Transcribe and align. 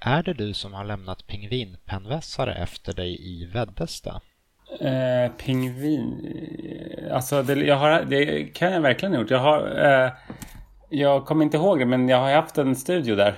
Är 0.00 0.22
det 0.22 0.32
du 0.34 0.54
som 0.54 0.74
har 0.74 0.84
lämnat 0.84 1.26
pingvinpennvässare 1.26 2.54
efter 2.54 2.92
dig 2.92 3.16
i 3.20 3.46
Veddesta? 3.46 4.20
Eh, 4.80 5.32
pingvin... 5.32 6.34
Alltså, 7.12 7.42
det, 7.42 7.54
jag 7.54 7.76
har, 7.76 8.02
det 8.04 8.44
kan 8.44 8.72
jag 8.72 8.80
verkligen 8.80 9.12
ha 9.14 9.20
gjort. 9.20 9.30
Jag 9.30 9.38
har... 9.38 9.84
Eh, 9.84 10.12
jag 10.88 11.26
kommer 11.26 11.44
inte 11.44 11.56
ihåg 11.56 11.78
det, 11.78 11.86
men 11.86 12.08
jag 12.08 12.18
har 12.18 12.32
haft 12.32 12.58
en 12.58 12.76
studio 12.76 13.16
där. 13.16 13.34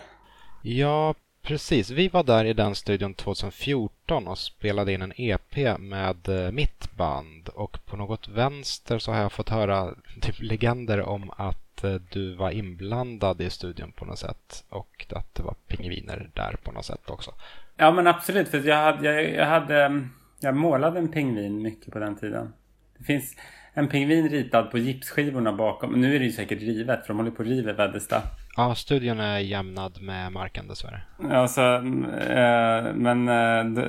Ja, 0.62 1.14
precis. 1.42 1.90
Vi 1.90 2.08
var 2.08 2.24
där 2.24 2.44
i 2.44 2.52
den 2.52 2.74
studion 2.74 3.14
2014 3.14 4.28
och 4.28 4.38
spelade 4.38 4.92
in 4.92 5.02
en 5.02 5.12
EP 5.16 5.41
med 5.78 6.28
eh, 6.28 6.52
mitt 6.52 6.92
band. 6.96 7.48
Och 7.48 7.78
på 7.86 7.96
något 7.96 8.28
vänster 8.28 8.98
så 8.98 9.12
har 9.12 9.20
jag 9.20 9.32
fått 9.32 9.48
höra 9.48 9.94
typ 10.20 10.40
legender 10.40 11.00
om 11.00 11.30
att 11.36 11.84
eh, 11.84 11.94
du 11.94 12.34
var 12.34 12.50
inblandad 12.50 13.40
i 13.40 13.50
studion 13.50 13.92
på 13.92 14.04
något 14.04 14.18
sätt. 14.18 14.64
Och 14.68 15.06
att 15.10 15.34
det 15.34 15.42
var 15.42 15.54
pingviner 15.66 16.30
där 16.34 16.56
på 16.62 16.72
något 16.72 16.84
sätt 16.84 17.10
också. 17.10 17.30
Ja, 17.76 17.90
men 17.90 18.06
absolut. 18.06 18.48
För 18.48 18.58
jag 18.58 18.76
hade... 18.76 19.04
Jag, 19.04 19.34
jag 19.34 19.46
hade 19.46 19.84
mm, 19.84 20.10
jag 20.44 20.56
målade 20.56 20.98
en 20.98 21.08
pingvin 21.08 21.62
mycket 21.62 21.92
på 21.92 21.98
den 21.98 22.16
tiden. 22.16 22.52
Det 22.98 23.04
finns 23.04 23.36
en 23.74 23.88
pingvin 23.88 24.28
ritad 24.28 24.70
på 24.70 24.78
gipsskivorna 24.78 25.52
bakom. 25.52 26.00
Nu 26.00 26.14
är 26.14 26.18
det 26.18 26.24
ju 26.24 26.32
säkert 26.32 26.60
rivet 26.60 27.00
för 27.00 27.08
de 27.08 27.16
håller 27.16 27.30
på 27.30 27.42
att 27.42 27.48
riva 27.48 27.72
Veddesta. 27.72 28.22
Ja, 28.56 28.74
studion 28.74 29.20
är 29.20 29.38
jämnad 29.38 30.02
med 30.02 30.32
marken 30.32 30.68
dessvärre. 30.68 31.02
Ja, 31.30 31.48
så, 31.48 31.74
äh, 31.74 32.94
men 32.94 33.28
äh, 33.28 33.64
då, 33.64 33.88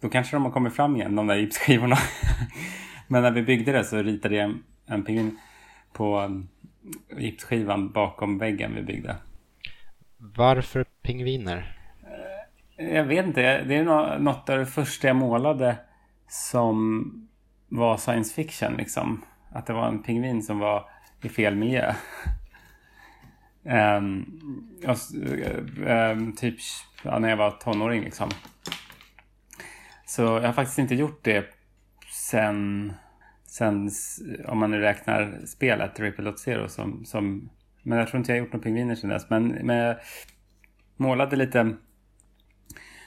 då, 0.00 0.08
kanske 0.08 0.36
de 0.36 0.44
har 0.44 0.52
kommit 0.52 0.76
fram 0.76 0.96
igen, 0.96 1.16
de 1.16 1.26
där 1.26 1.36
gipsskivorna. 1.36 1.96
men 3.08 3.22
när 3.22 3.30
vi 3.30 3.42
byggde 3.42 3.72
det 3.72 3.84
så 3.84 4.02
ritade 4.02 4.36
jag 4.36 4.44
en, 4.44 4.62
en 4.86 5.04
pingvin 5.04 5.38
på 5.92 6.40
gipsskivan 7.18 7.92
bakom 7.92 8.38
väggen 8.38 8.74
vi 8.74 8.82
byggde. 8.82 9.16
Varför 10.16 10.84
pingviner? 11.02 11.76
Jag 12.76 13.04
vet 13.04 13.26
inte. 13.26 13.64
Det 13.64 13.76
är 13.76 14.18
något 14.18 14.48
av 14.48 14.58
det 14.58 14.66
första 14.66 15.06
jag 15.06 15.16
målade 15.16 15.76
som 16.28 17.04
var 17.68 17.96
science 17.96 18.34
fiction. 18.34 18.74
Liksom. 18.76 19.24
Att 19.52 19.66
det 19.66 19.72
var 19.72 19.88
en 19.88 20.02
pingvin 20.02 20.42
som 20.42 20.58
var 20.58 20.84
i 21.22 21.28
fel 21.28 21.54
miljö. 21.54 21.94
um, 23.62 24.40
um, 25.86 26.36
typ 26.36 26.54
ja, 27.02 27.18
när 27.18 27.28
jag 27.28 27.36
var 27.36 27.50
tonåring 27.50 28.04
liksom. 28.04 28.30
Så 30.06 30.22
jag 30.22 30.42
har 30.42 30.52
faktiskt 30.52 30.78
inte 30.78 30.94
gjort 30.94 31.24
det 31.24 31.44
sen, 32.12 32.92
sen 33.46 33.90
om 34.48 34.58
man 34.58 34.70
nu 34.70 34.80
räknar 34.80 35.40
spelet 35.46 36.00
Ripple 36.00 36.24
Dot 36.24 36.38
Zero 36.38 36.68
som, 36.68 37.04
som 37.04 37.50
men 37.82 37.98
jag 37.98 38.08
tror 38.08 38.18
inte 38.18 38.32
jag 38.32 38.36
har 38.36 38.44
gjort 38.44 38.52
några 38.52 38.64
pingviner 38.64 38.94
sen 38.94 39.10
dess. 39.10 39.30
Men, 39.30 39.48
men 39.48 39.76
jag 39.76 39.96
målade 40.96 41.36
lite 41.36 41.76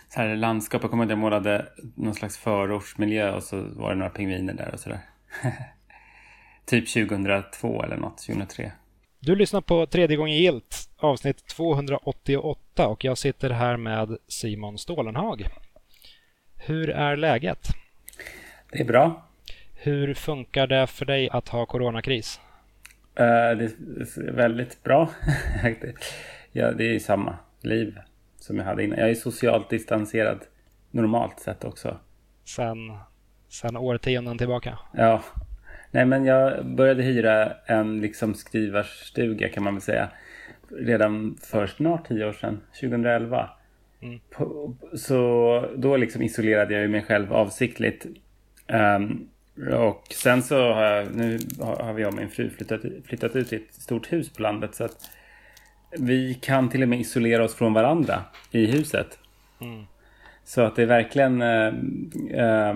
så 0.09 0.21
här 0.21 0.35
landskap. 0.35 0.81
Jag 0.81 0.91
kommer 0.91 1.03
ihåg 1.03 1.11
att 1.11 1.17
jag 1.17 1.19
målade 1.19 1.67
någon 1.95 2.15
slags 2.15 2.37
förortsmiljö 2.37 3.31
och 3.31 3.43
så 3.43 3.61
var 3.61 3.89
det 3.89 3.95
några 3.95 4.11
pingviner 4.11 4.53
där 4.53 4.73
och 4.73 4.79
sådär. 4.79 4.99
typ 6.65 6.93
2002 6.93 7.83
eller 7.83 7.97
något, 7.97 8.17
2003. 8.17 8.71
Du 9.25 9.35
lyssnar 9.35 9.61
på 9.61 9.85
tredje 9.85 10.17
gången 10.17 10.37
gilt, 10.37 10.89
avsnitt 10.97 11.47
288 11.47 12.87
och 12.87 13.03
jag 13.03 13.17
sitter 13.17 13.49
här 13.49 13.77
med 13.77 14.17
Simon 14.27 14.77
Stålenhag. 14.77 15.47
Hur 16.55 16.89
är 16.89 17.15
läget? 17.15 17.67
Det 18.71 18.79
är 18.79 18.85
bra. 18.85 19.27
Hur 19.73 20.13
funkar 20.13 20.67
det 20.67 20.87
för 20.87 21.05
dig 21.05 21.29
att 21.29 21.49
ha 21.49 21.65
coronakris? 21.65 22.39
Uh, 23.19 23.25
det 23.57 23.65
är 23.65 24.31
väldigt 24.31 24.83
bra. 24.83 25.09
ja, 26.51 26.71
det 26.71 26.95
är 26.95 26.99
samma 26.99 27.37
liv 27.61 27.97
som 28.37 28.57
jag 28.57 28.65
hade 28.65 28.83
innan. 28.83 28.99
Jag 28.99 29.09
är 29.09 29.15
socialt 29.15 29.69
distanserad 29.69 30.39
normalt 30.91 31.39
sett 31.39 31.63
också. 31.63 31.97
Sen, 32.45 32.77
sen 33.49 33.77
årtionden 33.77 34.37
tillbaka? 34.37 34.79
Ja. 34.93 35.23
Nej 35.93 36.05
men 36.05 36.25
jag 36.25 36.65
började 36.65 37.03
hyra 37.03 37.53
en 37.65 38.01
liksom 38.01 38.33
skrivarstuga 38.33 39.49
kan 39.49 39.63
man 39.63 39.73
väl 39.73 39.81
säga. 39.81 40.09
Redan 40.69 41.37
för 41.41 41.67
snart 41.67 42.07
tio 42.07 42.27
år 42.27 42.33
sedan, 42.33 42.61
2011. 42.79 43.49
Mm. 44.01 44.19
Så 44.93 45.65
då 45.75 45.97
liksom 45.97 46.21
isolerade 46.21 46.73
jag 46.81 46.89
mig 46.89 47.01
själv 47.01 47.33
avsiktligt. 47.33 48.05
Um, 48.67 49.29
och 49.73 50.03
sen 50.11 50.43
så 50.43 50.73
har 50.73 50.83
jag, 50.83 51.15
nu 51.15 51.39
har 51.59 51.93
vi 51.93 52.05
och 52.05 52.13
min 52.13 52.29
fru 52.29 52.49
flyttat, 52.49 52.81
flyttat 53.05 53.35
ut 53.35 53.53
i 53.53 53.55
ett 53.55 53.73
stort 53.73 54.13
hus 54.13 54.29
på 54.29 54.41
landet. 54.41 54.75
Så 54.75 54.83
att 54.83 55.11
vi 55.97 56.33
kan 56.33 56.69
till 56.69 56.83
och 56.83 56.89
med 56.89 56.99
isolera 56.99 57.43
oss 57.43 57.55
från 57.55 57.73
varandra 57.73 58.23
i 58.51 58.65
huset. 58.65 59.19
Mm. 59.61 59.83
Så 60.45 60.61
att 60.61 60.75
det 60.75 60.81
är 60.81 60.87
verkligen 60.87 61.41
äh, 61.41 61.73
äh, 62.31 62.75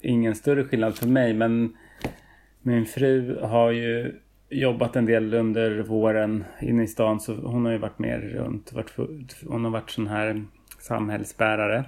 ingen 0.00 0.34
större 0.34 0.64
skillnad 0.64 0.98
för 0.98 1.06
mig. 1.06 1.34
Men 1.34 1.76
min 2.66 2.86
fru 2.86 3.40
har 3.42 3.70
ju 3.70 4.20
jobbat 4.48 4.96
en 4.96 5.06
del 5.06 5.34
under 5.34 5.82
våren 5.82 6.44
inne 6.60 6.82
i 6.82 6.86
stan. 6.86 7.20
Så 7.20 7.34
hon 7.34 7.64
har 7.64 7.72
ju 7.72 7.78
varit 7.78 7.98
med 7.98 8.32
runt. 8.32 8.72
Varit, 8.72 8.96
hon 9.46 9.64
har 9.64 9.70
varit 9.70 9.90
sån 9.90 10.06
här 10.06 10.44
samhällsbärare. 10.78 11.84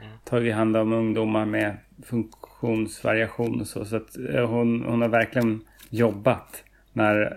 Mm. 0.00 0.18
Tagit 0.24 0.54
hand 0.54 0.76
om 0.76 0.92
ungdomar 0.92 1.44
med 1.44 1.76
funktionsvariation 2.04 3.60
och 3.60 3.66
så. 3.66 3.84
Så 3.84 3.96
att 3.96 4.16
eh, 4.34 4.50
hon, 4.50 4.84
hon 4.84 5.02
har 5.02 5.08
verkligen 5.08 5.64
jobbat 5.90 6.64
när 6.92 7.36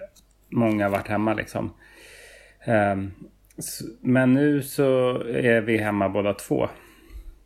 många 0.50 0.90
varit 0.90 1.08
hemma 1.08 1.34
liksom. 1.34 1.74
Um, 2.68 3.12
men 4.02 4.34
nu 4.34 4.62
så 4.62 5.22
är 5.24 5.62
vi 5.62 5.78
hemma 5.78 6.10
båda 6.10 6.34
två. 6.34 6.70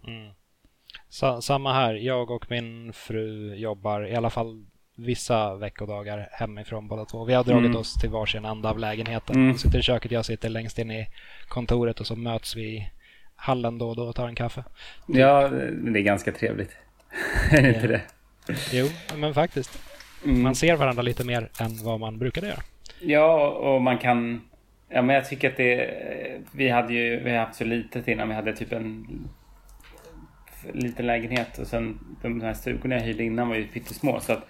Mm. 0.07 1.41
samma 1.41 1.73
här. 1.73 1.93
Jag 1.93 2.31
och 2.31 2.45
min 2.49 2.93
fru 2.93 3.55
jobbar 3.55 4.07
i 4.07 4.15
alla 4.15 4.29
fall 4.29 4.65
vissa 4.97 5.55
veckodagar 5.55 6.29
hemifrån 6.31 6.87
båda 6.87 7.05
två. 7.05 7.25
Vi 7.25 7.33
har 7.33 7.43
dragit 7.43 7.65
mm. 7.65 7.77
oss 7.77 7.93
till 7.93 8.09
varsin 8.09 8.45
ända 8.45 8.69
av 8.69 8.79
lägenheten. 8.79 9.35
Mm. 9.35 9.47
Jag 9.47 9.59
sitter 9.59 9.79
i 9.79 9.81
köket, 9.81 10.11
jag 10.11 10.25
sitter 10.25 10.49
längst 10.49 10.79
in 10.79 10.91
i 10.91 11.07
kontoret 11.47 11.99
och 11.99 12.07
så 12.07 12.15
möts 12.15 12.55
vi 12.55 12.61
i 12.61 12.89
hallen 13.35 13.77
då 13.77 13.89
och 13.89 13.95
då 13.95 14.03
och 14.03 14.15
tar 14.15 14.27
en 14.27 14.35
kaffe. 14.35 14.63
Ja, 15.07 15.47
det 15.47 15.99
är 15.99 16.03
ganska 16.03 16.31
trevligt. 16.31 16.77
är 17.51 17.61
det 17.61 17.67
inte 17.67 17.87
det? 17.87 18.01
Jo, 18.71 18.87
men 19.15 19.33
faktiskt. 19.33 19.79
Mm. 20.25 20.41
Man 20.41 20.55
ser 20.55 20.75
varandra 20.75 21.01
lite 21.01 21.25
mer 21.25 21.49
än 21.59 21.83
vad 21.83 21.99
man 21.99 22.19
brukade 22.19 22.47
göra. 22.47 22.61
Ja, 22.99 23.47
och 23.49 23.81
man 23.81 23.97
kan 23.97 24.41
Ja, 24.89 25.01
men 25.01 25.15
jag 25.15 25.29
tycker 25.29 25.49
att 25.49 25.57
det... 25.57 26.41
Vi 26.51 26.69
hade 26.69 26.93
ju 26.93 27.19
vi 27.19 27.31
har 27.31 27.37
haft 27.37 27.55
så 27.55 27.63
litet 27.63 28.07
innan. 28.07 28.29
Vi 28.29 28.35
hade 28.35 28.53
typ 28.53 28.71
en 28.71 29.07
liten 30.73 31.07
lägenhet 31.07 31.57
och 31.57 31.67
sen 31.67 31.99
de 32.21 32.41
här 32.41 32.53
stugorna 32.53 32.95
jag 32.95 33.01
hyrde 33.01 33.23
innan 33.23 33.49
var 33.49 33.55
ju 33.55 33.67
pyttesmå. 33.67 34.19
Så 34.19 34.33
att 34.33 34.47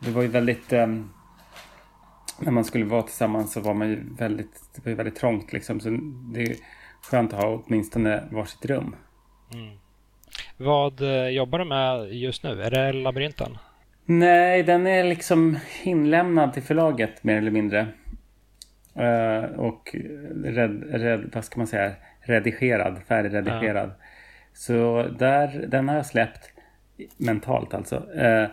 det 0.00 0.10
var 0.10 0.22
ju 0.22 0.28
väldigt... 0.28 0.72
Um, 0.72 1.10
när 2.40 2.52
man 2.52 2.64
skulle 2.64 2.84
vara 2.84 3.02
tillsammans 3.02 3.52
så 3.52 3.60
var 3.60 3.74
man 3.74 3.88
ju 3.88 4.14
väldigt... 4.18 4.60
Det 4.74 4.84
var 4.84 4.90
ju 4.90 4.96
väldigt 4.96 5.16
trångt 5.16 5.52
liksom. 5.52 5.80
Så 5.80 5.88
det 6.34 6.42
är 6.42 6.56
skönt 7.02 7.32
att 7.32 7.42
ha 7.42 7.62
åtminstone 7.66 8.22
varsitt 8.30 8.64
rum. 8.64 8.96
Mm. 9.52 9.76
Vad 10.56 11.00
eh, 11.00 11.28
jobbar 11.28 11.58
du 11.58 11.64
med 11.64 12.14
just 12.14 12.42
nu? 12.42 12.62
Är 12.62 12.70
det 12.70 12.92
labyrinten? 12.92 13.58
Nej, 14.04 14.62
den 14.62 14.86
är 14.86 15.04
liksom 15.04 15.58
inlämnad 15.82 16.52
till 16.52 16.62
förlaget 16.62 17.24
mer 17.24 17.36
eller 17.36 17.50
mindre. 17.50 17.86
Uh, 18.98 19.58
och 19.58 19.96
red, 20.44 20.84
red, 20.90 21.30
vad 21.34 21.44
ska 21.44 21.60
man 21.60 21.66
säga, 21.66 21.92
redigerad, 22.20 23.00
färdigredigerad. 23.08 23.90
Ja. 23.98 24.05
Så 24.56 25.02
där, 25.18 25.66
den 25.68 25.88
har 25.88 25.96
jag 25.96 26.06
släppt 26.06 26.50
mentalt 27.16 27.74
alltså. 27.74 27.96
Uh, 27.96 28.48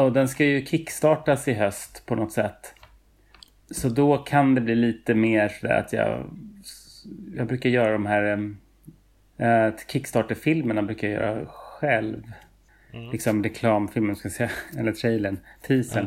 och 0.00 0.12
den 0.12 0.28
ska 0.28 0.44
ju 0.44 0.66
kickstartas 0.66 1.48
i 1.48 1.52
höst 1.52 2.06
på 2.06 2.14
något 2.14 2.32
sätt. 2.32 2.74
Så 3.70 3.88
då 3.88 4.18
kan 4.18 4.54
det 4.54 4.60
bli 4.60 4.74
lite 4.74 5.14
mer 5.14 5.66
att 5.66 5.92
jag, 5.92 6.30
jag 7.36 7.46
brukar 7.46 7.70
göra 7.70 7.92
de 7.92 8.06
här 8.06 8.36
uh, 9.40 9.76
Kickstarter-filmerna 9.88 10.82
brukar 10.82 11.08
jag 11.08 11.22
göra 11.22 11.46
själv. 11.46 12.32
Mm. 12.92 13.10
Liksom 13.10 13.44
reklamfilmen, 13.44 14.16
ska 14.16 14.26
jag 14.26 14.32
säga, 14.32 14.50
eller 14.78 14.92
trailern, 14.92 15.38
teasern. 15.62 16.06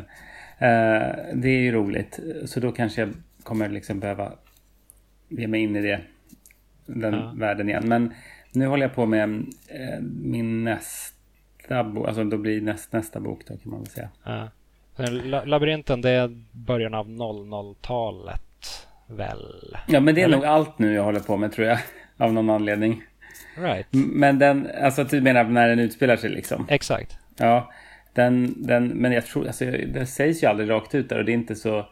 Mm. 0.58 1.02
Eh, 1.02 1.16
det 1.34 1.48
är 1.48 1.60
ju 1.60 1.72
roligt. 1.72 2.20
Så 2.44 2.60
då 2.60 2.72
kanske 2.72 3.00
jag 3.00 3.12
kommer 3.42 3.68
liksom 3.68 4.00
behöva 4.00 4.32
ge 5.28 5.48
mig 5.48 5.60
in 5.60 5.76
i 5.76 5.82
det, 5.82 6.00
den 6.86 7.14
ja. 7.14 7.34
världen 7.36 7.68
igen. 7.68 7.88
Men 7.88 8.14
nu 8.52 8.66
håller 8.66 8.82
jag 8.82 8.94
på 8.94 9.06
med 9.06 9.46
eh, 9.68 10.00
min 10.00 10.64
nästa 10.64 11.84
bok, 11.84 12.08
alltså 12.08 12.24
då 12.24 12.38
blir 12.38 12.60
näst, 12.60 12.92
nästa 12.92 13.20
bok 13.20 13.40
då 13.46 13.56
kan 13.56 13.70
man 13.70 13.80
väl 13.80 13.90
säga. 13.90 14.08
Ja. 14.24 14.48
Labyrinten 15.44 16.00
det 16.00 16.10
är 16.10 16.42
början 16.52 16.94
av 16.94 17.08
00-talet 17.08 18.86
väl? 19.06 19.76
Ja 19.86 20.00
men 20.00 20.14
det 20.14 20.20
är 20.20 20.24
Eller? 20.24 20.36
nog 20.36 20.46
allt 20.46 20.78
nu 20.78 20.94
jag 20.94 21.04
håller 21.04 21.20
på 21.20 21.36
med 21.36 21.52
tror 21.52 21.66
jag. 21.66 21.78
Av 22.16 22.32
någon 22.32 22.50
anledning. 22.50 23.02
Right. 23.56 23.86
Men 23.92 24.38
den, 24.38 24.68
alltså 24.82 25.04
du 25.04 25.20
menar 25.20 25.44
när 25.44 25.68
den 25.68 25.78
utspelar 25.78 26.16
sig 26.16 26.30
liksom? 26.30 26.66
Exakt. 26.68 27.18
Ja. 27.36 27.72
Den, 28.12 28.54
den, 28.56 28.88
men 28.88 29.12
jag 29.12 29.26
tror, 29.26 29.46
alltså, 29.46 29.64
det 29.64 30.06
sägs 30.06 30.42
ju 30.42 30.46
aldrig 30.46 30.70
rakt 30.70 30.94
ut 30.94 31.08
där 31.08 31.18
och 31.18 31.24
det 31.24 31.32
är 31.32 31.34
inte 31.34 31.54
så 31.54 31.86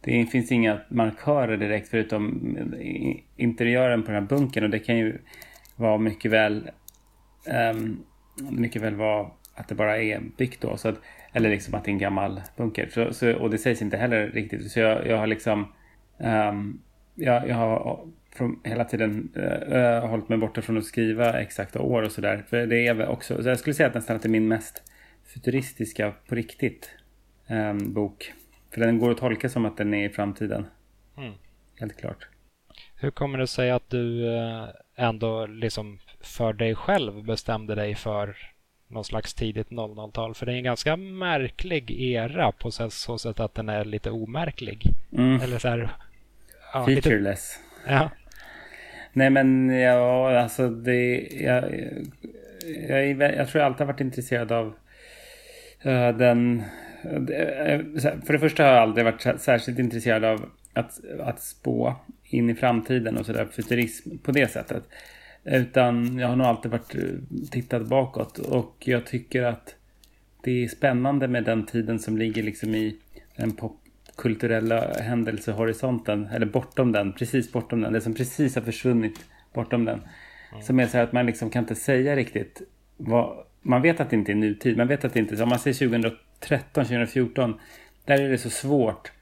det 0.00 0.26
finns 0.26 0.52
inga 0.52 0.80
markörer 0.88 1.56
direkt 1.56 1.88
förutom 1.88 2.56
interiören 3.36 4.02
på 4.02 4.12
den 4.12 4.22
här 4.22 4.28
bunkern 4.28 4.64
och 4.64 4.70
det 4.70 4.78
kan 4.78 4.98
ju 4.98 5.18
vara 5.76 5.98
mycket 5.98 6.30
väl 6.30 6.70
um, 7.74 8.04
mycket 8.50 8.82
väl 8.82 8.94
vara 8.94 9.30
att 9.54 9.68
det 9.68 9.74
bara 9.74 10.02
är 10.02 10.20
byggt 10.36 10.60
då. 10.60 10.76
Så 10.76 10.88
att, 10.88 11.00
eller 11.32 11.50
liksom 11.50 11.74
att 11.74 11.84
det 11.84 11.90
är 11.90 11.92
en 11.92 11.98
gammal 11.98 12.40
bunker. 12.56 12.88
Så, 12.88 13.14
så, 13.14 13.34
och 13.34 13.50
det 13.50 13.58
sägs 13.58 13.82
inte 13.82 13.96
heller 13.96 14.26
riktigt. 14.26 14.70
Så 14.70 14.80
jag, 14.80 15.06
jag 15.06 15.18
har 15.18 15.26
liksom 15.26 15.72
um, 16.18 16.80
jag, 17.14 17.48
jag 17.48 17.56
har 17.56 18.00
från, 18.34 18.60
hela 18.64 18.84
tiden 18.84 19.32
uh, 19.36 20.08
hållit 20.08 20.28
mig 20.28 20.38
borta 20.38 20.62
från 20.62 20.78
att 20.78 20.84
skriva 20.84 21.40
exakta 21.40 21.80
år 21.80 22.02
och 22.02 22.12
sådär. 22.12 22.44
För 22.48 22.66
det 22.66 22.86
är 22.86 23.06
också, 23.06 23.42
så 23.42 23.48
jag 23.48 23.58
skulle 23.58 23.74
säga 23.74 23.88
att 23.88 23.94
nästan 23.94 24.16
att 24.16 24.22
det 24.22 24.28
är 24.28 24.30
min 24.30 24.48
mest 24.48 24.82
futuristiska 25.24 26.12
på 26.28 26.34
riktigt 26.34 26.90
um, 27.48 27.92
bok. 27.92 28.32
För 28.70 28.80
den 28.80 28.98
går 28.98 29.10
att 29.10 29.18
tolka 29.18 29.48
som 29.48 29.64
att 29.64 29.76
den 29.76 29.94
är 29.94 30.06
i 30.06 30.08
framtiden. 30.08 30.66
Mm. 31.16 31.32
Helt 31.80 31.96
klart. 31.96 32.28
Hur 33.02 33.10
kommer 33.10 33.38
det 33.38 33.46
sig 33.46 33.70
att 33.70 33.90
du 33.90 34.36
eh, 34.36 34.68
ändå 34.96 35.46
liksom 35.46 35.98
för 36.20 36.52
dig 36.52 36.74
själv 36.74 37.24
bestämde 37.24 37.74
dig 37.74 37.94
för 37.94 38.36
någon 38.88 39.04
slags 39.04 39.34
tidigt 39.34 39.68
00-tal? 39.68 40.34
För 40.34 40.46
det 40.46 40.52
är 40.52 40.56
en 40.56 40.64
ganska 40.64 40.96
märklig 40.96 41.90
era 41.90 42.52
på 42.52 42.70
så 42.70 43.18
sätt 43.18 43.40
att 43.40 43.54
den 43.54 43.68
är 43.68 43.84
lite 43.84 44.10
omärklig. 44.10 44.86
Mm. 45.12 45.40
Eller 45.40 45.58
så 45.58 45.68
här, 45.68 45.90
ja, 46.72 46.86
Featureless. 46.86 47.58
Lite, 47.82 47.94
ja. 47.94 48.10
Nej 49.12 49.30
men 49.30 49.70
ja, 49.70 50.38
alltså 50.38 50.68
det... 50.70 51.28
Jag, 51.30 51.64
jag, 52.88 53.06
jag, 53.06 53.34
jag 53.36 53.48
tror 53.48 53.60
jag 53.60 53.66
alltid 53.66 53.86
har 53.86 53.92
varit 53.92 54.00
intresserad 54.00 54.52
av 54.52 54.66
uh, 55.86 56.08
den 56.16 56.62
för 58.26 58.32
det 58.32 58.38
första 58.38 58.64
har 58.64 58.70
jag 58.70 58.82
aldrig 58.82 59.04
varit 59.04 59.40
särskilt 59.40 59.78
intresserad 59.78 60.24
av 60.24 60.50
att, 60.72 61.00
att 61.20 61.42
spå 61.42 61.96
in 62.32 62.50
i 62.50 62.54
framtiden 62.54 63.18
och 63.18 63.26
sådär, 63.26 63.48
futurism 63.52 64.18
på 64.18 64.32
det 64.32 64.52
sättet. 64.52 64.84
Utan 65.44 66.18
jag 66.18 66.28
har 66.28 66.36
nog 66.36 66.46
alltid 66.46 66.70
varit 66.70 66.94
eh, 66.94 67.02
tittat 67.50 67.86
bakåt 67.86 68.38
och 68.38 68.76
jag 68.78 69.06
tycker 69.06 69.42
att 69.42 69.74
det 70.42 70.64
är 70.64 70.68
spännande 70.68 71.28
med 71.28 71.44
den 71.44 71.66
tiden 71.66 71.98
som 71.98 72.18
ligger 72.18 72.42
liksom 72.42 72.74
i 72.74 72.96
den 73.36 73.52
popkulturella 73.52 74.92
händelsehorisonten, 75.00 76.26
eller 76.26 76.46
bortom 76.46 76.92
den, 76.92 77.12
precis 77.12 77.52
bortom 77.52 77.80
den, 77.80 77.92
det 77.92 78.00
som 78.00 78.14
precis 78.14 78.54
har 78.54 78.62
försvunnit 78.62 79.24
bortom 79.54 79.84
den. 79.84 80.00
Mm. 80.52 80.62
Som 80.62 80.80
är 80.80 80.86
så 80.86 80.96
här 80.96 81.04
att 81.04 81.12
man 81.12 81.26
liksom 81.26 81.50
kan 81.50 81.62
inte 81.62 81.74
säga 81.74 82.16
riktigt 82.16 82.62
vad, 82.96 83.36
man 83.62 83.82
vet 83.82 84.00
att 84.00 84.10
det 84.10 84.16
inte 84.16 84.32
är 84.32 84.36
nutid, 84.36 84.76
man 84.76 84.88
vet 84.88 85.04
att 85.04 85.12
det 85.12 85.20
inte 85.20 85.34
är, 85.34 85.42
om 85.42 85.48
man 85.48 85.58
säger 85.58 85.74
2000 85.74 86.12
2013, 86.42 86.84
2014. 86.84 87.60
Där 88.04 88.22
är 88.22 88.28
det 88.28 88.38
så 88.38 88.50
svårt 88.50 89.12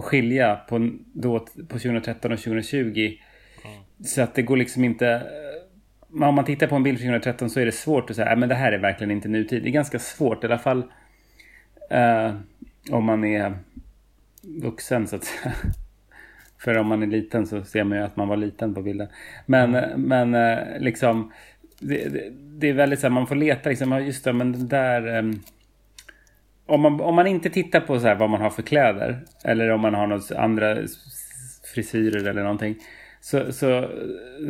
att 0.00 0.06
skilja 0.06 0.56
på, 0.68 0.90
då, 1.12 1.38
på 1.38 1.78
2013 1.78 2.32
och 2.32 2.38
2020. 2.38 3.16
Mm. 3.64 4.04
Så 4.04 4.22
att 4.22 4.34
det 4.34 4.42
går 4.42 4.56
liksom 4.56 4.84
inte... 4.84 5.08
Eh, 5.08 6.26
om 6.26 6.34
man 6.34 6.44
tittar 6.44 6.66
på 6.66 6.76
en 6.76 6.82
bild 6.82 6.98
från 6.98 7.06
2013 7.06 7.50
så 7.50 7.60
är 7.60 7.66
det 7.66 7.72
svårt 7.72 8.10
att 8.10 8.16
säga 8.16 8.32
äh, 8.32 8.38
Men 8.38 8.48
det 8.48 8.54
här 8.54 8.72
är 8.72 8.78
verkligen 8.78 9.10
inte 9.10 9.28
nutid. 9.28 9.62
Det 9.62 9.68
är 9.68 9.72
ganska 9.72 9.98
svårt 9.98 10.44
i 10.44 10.46
alla 10.46 10.58
fall 10.58 10.84
eh, 11.90 12.34
om 12.90 13.04
man 13.04 13.24
är 13.24 13.54
vuxen 14.42 15.06
så 15.06 15.16
att 15.16 15.24
säga. 15.24 15.54
För 16.58 16.78
om 16.78 16.86
man 16.86 17.02
är 17.02 17.06
liten 17.06 17.46
så 17.46 17.64
ser 17.64 17.84
man 17.84 17.98
ju 17.98 18.04
att 18.04 18.16
man 18.16 18.28
var 18.28 18.36
liten 18.36 18.74
på 18.74 18.82
bilden. 18.82 19.08
Men, 19.46 19.74
mm. 19.74 20.00
men 20.02 20.34
eh, 20.34 20.78
liksom 20.78 21.32
det, 21.78 22.08
det, 22.08 22.30
det, 22.58 22.68
är 22.68 22.72
väldigt 22.72 23.00
så 23.00 23.06
här, 23.06 23.14
man 23.14 23.26
får 23.26 23.34
leta 23.34 23.68
liksom, 23.68 24.04
just 24.04 24.24
det, 24.24 24.32
men 24.32 24.52
den 24.52 24.68
där 24.68 25.06
ehm, 25.18 25.40
om 26.70 26.80
man, 26.80 27.00
om 27.00 27.14
man 27.14 27.26
inte 27.26 27.50
tittar 27.50 27.80
på 27.80 28.00
så 28.00 28.14
vad 28.14 28.30
man 28.30 28.40
har 28.40 28.50
för 28.50 28.62
kläder 28.62 29.18
eller 29.44 29.70
om 29.70 29.80
man 29.80 29.94
har 29.94 30.06
något 30.06 30.32
andra 30.32 30.76
frisyrer 31.74 32.28
eller 32.28 32.42
någonting 32.42 32.76
så, 33.20 33.52
så, 33.52 33.88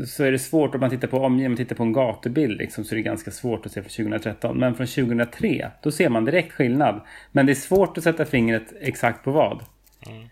så 0.06 0.24
är 0.24 0.32
det 0.32 0.38
svårt 0.38 0.74
om 0.74 0.80
man 0.80 0.90
tittar 0.90 1.08
på 1.08 1.18
omgivningen, 1.18 1.56
tittar 1.56 1.76
på 1.76 1.82
en 1.82 1.92
gatubild 1.92 2.58
liksom, 2.58 2.84
så 2.84 2.94
är 2.94 2.96
det 2.96 3.02
ganska 3.02 3.30
svårt 3.30 3.66
att 3.66 3.72
se 3.72 3.82
från 3.82 3.90
2013. 3.90 4.58
Men 4.58 4.74
från 4.74 4.86
2003, 4.86 5.70
då 5.82 5.90
ser 5.90 6.08
man 6.08 6.24
direkt 6.24 6.52
skillnad. 6.52 7.00
Men 7.32 7.46
det 7.46 7.52
är 7.52 7.54
svårt 7.54 7.98
att 7.98 8.04
sätta 8.04 8.24
fingret 8.24 8.72
exakt 8.80 9.24
på 9.24 9.30
vad. 9.30 9.62
Mm. 10.06 10.22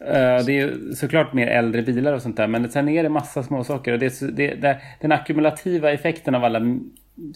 Uh, 0.00 0.44
det 0.46 0.60
är 0.60 0.94
såklart 0.94 1.32
mer 1.32 1.46
äldre 1.46 1.82
bilar 1.82 2.12
och 2.12 2.22
sånt 2.22 2.36
där, 2.36 2.46
men 2.46 2.70
sen 2.70 2.88
är 2.88 3.02
det 3.02 3.08
massa 3.08 3.42
små 3.42 3.64
saker. 3.64 3.92
Och 3.92 3.98
det, 3.98 4.20
det, 4.20 4.54
det, 4.54 4.80
den 5.00 5.12
ackumulativa 5.12 5.92
effekten 5.92 6.34
av 6.34 6.44
alla 6.44 6.60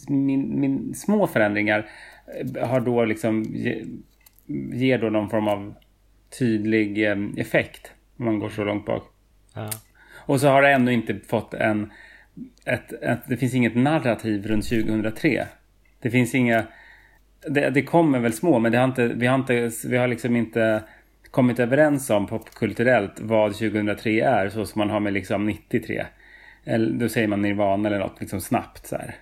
min, 0.08 0.60
min, 0.60 0.94
små 0.94 1.26
förändringar 1.26 1.86
har 2.60 2.80
då 2.80 3.04
liksom 3.04 3.44
ger 4.72 4.98
då 4.98 5.10
någon 5.10 5.30
form 5.30 5.48
av 5.48 5.74
tydlig 6.38 7.10
eh, 7.10 7.16
effekt. 7.36 7.92
Om 8.18 8.24
man 8.24 8.38
går 8.38 8.48
så 8.48 8.64
långt 8.64 8.86
bak. 8.86 9.02
Ja. 9.54 9.70
Och 10.16 10.40
så 10.40 10.48
har 10.48 10.62
det 10.62 10.70
ändå 10.70 10.92
inte 10.92 11.18
fått 11.26 11.54
en... 11.54 11.92
Ett, 12.64 12.92
ett, 12.92 13.20
det 13.28 13.36
finns 13.36 13.54
inget 13.54 13.76
narrativ 13.76 14.46
runt 14.46 14.68
2003. 14.68 15.46
Det 16.00 16.10
finns 16.10 16.34
inga... 16.34 16.64
Det, 17.48 17.70
det 17.70 17.82
kommer 17.82 18.18
väl 18.18 18.32
små, 18.32 18.58
men 18.58 18.72
det 18.72 18.78
har 18.78 18.84
inte, 18.84 19.06
vi, 19.06 19.26
har 19.26 19.34
inte, 19.34 19.70
vi 19.86 19.96
har 19.96 20.08
liksom 20.08 20.36
inte 20.36 20.82
kommit 21.30 21.58
överens 21.58 22.10
om 22.10 22.26
popkulturellt 22.26 23.20
vad 23.20 23.52
2003 23.52 24.20
är, 24.20 24.48
så 24.48 24.66
som 24.66 24.78
man 24.78 24.90
har 24.90 25.00
med 25.00 25.12
liksom 25.12 25.46
93. 25.46 26.06
Eller 26.64 26.92
då 26.92 27.08
säger 27.08 27.28
man 27.28 27.42
Nirvana 27.42 27.88
eller 27.88 27.98
något 27.98 28.20
liksom 28.20 28.40
snabbt 28.40 28.86
så 28.86 28.96
här. 28.96 29.14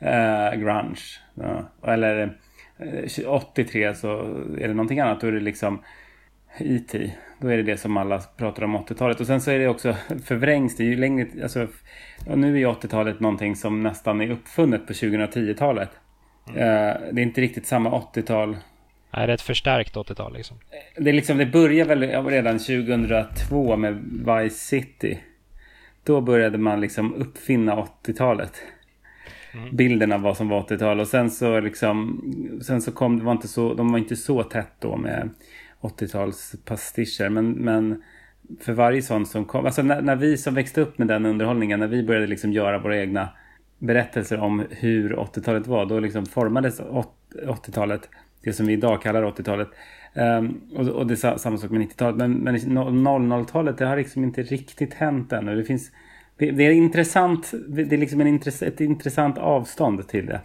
Mm. 0.00 0.54
Uh, 0.54 0.60
grunge. 0.60 1.00
Ja. 1.34 1.68
Eller 1.92 2.36
uh, 2.82 3.28
83 3.28 3.94
så 3.94 4.20
är 4.58 4.68
det 4.68 4.74
någonting 4.74 5.00
annat. 5.00 5.20
Då 5.20 5.26
är 5.26 5.32
det 5.32 5.40
liksom 5.40 5.82
E.T. 6.58 7.10
Då 7.40 7.48
är 7.48 7.56
det 7.56 7.62
det 7.62 7.76
som 7.76 7.96
alla 7.96 8.18
pratar 8.18 8.64
om 8.64 8.76
80-talet. 8.76 9.20
Och 9.20 9.26
sen 9.26 9.40
så 9.40 9.50
är 9.50 9.58
det 9.58 9.68
också 9.68 9.96
förvrängs 10.24 10.76
det 10.76 10.84
ju 10.84 10.96
längre. 10.96 11.26
Alltså, 11.42 11.66
nu 12.34 12.54
är 12.54 12.58
ju 12.58 12.66
80-talet 12.66 13.20
någonting 13.20 13.56
som 13.56 13.82
nästan 13.82 14.20
är 14.20 14.30
uppfunnet 14.30 14.86
på 14.86 14.92
2010-talet. 14.92 15.90
Mm. 16.48 16.60
Uh, 16.60 17.12
det 17.12 17.20
är 17.20 17.22
inte 17.22 17.40
riktigt 17.40 17.66
samma 17.66 17.90
80-tal. 17.90 18.56
Nej, 19.10 19.26
det 19.26 19.32
är 19.32 19.34
ett 19.34 19.40
förstärkt 19.40 19.96
80-tal 19.96 20.32
liksom. 20.32 20.56
Det, 20.96 21.10
är 21.10 21.14
liksom, 21.14 21.38
det 21.38 21.46
börjar 21.46 21.84
väl 21.84 22.26
redan 22.26 22.58
2002 22.58 23.76
med 23.76 23.94
Vice 24.26 24.56
City. 24.56 25.18
Då 26.04 26.20
började 26.20 26.58
man 26.58 26.80
liksom 26.80 27.14
uppfinna 27.14 27.86
80-talet. 28.04 28.62
Mm. 29.52 29.76
Bilden 29.76 30.12
av 30.12 30.20
vad 30.20 30.36
som 30.36 30.48
var 30.48 30.62
80-tal. 30.62 31.00
Och 31.00 31.08
sen 31.08 31.30
så 31.30 31.60
liksom, 31.60 32.22
sen 32.66 32.82
så 32.82 32.92
kom 32.92 33.18
det 33.18 33.24
var 33.24 33.32
inte 33.32 33.48
så, 33.48 33.74
de 33.74 33.92
var 33.92 33.98
inte 33.98 34.16
så 34.16 34.42
tätt 34.42 34.72
då 34.78 34.96
med 34.96 35.30
80-talspastischer. 35.80 37.28
Men, 37.28 37.50
men 37.50 38.02
för 38.60 38.72
varje 38.72 39.02
sån 39.02 39.26
som 39.26 39.44
kom, 39.44 39.66
alltså 39.66 39.82
när, 39.82 40.02
när, 40.02 40.16
vi 40.16 40.36
som 40.36 40.54
växte 40.54 40.80
upp 40.80 40.98
med 40.98 41.08
den 41.08 41.26
underhållningen, 41.26 41.80
när 41.80 41.86
vi 41.86 42.02
började 42.02 42.26
liksom 42.26 42.52
göra 42.52 42.78
våra 42.78 42.98
egna 43.00 43.28
berättelser 43.78 44.40
om 44.40 44.64
hur 44.70 45.14
80-talet 45.16 45.66
var, 45.66 45.86
då 45.86 46.00
liksom 46.00 46.26
formades 46.26 46.80
80-talet, 46.80 48.08
det 48.42 48.52
som 48.52 48.66
vi 48.66 48.72
idag 48.72 49.02
kallar 49.02 49.22
80-talet. 49.22 49.68
Um, 50.14 50.24
ehm, 50.24 50.60
och, 50.76 50.88
och, 50.88 51.06
det 51.06 51.24
är 51.24 51.38
samma 51.38 51.58
sak 51.58 51.70
med 51.70 51.80
90-talet. 51.80 52.16
Men, 52.16 52.32
men 52.32 52.56
00-talet, 52.56 53.78
det 53.78 53.86
har 53.86 53.96
liksom 53.96 54.24
inte 54.24 54.42
riktigt 54.42 54.94
hänt 54.94 55.32
ännu. 55.32 55.56
Det 55.56 55.64
finns 55.64 55.90
det, 56.38 56.50
det, 56.50 56.66
är 56.66 56.70
intressant. 56.70 57.52
Det 57.68 57.92
är 57.92 57.98
liksom 57.98 58.20
intress 58.20 58.62
ett 58.62 58.80
intressant 58.80 59.38
avstånd 59.38 60.08
till 60.08 60.26
det. 60.26 60.40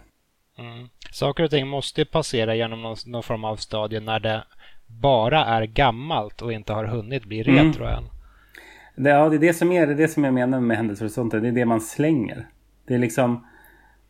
Mm. 0.58 0.88
Saker 1.10 1.44
och 1.44 1.50
ting 1.50 1.68
måste 1.68 2.04
passera 2.04 2.54
genom 2.54 2.82
någon, 2.82 2.96
någon, 3.06 3.22
form 3.22 3.44
av 3.44 3.56
stadie 3.56 4.00
när 4.00 4.20
det 4.20 4.44
bara 4.86 5.44
är 5.44 5.66
gammalt 5.66 6.42
och 6.42 6.52
inte 6.52 6.72
har 6.72 6.84
hunnit 6.84 7.24
bli 7.24 7.42
retro 7.42 7.84
mm. 7.84 7.98
än. 7.98 8.04
Det, 8.96 9.10
ja, 9.10 9.28
det 9.28 9.36
är 9.36 9.40
det 9.40 9.54
som 9.54 9.72
är 9.72 9.86
det, 9.86 9.92
är 9.92 9.96
det 9.96 10.08
som 10.08 10.24
jag 10.24 10.34
menar 10.34 10.60
med 10.60 10.76
händelsehorisonten. 10.76 11.42
Det 11.42 11.48
är 11.48 11.52
det 11.52 11.64
man 11.64 11.80
slänger. 11.80 12.46
Det 12.86 12.94
är 12.94 12.98
liksom 12.98 13.46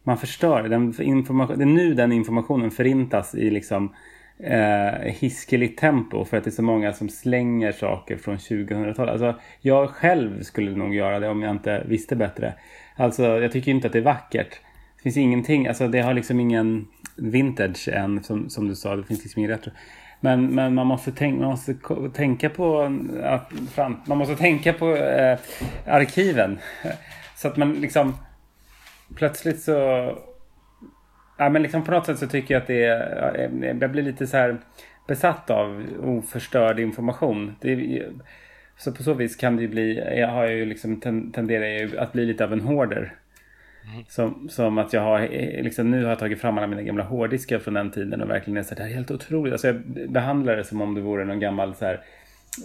man 0.03 0.19
förstör. 0.19 0.63
Den 0.63 1.03
information, 1.03 1.59
det 1.59 1.65
är 1.65 1.67
nu 1.67 1.95
den 1.95 2.13
informationen 2.13 2.71
förintas 2.71 3.35
i 3.35 3.51
liksom 3.51 3.95
eh, 4.39 5.13
hiskeligt 5.13 5.79
tempo 5.79 6.25
för 6.25 6.37
att 6.37 6.45
det 6.45 6.51
är 6.51 6.53
så 6.53 6.63
många 6.63 6.93
som 6.93 7.09
slänger 7.09 7.73
saker 7.73 8.17
från 8.17 8.37
2000-talet. 8.37 9.13
Alltså, 9.13 9.41
jag 9.61 9.91
själv 9.91 10.43
skulle 10.43 10.77
nog 10.77 10.95
göra 10.95 11.21
det 11.21 11.29
om 11.29 11.43
jag 11.43 11.51
inte 11.51 11.83
visste 11.87 12.17
bättre. 12.17 12.55
Alltså, 12.97 13.23
jag 13.23 13.53
tycker 13.53 13.71
inte 13.71 13.87
att 13.87 13.93
det 13.93 13.99
är 13.99 14.03
vackert. 14.03 14.61
Det 14.97 15.03
finns 15.03 15.17
ingenting, 15.17 15.67
alltså 15.67 15.89
det 15.89 16.01
har 16.01 16.15
liksom 16.15 16.41
ingen 16.41 16.87
vintage 17.17 17.89
än 17.89 18.23
som, 18.23 18.51
som 18.51 18.69
du 18.69 18.75
sa. 18.75 18.97
Det 18.97 19.05
finns 19.05 19.23
liksom 19.23 19.41
ingen 19.41 19.51
retro. 19.51 19.73
Men, 20.21 20.55
men 20.55 20.75
man, 20.75 20.87
måste 20.87 21.13
tänka, 21.13 21.41
man 21.41 21.51
måste 21.51 21.75
tänka 22.15 22.51
på 22.51 22.81
att 23.23 23.53
man 24.07 24.19
måste 24.19 24.37
tänka 24.37 24.73
på 24.73 24.97
eh, 24.97 25.39
arkiven. 25.87 26.59
Så 27.37 27.49
att 27.49 27.57
man 27.57 27.73
liksom 27.73 28.17
plötsligt 29.15 29.63
så 29.63 30.11
Ja, 31.37 31.49
men 31.49 31.63
liksom 31.63 31.85
på 31.85 31.91
något 31.91 32.07
sätt 32.07 32.19
så 32.19 32.27
tycker 32.27 32.55
jag 32.55 32.61
att 32.61 32.67
det 32.67 32.85
är, 32.85 33.77
jag 33.81 33.91
blir 33.91 34.03
lite 34.03 34.27
så 34.27 34.37
här 34.37 34.57
besatt 35.07 35.51
av 35.51 35.85
oförstörd 36.03 36.81
information. 36.81 37.57
Det, 37.61 38.03
så 38.77 38.93
på 38.93 39.03
så 39.03 39.15
vis 39.15 39.37
kan 39.37 39.57
det 39.57 39.63
ju 39.63 39.69
bli, 39.69 40.19
jag 40.19 40.29
har 40.29 40.47
ju 40.47 40.65
liksom 40.65 41.01
tenderar 41.35 41.67
ju 41.67 41.99
att 41.99 42.13
bli 42.13 42.27
lite 42.27 42.45
av 42.45 42.53
en 42.53 42.61
hoarder. 42.61 43.15
Mm. 43.85 44.05
Som, 44.09 44.49
som 44.49 44.79
att 44.79 44.93
jag 44.93 45.01
har, 45.01 45.21
liksom 45.63 45.91
nu 45.91 46.03
har 46.03 46.11
jag 46.11 46.19
tagit 46.19 46.41
fram 46.41 46.59
alla 46.59 46.67
mina 46.67 46.83
gamla 46.83 47.05
hårddiskar 47.05 47.59
från 47.59 47.75
den 47.75 47.91
tiden 47.91 48.23
och 48.23 48.31
verkligen 48.31 48.57
är 48.57 48.63
så 48.63 48.69
här, 48.69 48.77
det 48.77 48.83
här 48.83 48.91
är 48.91 48.95
helt 48.95 49.11
otroligt. 49.11 49.53
Alltså 49.53 49.67
jag 49.67 49.77
behandlar 50.09 50.57
det 50.57 50.65
som 50.65 50.81
om 50.81 50.95
det 50.95 51.01
vore 51.01 51.25
någon 51.25 51.41
gammal 51.41 51.75
så 51.75 51.85
här 51.85 52.01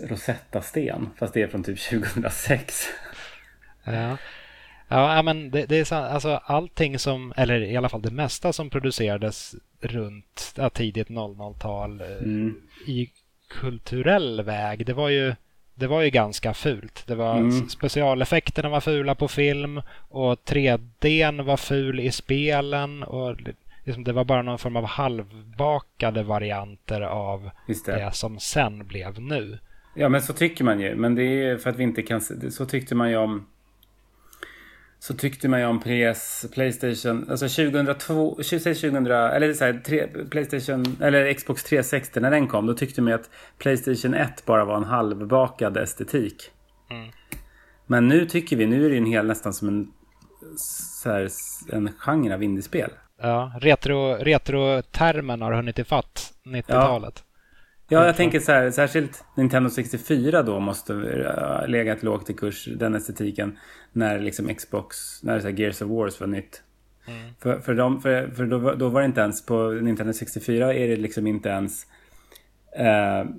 Rosetta-sten. 0.03 1.09
Fast 1.17 1.33
det 1.33 1.41
är 1.41 1.47
från 1.47 1.63
typ 1.63 1.79
2006. 1.89 2.87
Ja. 3.83 4.17
Ja, 4.91 5.21
men 5.21 5.51
det, 5.51 5.65
det 5.65 5.75
är 5.75 5.83
så, 5.85 5.95
alltså 5.95 6.41
allting 6.45 6.99
som, 6.99 7.33
eller 7.37 7.61
i 7.61 7.77
alla 7.77 7.89
fall 7.89 8.01
det 8.01 8.11
mesta 8.11 8.53
som 8.53 8.69
producerades 8.69 9.55
runt 9.81 10.53
ja, 10.57 10.69
tidigt 10.69 11.07
00-tal 11.07 12.01
eh, 12.01 12.07
mm. 12.07 12.55
i 12.87 13.09
kulturell 13.47 14.41
väg, 14.41 14.85
det 14.85 14.93
var 14.93 15.09
ju 15.09 15.35
det 15.79 15.87
var 15.87 16.01
ju 16.01 16.09
ganska 16.09 16.53
fult. 16.53 17.03
Det 17.07 17.15
var 17.15 17.37
mm. 17.37 17.69
Specialeffekterna 17.69 18.69
var 18.69 18.81
fula 18.81 19.15
på 19.15 19.27
film 19.27 19.81
och 20.09 20.39
3D 20.45 21.43
var 21.43 21.57
ful 21.57 21.99
i 21.99 22.11
spelen. 22.11 23.03
Och 23.03 23.35
liksom 23.83 24.03
det 24.03 24.13
var 24.13 24.23
bara 24.23 24.41
någon 24.41 24.59
form 24.59 24.75
av 24.75 24.85
halvbakade 24.85 26.23
varianter 26.23 27.01
av 27.01 27.49
det. 27.67 27.91
det. 27.91 28.11
som 28.13 28.39
sen 28.39 28.87
blev 28.87 29.21
nu. 29.21 29.59
Ja, 29.95 30.09
men 30.09 30.21
så 30.21 30.33
tycker 30.33 30.63
man 30.63 30.79
ju. 30.79 30.95
Men 30.95 31.15
det 31.15 31.23
är 31.23 31.57
för 31.57 31.69
att 31.69 31.77
vi 31.77 31.83
inte 31.83 32.01
kan... 32.01 32.21
Så 32.51 32.65
tyckte 32.65 32.95
man 32.95 33.09
ju 33.09 33.17
om 33.17 33.45
så 34.99 35.13
tyckte 35.13 35.47
man 35.47 35.59
ju 35.59 35.65
om 35.65 35.79
PS, 35.79 36.45
Playstation, 36.53 37.25
alltså 37.29 37.47
2002, 37.47 38.35
2000, 38.35 39.05
eller 39.05 39.53
så 39.53 39.65
här, 39.65 39.81
tre, 39.85 40.07
Playstation, 40.07 40.97
eller 41.01 41.33
Xbox 41.33 41.63
360 41.63 42.19
när 42.19 42.31
den 42.31 42.47
kom, 42.47 42.65
då 42.65 42.73
tyckte 42.73 43.01
man 43.01 43.11
ju 43.11 43.15
att 43.15 43.29
Playstation 43.57 44.13
1 44.13 44.45
bara 44.45 44.65
var 44.65 44.77
en 44.77 44.83
halvbakad 44.83 45.77
estetik. 45.77 46.51
Mm. 46.91 47.09
Men 47.87 48.07
nu 48.07 48.25
tycker 48.25 48.55
vi, 48.55 48.65
nu 48.65 48.85
är 48.85 48.89
det 48.89 48.97
en 48.97 49.05
hel 49.05 49.27
nästan 49.27 49.53
som 49.53 49.67
en, 49.67 49.91
så 50.57 51.09
här, 51.09 51.29
en 51.71 51.91
genre 51.97 52.33
av 52.33 52.43
indiespel. 52.43 52.91
Ja, 53.21 53.51
retro, 53.61 54.15
retro-termen 54.15 55.41
har 55.41 55.51
hunnit 55.51 55.79
ifatt 55.79 56.33
90-talet. 56.45 57.13
Ja. 57.15 57.28
Ja, 57.91 58.05
jag 58.05 58.15
tänker 58.15 58.39
så 58.39 58.51
här, 58.51 58.71
särskilt 58.71 59.23
Nintendo 59.35 59.69
64 59.69 60.43
då 60.43 60.59
måste 60.59 60.93
uh, 60.93 61.67
legat 61.67 62.03
lågt 62.03 62.29
i 62.29 62.33
kurs, 62.33 62.65
den 62.65 62.95
estetiken, 62.95 63.57
när 63.91 64.19
liksom 64.19 64.55
Xbox, 64.55 65.23
när 65.23 65.39
så 65.39 65.47
här 65.47 65.59
Gears 65.59 65.81
of 65.81 65.89
Wars 65.89 66.19
var 66.19 66.27
nytt. 66.27 66.61
Mm. 67.07 67.33
För, 67.39 67.59
för, 67.59 67.75
dem, 67.75 68.01
för, 68.01 68.27
för 68.27 68.45
då, 68.45 68.73
då, 68.73 68.89
var 68.89 69.01
det 69.01 69.05
inte 69.05 69.21
ens, 69.21 69.45
på 69.45 69.71
Nintendo 69.71 70.13
64 70.13 70.73
är 70.73 70.87
det 70.87 70.95
liksom 70.95 71.27
inte 71.27 71.49
ens 71.49 71.85
uh, 72.79 73.31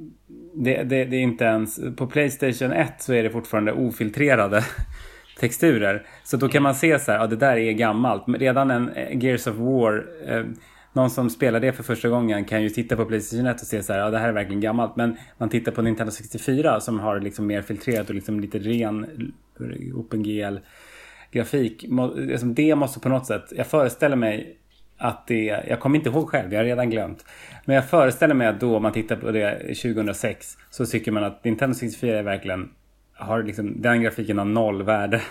det, 0.54 0.82
det, 0.82 1.04
det, 1.04 1.16
är 1.16 1.20
inte 1.20 1.44
ens, 1.44 1.80
på 1.96 2.06
Playstation 2.06 2.72
1 2.72 2.92
så 2.98 3.12
är 3.12 3.22
det 3.22 3.30
fortfarande 3.30 3.72
ofiltrerade 3.72 4.64
texturer. 5.40 6.06
Så 6.24 6.36
då 6.36 6.48
kan 6.48 6.62
man 6.62 6.74
se 6.74 6.98
så 6.98 7.12
här, 7.12 7.18
ja 7.18 7.26
det 7.26 7.36
där 7.36 7.56
är 7.56 7.72
gammalt. 7.72 8.24
Redan 8.26 8.70
en 8.70 8.88
eh, 8.88 9.24
Gears 9.24 9.46
of 9.46 9.56
War 9.56 10.06
uh, 10.30 10.46
någon 10.92 11.10
som 11.10 11.30
spelar 11.30 11.60
det 11.60 11.72
för 11.72 11.82
första 11.82 12.08
gången 12.08 12.44
kan 12.44 12.62
ju 12.62 12.68
titta 12.68 12.96
på 12.96 13.04
Playstation 13.04 13.46
1 13.46 13.60
och 13.60 13.66
se 13.66 13.82
så 13.82 13.92
här, 13.92 14.00
ja 14.00 14.10
det 14.10 14.18
här 14.18 14.28
är 14.28 14.32
verkligen 14.32 14.60
gammalt. 14.60 14.96
Men 14.96 15.16
man 15.38 15.48
tittar 15.48 15.72
på 15.72 15.82
Nintendo 15.82 16.12
64 16.12 16.80
som 16.80 17.00
har 17.00 17.20
liksom 17.20 17.46
mer 17.46 17.62
filtrerat 17.62 18.08
och 18.08 18.14
liksom 18.14 18.40
lite 18.40 18.58
ren 18.58 19.32
OpenGL 19.94 20.58
grafik. 21.30 21.84
Alltså, 22.32 22.46
det 22.46 22.74
måste 22.74 23.00
på 23.00 23.08
något 23.08 23.26
sätt, 23.26 23.52
jag 23.56 23.66
föreställer 23.66 24.16
mig 24.16 24.56
att 24.98 25.26
det, 25.26 25.62
jag 25.68 25.80
kommer 25.80 25.96
inte 25.96 26.08
ihåg 26.10 26.28
själv, 26.28 26.52
jag 26.52 26.60
har 26.60 26.64
redan 26.64 26.90
glömt. 26.90 27.24
Men 27.64 27.76
jag 27.76 27.88
föreställer 27.88 28.34
mig 28.34 28.46
att 28.46 28.60
då 28.60 28.76
om 28.76 28.82
man 28.82 28.92
tittar 28.92 29.16
på 29.16 29.30
det 29.30 29.58
2006 29.58 30.56
så 30.70 30.86
tycker 30.86 31.12
man 31.12 31.24
att 31.24 31.44
Nintendo 31.44 31.74
64 31.74 32.18
är 32.18 32.22
verkligen, 32.22 32.70
har 33.14 33.42
liksom, 33.42 33.82
den 33.82 34.02
grafiken 34.02 34.38
har 34.38 34.44
noll 34.44 34.82
värde. 34.82 35.22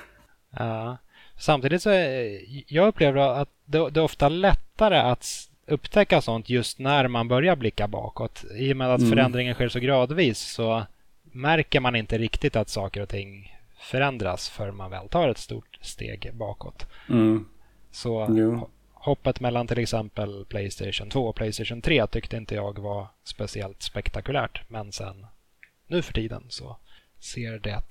Ja, 0.58 0.98
samtidigt 1.38 1.82
så, 1.82 1.90
är, 1.90 2.40
jag 2.68 2.88
upplever 2.88 3.42
att 3.42 3.50
det, 3.66 3.90
det 3.90 4.00
är 4.00 4.04
ofta 4.04 4.30
lättare 4.30 4.98
att 4.98 5.49
upptäcka 5.70 6.22
sånt 6.22 6.50
just 6.50 6.80
när 6.80 7.08
man 7.08 7.28
börjar 7.28 7.56
blicka 7.56 7.88
bakåt. 7.88 8.46
I 8.56 8.74
och 8.74 8.78
med 8.78 8.94
att 8.94 9.00
mm. 9.00 9.12
förändringen 9.12 9.54
sker 9.54 9.70
så 9.70 9.80
gradvis 9.80 10.40
så 10.40 10.86
märker 11.24 11.80
man 11.80 11.96
inte 11.96 12.18
riktigt 12.18 12.56
att 12.56 12.70
saker 12.70 13.02
och 13.02 13.10
ting 13.10 13.60
förändras 13.80 14.50
förrän 14.50 14.76
man 14.76 14.92
väl 14.92 15.10
tar 15.10 15.30
ett 15.30 15.38
stort 15.38 15.80
steg 15.82 16.32
bakåt. 16.34 16.88
Mm. 17.10 17.46
Så 17.92 18.28
jo. 18.30 18.70
hoppet 18.94 19.40
mellan 19.40 19.68
till 19.68 19.80
exempel 19.80 20.46
Playstation 20.46 21.10
2 21.10 21.28
och 21.28 21.36
Playstation 21.36 21.82
3 21.82 22.08
tyckte 22.08 22.38
inte 22.38 22.56
jag 22.56 22.80
var 22.80 23.08
speciellt 23.24 23.82
spektakulärt. 23.82 24.62
Men 24.68 24.92
sen 24.92 25.26
nu 25.88 26.02
för 26.02 26.14
tiden 26.14 26.44
så 26.50 26.78
ser 27.20 27.60
det 27.60 27.82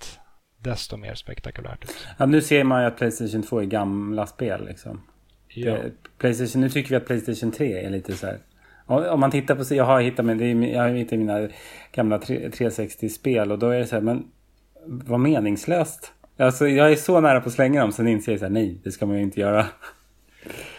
desto 0.58 0.96
mer 0.96 1.14
spektakulärt 1.14 1.84
ut. 1.84 2.06
Ja, 2.18 2.26
nu 2.26 2.42
ser 2.42 2.64
man 2.64 2.80
ju 2.82 2.86
att 2.86 2.96
Playstation 2.96 3.42
2 3.42 3.60
är 3.60 3.64
gamla 3.64 4.26
spel 4.26 4.66
liksom. 4.66 5.02
Ja. 5.66 5.76
Eh, 5.76 5.90
Playstation, 6.18 6.60
nu 6.60 6.70
tycker 6.70 6.90
vi 6.90 6.96
att 6.96 7.06
Playstation 7.06 7.52
3 7.52 7.84
är 7.84 7.90
lite 7.90 8.12
så 8.12 8.26
här. 8.26 8.38
Om 8.86 9.20
man 9.20 9.30
tittar 9.30 9.54
på, 9.54 9.74
jag 9.74 9.84
har 9.84 10.00
hittat, 10.00 10.24
men 10.24 10.62
jag 10.62 10.82
har 10.82 10.88
hittat 10.88 11.18
mina 11.18 11.48
gamla 11.92 12.18
360-spel 12.18 13.52
och 13.52 13.58
då 13.58 13.68
är 13.68 13.78
det 13.78 13.86
så 13.86 13.96
här, 13.96 14.02
men 14.02 14.24
vad 14.86 15.20
meningslöst. 15.20 16.12
Alltså 16.36 16.68
jag 16.68 16.92
är 16.92 16.96
så 16.96 17.20
nära 17.20 17.40
på 17.40 17.48
att 17.48 17.54
slänga 17.54 17.80
dem, 17.80 17.92
sen 17.92 18.08
inser 18.08 18.32
jag 18.32 18.38
så 18.38 18.44
här, 18.44 18.52
nej, 18.52 18.80
det 18.84 18.92
ska 18.92 19.06
man 19.06 19.16
ju 19.16 19.22
inte 19.22 19.40
göra. 19.40 19.66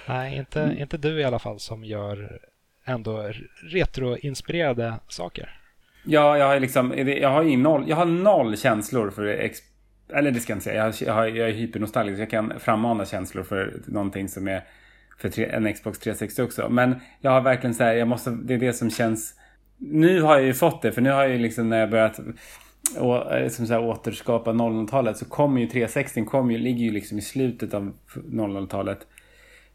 Nej, 0.07 0.37
inte, 0.37 0.75
inte 0.79 0.97
du 0.97 1.19
i 1.19 1.23
alla 1.23 1.39
fall 1.39 1.59
som 1.59 1.83
gör 1.83 2.39
ändå 2.85 3.31
retroinspirerade 3.71 4.93
saker. 5.07 5.59
Ja, 6.03 6.37
jag 6.37 6.47
har 6.47 6.59
liksom, 6.59 6.93
jag 7.07 7.29
har 7.29 7.43
ju 7.43 7.57
noll, 7.57 7.83
jag 7.87 7.95
har 7.95 8.05
noll 8.05 8.57
känslor 8.57 9.09
för 9.09 9.25
eller 10.13 10.31
det 10.31 10.39
ska 10.39 10.51
jag 10.51 10.55
inte 10.55 10.63
säga, 10.63 10.93
jag, 11.09 11.13
har, 11.13 11.27
jag 11.27 11.49
är 11.49 11.53
hypernostalgisk. 11.53 12.21
Jag 12.21 12.29
kan 12.29 12.59
frammana 12.59 13.05
känslor 13.05 13.43
för 13.43 13.81
någonting 13.85 14.29
som 14.29 14.47
är 14.47 14.63
för 15.17 15.29
tre, 15.29 15.45
en 15.45 15.73
Xbox 15.73 15.99
360 15.99 16.41
också. 16.41 16.69
Men 16.69 16.95
jag 17.21 17.31
har 17.31 17.41
verkligen 17.41 17.73
så 17.73 17.83
här, 17.83 17.93
jag 17.93 18.07
måste, 18.07 18.29
det 18.31 18.53
är 18.53 18.57
det 18.57 18.73
som 18.73 18.89
känns... 18.89 19.33
Nu 19.77 20.21
har 20.21 20.35
jag 20.35 20.45
ju 20.45 20.53
fått 20.53 20.81
det, 20.81 20.91
för 20.91 21.01
nu 21.01 21.11
har 21.11 21.23
jag 21.23 21.31
ju 21.31 21.37
liksom 21.37 21.69
när 21.69 21.79
jag 21.79 21.89
börjat 21.89 22.19
och, 22.97 23.35
eh, 23.35 23.49
som 23.49 23.67
så 23.67 23.73
här, 23.73 23.83
återskapa 23.83 24.51
00-talet 24.51 25.17
så 25.17 25.25
kommer 25.25 25.61
ju 25.61 25.67
360 25.67 26.25
kom 26.25 26.51
ju, 26.51 26.57
ligger 26.57 26.85
ju 26.85 26.91
liksom 26.91 27.17
i 27.17 27.21
slutet 27.21 27.73
av 27.73 27.93
00-talet. 28.15 29.07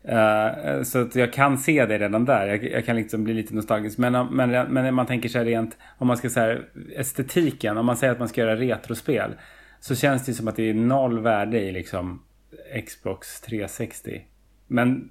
Uh, 0.09 0.14
eh, 0.14 0.47
eh, 0.47 0.83
så 0.83 1.03
att 1.03 1.17
jag 1.17 1.33
kan 1.33 1.59
se 1.59 1.87
det 1.87 1.99
redan 1.99 2.25
där. 2.25 2.47
Jag, 2.47 2.64
jag, 2.64 2.87
kan 2.87 2.97
liksom 2.97 3.25
bli 3.25 3.35
lite 3.35 3.55
nostalgisk. 3.55 3.99
Men, 3.99 4.26
men, 4.26 4.50
men 4.50 4.95
man 4.95 5.07
tänker 5.07 5.29
så 5.29 5.38
här 5.38 5.45
rent, 5.45 5.76
om 5.99 6.07
man 6.07 6.17
ska 6.17 6.31
säga 6.31 6.59
estetiken, 6.97 7.76
om 7.76 7.87
man 7.87 7.97
säger 7.97 8.12
att 8.12 8.19
man 8.19 8.29
ska 8.29 8.41
göra 8.41 8.57
retrospel 8.57 9.31
så 9.85 9.95
känns 9.95 10.26
det 10.26 10.35
som 10.35 10.49
att 10.49 10.57
det 10.57 10.71
är 10.71 10.75
noll 10.75 11.19
värde 11.19 11.61
i 11.61 11.73
liksom 11.73 12.23
Xbox 12.87 13.41
360. 13.41 14.23
Men 14.67 15.11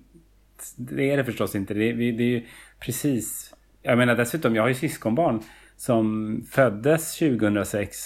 det 0.78 1.12
är 1.12 1.18
det 1.18 1.24
förstås 1.24 1.56
inte. 1.56 1.74
Det 1.74 1.90
är, 1.90 1.94
det 1.94 2.24
är 2.24 2.28
ju 2.28 2.46
precis... 2.80 3.54
Jag 3.82 3.98
menar 3.98 4.16
dessutom, 4.16 4.56
jag 4.56 4.64
har 4.64 4.68
ju 4.68 4.76
syskonbarn 4.76 5.40
som 5.76 6.42
föddes 6.52 7.18
2006. 7.18 7.98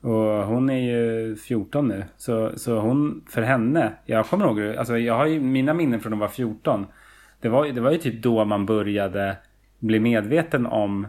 Och 0.00 0.46
hon 0.46 0.70
är 0.70 0.78
ju 0.78 1.36
14 1.36 1.88
nu. 1.88 2.04
Så, 2.16 2.58
så 2.58 2.78
hon, 2.78 3.24
för 3.30 3.42
henne, 3.42 3.92
jag 4.06 4.26
kommer 4.26 4.46
ihåg, 4.46 4.76
alltså 4.76 4.98
jag 4.98 5.14
har 5.14 5.26
ju 5.26 5.40
mina 5.40 5.74
minnen 5.74 6.00
från 6.00 6.10
när 6.10 6.16
hon 6.16 6.20
var 6.20 6.28
14. 6.28 6.86
Det 7.40 7.48
var, 7.48 7.66
det 7.66 7.80
var 7.80 7.92
ju 7.92 7.98
typ 7.98 8.22
då 8.22 8.44
man 8.44 8.66
började 8.66 9.36
bli 9.78 10.00
medveten 10.00 10.66
om 10.66 11.06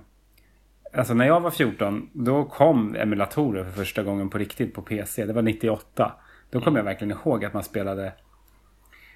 Alltså 0.94 1.14
när 1.14 1.26
jag 1.26 1.40
var 1.40 1.52
14 1.52 2.10
då 2.14 2.46
kom 2.46 2.96
emulatorer 2.96 3.64
för 3.64 3.72
första 3.72 4.04
gången 4.04 4.30
på 4.30 4.38
riktigt 4.38 4.74
på 4.74 4.82
PC. 4.82 5.26
Det 5.26 5.34
var 5.34 5.42
98. 5.42 6.16
Då 6.50 6.62
kommer 6.62 6.80
jag 6.80 6.86
verkligen 6.86 7.12
ihåg 7.12 7.46
att 7.46 7.54
man 7.54 7.64
spelade 7.64 8.14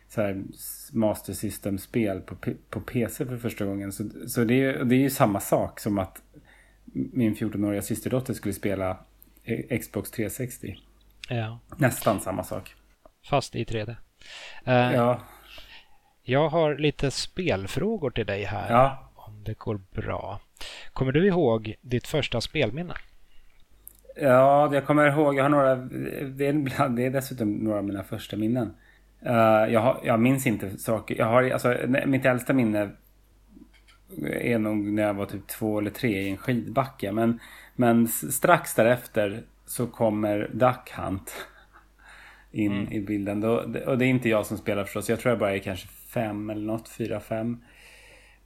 så 0.10 0.22
här 0.22 0.44
Master 0.94 1.34
System-spel 1.34 2.22
på, 2.22 2.36
på 2.70 2.82
PC 2.82 3.26
för 3.26 3.38
första 3.38 3.66
gången. 3.66 3.92
Så, 3.92 4.10
så 4.28 4.44
det, 4.44 4.64
är, 4.64 4.84
det 4.84 4.96
är 4.96 5.00
ju 5.00 5.10
samma 5.10 5.40
sak 5.40 5.80
som 5.80 5.98
att 5.98 6.22
min 6.94 7.36
14-åriga 7.36 7.82
systerdotter 7.82 8.34
skulle 8.34 8.54
spela 8.54 8.98
Xbox 9.82 10.12
360. 10.12 10.78
Ja. 11.30 11.60
Nästan 11.78 12.20
samma 12.20 12.44
sak. 12.44 12.76
Fast 13.30 13.56
i 13.56 13.64
3D. 13.64 13.90
Uh, 13.90 13.96
eh, 14.74 14.94
ja. 14.94 15.22
Jag 16.24 16.50
har 16.50 16.76
lite 16.76 17.12
spelfrågor 17.12 18.10
till 18.10 18.26
dig 18.26 18.44
här. 18.44 18.72
Ja. 18.72 19.12
Om 19.16 19.44
det 19.44 19.58
går 19.58 19.82
bra. 19.92 20.40
Kommer 20.98 21.12
du 21.12 21.28
ihåg 21.28 21.76
ditt 21.82 22.08
första 22.08 22.42
spelminne? 22.42 22.94
Ja, 24.16 24.74
jag 24.74 24.86
kommer 24.86 25.08
ihåg. 25.08 25.36
Jag 25.36 25.44
har 25.44 25.50
några. 25.50 25.76
Det 25.76 26.48
är, 26.48 26.90
det 26.90 27.06
är 27.06 27.10
dessutom 27.10 27.54
några 27.54 27.78
av 27.78 27.84
mina 27.84 28.04
första 28.04 28.38
minnen. 28.38 28.74
Uh, 29.26 29.74
jag, 29.74 29.80
har, 29.80 30.00
jag 30.04 30.20
minns 30.20 30.48
inte 30.48 30.78
saker. 30.78 31.16
Jag 31.18 31.26
har, 31.26 31.50
alltså, 31.50 31.76
mitt 32.06 32.26
äldsta 32.26 32.54
minne 32.54 32.90
är 34.32 34.60
nog 34.60 34.78
när 34.78 35.04
jag 35.04 35.14
var 35.14 35.26
typ 35.26 35.48
två 35.48 35.80
eller 35.80 35.92
tre 35.92 36.22
i 36.22 36.30
en 36.30 36.38
skidbacke. 36.38 37.12
Men, 37.12 37.40
men 37.76 38.08
strax 38.08 38.76
därefter 38.76 39.44
så 39.66 39.88
kommer 39.88 40.50
Duck 40.54 40.92
Hunt 40.96 41.34
in 42.52 42.72
mm. 42.72 42.94
i 42.94 43.00
bilden. 43.00 43.42
Då, 43.42 43.56
och 43.86 43.98
det 43.98 44.06
är 44.06 44.10
inte 44.10 44.30
jag 44.30 44.46
som 44.46 44.58
spelar 44.58 44.84
förstås. 44.84 45.10
Jag 45.10 45.20
tror 45.20 45.32
jag 45.32 45.40
bara 45.40 45.56
är 45.56 45.60
kanske 45.60 45.88
fem 45.88 46.50
eller 46.50 46.66
något, 46.66 46.90
fyra, 46.90 47.20
fem. 47.20 47.58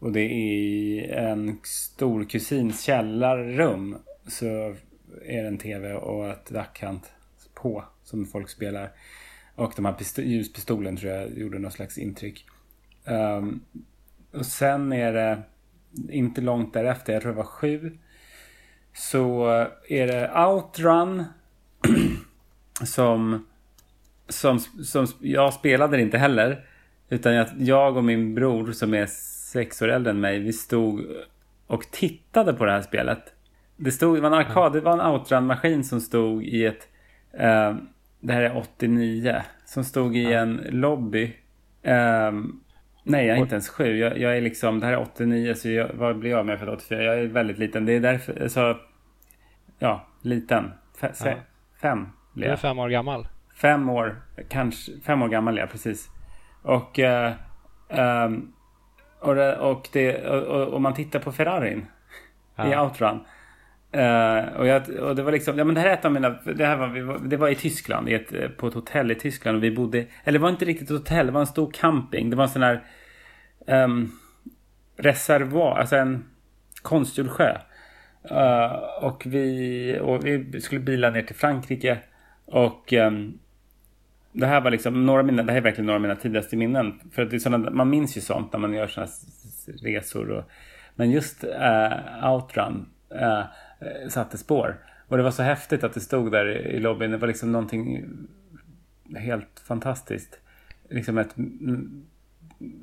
Och 0.02 0.12
det 0.12 0.20
är 0.20 0.30
i 0.30 1.06
en 1.12 1.60
stor 1.64 2.24
kusins 2.24 2.82
källarrum. 2.84 3.98
Så 4.28 4.46
är 5.26 5.42
det 5.42 5.48
en 5.48 5.58
tv 5.58 5.94
och 5.94 6.28
ett 6.28 6.50
dackhant 6.50 7.12
på 7.54 7.84
som 8.04 8.26
folk 8.26 8.50
spelar. 8.50 8.92
Och 9.56 9.74
de 9.76 9.86
här 9.86 10.22
ljuspistolen 10.22 10.98
tror 10.98 11.12
jag 11.12 11.38
gjorde 11.38 11.60
något 11.60 11.74
slags 11.74 11.98
intryck. 11.98 12.46
Um, 13.06 13.62
och 14.32 14.46
sen 14.46 14.94
är 14.94 15.14
det 15.14 15.42
inte 16.10 16.42
långt 16.42 16.74
därefter, 16.74 17.14
jag 17.14 17.22
tror 17.22 17.32
det 17.32 17.38
var 17.38 17.44
sju. 17.44 17.98
så 18.94 19.48
är 19.90 20.08
det 20.08 20.32
Outrun 20.46 21.24
som, 22.86 23.46
som, 24.30 24.60
som 24.60 25.08
jag 25.20 25.54
spelade 25.54 26.02
inte 26.02 26.18
heller. 26.18 26.66
Utan 27.10 27.34
jag, 27.34 27.48
jag 27.58 27.98
och 27.98 28.04
min 28.04 28.36
bror 28.36 28.72
som 28.72 28.94
är 28.94 29.10
sex 29.52 29.82
år 29.82 29.88
äldre 29.88 30.12
än 30.12 30.20
mig, 30.20 30.40
vi 30.40 30.54
stod 30.54 31.06
och 31.68 31.92
tittade 31.92 32.54
på 32.54 32.66
det 32.66 32.72
här 32.72 32.82
spelet. 32.82 33.34
Det, 33.76 33.92
stod, 33.92 34.18
det 34.18 34.22
var 34.22 34.28
en 34.28 34.34
arkad, 34.34 34.74
det 34.74 34.82
var 34.82 34.94
en 34.94 35.02
outrun-maskin 35.02 35.84
som 35.84 36.02
stod 36.02 36.44
i 36.44 36.66
ett, 36.66 36.88
eh, 37.34 37.76
det 38.20 38.34
här 38.34 38.42
är 38.42 38.58
89, 38.58 39.42
som 39.66 39.84
stod 39.84 40.18
i 40.18 40.34
en 40.34 40.62
lobby. 40.70 41.36
Eh, 41.82 42.32
nej, 43.04 43.26
jag 43.28 43.38
är 43.38 43.42
inte 43.42 43.56
ens 43.56 43.70
sju. 43.70 43.98
Jag, 43.98 44.18
jag, 44.18 44.38
är 44.38 44.42
liksom, 44.42 44.80
det 44.80 44.86
här 44.86 44.94
är 44.94 45.02
89, 45.02 45.54
så 45.54 45.70
jag, 45.70 45.90
vad 45.94 46.20
blir 46.20 46.32
jag 46.32 46.46
med 46.46 46.60
för 46.60 46.70
84? 46.70 47.04
Jag 47.04 47.20
är 47.20 47.28
väldigt 47.28 47.58
liten. 47.58 47.86
Det 47.86 47.94
är 47.94 48.00
därför, 48.00 48.48
så, 48.48 48.78
ja, 49.80 50.08
liten. 50.22 50.72
F 51.02 51.12
ja. 51.26 51.34
Fem 51.82 52.08
blir 52.34 52.48
jag. 52.48 52.52
Du 52.52 52.54
är 52.54 52.58
fem 52.58 52.80
år 52.80 52.90
gammal. 52.90 53.28
Fem 53.56 53.90
år, 53.90 54.22
kanske, 54.50 54.92
fem 55.04 55.22
år 55.22 55.28
gammal 55.28 55.58
ja, 55.58 55.68
precis. 55.68 56.10
Och, 56.62 57.00
eh, 57.00 57.34
um, 57.90 58.54
och, 59.22 59.36
det, 59.36 59.58
och, 59.58 59.90
det, 59.92 60.28
och, 60.28 60.68
och, 60.68 60.82
man 60.82 60.94
tittar 60.94 61.20
på 61.20 61.32
Ferrarin 61.32 61.86
ja. 62.56 62.74
i 62.74 62.78
Outrun. 62.78 63.20
Uh, 63.96 64.60
och, 64.60 64.68
jag, 64.68 64.90
och 64.90 65.16
det 65.16 65.24
var 65.24 65.32
liksom, 65.32 65.58
ja 65.58 65.64
men 65.64 65.76
det 65.76 65.82
här 65.82 65.88
är 65.88 65.94
ett 65.94 66.06
av 66.06 66.12
mina, 66.12 66.30
det 66.30 66.66
här 66.66 66.78
var, 66.78 67.20
det 67.28 67.38
var 67.38 67.50
i 67.50 67.56
Tyskland, 67.56 68.10
i 68.10 68.14
ett, 68.14 68.58
på 68.58 68.68
ett 68.68 68.74
hotell 68.74 69.12
i 69.12 69.16
Tyskland. 69.16 69.58
Och 69.58 69.64
vi 69.64 69.72
bodde, 69.72 70.06
eller 70.24 70.40
det 70.40 70.44
var 70.44 70.50
inte 70.50 70.66
riktigt 70.66 70.92
ett 70.92 70.98
hotell, 70.98 71.26
det 71.26 71.32
var 71.32 71.42
en 71.42 71.48
stor 71.48 71.72
camping. 71.74 72.30
Det 72.30 72.36
var 72.36 72.44
en 72.44 72.50
sån 72.50 72.64
här 72.64 72.84
um, 73.68 74.12
reservoar, 74.98 75.80
alltså 75.80 75.96
en 75.96 76.26
konstgjord 76.82 77.30
sjö. 77.30 77.58
Uh, 78.32 78.74
och, 79.02 79.24
vi, 79.26 80.00
och 80.02 80.26
vi 80.26 80.62
skulle 80.62 80.82
bila 80.82 81.10
ner 81.10 81.22
till 81.22 81.36
Frankrike. 81.36 81.98
Och 82.46 82.94
um, 82.94 83.40
det 84.32 84.46
här 84.46 84.62
var 84.62 84.72
liksom 84.72 85.06
några 85.06 85.24
mina, 85.24 85.44
det 85.44 85.52
här 85.52 85.60
är 85.60 85.64
verkligen 85.64 85.86
några 85.86 85.96
av 85.96 86.02
mina 86.02 86.16
tidigaste 86.16 86.58
minnen. 86.58 87.00
För 87.12 87.22
att 87.22 87.30
det 87.30 87.38
är 87.38 87.40
sådana, 87.40 87.70
man 87.70 87.90
minns 87.90 88.18
ju 88.18 88.22
sånt 88.22 88.54
när 88.54 88.60
man 88.60 88.74
gör 88.74 88.88
sådana 88.88 89.12
resor. 89.82 90.30
Och, 90.30 90.44
men 90.96 91.12
just 91.12 91.44
uh, 91.44 92.32
Outrun 92.32 92.86
uh, 93.22 93.44
satte 94.10 94.38
spår. 94.38 94.78
Och 95.08 95.18
det 95.18 95.24
var 95.24 95.32
så 95.32 95.44
häftigt 95.44 95.84
att 95.84 95.94
det 95.94 96.00
stod 96.00 96.32
där 96.32 96.46
i 96.48 96.80
lobbyn. 96.80 97.12
Det 97.12 97.18
var 97.18 97.28
liksom 97.28 97.52
någonting 97.52 98.06
helt 99.18 99.64
fantastiskt. 99.68 100.40
Liksom 100.90 101.18
ett... 101.18 101.36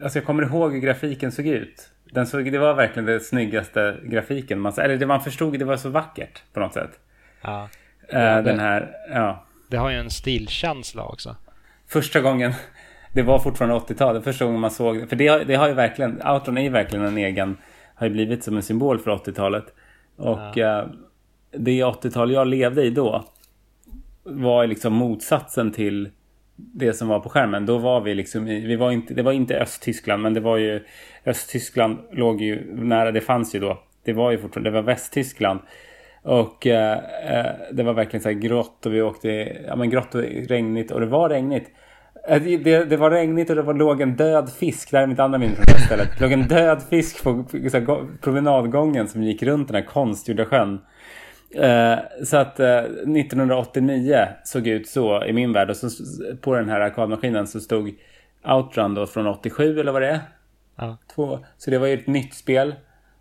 Alltså 0.02 0.18
jag 0.18 0.26
kommer 0.26 0.42
ihåg 0.42 0.72
hur 0.72 0.80
grafiken 0.80 1.32
såg 1.32 1.46
ut. 1.46 1.90
Den 2.12 2.26
såg, 2.26 2.52
det 2.52 2.58
var 2.58 2.74
verkligen 2.74 3.06
den 3.06 3.20
snyggaste 3.20 3.96
grafiken. 4.04 4.60
Man, 4.60 4.72
eller 4.78 4.96
det 4.96 5.06
man 5.06 5.20
förstod, 5.20 5.58
det 5.58 5.64
var 5.64 5.76
så 5.76 5.88
vackert 5.88 6.42
på 6.52 6.60
något 6.60 6.74
sätt. 6.74 7.00
Ja. 7.42 7.68
Uh, 8.12 8.44
den 8.44 8.58
här, 8.58 8.92
ja. 9.10 9.44
Det 9.68 9.76
har 9.76 9.90
ju 9.90 9.96
en 9.96 10.10
stilkänsla 10.10 11.04
också. 11.04 11.36
Första 11.86 12.20
gången, 12.20 12.52
det 13.12 13.22
var 13.22 13.38
fortfarande 13.38 13.76
80-talet, 13.76 14.24
första 14.24 14.44
gången 14.44 14.60
man 14.60 14.70
såg. 14.70 15.08
För 15.08 15.16
det 15.16 15.28
har, 15.28 15.44
det 15.44 15.54
har 15.54 15.68
ju 15.68 15.74
verkligen, 15.74 16.22
Outrun 16.26 16.58
är 16.58 16.62
ju 16.62 16.68
verkligen 16.68 17.04
en 17.04 17.18
egen, 17.18 17.56
har 17.94 18.06
ju 18.06 18.12
blivit 18.12 18.44
som 18.44 18.56
en 18.56 18.62
symbol 18.62 18.98
för 18.98 19.10
80-talet. 19.10 19.64
Och 20.16 20.38
ja. 20.54 20.82
uh, 20.82 20.90
det 21.50 21.82
80-tal 21.82 22.32
jag 22.32 22.46
levde 22.46 22.82
i 22.82 22.90
då 22.90 23.24
var 24.22 24.66
liksom 24.66 24.92
motsatsen 24.92 25.72
till 25.72 26.08
det 26.56 26.92
som 26.92 27.08
var 27.08 27.20
på 27.20 27.28
skärmen. 27.28 27.66
Då 27.66 27.78
var 27.78 28.00
vi 28.00 28.14
liksom 28.14 28.48
i, 28.48 28.66
vi 28.66 28.76
var 28.76 28.92
inte, 28.92 29.14
det 29.14 29.22
var 29.22 29.32
inte 29.32 29.60
Östtyskland 29.60 30.22
men 30.22 30.34
det 30.34 30.40
var 30.40 30.56
ju 30.56 30.84
Östtyskland 31.26 31.98
låg 32.12 32.40
ju 32.40 32.74
nära, 32.74 33.12
det 33.12 33.20
fanns 33.20 33.54
ju 33.54 33.58
då. 33.58 33.82
Det 34.04 34.12
var 34.12 34.30
ju 34.30 34.38
fortfarande, 34.38 34.70
det 34.70 34.74
var 34.74 34.82
Västtyskland. 34.82 35.60
Och 36.22 36.66
eh, 36.66 36.98
eh, 37.26 37.52
det 37.72 37.82
var 37.82 37.92
verkligen 37.92 38.22
så 38.22 38.28
här 38.28 38.36
grått 38.36 38.86
och 38.86 38.94
vi 38.94 39.02
åkte, 39.02 39.28
ja 39.66 39.76
men 39.76 39.90
grått 39.90 40.14
och 40.14 40.22
regnigt 40.22 40.90
och 40.90 41.00
det 41.00 41.06
var 41.06 41.28
regnigt. 41.28 41.70
Eh, 42.28 42.42
det, 42.42 42.84
det, 42.84 42.96
var 42.96 43.10
regnigt 43.10 43.50
och 43.50 43.56
det 43.56 43.62
var, 43.62 43.74
låg 43.74 44.00
en 44.00 44.16
död 44.16 44.50
fisk, 44.52 44.90
där 44.90 45.02
är 45.02 45.06
mitt 45.06 45.18
andra 45.18 45.38
minne 45.38 45.54
från 45.54 45.64
det 45.66 45.80
stället. 45.80 46.08
Det 46.18 46.24
låg 46.24 46.32
en 46.32 46.48
död 46.48 46.82
fisk 46.90 47.24
på 47.24 47.30
här, 47.52 48.18
promenadgången 48.22 49.08
som 49.08 49.22
gick 49.22 49.42
runt 49.42 49.68
den 49.68 49.74
här 49.74 49.88
konstgjorda 49.88 50.44
sjön. 50.44 50.80
Eh, 51.54 51.98
så 52.24 52.36
att 52.36 52.60
eh, 52.60 52.78
1989 52.78 54.28
såg 54.44 54.66
ut 54.66 54.88
så 54.88 55.24
i 55.24 55.32
min 55.32 55.52
värld 55.52 55.70
och 55.70 55.76
så 55.76 55.88
på 56.40 56.54
den 56.54 56.68
här 56.68 56.80
arkadmaskinen 56.80 57.46
så 57.46 57.60
stod 57.60 57.94
Outrun 58.44 58.94
då 58.94 59.06
från 59.06 59.26
87 59.26 59.80
eller 59.80 59.92
vad 59.92 60.02
det 60.02 60.08
är. 60.08 60.20
Ja. 60.76 60.96
Två. 61.14 61.38
Så 61.58 61.70
det 61.70 61.78
var 61.78 61.86
ju 61.86 61.94
ett 61.94 62.06
nytt 62.06 62.34
spel. 62.34 62.74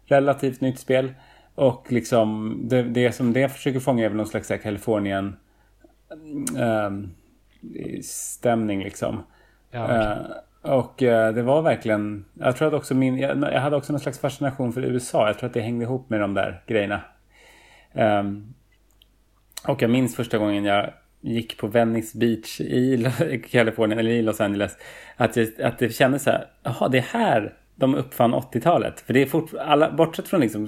Relativt 0.05 0.61
nytt 0.61 0.79
spel. 0.79 1.13
Och 1.57 1.91
liksom 1.91 2.59
det, 2.63 2.83
det 2.83 3.11
som 3.11 3.33
det 3.33 3.49
försöker 3.49 3.79
fånga 3.79 4.05
är 4.05 4.09
väl 4.09 4.17
någon 4.17 4.27
slags 4.27 4.51
Kalifornien 4.63 5.35
um, 6.57 7.11
stämning 8.03 8.83
liksom. 8.83 9.23
Ja, 9.71 9.83
okay. 9.83 9.97
uh, 9.97 10.75
och 10.75 11.01
uh, 11.01 11.35
det 11.35 11.41
var 11.41 11.61
verkligen, 11.61 12.25
jag 12.33 12.55
tror 12.55 12.67
att 12.67 12.73
också 12.73 12.95
min, 12.95 13.17
jag, 13.17 13.37
jag, 13.37 13.61
hade 13.61 13.75
också 13.75 13.93
någon 13.93 13.99
slags 13.99 14.19
fascination 14.19 14.73
för 14.73 14.81
USA. 14.81 15.27
Jag 15.27 15.39
tror 15.39 15.47
att 15.47 15.53
det 15.53 15.61
hängde 15.61 15.85
ihop 15.85 16.09
med 16.09 16.19
de 16.19 16.33
där 16.33 16.63
grejerna. 16.67 17.01
Um, 17.93 18.53
och 19.67 19.81
jag 19.81 19.89
minns 19.89 20.15
första 20.15 20.37
gången 20.37 20.65
jag 20.65 20.93
gick 21.21 21.57
på 21.57 21.67
Venice 21.67 22.17
Beach 22.17 22.61
i 22.61 23.11
Kalifornien 23.51 23.99
eller 23.99 24.11
i 24.11 24.21
Los 24.21 24.41
Angeles. 24.41 24.77
Att, 25.15 25.35
jag, 25.35 25.61
att 25.61 25.79
det 25.79 25.89
kändes 25.89 26.23
så 26.23 26.29
här, 26.29 26.47
jaha 26.63 26.87
det 26.87 26.97
är 26.97 27.01
här 27.01 27.53
de 27.75 27.95
uppfann 27.95 28.35
80-talet. 28.35 28.99
För 28.99 29.13
det 29.13 29.21
är 29.21 29.25
fortfarande, 29.25 29.93
bortsett 29.97 30.27
från 30.27 30.39
liksom 30.39 30.67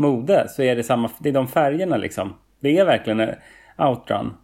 mode 0.00 0.48
så 0.48 0.62
är 0.62 0.76
det 0.76 0.82
samma, 0.82 1.10
det 1.18 1.28
är 1.28 1.32
de 1.32 1.48
färgerna 1.48 1.96
liksom. 1.96 2.34
Det 2.60 2.78
är 2.78 2.84
verkligen 2.84 3.34
outrun. 3.76 4.34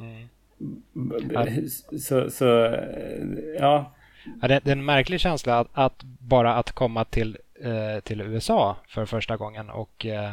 Mm. 0.00 1.68
Så, 2.00 2.30
så, 2.30 2.44
ja. 3.58 3.92
ja 4.40 4.48
det, 4.48 4.60
det, 4.64 4.70
är 4.70 4.76
en 4.76 4.84
märklig 4.84 5.20
känsla 5.20 5.58
att, 5.58 5.68
att 5.72 6.02
bara 6.04 6.54
att 6.54 6.72
komma 6.72 7.04
till, 7.04 7.38
eh, 7.60 8.00
till 8.00 8.20
USA 8.20 8.76
för 8.88 9.06
första 9.06 9.36
gången 9.36 9.70
och 9.70 10.06
eh, 10.06 10.32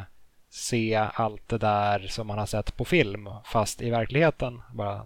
se 0.49 0.95
allt 1.13 1.49
det 1.49 1.57
där 1.57 1.99
som 1.99 2.27
man 2.27 2.37
har 2.37 2.45
sett 2.45 2.77
på 2.77 2.85
film 2.85 3.29
fast 3.45 3.81
i 3.81 3.89
verkligheten. 3.89 4.61
Bara, 4.73 5.05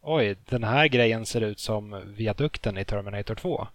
Oj, 0.00 0.36
den 0.48 0.64
här 0.64 0.88
grejen 0.88 1.26
ser 1.26 1.40
ut 1.40 1.58
som 1.58 2.02
viadukten 2.06 2.78
i 2.78 2.84
Terminator 2.84 3.34
2. 3.34 3.66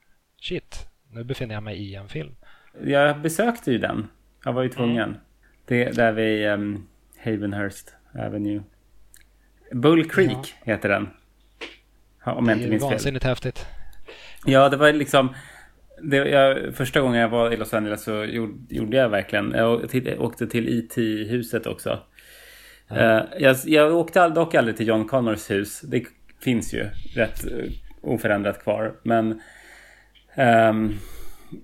Shit, 0.41 0.87
nu 1.11 1.23
befinner 1.23 1.53
jag 1.53 1.63
mig 1.63 1.77
i 1.77 1.95
en 1.95 2.09
film. 2.09 2.35
Jag 2.83 3.21
besökte 3.21 3.71
ju 3.71 3.77
den. 3.77 4.07
Jag 4.45 4.53
var 4.53 4.63
ju 4.63 4.69
tvungen. 4.69 5.09
Mm. 5.09 5.19
Det 5.65 5.91
där 5.95 6.11
vid 6.11 6.47
um, 6.47 6.87
Havenhurst 7.23 7.93
Avenue. 8.19 8.63
Bull 9.71 10.09
Creek 10.09 10.31
ja. 10.31 10.73
heter 10.73 10.89
den. 10.89 11.09
Om 12.25 12.49
jag 12.49 12.57
inte 12.57 12.69
minns 12.69 12.83
fel. 12.83 12.89
Det 12.89 12.93
är 12.93 12.97
vansinnigt 12.97 13.25
häftigt. 13.25 13.65
Ja, 14.45 14.69
det 14.69 14.77
var 14.77 14.93
liksom... 14.93 15.35
Det, 16.01 16.17
jag, 16.17 16.75
första 16.75 17.01
gången 17.01 17.21
jag 17.21 17.29
var 17.29 17.51
i 17.51 17.57
Los 17.57 17.73
Angeles 17.73 18.03
så 18.03 18.25
gjorde, 18.25 18.75
gjorde 18.75 18.97
jag 18.97 19.09
verkligen... 19.09 19.51
Jag 19.51 19.81
åkte 20.19 20.47
till 20.47 20.69
IT-huset 20.69 21.67
också. 21.67 21.99
Ja. 22.87 22.95
Uh, 22.95 23.23
jag, 23.39 23.57
jag 23.65 23.95
åkte 23.95 24.29
dock 24.29 24.55
aldrig 24.55 24.77
till 24.77 24.87
John 24.87 25.07
Connors 25.07 25.51
hus. 25.51 25.81
Det 25.81 26.03
finns 26.41 26.73
ju 26.73 26.89
rätt 27.15 27.45
uh, 27.51 27.71
oförändrat 28.01 28.63
kvar. 28.63 28.95
Men... 29.03 29.41
Um, 30.35 30.99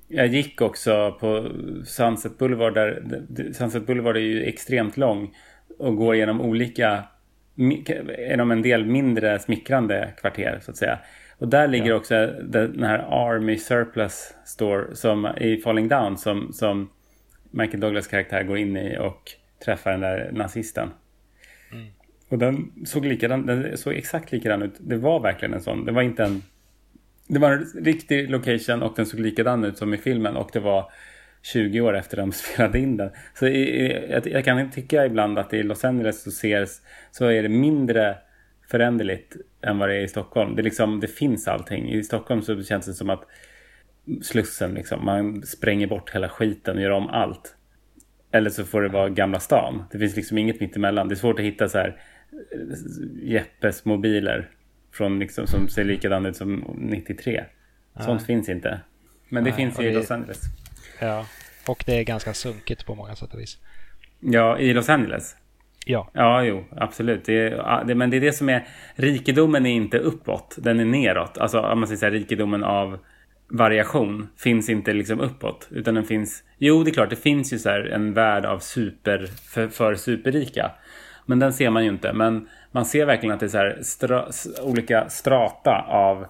jag 0.08 0.28
gick 0.28 0.62
också 0.62 1.17
på 1.19 1.52
Sunset 1.86 2.38
Boulevard. 2.38 2.73
Där, 2.73 3.54
Sunset 3.54 3.86
Boulevard 3.86 4.17
är 4.17 4.21
ju 4.21 4.43
extremt 4.43 4.97
lång 4.97 5.36
och 5.80 5.95
går 5.95 6.15
genom 6.15 6.41
olika, 6.41 7.04
genom 8.17 8.52
en 8.52 8.62
del 8.62 8.86
mindre 8.86 9.39
smickrande 9.39 10.13
kvarter 10.17 10.60
så 10.62 10.71
att 10.71 10.78
säga. 10.78 10.99
Och 11.38 11.47
där 11.47 11.67
ligger 11.67 11.89
ja. 11.89 11.95
också 11.95 12.28
den 12.43 12.84
här 12.84 12.99
Army 12.99 13.58
Surplus 13.58 14.34
Store 14.45 14.95
som, 14.95 15.28
i 15.38 15.58
Falling 15.58 15.88
Down 15.88 16.17
som, 16.17 16.54
som 16.54 16.89
Michael 17.52 17.80
Douglas 17.80 18.08
karaktär 18.08 18.43
går 18.43 18.58
in 18.58 18.78
i 18.78 18.97
och 18.97 19.32
träffar 19.65 19.91
den 19.91 20.02
där 20.02 20.30
nazisten. 20.34 20.89
Mm. 21.71 21.88
Och 22.30 22.38
den 22.38 22.71
såg, 22.86 23.06
likadan, 23.06 23.45
den 23.45 23.78
såg 23.78 23.93
exakt 23.93 24.32
likadan 24.32 24.62
ut. 24.62 24.73
Det 24.80 24.97
var 24.97 25.19
verkligen 25.19 25.54
en 25.54 25.62
sån. 25.62 25.86
Det 25.86 25.91
var 25.91 26.02
inte 26.02 26.23
en 26.23 26.43
det 27.30 27.39
var 27.39 27.52
en 27.52 27.84
riktig 27.84 28.30
location 28.30 28.84
och 28.84 28.94
den 28.96 29.06
såg 29.06 29.20
likadan 29.20 29.63
ut 29.63 29.78
som 29.78 29.94
i 29.94 29.98
filmen 29.98 30.36
och 30.36 30.50
det 30.54 30.60
var 30.60 30.92
20 31.42 31.82
år 31.82 31.98
efter 31.98 32.18
de 32.18 32.32
spelade 32.32 32.80
in 32.80 32.98
den. 32.98 33.10
Så 33.34 33.48
i, 33.48 33.92
jag, 34.10 34.28
jag, 34.28 34.46
kan 34.46 34.72
tycka 34.72 35.06
ibland 35.06 35.39
att 35.39 35.54
i 35.54 35.63
Los 35.63 35.86
Angeles 35.86 36.24
så, 36.24 36.30
ses, 36.30 36.82
så 37.12 37.26
är 37.26 37.44
det 37.44 37.50
mindre 37.50 38.18
föränderligt 38.72 39.36
än 39.62 39.78
vad 39.78 39.89
det 39.89 39.96
är 39.96 40.02
i 40.02 40.08
Stockholm. 40.08 40.56
Det, 40.56 40.62
liksom, 40.62 41.00
det 41.00 41.08
finns 41.08 41.48
allting. 41.48 41.92
I 41.92 42.04
Stockholm 42.04 42.42
så 42.42 42.63
känns 42.63 42.86
det 42.86 42.94
som 42.94 43.10
att 43.10 43.24
Slussen 44.22 44.74
liksom, 44.74 45.06
man 45.06 45.44
spränger 45.44 45.88
bort 45.88 46.15
hela 46.15 46.30
skiten 46.30 46.78
och 46.78 46.84
gör 46.84 46.92
om 46.92 47.08
allt. 47.08 47.56
Eller 48.32 48.50
så 48.50 48.63
får 48.63 48.82
det 48.82 48.89
vara 48.89 49.10
Gamla 49.10 49.39
stan. 49.39 49.84
Det 49.92 50.00
finns 50.00 50.15
liksom 50.15 50.38
inget 50.38 50.60
mittemellan. 50.60 51.08
Det 51.08 51.13
är 51.13 51.18
svårt 51.18 51.39
att 51.39 51.46
hitta 51.46 51.70
så 51.70 51.78
här 51.78 52.02
eh, 52.54 53.30
Jeppes 53.30 53.86
mobiler 53.86 54.50
från 54.91 55.19
liksom, 55.19 55.47
som 55.47 55.67
ser 55.67 55.84
likadan 55.84 56.25
ut 56.25 56.36
som 56.36 56.75
93. 56.78 57.43
Sånt 57.99 58.25
finns 58.25 58.49
inte. 58.49 58.82
Men 59.30 59.43
det 59.43 59.49
Nej, 59.49 59.58
finns 59.58 59.80
i 59.80 59.91
Los 59.91 60.12
Angeles. 60.12 60.41
Ja, 60.99 61.25
och 61.67 61.84
det 61.86 61.99
är 61.99 62.04
ganska 62.04 62.34
sunkigt 62.34 62.86
på 62.86 62.95
många 62.95 63.15
sätt 63.15 63.34
och 63.34 63.39
vis. 63.39 63.58
Ja, 64.19 64.60
i 64.60 64.73
Los 64.73 64.89
Angeles. 64.89 65.36
Ja. 65.86 66.10
Ja, 66.13 66.43
jo, 66.43 66.65
absolut. 66.71 67.25
Det 67.25 67.34
är, 67.34 67.84
det, 67.86 67.95
men 67.95 68.10
det 68.10 68.17
är 68.17 68.21
det 68.21 68.34
som 68.34 68.49
är... 68.49 68.67
Rikedomen 68.95 69.65
är 69.65 69.71
inte 69.71 69.97
uppåt, 69.97 70.56
den 70.58 70.80
är 70.80 70.86
neråt. 70.86 71.38
Alltså 71.38 71.60
om 71.60 71.80
man 71.80 71.88
säger 71.88 71.99
så 71.99 72.06
här, 72.06 72.12
rikedomen 72.12 72.63
av 72.63 72.99
variation 73.49 74.30
finns 74.38 74.69
inte 74.69 74.93
liksom 74.93 75.19
uppåt. 75.19 75.67
Utan 75.71 75.95
den 75.95 76.06
finns... 76.06 76.43
Jo, 76.58 76.84
det 76.84 76.89
är 76.89 76.93
klart, 76.93 77.10
det 77.10 77.15
finns 77.15 77.54
ju 77.54 77.60
så 77.60 77.69
här 77.69 77.86
en 77.86 78.13
värld 78.13 78.45
av 78.45 78.60
super... 78.60 79.30
För, 79.54 79.67
för 79.67 79.95
superrika. 79.95 80.71
Men 81.30 81.39
den 81.39 81.54
ser 81.54 81.70
man 81.70 81.84
ju 81.84 81.89
inte. 81.89 82.13
Men 82.13 82.48
man 82.72 82.86
ser 82.86 83.06
verkligen 83.06 83.34
att 83.34 83.39
det 83.39 83.46
är 83.46 83.48
så 83.48 83.58
här 83.58 83.78
stra, 83.82 84.26
olika 84.62 85.10
strata 85.10 85.86
av 85.88 86.26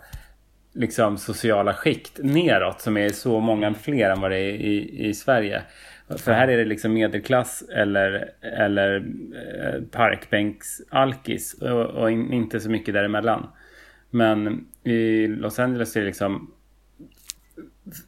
liksom 0.73 1.17
sociala 1.17 1.73
skikt 1.73 2.19
neråt 2.23 2.81
som 2.81 2.97
är 2.97 3.09
så 3.09 3.39
många 3.39 3.73
fler 3.73 4.09
än 4.09 4.21
vad 4.21 4.31
det 4.31 4.37
är 4.37 4.53
i, 4.53 5.07
i 5.07 5.13
Sverige. 5.13 5.61
För 6.17 6.31
här 6.31 6.47
är 6.47 6.57
det 6.57 6.65
liksom 6.65 6.93
medelklass 6.93 7.63
eller, 7.75 8.31
eller 8.41 8.95
eh, 8.95 9.81
parkbänksalkis 9.91 11.53
och, 11.53 11.85
och 11.85 12.11
inte 12.11 12.59
så 12.59 12.69
mycket 12.69 12.93
däremellan. 12.93 13.47
Men 14.09 14.65
i 14.83 15.27
Los 15.27 15.59
Angeles 15.59 15.95
är 15.95 15.99
det 15.99 16.05
liksom 16.07 16.51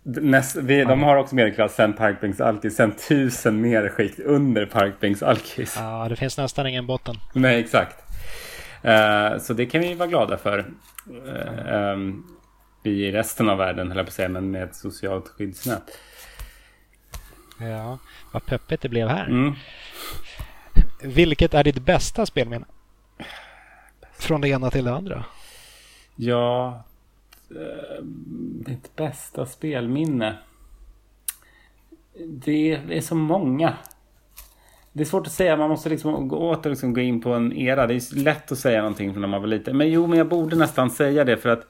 Näst, 0.03 0.55
vi, 0.55 0.83
de 0.83 1.03
har 1.03 1.15
också 1.15 1.35
medelklass 1.35 1.75
sen 1.75 1.93
parkbänksalkis, 1.93 2.75
sen 2.75 2.91
tusen 2.91 3.61
mer 3.61 3.89
skikt 3.89 4.19
under 4.19 4.65
parkbänksalkis. 4.65 5.75
Ja, 5.79 6.09
det 6.09 6.15
finns 6.15 6.37
nästan 6.37 6.67
ingen 6.67 6.87
botten. 6.87 7.15
Nej, 7.33 7.59
exakt. 7.59 7.97
Uh, 8.85 9.39
så 9.39 9.53
det 9.53 9.65
kan 9.65 9.81
vi 9.81 9.93
vara 9.93 10.09
glada 10.09 10.37
för. 10.37 10.59
Uh, 11.09 11.73
um, 11.73 12.27
vi 12.83 13.07
i 13.07 13.11
resten 13.11 13.49
av 13.49 13.57
världen, 13.57 13.87
höll 13.87 13.97
jag 13.97 14.05
på 14.05 14.09
att 14.09 14.13
säga, 14.13 14.29
men 14.29 14.51
med 14.51 14.63
ett 14.63 14.75
socialt 14.75 15.27
skyddsnät. 15.27 15.97
Ja, 17.59 17.97
vad 18.31 18.45
peppigt 18.45 18.81
det 18.81 18.89
blev 18.89 19.07
här. 19.07 19.25
Mm. 19.25 19.53
Vilket 21.03 21.53
är 21.53 21.63
ditt 21.63 21.85
bästa 21.85 22.25
spelminne? 22.25 22.65
Från 24.19 24.41
det 24.41 24.49
ena 24.49 24.71
till 24.71 24.85
det 24.85 24.93
andra. 24.93 25.25
Ja, 26.15 26.83
eh, 27.55 28.03
ditt 28.65 28.95
bästa 28.95 29.45
spelminne. 29.45 30.37
Det 32.27 32.71
är 32.71 33.01
så 33.01 33.15
många. 33.15 33.73
Det 34.93 35.01
är 35.01 35.05
svårt 35.05 35.27
att 35.27 35.33
säga, 35.33 35.57
man 35.57 35.69
måste 35.69 35.89
liksom 35.89 36.27
gå, 36.27 36.37
åter 36.37 36.69
liksom 36.69 36.93
gå 36.93 37.01
in 37.01 37.21
på 37.21 37.33
en 37.33 37.53
era. 37.53 37.87
Det 37.87 37.93
är 37.93 38.15
lätt 38.15 38.51
att 38.51 38.57
säga 38.57 38.81
någonting 38.81 39.13
från 39.13 39.21
när 39.21 39.27
man 39.27 39.41
var 39.41 39.47
liten. 39.47 39.77
Men 39.77 39.89
jo, 39.89 40.07
men 40.07 40.17
jag 40.17 40.27
borde 40.27 40.55
nästan 40.55 40.89
säga 40.89 41.23
det 41.23 41.37
för 41.37 41.49
att 41.49 41.67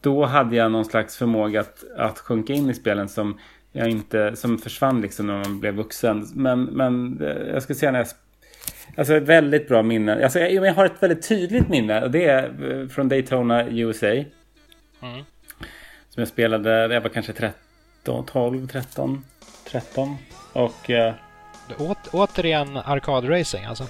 då 0.00 0.24
hade 0.24 0.56
jag 0.56 0.72
någon 0.72 0.84
slags 0.84 1.16
förmåga 1.16 1.60
att, 1.60 1.84
att 1.96 2.18
sjunka 2.18 2.52
in 2.52 2.70
i 2.70 2.74
spelen 2.74 3.08
som 3.08 3.38
jag 3.72 3.88
inte, 3.88 4.36
som 4.36 4.58
försvann 4.58 5.00
liksom 5.00 5.26
när 5.26 5.34
man 5.34 5.60
blev 5.60 5.74
vuxen. 5.74 6.26
Men, 6.34 6.64
men 6.64 7.20
eh, 7.20 7.52
jag 7.52 7.62
ska 7.62 7.74
säga 7.74 7.92
när 7.92 7.98
jag 7.98 8.08
Alltså 8.96 9.14
ett 9.14 9.22
väldigt 9.22 9.68
bra 9.68 9.82
minne. 9.82 10.24
Alltså, 10.24 10.38
jag, 10.38 10.66
jag 10.66 10.74
har 10.74 10.86
ett 10.86 11.02
väldigt 11.02 11.28
tydligt 11.28 11.68
minne 11.68 12.02
och 12.02 12.10
det 12.10 12.24
är 12.24 12.80
eh, 12.80 12.88
från 12.88 13.08
Daytona 13.08 13.68
USA. 13.68 14.24
Mm. 15.02 15.24
Som 16.08 16.20
jag 16.20 16.28
spelade, 16.28 16.94
jag 16.94 17.00
var 17.00 17.08
kanske 17.08 17.32
13, 17.32 18.26
12, 18.26 18.68
13, 18.68 19.24
13. 19.70 20.16
Och... 20.52 20.90
Eh, 20.90 21.14
Å, 21.78 21.94
återigen 22.12 22.76
arkadracing 22.76 23.64
alltså? 23.64 23.86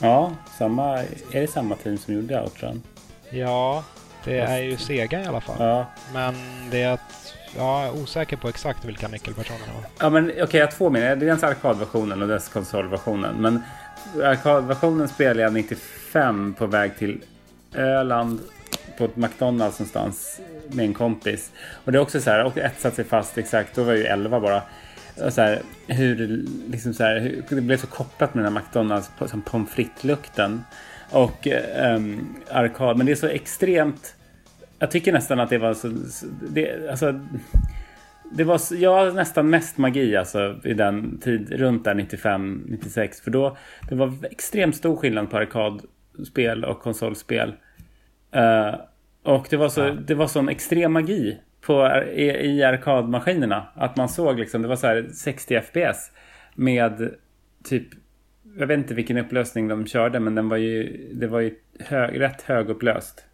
Ja, 0.00 0.32
samma, 0.58 0.98
är 0.98 1.40
det 1.40 1.46
samma 1.46 1.76
team 1.76 1.98
som 1.98 2.14
gjorde 2.14 2.42
Outrun? 2.42 2.82
Ja, 3.30 3.84
det 4.24 4.38
är 4.38 4.58
ju 4.58 4.76
Sega 4.76 5.22
i 5.22 5.26
alla 5.26 5.40
fall. 5.40 5.56
Ja. 5.58 5.86
Men 6.12 6.34
det 6.70 6.82
är 6.82 6.92
att 6.92 7.34
jag 7.56 7.84
är 7.84 8.02
osäker 8.02 8.36
på 8.36 8.48
exakt 8.48 8.84
vilka 8.84 9.08
nyckelpersoner 9.08 9.60
det 9.66 9.72
var. 9.74 9.90
Ja, 9.98 10.10
men 10.10 10.24
okej, 10.30 10.42
okay, 10.42 10.60
jag 10.60 10.66
har 10.66 10.72
två 10.72 10.90
minnen. 10.90 11.18
Det 11.18 11.26
är 11.26 11.28
dels 11.28 11.42
arkadversionen 11.42 12.22
och 12.22 12.28
dess 12.28 12.48
konsolversionen. 12.48 13.34
Men 13.36 13.62
arkadversionen 14.24 15.08
spelade 15.08 15.42
jag 15.42 15.52
95 15.52 16.54
på 16.54 16.66
väg 16.66 16.98
till 16.98 17.22
Öland 17.74 18.40
på 18.98 19.04
ett 19.04 19.16
McDonalds 19.16 19.78
någonstans 19.78 20.40
med 20.68 20.84
en 20.84 20.94
kompis. 20.94 21.52
Och 21.84 21.92
det 21.92 21.98
är 21.98 22.02
också 22.02 22.20
så 22.20 22.30
här, 22.30 22.44
och 22.44 22.58
ett 22.58 22.80
satt 22.80 22.94
sig 22.94 23.04
fast 23.04 23.38
exakt, 23.38 23.76
då 23.76 23.82
var 23.82 23.92
jag 23.92 23.98
ju 23.98 24.06
11 24.06 24.40
bara. 24.40 24.62
Och 25.24 25.32
så 25.32 25.40
här, 25.40 25.62
hur, 25.86 26.44
liksom 26.70 26.94
så 26.94 27.02
här, 27.04 27.20
hur, 27.20 27.56
det 27.56 27.60
blev 27.60 27.76
så 27.76 27.86
kopplat 27.86 28.34
med 28.34 28.44
den 28.44 28.52
här 28.52 28.60
McDonalds 28.60 29.10
som 29.26 29.42
pommes 29.42 29.70
frites-lukten. 29.70 30.64
Och 31.10 31.46
um, 31.96 32.36
arkad, 32.50 32.96
men 32.96 33.06
det 33.06 33.12
är 33.12 33.16
så 33.16 33.26
extremt 33.26 34.14
jag 34.78 34.90
tycker 34.90 35.12
nästan 35.12 35.40
att 35.40 35.50
det 35.50 35.58
var 35.58 35.74
så... 35.74 35.92
Det, 36.48 36.90
alltså, 36.90 37.20
det 38.32 38.44
var 38.44 38.60
ja, 38.74 39.12
nästan 39.12 39.50
mest 39.50 39.78
magi 39.78 40.16
alltså 40.16 40.60
i 40.64 40.74
den 40.74 41.18
tid, 41.18 41.52
runt 41.52 41.84
där 41.84 41.94
95, 41.94 42.64
96. 42.68 43.20
För 43.20 43.30
då, 43.30 43.56
det 43.88 43.94
var 43.94 44.12
extremt 44.30 44.76
stor 44.76 44.96
skillnad 44.96 45.30
på 45.30 45.36
arkadspel 45.36 46.64
och 46.64 46.80
konsolspel. 46.80 47.54
Uh, 48.36 48.74
och 49.22 49.46
det 49.50 49.56
var, 49.56 49.68
så, 49.68 49.80
ja. 49.80 49.90
det 49.90 50.14
var 50.14 50.26
sån 50.26 50.48
extrem 50.48 50.92
magi 50.92 51.38
på, 51.60 52.02
i, 52.14 52.24
i 52.24 52.62
arkadmaskinerna. 52.62 53.66
Att 53.74 53.96
man 53.96 54.08
såg 54.08 54.38
liksom, 54.38 54.62
det 54.62 54.68
var 54.68 54.76
så 54.76 54.86
här 54.86 55.08
60 55.14 55.60
FPS 55.60 56.10
med 56.54 57.14
typ, 57.64 57.86
jag 58.58 58.66
vet 58.66 58.78
inte 58.78 58.94
vilken 58.94 59.16
upplösning 59.16 59.68
de 59.68 59.86
körde, 59.86 60.20
men 60.20 60.34
den 60.34 60.48
var 60.48 60.56
ju, 60.56 61.08
det 61.14 61.26
var 61.26 61.40
ju 61.40 61.54
hög, 61.80 62.20
rätt 62.20 62.42
högupplöst. 62.42 63.24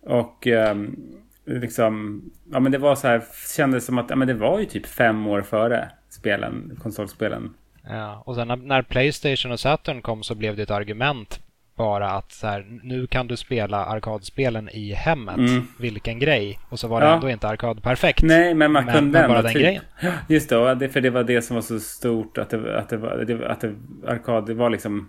Och 0.00 0.46
um, 0.46 0.96
liksom, 1.44 2.22
ja 2.52 2.60
men 2.60 2.72
det 2.72 2.78
var 2.78 2.94
så 2.94 3.08
här, 3.08 3.22
kändes 3.56 3.86
som 3.86 3.98
att 3.98 4.10
ja, 4.10 4.16
men 4.16 4.28
det 4.28 4.34
var 4.34 4.60
ju 4.60 4.66
typ 4.66 4.86
fem 4.86 5.26
år 5.26 5.42
före 5.42 5.88
spelen, 6.08 6.78
konsolspelen. 6.82 7.54
Ja, 7.88 8.22
och 8.26 8.34
sen 8.34 8.48
när, 8.48 8.56
när 8.56 8.82
Playstation 8.82 9.52
och 9.52 9.60
Saturn 9.60 10.02
kom 10.02 10.22
så 10.22 10.34
blev 10.34 10.56
det 10.56 10.62
ett 10.62 10.70
argument 10.70 11.41
bara 11.76 12.10
att 12.10 12.32
så 12.32 12.46
här, 12.46 12.80
nu 12.82 13.06
kan 13.06 13.26
du 13.26 13.36
spela 13.36 13.84
arkadspelen 13.84 14.68
i 14.68 14.92
hemmet. 14.92 15.36
Mm. 15.36 15.62
Vilken 15.78 16.18
grej! 16.18 16.58
Och 16.68 16.78
så 16.78 16.88
var 16.88 17.00
det 17.00 17.06
ja. 17.06 17.14
ändå 17.14 17.30
inte 17.30 17.48
arkad 17.48 17.82
perfekt. 17.82 18.22
Nej, 18.22 18.54
men 18.54 18.72
man 18.72 18.86
kunde 18.86 19.20
men 19.20 19.28
bara 19.28 19.42
den 19.42 19.52
typ. 19.52 19.62
grejen. 19.62 19.82
Just 20.28 20.48
det, 20.48 20.88
för 20.88 21.00
det 21.00 21.10
var 21.10 21.24
det 21.24 21.42
som 21.42 21.54
var 21.54 21.62
så 21.62 21.80
stort 21.80 22.38
att 22.38 22.50
det, 22.50 22.78
att 22.78 22.88
det 22.88 22.96
var, 22.96 23.10
att 23.50 23.60
det, 23.60 23.74
arkad, 24.06 24.46
det 24.46 24.54
var 24.54 24.70
liksom... 24.70 25.08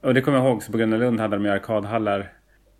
Och 0.00 0.14
det 0.14 0.20
kommer 0.20 0.38
jag 0.38 0.46
ihåg, 0.46 0.62
så 0.62 0.72
på 0.72 0.78
Gröna 0.78 0.96
Lund 0.96 1.20
hade 1.20 1.36
de 1.36 1.44
ju 1.44 1.50
arkadhallar 1.50 2.32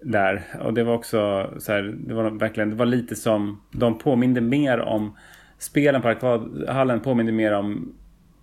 där. 0.03 0.43
Och 0.61 0.75
det 0.75 0.85
var 0.85 0.95
också 0.95 1.51
så 1.59 1.73
här, 1.73 1.95
det 2.07 2.15
var 2.15 2.31
verkligen, 2.31 2.71
det 2.71 2.77
var 2.77 2.87
lite 2.87 3.17
som, 3.17 3.63
de 3.71 3.99
påminde 3.99 4.41
mer 4.41 4.81
om, 4.81 5.17
spelen 5.59 6.03
på 6.03 6.09
arkadhallen 6.09 7.01
påminde 7.01 7.33
mer 7.33 7.53
om 7.53 7.95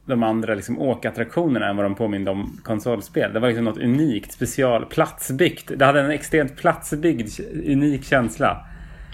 de 0.06 0.24
andra 0.24 0.56
liksom 0.56 0.80
åkattraktionerna 0.80 1.70
än 1.70 1.76
vad 1.76 1.86
de 1.86 1.96
påminde 1.96 2.32
om 2.32 2.60
konsolspel. 2.64 3.34
Det 3.34 3.40
var 3.40 3.48
liksom 3.48 3.66
något 3.66 3.78
unikt, 3.78 4.32
special, 4.32 4.86
platsbyggt. 4.86 5.72
Det 5.76 5.86
hade 5.86 6.02
en 6.02 6.12
extremt 6.12 6.58
platsbyggd, 6.58 7.30
unik 7.68 8.04
känsla. 8.04 8.66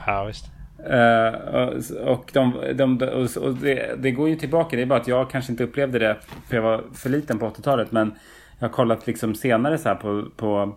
Ja, 0.06 0.24
visst. 0.24 0.46
Uh, 0.80 2.08
och, 2.08 2.30
de, 2.34 2.74
de, 2.76 3.02
och 3.38 3.54
det, 3.54 3.96
det, 3.98 4.12
går 4.12 4.30
ju 4.30 4.36
tillbaka, 4.36 4.76
det 4.76 4.82
är 4.82 4.86
bara 4.86 5.00
att 5.00 5.08
jag 5.08 5.30
kanske 5.30 5.52
inte 5.52 5.64
upplevde 5.64 6.00
det 6.00 6.18
för 6.50 6.56
jag 6.56 6.64
var 6.64 6.84
för 6.94 7.10
liten 7.10 7.40
på 7.40 7.50
80-talet. 7.50 7.92
Men 7.92 8.14
jag 8.60 8.68
har 8.68 8.74
kollat 8.74 9.08
liksom 9.08 9.36
senare 9.36 9.78
så 9.78 9.90
här 9.90 9.96
på, 9.96 10.26
på 10.36 10.76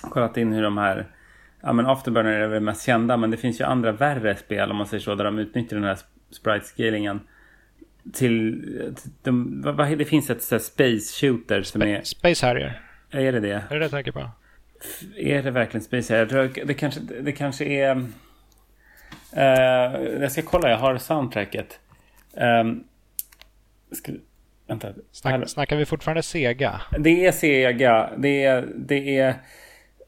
kollat 0.00 0.36
in 0.36 0.52
hur 0.52 0.62
de 0.62 0.78
här 0.78 1.06
Ja 1.62 1.72
men 1.72 1.86
Afterburner 1.86 2.32
är 2.32 2.48
väl 2.48 2.62
mest 2.62 2.86
kända 2.86 3.16
men 3.16 3.30
det 3.30 3.36
finns 3.36 3.60
ju 3.60 3.64
andra 3.64 3.92
värre 3.92 4.36
spel 4.36 4.70
om 4.70 4.76
man 4.76 4.86
säger 4.86 5.02
så 5.02 5.14
där 5.14 5.24
de 5.24 5.38
utnyttjar 5.38 5.76
den 5.76 5.84
här 5.84 5.98
sprite-scalingen 6.30 7.20
till, 8.12 8.62
till 9.02 9.10
de, 9.22 9.62
vad, 9.62 9.98
det 9.98 10.04
finns 10.04 10.30
ett 10.30 10.42
så 10.42 10.58
space 10.58 11.20
shooter 11.20 11.62
som 11.62 11.82
är... 11.82 12.02
Space 12.02 12.46
Harrier. 12.46 12.80
Är 13.10 13.32
det 13.32 13.40
det? 13.40 13.52
Är 13.52 13.68
det 13.68 13.78
det 13.78 13.84
jag 13.84 13.90
tänker 13.90 14.12
på? 14.12 14.30
Är 15.16 15.42
det 15.42 15.50
verkligen 15.50 15.84
Space 15.84 16.16
Harrier? 16.16 16.50
Det 16.64 16.74
kanske, 16.74 17.00
det 17.00 17.32
kanske 17.32 17.64
är... 17.64 17.96
Uh, 19.36 20.20
jag 20.20 20.32
ska 20.32 20.42
kolla, 20.42 20.70
jag 20.70 20.78
har 20.78 20.98
soundtracket. 20.98 21.80
Um, 22.32 22.84
ska, 23.92 24.12
vänta. 24.66 24.92
Snack, 25.12 25.48
snackar 25.48 25.76
vi 25.76 25.86
fortfarande 25.86 26.22
Sega? 26.22 26.80
Det 26.98 27.26
är 27.26 27.32
Sega. 27.32 28.10
Det 28.18 28.44
är... 28.44 28.68
Det 28.76 29.18
är 29.18 29.34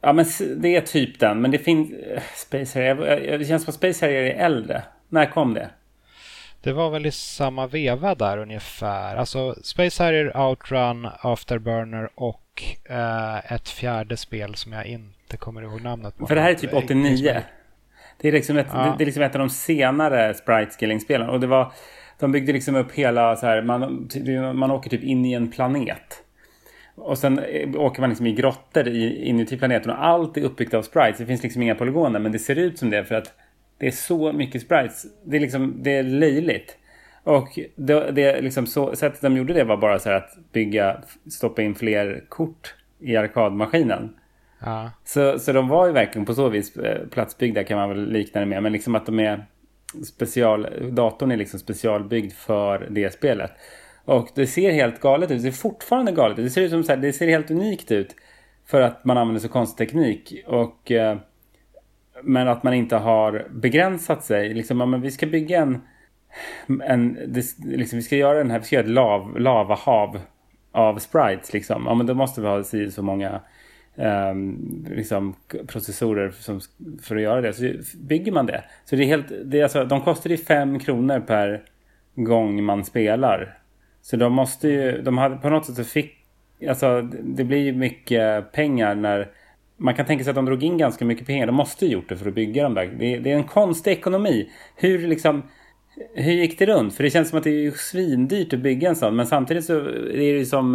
Ja, 0.05 0.13
men 0.13 0.25
det 0.57 0.77
är 0.77 0.81
typ 0.81 1.21
den. 1.21 1.41
Men 1.41 1.51
det 1.51 1.59
finns... 1.59 1.91
Space 2.37 2.79
Harrier, 2.79 3.39
det 3.39 3.45
känns 3.45 3.65
som 3.65 3.71
att 3.71 3.75
Space 3.75 4.07
Harrier 4.07 4.23
är 4.23 4.45
äldre. 4.45 4.83
När 5.09 5.27
kom 5.27 5.55
det? 5.55 5.71
Det 6.63 6.73
var 6.73 6.91
väl 6.91 7.07
i 7.07 7.11
samma 7.11 7.67
veva 7.67 8.15
där 8.15 8.39
ungefär. 8.39 9.17
Alltså 9.17 9.55
Space 9.63 10.05
Harrier, 10.05 10.37
Outrun, 10.37 11.09
Afterburner 11.21 12.11
och 12.15 12.63
eh, 12.85 13.53
ett 13.53 13.69
fjärde 13.69 14.17
spel 14.17 14.55
som 14.55 14.73
jag 14.73 14.87
inte 14.87 15.37
kommer 15.37 15.63
ihåg 15.63 15.83
namnet 15.83 16.19
på. 16.19 16.27
För 16.27 16.35
det 16.35 16.41
här 16.41 16.51
är 16.51 16.55
typ 16.55 16.75
89. 16.75 17.43
Det 18.21 18.29
är 18.29 18.33
liksom 18.33 18.59
ett, 18.59 18.67
ja. 18.73 18.95
det 18.99 19.05
är 19.05 19.07
liksom 19.07 19.23
ett 19.23 19.35
av 19.35 19.39
de 19.39 19.51
senare 19.51 20.35
sprite 20.35 20.71
scaling-spelen. 20.71 21.29
Och 21.29 21.41
det 21.41 21.47
var... 21.47 21.73
De 22.19 22.33
byggde 22.33 22.53
liksom 22.53 22.77
upp 22.77 22.93
hela 22.93 23.37
så 23.37 23.47
här... 23.47 23.63
Man, 23.63 24.09
man 24.55 24.71
åker 24.71 24.91
typ 24.91 25.03
in 25.03 25.25
i 25.25 25.33
en 25.33 25.51
planet. 25.51 26.23
Och 26.95 27.19
sen 27.19 27.39
eh, 27.39 27.71
åker 27.75 28.01
man 28.01 28.11
liksom 28.11 28.27
i 28.27 28.33
grottor 28.33 28.89
inuti 28.89 29.59
planeten 29.59 29.91
och 29.91 30.05
allt 30.05 30.37
är 30.37 30.43
uppbyggt 30.43 30.75
av 30.75 30.83
sprites. 30.83 31.19
Det 31.19 31.27
finns 31.27 31.43
liksom 31.43 31.63
inga 31.63 31.75
polygoner 31.75 32.21
men 32.21 32.33
det 32.33 32.39
ser 32.39 32.57
ut 32.57 32.79
som 32.79 32.91
det 32.91 33.05
för 33.05 33.15
att 33.15 33.35
det 33.83 33.89
är 33.89 33.91
så 33.91 34.33
mycket 34.33 34.63
sprites. 34.63 35.07
Det 35.25 35.37
är 35.37 35.41
liksom, 35.41 35.75
det 35.83 35.91
är 35.91 36.03
löjligt. 36.03 36.77
Och 37.23 37.59
det, 37.77 38.11
det 38.11 38.41
liksom 38.41 38.67
så, 38.67 38.97
sättet 38.97 39.21
de 39.21 39.37
gjorde 39.37 39.53
det 39.53 39.65
var 39.65 39.77
bara 39.77 39.99
så 39.99 40.09
här 40.09 40.17
att 40.17 40.37
bygga, 40.53 41.03
stoppa 41.31 41.63
in 41.63 41.75
fler 41.75 42.25
kort 42.29 42.75
i 43.01 43.17
arkadmaskinen. 43.17 44.17
Ja. 44.59 44.91
Så, 45.05 45.39
så 45.39 45.53
de 45.53 45.69
var 45.69 45.87
ju 45.87 45.93
verkligen 45.93 46.27
på 46.27 46.35
så 46.35 46.49
vis 46.49 46.77
eh, 46.77 47.07
platsbyggda 47.09 47.65
kan 47.65 47.79
man 47.79 47.89
väl 47.89 48.13
likna 48.13 48.41
det 48.41 48.47
med. 48.47 48.63
Men 48.63 48.73
liksom 48.73 48.95
att 48.95 49.07
de 49.07 49.21
är 49.21 49.47
special, 50.05 50.67
datorn 50.91 51.31
är 51.31 51.37
liksom 51.37 51.61
specialbyggd 51.61 52.33
för 52.33 52.89
det 52.91 53.13
spelet. 53.13 53.53
Och 54.05 54.29
det 54.35 54.47
ser 54.47 54.73
helt 54.73 55.01
galet 55.01 55.31
ut. 55.31 55.43
Det 55.43 55.53
ser 55.53 55.61
fortfarande 55.63 56.13
galet 56.13 56.39
ut. 56.39 56.45
Det 56.45 56.51
ser, 56.51 56.63
ut 56.63 56.71
som 56.71 56.85
så 56.85 56.93
här, 56.93 56.99
det 56.99 57.13
ser 57.13 57.27
helt 57.27 57.51
unikt 57.51 57.91
ut. 57.91 58.17
För 58.67 58.81
att 58.81 59.05
man 59.05 59.19
använder 59.19 59.41
så 59.41 59.49
konstig 59.49 59.89
teknik. 59.89 60.45
Och, 60.47 60.91
eh, 60.91 61.17
men 62.23 62.49
att 62.49 62.63
man 62.63 62.75
inte 62.75 62.97
har 62.97 63.47
begränsat 63.51 64.25
sig. 64.25 64.55
Liksom, 64.55 64.81
ja, 64.81 64.87
men 64.87 65.01
vi 65.01 65.11
ska 65.11 65.27
bygga 65.27 65.61
en... 65.61 65.81
en 66.83 67.19
det, 67.27 67.45
liksom, 67.65 67.97
vi 67.97 68.03
ska 68.03 68.17
göra 68.17 68.39
den 68.39 68.51
här, 68.51 68.59
vi 68.59 68.65
ska 68.65 68.77
göra 68.77 68.85
ett 68.87 68.93
lav, 68.93 69.41
lavahav 69.41 70.21
av 70.73 70.99
sprites. 70.99 71.53
Liksom. 71.53 71.83
Ja, 71.87 71.95
men 71.95 72.07
då 72.07 72.15
måste 72.15 72.41
vi 72.41 72.47
ha 72.47 72.65
så 72.91 73.03
många 73.03 73.41
eh, 73.97 74.35
liksom, 74.91 75.35
processorer 75.67 76.31
som, 76.31 76.61
för 77.03 77.17
att 77.17 77.23
göra 77.23 77.41
det. 77.41 77.53
Så 77.53 77.73
bygger 77.99 78.33
man 78.33 78.47
det. 78.47 78.65
Så 78.85 78.97
det 78.97 79.03
är 79.03 79.07
helt, 79.07 79.33
det 79.45 79.59
är 79.59 79.63
alltså, 79.63 79.85
de 79.85 80.01
kostar 80.01 80.31
ju 80.31 80.37
5 80.37 80.79
kronor 80.79 81.21
per 81.21 81.63
gång 82.15 82.65
man 82.65 82.85
spelar. 82.85 83.59
Så 84.03 84.17
de 84.17 84.33
måste 84.33 84.69
ju, 84.69 85.03
de 85.03 85.19
hade 85.19 85.37
på 85.37 85.51
något 85.51 85.67
sätt 85.67 85.77
så 85.77 85.85
fick, 85.85 86.27
alltså 86.69 87.03
det 87.23 87.45
blir 87.45 87.59
ju 87.59 87.73
mycket 87.73 88.53
pengar 88.53 88.95
när 88.95 89.31
man 89.83 89.95
kan 89.95 90.07
tänka 90.07 90.25
sig 90.25 90.31
att 90.31 90.37
de 90.37 90.45
drog 90.45 90.63
in 90.63 90.79
ganska 90.79 91.05
mycket 91.05 91.27
pengar. 91.27 91.47
De 91.47 91.55
måste 91.55 91.87
ju 91.87 91.93
gjort 91.93 92.09
det 92.09 92.17
för 92.17 92.29
att 92.29 92.35
bygga 92.35 92.63
de 92.63 92.75
där. 92.75 92.87
Det 92.99 93.15
är, 93.15 93.21
det 93.21 93.31
är 93.31 93.37
en 93.37 93.45
konstig 93.45 93.91
ekonomi. 93.93 94.51
Hur 94.77 95.09
liksom 95.09 95.43
hur 96.15 96.33
gick 96.33 96.59
det 96.59 96.67
runt? 96.67 96.95
För 96.95 97.05
det 97.05 97.11
känns 97.11 97.29
som 97.29 97.39
att 97.39 97.45
det 97.45 97.67
är 97.67 97.71
svindyrt 97.71 98.53
att 98.53 98.61
bygga 98.61 98.89
en 98.89 98.97
sån. 98.97 99.17
Men 99.17 99.27
samtidigt 99.27 99.65
så 99.65 99.79
är 99.89 100.17
det 100.17 100.25
ju 100.25 100.47
som 100.47 100.75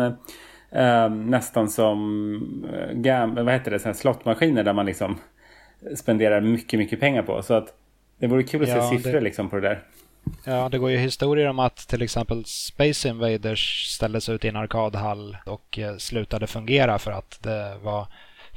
eh, 0.71 1.09
nästan 1.09 1.69
som 1.69 2.65
eh, 2.73 2.97
gam, 2.97 3.35
vad 3.35 3.53
heter 3.53 3.71
det, 3.71 3.93
slottmaskiner 3.93 4.63
där 4.63 4.73
man 4.73 4.85
liksom 4.85 5.17
spenderar 5.95 6.41
mycket, 6.41 6.79
mycket 6.79 6.99
pengar 6.99 7.23
på. 7.23 7.41
Så 7.41 7.53
att 7.53 7.73
det 8.19 8.27
vore 8.27 8.43
kul 8.43 8.63
att 8.63 8.69
ja, 8.69 8.89
se 8.89 8.97
siffror 8.97 9.13
det... 9.13 9.21
liksom 9.21 9.49
på 9.49 9.55
det 9.55 9.61
där. 9.61 9.83
Ja, 10.43 10.69
det 10.69 10.77
går 10.77 10.91
ju 10.91 10.97
historier 10.97 11.49
om 11.49 11.59
att 11.59 11.77
till 11.77 12.01
exempel 12.01 12.45
Space 12.45 13.09
Invaders 13.09 13.85
ställdes 13.85 14.29
ut 14.29 14.45
i 14.45 14.47
en 14.47 14.55
arkadhall 14.55 15.37
och 15.45 15.79
eh, 15.79 15.97
slutade 15.97 16.47
fungera 16.47 16.99
för 16.99 17.11
att 17.11 17.43
det 17.43 17.77
var 17.83 18.07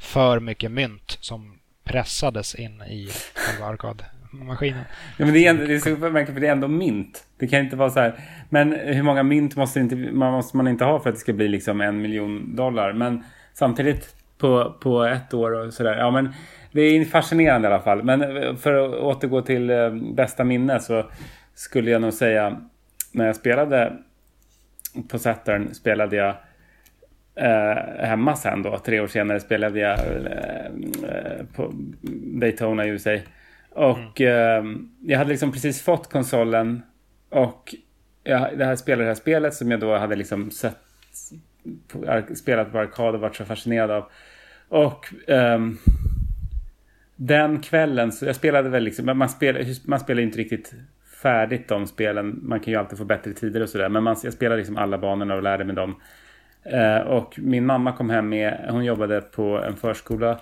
för 0.01 0.39
mycket 0.39 0.71
mynt 0.71 1.17
som 1.21 1.59
pressades 1.83 2.55
in 2.55 2.81
i 2.81 3.09
själva 3.35 3.65
arkadmaskinen. 3.65 4.83
Ja, 5.17 5.25
men 5.25 5.33
det 5.33 5.47
är, 5.47 5.53
det 5.53 5.73
är 5.73 5.79
så 5.79 5.89
märkligt 5.89 6.33
för 6.33 6.41
det 6.41 6.47
är 6.47 6.51
ändå 6.51 6.67
mynt. 6.67 7.25
Det 7.37 7.47
kan 7.47 7.59
inte 7.59 7.75
vara 7.75 7.89
så 7.89 7.99
här. 7.99 8.19
Men 8.49 8.71
hur 8.71 9.03
många 9.03 9.23
mynt 9.23 9.55
måste, 9.55 9.79
inte, 9.79 9.95
man, 9.95 10.33
måste 10.33 10.57
man 10.57 10.67
inte 10.67 10.85
ha 10.85 10.99
för 10.99 11.09
att 11.09 11.15
det 11.15 11.21
ska 11.21 11.33
bli 11.33 11.47
liksom 11.47 11.81
en 11.81 12.01
miljon 12.01 12.55
dollar? 12.55 12.93
Men 12.93 13.23
samtidigt 13.53 14.15
på, 14.37 14.75
på 14.81 15.03
ett 15.03 15.33
år 15.33 15.51
och 15.51 15.73
sådär. 15.73 15.97
Ja, 15.97 16.11
men 16.11 16.33
det 16.71 16.81
är 16.81 17.05
fascinerande 17.05 17.67
i 17.67 17.71
alla 17.71 17.83
fall. 17.83 18.03
Men 18.03 18.21
eh, 18.21 18.55
för 18.55 18.73
att 18.73 18.93
återgå 18.93 19.41
till 19.41 19.69
eh, 19.69 19.89
bästa 19.89 20.43
minne 20.43 20.79
så 20.79 21.05
skulle 21.53 21.91
jag 21.91 22.01
nog 22.01 22.13
säga 22.13 22.57
när 23.11 23.25
jag 23.25 23.35
spelade 23.35 23.93
på 25.09 25.19
Saturn 25.19 25.73
spelade 25.73 26.15
jag 26.15 26.35
eh, 27.41 28.05
hemma 28.07 28.35
sen 28.35 28.63
då. 28.63 28.77
Tre 28.77 28.99
år 28.99 29.07
senare 29.07 29.39
spelade 29.39 29.79
jag 29.79 29.99
eh, 29.99 31.45
på 31.55 31.71
Daytona 32.41 32.85
USA. 32.85 33.17
Och 33.69 34.21
mm. 34.21 34.75
eh, 34.75 34.81
jag 35.11 35.17
hade 35.17 35.29
liksom 35.29 35.51
precis 35.51 35.81
fått 35.81 36.11
konsolen 36.11 36.81
och 37.29 37.75
jag 38.23 38.57
det 38.57 38.65
här 38.65 38.75
spelade 38.75 39.03
det 39.03 39.09
här 39.09 39.15
spelet 39.15 39.53
som 39.53 39.71
jag 39.71 39.79
då 39.79 39.97
hade 39.97 40.15
liksom 40.15 40.51
sett 40.51 40.77
spelat 42.35 42.71
på 42.71 42.79
arkad 42.79 43.15
och 43.15 43.21
varit 43.21 43.35
så 43.35 43.45
fascinerad 43.45 43.91
av. 43.91 44.05
Och 44.69 45.13
um, 45.27 45.77
den 47.15 47.59
kvällen, 47.59 48.11
så 48.11 48.25
jag 48.25 48.35
spelade 48.35 48.69
väl 48.69 48.83
liksom, 48.83 49.17
man 49.17 49.29
spelar, 49.29 49.87
man 49.87 49.99
spelar 49.99 50.21
inte 50.21 50.37
riktigt 50.37 50.73
färdigt 51.21 51.67
de 51.67 51.87
spelen. 51.87 52.39
Man 52.43 52.59
kan 52.59 52.73
ju 52.73 52.79
alltid 52.79 52.97
få 52.97 53.05
bättre 53.05 53.33
tider 53.33 53.61
och 53.61 53.69
sådär. 53.69 53.89
Men 53.89 54.03
man, 54.03 54.15
jag 54.23 54.33
spelade 54.33 54.57
liksom 54.57 54.77
alla 54.77 54.97
banorna 54.97 55.35
och 55.35 55.43
lärde 55.43 55.63
mig 55.63 55.75
dem. 55.75 55.95
Eh, 56.63 56.97
och 56.97 57.33
min 57.37 57.65
mamma 57.65 57.91
kom 57.91 58.09
hem 58.09 58.29
med, 58.29 58.65
hon 58.69 58.85
jobbade 58.85 59.21
på 59.21 59.63
en 59.67 59.75
förskola. 59.75 60.39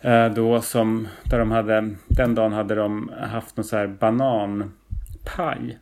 Eh, 0.00 0.28
då 0.28 0.60
som, 0.60 1.08
där 1.24 1.38
de 1.38 1.50
hade, 1.50 1.90
den 2.08 2.34
dagen 2.34 2.52
hade 2.52 2.74
de 2.74 3.10
haft 3.20 3.56
någon 3.56 3.64
så 3.64 3.76
här 3.76 3.86
bananpaj. 3.86 5.78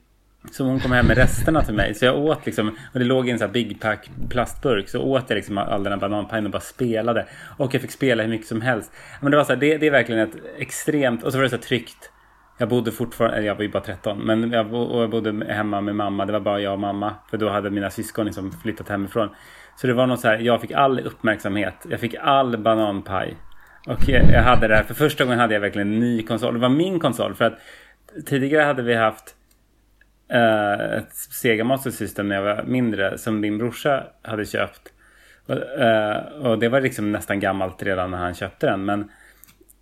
Så 0.51 0.65
hon 0.65 0.81
kom 0.81 0.93
hem 0.93 1.07
med 1.07 1.17
resterna 1.17 1.63
till 1.63 1.75
mig. 1.75 1.95
Så 1.95 2.05
jag 2.05 2.19
åt 2.19 2.47
liksom, 2.47 2.69
och 2.93 2.99
det 2.99 3.05
låg 3.05 3.29
i 3.29 3.31
en 3.31 3.39
sån 3.39 3.47
här 3.47 3.53
Big 3.53 3.81
Pack 3.81 4.11
plastburk. 4.31 4.89
Så 4.89 5.03
åt 5.03 5.25
jag 5.29 5.37
liksom 5.37 5.59
all 5.59 5.83
den 5.83 5.93
här 5.93 6.01
bananpajen 6.01 6.45
och 6.45 6.53
bara 6.53 6.61
spelade. 6.61 7.27
Och 7.59 7.75
jag 7.75 7.83
fick 7.83 7.91
spela 7.91 8.23
hur 8.23 8.31
mycket 8.31 8.47
som 8.47 8.61
helst. 8.61 8.93
Men 9.21 9.31
det 9.31 9.37
var 9.37 9.45
så 9.45 9.53
här, 9.53 9.61
det, 9.61 9.79
det 9.79 9.87
är 9.87 9.91
verkligen 9.91 10.29
ett 10.29 10.37
extremt, 10.59 11.23
och 11.23 11.33
så 11.33 11.39
var 11.39 11.43
det 11.43 11.51
så 11.51 11.57
här 11.57 11.63
tryggt. 11.63 12.12
Jag 12.63 12.69
bodde 12.69 12.93
fortfarande, 12.93 13.43
jag 13.43 13.55
var 13.55 13.63
ju 13.63 13.69
bara 13.69 13.83
13, 13.83 14.19
men 14.19 14.53
jag, 14.53 14.75
och 14.75 15.03
jag 15.03 15.11
bodde 15.11 15.47
hemma 15.53 15.81
med 15.81 15.97
mamma. 15.97 16.27
Det 16.27 16.33
var 16.33 16.41
bara 16.41 16.61
jag 16.61 16.73
och 16.73 16.79
mamma. 16.79 17.15
För 17.31 17.39
då 17.39 17.49
hade 17.49 17.71
mina 17.71 17.91
syskon 17.91 18.27
liksom 18.27 18.53
flyttat 18.53 18.89
hemifrån. 18.89 19.29
Så 19.77 19.87
det 19.87 19.93
var 19.93 20.07
något 20.07 20.21
så 20.21 20.29
här, 20.29 20.39
jag 20.39 20.61
fick 20.61 20.73
all 20.73 21.01
uppmärksamhet. 21.01 21.75
Jag 21.91 22.01
fick 22.01 22.15
all 22.15 22.59
bananpaj. 22.59 23.37
Och 23.87 24.09
jag, 24.09 24.31
jag 24.31 24.43
hade 24.43 24.69
det 24.69 24.77
här, 24.77 24.83
för 24.83 24.95
första 24.95 25.25
gången 25.25 25.39
hade 25.39 25.55
jag 25.55 25.61
verkligen 25.61 25.89
en 25.89 26.01
ny 26.01 26.23
konsol. 26.23 26.55
Det 26.55 26.61
var 26.61 26.69
min 26.69 27.01
konsol. 27.01 27.35
För 27.35 27.45
att 27.45 27.59
tidigare 28.27 28.63
hade 28.63 28.83
vi 28.83 28.95
haft 28.95 29.35
uh, 30.35 30.97
ett 30.99 31.13
Sega 31.13 31.65
Master 31.65 31.91
System 31.91 32.29
när 32.29 32.37
jag 32.37 32.43
var 32.43 32.63
mindre. 32.67 33.19
Som 33.19 33.41
min 33.41 33.59
brorsa 33.59 34.05
hade 34.23 34.45
köpt. 34.45 34.93
Och, 35.47 35.55
uh, 35.55 36.47
och 36.47 36.59
det 36.59 36.69
var 36.69 36.81
liksom 36.81 37.13
nästan 37.13 37.41
gammalt 37.41 37.83
redan 37.83 38.11
när 38.11 38.19
han 38.19 38.35
köpte 38.35 38.67
den. 38.67 38.85
Men 38.85 39.11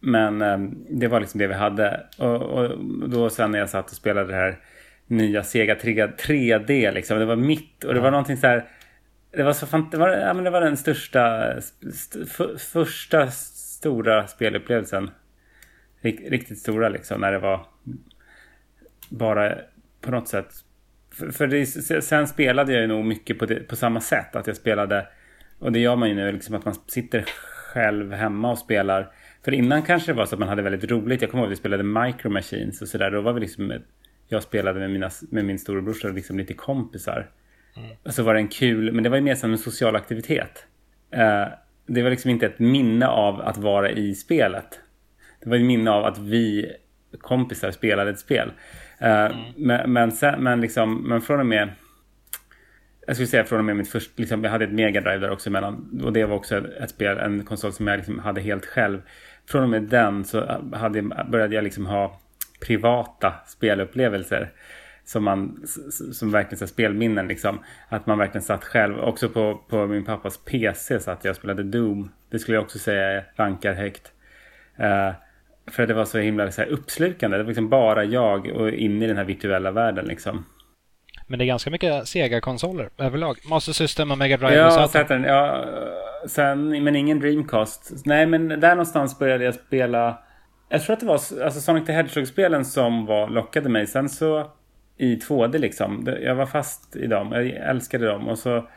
men 0.01 0.43
eh, 0.43 0.59
det 0.91 1.09
var 1.09 1.21
liksom 1.21 1.39
det 1.39 1.47
vi 1.47 1.55
hade. 1.55 2.07
Och, 2.19 2.43
och, 2.43 2.79
då 3.09 3.31
sen 3.31 3.51
när 3.51 3.59
jag 3.59 3.71
satt 3.71 3.91
och 3.91 3.97
spelade 3.97 4.29
det 4.29 4.35
här 4.35 4.59
nya 5.07 5.43
Sega 5.43 5.75
3D 5.75 6.93
liksom. 6.93 7.19
Det 7.19 7.25
var 7.25 7.37
mitt 7.37 7.85
och 7.85 7.95
det 7.95 8.01
var 8.01 8.11
någonting 8.11 8.37
så 8.37 8.47
här. 8.47 8.65
Det 9.31 9.43
var 9.43 9.53
så 9.53 9.67
fant 9.67 9.93
det 9.93 9.99
var, 9.99 10.09
ja, 10.09 10.35
men 10.35 10.45
det 10.45 10.51
var 10.51 10.61
den 10.61 10.77
största, 10.77 11.53
st 11.53 12.19
första 12.59 13.31
stora 13.31 14.27
spelupplevelsen. 14.27 15.11
Riktigt 16.03 16.59
stora 16.59 16.89
liksom 16.89 17.21
när 17.21 17.33
det 17.33 17.39
var 17.39 17.67
bara 19.09 19.59
på 20.01 20.11
något 20.11 20.29
sätt. 20.29 20.47
För, 21.15 21.31
för 21.31 21.47
det, 21.47 21.67
sen 22.03 22.29
spelade 22.29 22.73
jag 22.73 22.81
ju 22.81 22.87
nog 22.87 23.05
mycket 23.05 23.39
på, 23.39 23.47
det, 23.47 23.55
på 23.55 23.77
samma 23.77 24.01
sätt. 24.01 24.37
Att 24.37 24.47
jag 24.47 24.57
spelade, 24.57 25.07
och 25.59 25.73
det 25.73 25.79
gör 25.79 25.97
man 25.97 26.09
ju 26.09 26.15
nu, 26.15 26.33
liksom 26.33 26.55
att 26.55 26.65
man 26.65 26.75
sitter 26.87 27.25
själv 27.73 28.13
hemma 28.13 28.51
och 28.51 28.59
spelar 28.59 29.13
för 29.44 29.55
innan 29.55 29.83
kanske 29.83 30.12
det 30.12 30.16
var 30.16 30.26
så 30.26 30.35
att 30.35 30.38
man 30.38 30.48
hade 30.48 30.62
väldigt 30.62 30.90
roligt. 30.90 31.22
Jag 31.22 31.31
kommer 31.31 31.44
ihåg 31.44 31.48
att 31.48 31.59
vi 31.59 31.61
spelade 31.61 31.83
Micro 31.83 32.29
Machines 32.29 32.83
och 32.83 32.88
sådär. 32.88 33.11
Då 33.11 33.20
var 33.20 33.33
vi 33.33 33.40
liksom... 33.40 33.72
Jag 34.29 34.42
spelade 34.42 34.81
med, 34.81 34.90
mina, 34.90 35.11
med 35.31 35.44
min 35.44 35.59
storebrorsa 35.59 36.09
och 36.09 36.14
liksom 36.14 36.38
lite 36.38 36.55
kompisar. 36.55 37.31
Mm. 37.76 37.90
Och 38.03 38.14
så 38.14 38.22
var 38.22 38.35
det 38.35 38.40
en 38.40 38.48
kul, 38.48 38.92
men 38.92 39.05
det 39.05 39.11
var 39.11 39.16
ju 39.16 39.22
mer 39.22 39.35
som 39.35 39.53
en 39.53 39.59
social 39.59 39.96
aktivitet. 39.96 40.66
Uh, 41.16 41.53
det 41.87 42.03
var 42.03 42.11
liksom 42.11 42.31
inte 42.31 42.46
ett 42.46 42.59
minne 42.59 43.07
av 43.07 43.40
att 43.40 43.57
vara 43.57 43.90
i 43.90 44.14
spelet. 44.14 44.81
Det 45.40 45.50
var 45.50 45.57
ett 45.57 45.62
minne 45.62 45.90
av 45.90 46.05
att 46.05 46.18
vi 46.18 46.72
kompisar 47.20 47.70
spelade 47.70 48.11
ett 48.11 48.18
spel. 48.18 48.53
Uh, 49.03 49.09
mm. 49.09 49.37
Men, 49.57 49.92
men, 49.92 50.12
sen, 50.12 50.44
men, 50.44 50.61
liksom, 50.61 51.09
men 51.09 51.20
från 51.20 51.40
och 51.40 51.46
med 51.46 51.68
jag 53.07 53.16
skulle 53.16 53.26
säga 53.26 53.44
från 53.44 53.59
och 53.59 53.64
med 53.64 53.76
mitt 53.76 53.88
första, 53.88 54.12
liksom, 54.16 54.44
jag 54.44 54.50
hade 54.50 54.64
ett 54.64 54.72
Mega 54.72 55.00
Drive 55.00 55.18
där 55.18 55.31
också 55.31 55.48
emellan. 55.48 56.00
Och 56.05 56.12
det 56.12 56.24
var 56.24 56.37
också 56.37 56.57
ett 56.68 56.90
spel, 56.90 57.18
en 57.18 57.44
konsol 57.44 57.72
som 57.72 57.87
jag 57.87 57.96
liksom 57.96 58.18
hade 58.18 58.40
helt 58.40 58.66
själv 58.66 59.03
från 59.51 59.63
och 59.63 59.69
med 59.69 59.83
den 59.83 60.25
så 60.25 60.63
hade, 60.73 61.03
började 61.03 61.55
jag 61.55 61.65
liksom 61.65 61.87
ha 61.87 62.21
privata 62.67 63.35
spelupplevelser. 63.47 64.51
Som, 65.05 65.25
man, 65.25 65.67
som 66.13 66.31
verkligen 66.31 66.59
så 66.59 66.67
spelminnen 66.67 67.29
liksom. 67.29 67.59
Att 67.89 68.07
man 68.07 68.19
verkligen 68.19 68.43
satt 68.43 68.65
själv. 68.65 69.01
Också 69.01 69.29
på, 69.29 69.61
på 69.69 69.87
min 69.87 70.05
pappas 70.05 70.39
PC 70.39 71.01
satt 71.01 71.25
jag 71.25 71.31
och 71.31 71.37
spelade 71.37 71.63
Doom. 71.63 72.11
Det 72.31 72.39
skulle 72.39 72.57
jag 72.57 72.65
också 72.65 72.79
säga 72.79 73.23
rankar 73.37 73.73
högt. 73.73 74.13
Uh, 74.81 75.13
för 75.67 75.87
det 75.87 75.95
var 75.95 76.05
så 76.05 76.19
himla 76.19 76.51
så 76.51 76.63
här, 76.63 76.69
uppslukande. 76.69 77.37
Det 77.37 77.43
var 77.43 77.49
liksom 77.49 77.69
bara 77.69 78.05
jag 78.05 78.47
och 78.47 78.71
inne 78.71 79.05
i 79.05 79.09
den 79.09 79.17
här 79.17 79.25
virtuella 79.25 79.71
världen 79.71 80.05
liksom. 80.05 80.45
Men 81.31 81.38
det 81.38 81.45
är 81.45 81.47
ganska 81.47 81.71
mycket 81.71 82.09
Sega-konsoler 82.09 82.90
överlag. 82.99 83.38
Master 83.45 83.73
System 83.73 84.11
och 84.11 84.19
Mega 84.19 84.37
Drive 84.37 84.55
ja, 84.55 84.85
och 84.85 84.90
Saturn. 84.90 85.25
Ja, 85.25 85.64
sen, 86.27 86.85
men 86.85 86.97
ingen 86.97 87.21
Dreamcast. 87.21 87.93
Nej, 88.05 88.27
men 88.27 88.49
där 88.49 88.71
någonstans 88.71 89.19
började 89.19 89.45
jag 89.45 89.55
spela... 89.55 90.19
Jag 90.69 90.83
tror 90.83 90.95
att 90.95 91.01
det 91.01 91.07
var 91.07 91.14
alltså 91.14 91.61
Sonic 91.61 91.87
the 91.87 91.93
Hedgehog-spelen 91.93 92.64
som 92.64 93.07
var, 93.07 93.29
lockade 93.29 93.69
mig. 93.69 93.87
Sen 93.87 94.09
så 94.09 94.51
i 94.99 95.16
2D 95.16 95.59
liksom. 95.59 96.16
Jag 96.23 96.35
var 96.35 96.47
fast 96.47 96.97
i 96.97 97.07
dem. 97.07 97.33
Jag 97.33 97.47
älskade 97.47 98.07
dem. 98.07 98.29
Och 98.29 98.38
så 98.38 98.69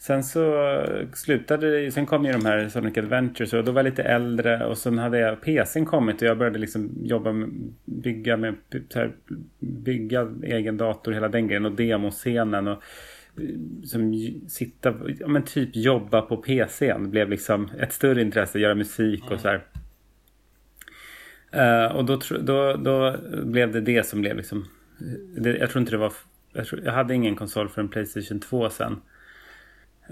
Sen 0.00 0.24
så 0.24 0.84
slutade 1.14 1.70
det, 1.70 1.90
sen 1.90 2.06
kom 2.06 2.24
ju 2.24 2.32
de 2.32 2.46
här 2.46 2.68
Sonic 2.68 2.98
Adventures 2.98 3.52
och 3.52 3.64
då 3.64 3.72
var 3.72 3.78
jag 3.78 3.90
lite 3.90 4.02
äldre 4.02 4.66
och 4.66 4.78
sen 4.78 4.98
hade 4.98 5.18
jag 5.18 5.40
PCn 5.40 5.86
kommit 5.86 6.22
och 6.22 6.28
jag 6.28 6.38
började 6.38 6.58
liksom 6.58 6.90
jobba 7.02 7.32
med, 7.32 7.48
bygga 7.84 8.36
med, 8.36 8.54
här, 8.94 9.12
bygga 9.58 10.28
egen 10.42 10.76
dator, 10.76 11.12
hela 11.12 11.28
den 11.28 11.48
grejen 11.48 11.66
och 11.66 11.72
demoscenen 11.72 12.68
och 12.68 12.82
som 13.84 14.14
sitta, 14.48 14.94
ja 15.18 15.28
men 15.28 15.42
typ 15.42 15.76
jobba 15.76 16.22
på 16.22 16.36
PCn. 16.36 17.10
Blev 17.10 17.30
liksom 17.30 17.70
ett 17.80 17.92
större 17.92 18.22
intresse, 18.22 18.58
göra 18.58 18.74
musik 18.74 19.30
och 19.30 19.40
så 19.40 19.48
här. 19.48 19.64
Uh, 21.56 21.96
och 21.96 22.04
då, 22.04 22.20
då, 22.40 22.76
då 22.76 23.16
blev 23.44 23.72
det 23.72 23.80
det 23.80 24.06
som 24.06 24.20
blev 24.20 24.36
liksom... 24.36 24.68
Det, 25.36 25.56
jag 25.56 25.70
tror 25.70 25.80
inte 25.80 25.92
det 25.92 25.98
var... 25.98 26.12
Jag, 26.52 26.66
tror, 26.66 26.80
jag 26.84 26.92
hade 26.92 27.14
ingen 27.14 27.36
konsol 27.36 27.68
för 27.68 27.80
en 27.80 27.88
Playstation 27.88 28.40
2 28.40 28.70
sen. 28.70 29.00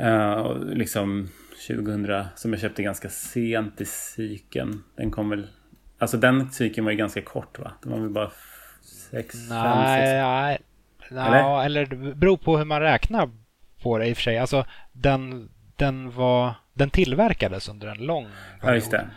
Uh, 0.01 0.33
och 0.33 0.67
liksom 0.67 1.29
2000, 1.69 2.25
som 2.37 2.53
jag 2.53 2.61
köpte 2.61 2.83
ganska 2.83 3.09
sent 3.09 3.81
i 3.81 3.85
cykeln. 3.85 4.83
Den 4.97 5.11
kom 5.11 5.31
väl... 5.31 5.47
Alltså 5.99 6.17
den 6.17 6.51
cykeln 6.51 6.85
var 6.85 6.93
ju 6.93 6.99
ganska 6.99 7.23
kort 7.23 7.59
va? 7.59 7.73
Den 7.83 7.93
var 7.93 7.99
väl 7.99 8.11
bara 8.11 8.31
6, 9.11 9.13
5, 9.13 9.49
6... 9.49 9.51
Nej, 9.51 10.59
Ja, 11.11 11.65
eller? 11.65 11.87
det 11.87 11.97
beror 12.15 12.37
på 12.37 12.59
hur 12.59 12.65
man 12.65 12.81
räknar 12.81 13.31
på 13.83 13.99
det 13.99 14.09
i 14.09 14.13
och 14.13 14.17
för 14.17 14.23
sig. 14.23 14.39
Alltså, 14.39 14.67
den, 14.93 15.51
den, 15.77 16.11
var, 16.11 16.55
den 16.75 16.91
tillverkades 16.91 17.69
under 17.69 17.89
en 17.89 17.99
lång 17.99 18.27
period. 18.61 18.73
Ja, 18.73 18.75
just 18.75 18.91
det. 18.91 19.09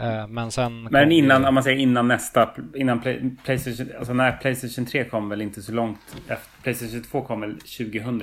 Eh, 0.00 0.26
men 0.26 0.50
sen... 0.50 0.82
Men 0.82 1.12
innan, 1.12 1.44
om 1.44 1.54
man 1.54 1.62
säger 1.62 1.78
innan 1.78 2.08
nästa, 2.08 2.54
innan 2.74 3.00
Play, 3.00 3.30
Playstation, 3.44 3.88
alltså 3.98 4.12
när 4.12 4.32
Playstation 4.32 4.86
3 4.86 5.04
kom 5.04 5.28
väl 5.28 5.40
inte 5.40 5.62
så 5.62 5.72
långt 5.72 6.16
efter, 6.28 6.62
Playstation 6.62 7.02
2 7.02 7.22
kom 7.22 7.40
väl 7.40 7.54
2000? 7.54 8.22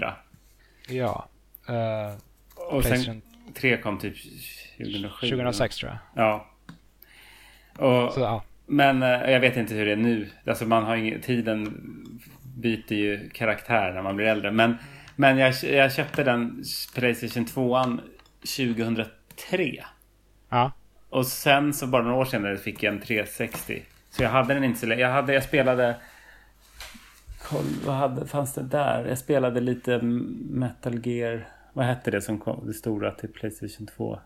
Ja. 0.89 1.30
Uh, 1.69 2.15
och 2.56 2.84
sen 2.84 3.21
3 3.53 3.77
kom 3.77 3.99
typ 3.99 4.15
2007? 4.77 5.30
2006 5.30 5.77
tror 5.77 5.91
jag. 5.91 6.25
Ja. 6.25 6.47
Och, 7.86 8.13
så, 8.13 8.19
ja. 8.19 8.43
Men 8.65 9.03
uh, 9.03 9.32
jag 9.32 9.39
vet 9.39 9.58
inte 9.58 9.73
hur 9.73 9.86
det 9.86 9.91
är 9.91 9.95
nu. 9.95 10.30
Alltså 10.45 10.65
man 10.65 10.84
har 10.84 10.95
ingen, 10.95 11.21
tiden 11.21 11.84
byter 12.58 12.93
ju 12.93 13.30
karaktär 13.30 13.93
när 13.93 14.01
man 14.01 14.15
blir 14.15 14.25
äldre. 14.25 14.51
Men, 14.51 14.77
men 15.15 15.38
jag, 15.38 15.53
jag 15.63 15.93
köpte 15.93 16.23
den 16.23 16.63
Playstation 16.95 17.45
2 17.45 17.97
2003. 18.39 19.84
Ja. 20.49 20.71
Och 21.10 21.27
sen 21.27 21.73
så 21.73 21.88
bara 21.88 22.03
några 22.03 22.17
år 22.17 22.25
senare 22.25 22.58
fick 22.58 22.84
jag 22.84 22.93
en 22.93 23.01
360. 23.01 23.84
Så 24.10 24.23
jag 24.23 24.30
hade 24.30 24.53
den 24.53 24.63
inte 24.63 24.80
så 24.80 24.86
länge. 24.86 25.01
Jag, 25.01 25.12
hade, 25.12 25.34
jag 25.34 25.43
spelade... 25.43 25.95
Koll, 27.43 27.65
vad 27.86 27.95
hade, 27.95 28.27
fanns 28.27 28.53
det 28.53 28.63
där? 28.63 29.06
Jag 29.06 29.17
spelade 29.17 29.60
lite 29.60 29.99
Metal 30.01 31.08
Gear. 31.08 31.47
Vad 31.77 31.85
hette 31.85 32.11
det 32.11 32.21
som 32.21 32.39
kom? 32.39 32.67
Det 32.67 32.73
stora 32.73 33.11
till 33.11 33.29
Playstation 33.29 33.87
2? 33.87 34.19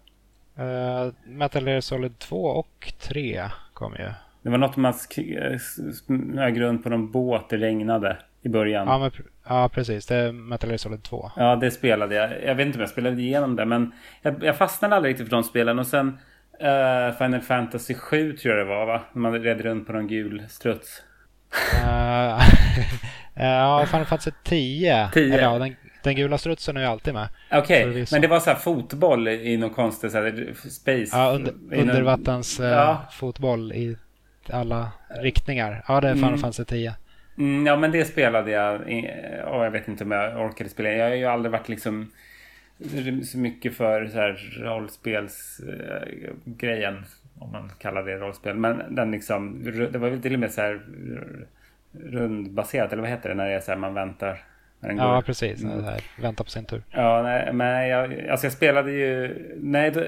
Uh, 0.60 0.66
eh, 0.66 1.14
Metal 1.26 1.68
Gear 1.68 1.82
Solid 1.82 2.20
2 2.20 2.44
och 2.46 2.94
3 3.00 3.42
kom 3.74 3.94
ju. 3.94 4.10
Det 4.42 4.50
var 4.50 4.58
något 4.58 4.78
man 4.78 4.94
smög 5.94 6.62
runt 6.62 6.84
på 6.84 6.90
någon 6.90 7.12
båt, 7.12 7.50
det 7.50 7.58
regnade 7.58 8.18
i 8.42 8.50
början. 8.50 8.88
Ja, 8.88 8.98
men, 9.00 9.12
ja 9.48 9.70
precis. 9.70 10.06
Det 10.06 10.16
är 10.16 10.32
Metal 10.32 10.70
Gear 10.70 10.78
Solid 10.78 11.04
2. 11.04 11.32
Ja, 11.36 11.56
det 11.56 11.72
spelade 11.72 12.16
jag. 12.16 12.44
Jag 12.44 12.56
vet 12.56 12.66
inte 12.66 12.78
om 12.78 12.82
jag 12.82 12.90
spelade 12.90 13.22
igenom 13.22 13.56
det, 13.56 13.66
men 13.66 13.92
jag, 14.22 14.44
jag 14.44 14.58
fastnade 14.58 14.96
aldrig 14.96 15.12
riktigt 15.14 15.28
för 15.28 15.36
de 15.36 15.44
spelen. 15.44 15.80
Och 15.80 15.88
sen 15.88 16.08
uh, 16.08 17.18
Final 17.18 17.42
Fantasy 17.42 17.94
7 17.94 18.38
tror 18.38 18.58
jag 18.58 18.68
det 18.68 18.70
var, 18.70 18.86
va? 18.86 19.02
När 19.14 19.22
man 19.22 19.34
red 19.34 19.62
runt 19.62 19.88
på 19.88 19.94
någon 19.94 20.08
gul 20.08 20.44
struts. 20.50 21.04
Uh, 21.84 22.42
ja, 23.36 23.86
Final 23.86 24.06
Fantasy 24.06 24.32
10. 24.44 25.10
10. 25.14 25.34
Eller, 25.34 25.44
ja, 25.44 25.60
den, 25.60 25.76
den 26.04 26.16
gula 26.16 26.38
strutsen 26.38 26.78
är 26.78 26.82
ju 26.82 26.88
alltid 26.88 27.14
med. 27.14 27.28
Okej, 27.52 27.90
okay, 27.90 28.06
men 28.12 28.22
det 28.22 28.28
var 28.28 28.40
så 28.40 28.50
här 28.50 28.58
fotboll 28.58 29.28
i 29.28 29.58
någon 29.58 29.70
konstig 29.70 30.12
så 30.12 30.18
här, 30.18 30.54
space. 30.70 31.18
Ja, 31.18 31.32
under, 31.32 31.54
undervattens 31.72 32.60
någon... 32.60 32.70
ja. 32.70 33.06
fotboll 33.12 33.74
i 33.74 33.98
alla 34.50 34.92
riktningar. 35.10 35.84
Ja, 35.88 36.02
det 36.02 36.10
är 36.10 36.14
Final 36.14 36.28
mm. 36.28 36.40
Fantasy 36.40 36.66
10. 36.66 36.94
Mm, 37.38 37.68
ja, 37.68 37.76
men 37.76 37.92
det 37.92 38.06
spelade 38.06 38.52
jag. 38.52 38.82
Och 39.48 39.66
jag 39.66 39.72
vet 39.72 39.88
inte 39.88 40.04
om 40.04 40.12
jag 40.12 40.46
orkade 40.46 40.70
spela. 40.70 40.90
Jag 40.90 41.10
har 41.10 41.16
ju 41.16 41.26
aldrig 41.26 41.52
varit 41.52 41.70
liksom 41.70 42.12
så 43.24 43.38
mycket 43.38 43.76
för 43.76 44.08
så 44.08 44.18
här 44.18 44.60
rollspelsgrejen. 44.60 47.06
Om 47.40 47.52
man 47.52 47.72
kallar 47.80 48.04
det 48.04 48.18
rollspel. 48.18 48.56
Men 48.56 48.96
den 48.96 49.12
liksom, 49.12 49.64
det 49.92 49.98
var 49.98 50.10
väl 50.10 50.22
till 50.22 50.34
och 50.34 50.40
med 50.40 50.52
så 50.52 50.62
här 50.62 50.82
rundbaserat. 51.92 52.94
Eller 52.94 53.02
vad 53.02 53.12
heter 53.12 53.30
det 53.30 53.36
när 53.36 53.50
det 53.50 53.56
är 53.56 53.60
så 53.60 53.72
här 53.72 53.78
man 53.78 53.94
väntar. 53.94 54.44
Ja, 54.82 55.16
går. 55.16 55.22
precis. 55.22 55.64
Mm. 55.64 55.86
Vänta 56.22 56.44
på 56.44 56.50
sin 56.50 56.66
tur. 56.66 56.84
Ja, 56.90 57.22
nej, 57.24 57.54
men 57.54 57.88
jag, 57.88 58.30
alltså 58.30 58.46
jag 58.46 58.54
spelade 58.54 58.92
ju... 58.92 59.36
Nej, 59.62 59.92
då, 59.92 60.04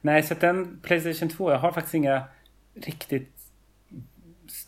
nej, 0.00 0.22
så 0.22 0.34
den 0.34 0.80
Playstation 0.82 1.28
2, 1.28 1.50
jag 1.50 1.58
har 1.58 1.72
faktiskt 1.72 1.94
inga 1.94 2.22
riktigt 2.74 3.32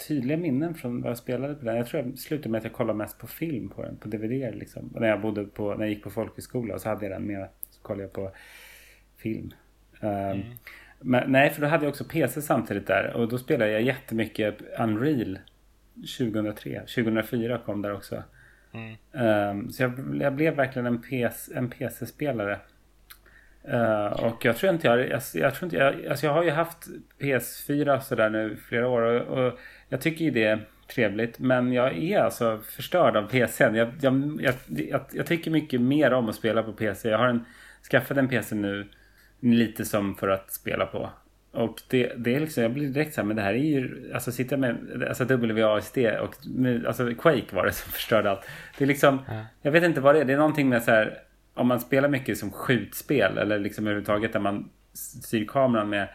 tydliga 0.08 0.36
minnen 0.36 0.74
från 0.74 1.02
vad 1.02 1.10
jag 1.10 1.18
spelade 1.18 1.54
på 1.54 1.64
den. 1.64 1.76
Jag 1.76 1.86
tror 1.86 2.02
jag 2.02 2.18
slutade 2.18 2.48
med 2.48 2.58
att 2.58 2.64
jag 2.64 2.72
kollade 2.72 2.96
mest 2.98 3.18
på 3.18 3.26
film 3.26 3.68
på 3.68 3.82
den, 3.82 3.96
på 3.96 4.08
DVD 4.08 4.54
liksom. 4.54 4.90
Och 4.94 5.00
när 5.00 5.08
jag 5.08 5.20
bodde 5.20 5.44
på, 5.44 5.74
när 5.74 5.80
jag 5.80 5.88
gick 5.88 6.02
på 6.02 6.10
folkhögskola 6.10 6.78
så 6.78 6.88
hade 6.88 7.06
jag 7.06 7.12
den 7.12 7.26
med, 7.26 7.48
så 7.70 7.82
kollade 7.82 8.02
jag 8.02 8.12
på 8.12 8.30
film. 9.16 9.52
Um, 10.00 10.10
mm. 10.10 10.42
Men, 11.00 11.32
nej, 11.32 11.50
för 11.50 11.60
då 11.60 11.66
hade 11.66 11.84
jag 11.84 11.90
också 11.90 12.04
PC 12.04 12.42
samtidigt 12.42 12.86
där 12.86 13.12
och 13.16 13.28
då 13.28 13.38
spelade 13.38 13.70
jag 13.70 13.82
jättemycket 13.82 14.62
Unreal 14.78 15.38
2003. 16.18 16.80
2004 16.80 17.58
kom 17.58 17.82
där 17.82 17.94
också. 17.94 18.22
Mm. 18.74 18.96
Um, 19.12 19.70
så 19.70 19.82
jag, 19.82 20.16
jag, 20.20 20.34
blev 20.34 20.54
verkligen 20.54 20.86
en, 20.86 21.02
PC, 21.02 21.54
en 21.54 21.70
PC-spelare. 21.70 22.58
Uh, 23.68 23.74
ehm, 23.74 24.12
och 24.12 24.44
jag 24.44 24.56
tror 24.56 24.72
inte 24.72 24.86
jag, 24.86 25.08
jag, 25.08 25.22
jag 25.34 25.54
tror 25.54 25.66
inte 25.66 25.76
jag, 25.76 26.06
alltså 26.06 26.26
jag 26.26 26.32
har 26.32 26.44
ju 26.44 26.50
haft 26.50 26.88
PS4 27.18 28.00
sådär 28.00 28.30
nu 28.30 28.56
flera 28.56 28.88
år 28.88 29.02
och, 29.02 29.38
och, 29.38 29.58
jag 29.88 30.00
tycker 30.00 30.24
ju 30.24 30.30
det 30.30 30.44
är 30.44 30.66
trevligt. 30.94 31.38
Men 31.38 31.72
jag 31.72 31.98
är 31.98 32.18
alltså 32.18 32.58
förstörd 32.58 33.16
av 33.16 33.28
PCn. 33.28 33.74
Jag, 33.74 33.92
jag, 34.00 34.40
jag, 34.68 35.00
jag, 35.12 35.26
tycker 35.26 35.50
mycket 35.50 35.80
mer 35.80 36.12
om 36.12 36.28
att 36.28 36.34
spela 36.34 36.62
på 36.62 36.72
PC. 36.72 37.08
Jag 37.08 37.18
har 37.18 37.28
en, 37.28 37.44
skaffat 37.90 38.16
en 38.16 38.28
PC 38.28 38.54
nu 38.54 38.88
lite 39.40 39.84
som 39.84 40.14
för 40.14 40.28
att 40.28 40.52
spela 40.52 40.86
på. 40.86 41.10
Och 41.54 41.82
det, 41.88 42.12
det 42.16 42.34
är 42.34 42.40
liksom, 42.40 42.62
jag 42.62 42.72
blir 42.72 42.88
direkt 42.88 43.14
så 43.14 43.20
här, 43.20 43.26
men 43.26 43.36
det 43.36 43.42
här 43.42 43.54
är 43.54 43.58
ju, 43.58 44.10
alltså 44.14 44.32
sitta 44.32 44.56
med, 44.56 45.04
alltså 45.08 45.36
WASD 45.36 45.98
och, 45.98 46.34
alltså 46.86 47.14
Quake 47.14 47.56
var 47.56 47.66
det 47.66 47.72
som 47.72 47.92
förstörde 47.92 48.30
allt. 48.30 48.48
Det 48.78 48.84
är 48.84 48.88
liksom, 48.88 49.18
ja. 49.28 49.44
jag 49.62 49.72
vet 49.72 49.84
inte 49.84 50.00
vad 50.00 50.14
det 50.14 50.20
är, 50.20 50.24
det 50.24 50.32
är 50.32 50.36
någonting 50.36 50.68
med 50.68 50.82
så 50.82 50.90
här, 50.90 51.18
om 51.54 51.66
man 51.66 51.80
spelar 51.80 52.08
mycket 52.08 52.38
som 52.38 52.50
skjutspel 52.50 53.38
eller 53.38 53.58
liksom 53.58 53.86
överhuvudtaget 53.86 54.32
där 54.32 54.40
man 54.40 54.70
styr 54.92 55.46
kameran 55.46 55.88
med 55.88 56.08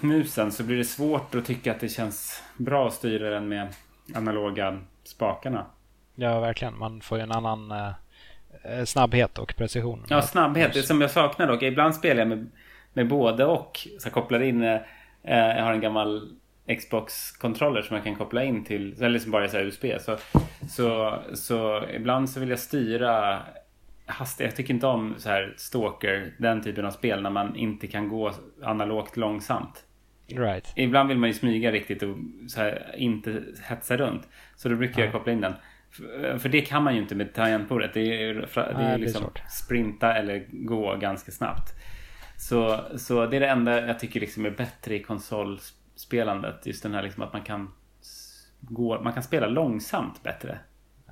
musen 0.00 0.52
så 0.52 0.64
blir 0.64 0.76
det 0.76 0.84
svårt 0.84 1.34
att 1.34 1.44
tycka 1.44 1.72
att 1.72 1.80
det 1.80 1.88
känns 1.88 2.42
bra 2.56 2.86
att 2.86 2.94
styra 2.94 3.30
den 3.30 3.48
med 3.48 3.68
analoga 4.14 4.78
spakarna. 5.04 5.66
Ja, 6.14 6.40
verkligen. 6.40 6.78
Man 6.78 7.00
får 7.00 7.18
ju 7.18 7.22
en 7.24 7.32
annan 7.32 7.70
eh, 7.70 8.84
snabbhet 8.84 9.38
och 9.38 9.54
precision. 9.56 10.06
Ja, 10.08 10.22
snabbhet. 10.22 10.74
Det 10.74 10.82
som 10.82 11.00
jag 11.00 11.10
saknar 11.10 11.46
dock. 11.46 11.62
Ibland 11.62 11.94
spelar 11.94 12.18
jag 12.18 12.28
med, 12.28 12.50
med 12.92 13.08
både 13.08 13.44
och. 13.44 13.78
Så 13.98 14.06
jag 14.06 14.12
kopplar 14.12 14.40
in. 14.40 14.62
Eh, 14.62 14.80
jag 15.22 15.64
har 15.64 15.72
en 15.72 15.80
gammal 15.80 16.38
Xbox-kontroller 16.78 17.82
som 17.82 17.96
jag 17.96 18.04
kan 18.04 18.16
koppla 18.16 18.44
in 18.44 18.64
till. 18.64 19.02
Eller 19.02 19.18
som 19.18 19.30
bara 19.30 19.44
är 19.44 19.48
så 19.48 19.58
USB. 19.58 19.84
Så, 20.00 20.16
så, 20.68 21.18
så 21.34 21.84
ibland 21.94 22.30
så 22.30 22.40
vill 22.40 22.50
jag 22.50 22.58
styra 22.58 23.38
hastighet. 24.06 24.52
Jag 24.52 24.56
tycker 24.56 24.74
inte 24.74 24.86
om 24.86 25.14
så 25.18 25.28
här 25.28 25.54
stalker, 25.56 26.32
den 26.38 26.62
typen 26.62 26.86
av 26.86 26.90
spel 26.90 27.22
när 27.22 27.30
man 27.30 27.56
inte 27.56 27.86
kan 27.86 28.08
gå 28.08 28.32
analogt 28.62 29.16
långsamt. 29.16 29.84
Right. 30.26 30.72
Ibland 30.76 31.08
vill 31.08 31.18
man 31.18 31.28
ju 31.28 31.34
smyga 31.34 31.72
riktigt 31.72 32.02
och 32.02 32.16
så 32.48 32.60
här, 32.60 32.94
inte 32.96 33.42
hetsa 33.62 33.96
runt. 33.96 34.28
Så 34.56 34.68
då 34.68 34.76
brukar 34.76 35.00
ja. 35.00 35.04
jag 35.04 35.12
koppla 35.12 35.32
in 35.32 35.40
den. 35.40 35.54
För, 35.90 36.38
för 36.38 36.48
det 36.48 36.60
kan 36.60 36.82
man 36.82 36.94
ju 36.94 37.00
inte 37.00 37.14
med 37.14 37.34
tangentbordet. 37.34 37.94
Det 37.94 38.24
är, 38.24 38.34
det 38.54 38.82
är 38.82 38.98
liksom 38.98 39.22
det 39.34 39.40
är 39.40 39.48
sprinta 39.48 40.14
eller 40.14 40.46
gå 40.50 40.96
ganska 40.96 41.32
snabbt. 41.32 41.74
Så, 42.38 42.84
så 42.96 43.26
det 43.26 43.36
är 43.36 43.40
det 43.40 43.48
enda 43.48 43.86
jag 43.86 43.98
tycker 43.98 44.20
liksom 44.20 44.46
är 44.46 44.50
bättre 44.50 44.94
i 44.94 45.02
konsolspelandet. 45.02 46.66
Just 46.66 46.82
den 46.82 46.94
här 46.94 47.02
liksom 47.02 47.22
att 47.22 47.32
man 47.32 47.42
kan 47.42 47.72
gå, 48.60 49.00
man 49.02 49.12
kan 49.12 49.22
spela 49.22 49.46
långsamt 49.46 50.22
bättre. 50.22 50.58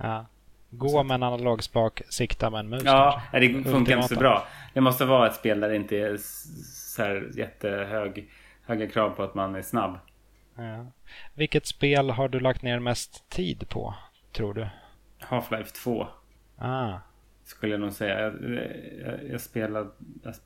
Ja. 0.00 0.26
Gå 0.70 1.02
med 1.02 1.14
en 1.14 1.22
analog 1.22 1.62
spak, 1.62 2.02
sikta 2.08 2.50
med 2.50 2.60
en 2.60 2.68
mus. 2.68 2.82
Ja, 2.84 3.22
kanske. 3.30 3.48
det 3.48 3.64
funkar 3.64 3.96
inte 3.96 4.14
så 4.14 4.20
bra. 4.20 4.46
Det 4.74 4.80
måste 4.80 5.04
vara 5.04 5.26
ett 5.26 5.34
spel 5.34 5.60
där 5.60 5.68
det 5.68 5.76
inte 5.76 5.96
är 5.96 6.16
så 6.16 7.02
här 7.02 7.30
jättehög 7.36 8.30
höga 8.66 8.88
krav 8.90 9.10
på 9.10 9.22
att 9.22 9.34
man 9.34 9.54
är 9.54 9.62
snabb. 9.62 9.98
Ja. 10.54 10.86
Vilket 11.34 11.66
spel 11.66 12.10
har 12.10 12.28
du 12.28 12.40
lagt 12.40 12.62
ner 12.62 12.78
mest 12.78 13.28
tid 13.28 13.68
på, 13.68 13.94
tror 14.32 14.54
du? 14.54 14.68
Half-Life 15.20 15.82
2. 15.82 16.06
Ah. 16.58 16.92
Skulle 17.46 17.72
jag 17.72 17.80
nog 17.80 17.92
säga. 17.92 18.20
Jag, 18.20 18.34
jag, 19.00 19.30
jag 19.30 19.40
spelar... 19.40 19.86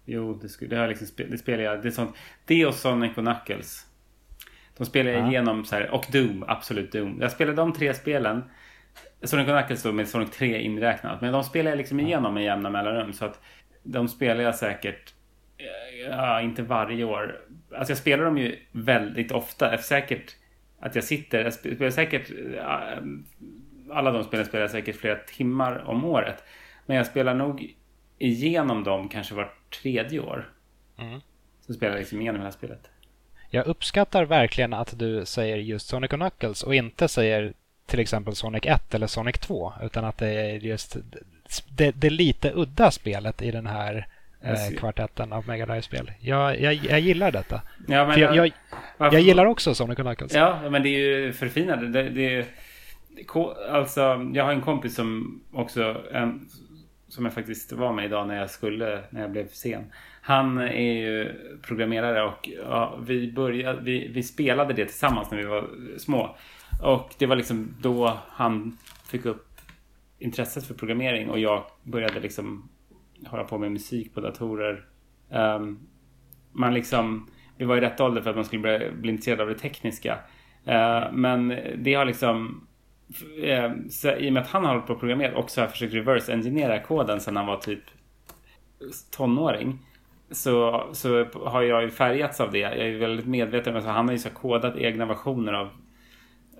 Jo, 0.04 0.34
det, 0.34 0.48
skulle, 0.48 0.70
det, 0.70 0.76
har 0.76 0.88
liksom, 0.88 1.06
det 1.16 1.38
spelar 1.38 1.64
jag. 1.64 1.82
Det 1.82 1.88
är 1.88 1.92
sånt. 1.92 2.16
Det 2.44 2.66
och 2.66 2.74
Sonic 2.74 3.16
och 3.16 3.24
Knuckles. 3.24 3.86
De 4.76 4.86
spelar 4.86 5.10
jag 5.10 5.28
igenom 5.28 5.64
så 5.64 5.76
här. 5.76 5.90
Och 5.90 6.06
Doom, 6.12 6.44
absolut 6.48 6.92
Doom. 6.92 7.18
Jag 7.20 7.32
spelade 7.32 7.56
de 7.56 7.72
tre 7.72 7.94
spelen. 7.94 8.42
Sonic 9.22 9.46
Knuckles 9.46 9.82
då 9.82 9.92
med 9.92 10.08
Sonic 10.08 10.30
3 10.30 10.60
inräknat. 10.62 11.20
Men 11.20 11.32
de 11.32 11.44
spelar 11.44 11.70
jag 11.70 11.78
liksom 11.78 12.00
igenom 12.00 12.34
med 12.34 12.44
jämna 12.44 12.70
mellanrum. 12.70 13.12
Så 13.12 13.24
att 13.24 13.40
de 13.82 14.08
spelar 14.08 14.44
jag 14.44 14.54
säkert, 14.54 15.14
ja, 16.10 16.40
inte 16.40 16.62
varje 16.62 17.04
år. 17.04 17.40
Alltså 17.74 17.90
jag 17.90 17.98
spelar 17.98 18.24
dem 18.24 18.38
ju 18.38 18.58
väldigt 18.72 19.32
ofta. 19.32 19.78
Säkert 19.78 20.36
att 20.80 20.94
jag 20.94 21.04
sitter, 21.04 21.44
jag 21.44 21.52
spelar 21.52 21.90
säkert, 21.90 22.30
alla 23.90 24.10
de 24.10 24.24
spelen 24.24 24.46
spelar 24.46 24.62
jag 24.62 24.70
säkert 24.70 24.96
flera 24.96 25.16
timmar 25.16 25.84
om 25.86 26.04
året. 26.04 26.44
Men 26.90 26.96
jag 26.96 27.06
spelar 27.06 27.34
nog 27.34 27.74
igenom 28.18 28.84
dem 28.84 29.08
kanske 29.08 29.34
var 29.34 29.52
tredje 29.82 30.20
år. 30.20 30.52
Mm. 30.98 31.20
Så 31.66 31.72
spelar 31.72 31.92
jag 31.92 31.98
liksom 31.98 32.20
igenom 32.20 32.40
hela 32.40 32.52
spelet. 32.52 32.90
Jag 33.50 33.66
uppskattar 33.66 34.24
verkligen 34.24 34.74
att 34.74 34.98
du 34.98 35.24
säger 35.24 35.56
just 35.56 35.88
Sonic 35.88 36.12
och 36.12 36.18
Knuckles 36.18 36.62
och 36.62 36.74
inte 36.74 37.08
säger 37.08 37.52
till 37.86 38.00
exempel 38.00 38.34
Sonic 38.34 38.62
1 38.66 38.94
eller 38.94 39.06
Sonic 39.06 39.38
2 39.38 39.72
utan 39.82 40.04
att 40.04 40.18
det 40.18 40.28
är 40.28 40.54
just 40.54 40.96
det, 41.68 41.90
det 41.90 42.10
lite 42.10 42.52
udda 42.54 42.90
spelet 42.90 43.42
i 43.42 43.50
den 43.50 43.66
här 43.66 44.06
eh, 44.40 44.78
kvartetten 44.78 45.32
av 45.32 45.48
Mega 45.48 45.66
Drive-spel. 45.66 46.12
Jag, 46.20 46.60
jag, 46.60 46.74
jag 46.74 47.00
gillar 47.00 47.32
detta. 47.32 47.60
Ja, 47.88 48.06
men 48.06 48.20
jag, 48.20 48.36
jag, 48.36 48.52
jag, 48.98 49.20
gillar 49.20 49.46
också 49.46 49.74
Sonic 49.74 49.98
och 49.98 50.04
Knuckles. 50.04 50.34
Ja, 50.34 50.70
men 50.70 50.82
det 50.82 50.88
är 50.88 50.98
ju 50.98 51.32
förfinande. 51.32 52.02
Det, 52.02 52.10
det, 52.10 52.46
alltså, 53.70 54.30
jag 54.34 54.44
har 54.44 54.52
en 54.52 54.60
kompis 54.60 54.94
som 54.94 55.40
också 55.52 56.02
en, 56.12 56.48
som 57.10 57.24
jag 57.24 57.34
faktiskt 57.34 57.72
var 57.72 57.92
med 57.92 58.04
idag 58.04 58.28
när 58.28 58.36
jag 58.36 58.50
skulle, 58.50 59.00
när 59.10 59.20
jag 59.20 59.30
blev 59.30 59.48
sen. 59.48 59.84
Han 60.22 60.58
är 60.58 60.92
ju 60.92 61.32
programmerare 61.62 62.22
och 62.22 62.48
ja, 62.64 62.98
vi, 63.02 63.32
började, 63.32 63.80
vi, 63.82 64.08
vi 64.08 64.22
spelade 64.22 64.74
det 64.74 64.84
tillsammans 64.84 65.30
när 65.30 65.38
vi 65.38 65.44
var 65.44 65.68
små. 65.98 66.36
Och 66.82 67.14
det 67.18 67.26
var 67.26 67.36
liksom 67.36 67.74
då 67.80 68.18
han 68.28 68.78
fick 69.10 69.24
upp 69.24 69.46
intresset 70.18 70.66
för 70.66 70.74
programmering 70.74 71.30
och 71.30 71.38
jag 71.38 71.64
började 71.82 72.20
liksom 72.20 72.68
hålla 73.26 73.44
på 73.44 73.58
med 73.58 73.72
musik 73.72 74.14
på 74.14 74.20
datorer. 74.20 74.84
Um, 75.28 75.88
man 76.52 76.74
liksom, 76.74 77.30
vi 77.56 77.64
var 77.64 77.76
i 77.76 77.80
rätt 77.80 78.00
ålder 78.00 78.22
för 78.22 78.30
att 78.30 78.36
man 78.36 78.44
skulle 78.44 78.78
bli, 78.78 78.90
bli 78.90 79.10
intresserad 79.10 79.40
av 79.40 79.48
det 79.48 79.58
tekniska. 79.58 80.18
Uh, 80.68 81.12
men 81.12 81.48
det 81.76 81.94
har 81.94 82.04
liksom 82.04 82.66
Eh, 83.42 83.72
så, 83.90 84.10
I 84.10 84.28
och 84.28 84.32
med 84.32 84.42
att 84.42 84.48
han 84.48 84.64
har 84.64 84.72
hållit 84.72 84.86
på 84.86 84.92
och 84.92 85.00
programmerat 85.00 85.34
och 85.34 85.50
så 85.50 85.60
har 85.60 85.68
försökt 85.68 85.94
reverse 85.94 86.32
engineera 86.32 86.80
koden 86.80 87.20
sedan 87.20 87.36
han 87.36 87.46
var 87.46 87.56
typ 87.56 87.82
tonåring. 89.10 89.78
Så, 90.30 90.86
så 90.92 91.24
har 91.44 91.62
jag 91.62 91.82
ju 91.82 91.90
färgats 91.90 92.40
av 92.40 92.52
det. 92.52 92.58
Jag 92.58 92.78
är 92.78 92.98
väldigt 92.98 93.26
medveten 93.26 93.74
om 93.74 93.80
att 93.80 93.86
han 93.86 94.06
har 94.06 94.12
ju 94.12 94.18
så 94.18 94.30
kodat 94.30 94.76
egna 94.76 95.06
versioner 95.06 95.52
av 95.52 95.68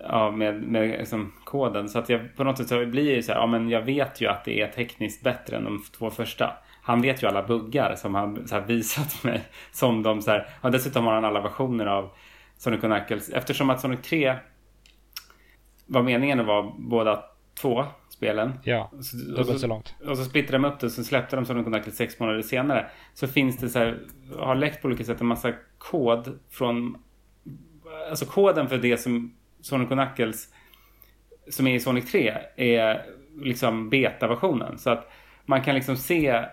av 0.03 0.37
med, 0.37 0.61
med 0.61 0.89
liksom, 0.89 1.33
koden. 1.43 1.89
Så 1.89 1.99
att 1.99 2.09
jag 2.09 2.35
på 2.35 2.43
något 2.43 2.57
sätt 2.57 2.67
så 2.67 2.85
blir 2.85 3.15
ju 3.15 3.21
så 3.21 3.31
här, 3.31 3.39
ja 3.39 3.47
men 3.47 3.69
jag 3.69 3.81
vet 3.81 4.21
ju 4.21 4.27
att 4.27 4.45
det 4.45 4.61
är 4.61 4.67
tekniskt 4.67 5.23
bättre 5.23 5.57
än 5.57 5.63
de 5.63 5.83
två 5.97 6.09
första. 6.09 6.53
Han 6.81 7.01
vet 7.01 7.23
ju 7.23 7.27
alla 7.27 7.43
buggar 7.43 7.95
som 7.95 8.15
han 8.15 8.47
så 8.47 8.55
här, 8.55 8.61
visat 8.61 9.23
mig. 9.23 9.41
Som 9.71 10.03
de 10.03 10.21
så 10.21 10.31
här, 10.31 10.47
ja, 10.61 10.69
dessutom 10.69 11.05
har 11.05 11.13
han 11.13 11.25
alla 11.25 11.41
versioner 11.41 11.85
av 11.85 12.09
Sonic 12.57 12.79
Knuckles. 12.79 13.29
Eftersom 13.29 13.69
att 13.69 13.81
Sonic 13.81 14.01
3 14.01 14.35
var 15.91 16.03
meningen 16.03 16.45
vara 16.45 16.71
båda 16.77 17.23
två 17.61 17.85
spelen. 18.09 18.53
Ja, 18.63 18.91
det 19.33 19.37
har 19.37 19.45
gått 19.45 19.59
så 19.59 19.67
långt. 19.67 19.95
Och 20.07 20.17
så 20.17 20.25
splittrade 20.25 20.63
de 20.63 20.73
upp 20.73 20.79
det 20.79 20.85
och 20.85 20.91
så 20.91 21.03
släppte 21.03 21.35
de 21.35 21.45
Sonic 21.45 21.65
Knuckles 21.65 21.97
sex 21.97 22.19
månader 22.19 22.41
senare. 22.41 22.85
Så 23.13 23.27
finns 23.27 23.57
det 23.57 23.69
så 23.69 23.79
här, 23.79 23.99
har 24.37 24.55
läckt 24.55 24.81
på 24.81 24.87
olika 24.87 25.03
sätt 25.03 25.21
en 25.21 25.27
massa 25.27 25.53
kod 25.77 26.39
från 26.49 26.97
Alltså 28.09 28.25
koden 28.25 28.67
för 28.67 28.77
det 28.77 28.97
som 28.97 29.35
Sonic 29.61 29.87
Knuckles 29.87 30.53
som 31.49 31.67
är 31.67 31.75
i 31.75 31.79
Sonic 31.79 32.11
3 32.11 32.37
är 32.55 33.05
liksom 33.41 33.89
beta-versionen. 33.89 34.77
Så 34.77 34.89
att 34.89 35.11
man 35.45 35.61
kan 35.61 35.75
liksom 35.75 35.97
se 35.97 36.45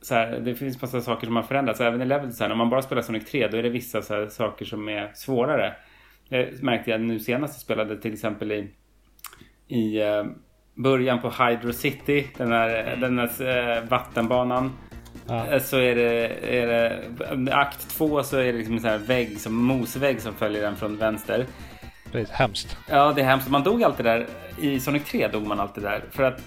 så 0.00 0.14
här, 0.14 0.40
det 0.40 0.54
finns 0.54 0.82
massa 0.82 1.00
saker 1.00 1.26
som 1.26 1.36
har 1.36 1.42
förändrats. 1.42 1.80
Även 1.80 2.02
i 2.02 2.04
Level 2.04 2.26
Design, 2.26 2.52
om 2.52 2.58
man 2.58 2.70
bara 2.70 2.82
spelar 2.82 3.02
Sonic 3.02 3.30
3 3.30 3.48
då 3.48 3.56
är 3.56 3.62
det 3.62 3.68
vissa 3.68 4.02
så 4.02 4.26
saker 4.30 4.64
som 4.64 4.88
är 4.88 5.10
svårare. 5.14 5.74
Det 6.28 6.62
märkte 6.62 6.90
jag 6.90 7.00
nu 7.00 7.20
senast 7.20 7.54
jag 7.54 7.60
spelade 7.60 8.00
till 8.00 8.12
exempel 8.12 8.52
i, 8.52 8.70
i 9.68 10.02
uh, 10.02 10.24
början 10.74 11.20
på 11.20 11.30
Hydro 11.30 11.72
City, 11.72 12.28
den 12.36 12.52
här, 12.52 12.96
den 12.96 13.18
här 13.18 13.78
uh, 13.78 13.88
vattenbanan. 13.88 14.72
Ja. 15.26 15.46
Eh, 15.46 15.62
så 15.62 15.78
är 15.78 15.94
det, 15.94 16.28
är 16.60 16.66
det 17.36 17.54
akt 17.54 17.88
två 17.88 18.22
så 18.22 18.36
är 18.36 18.52
det 18.52 18.58
liksom 18.58 18.74
en 18.74 18.80
sån 18.80 18.90
här 18.90 18.98
vägg, 18.98 19.40
som 19.40 19.54
mosvägg 19.54 20.20
som 20.20 20.34
följer 20.34 20.62
den 20.62 20.76
från 20.76 20.96
vänster. 20.96 21.46
Det 22.12 22.20
är 22.20 22.26
hemskt. 22.32 22.76
Ja, 22.88 23.12
det 23.12 23.20
är 23.20 23.24
hemskt. 23.24 23.48
Man 23.48 23.62
dog 23.62 23.82
alltid 23.82 24.06
där. 24.06 24.26
I 24.60 24.80
Sonic 24.80 25.04
3 25.04 25.28
dog 25.28 25.46
man 25.46 25.60
alltid 25.60 25.82
där. 25.82 26.04
För 26.10 26.22
att 26.22 26.42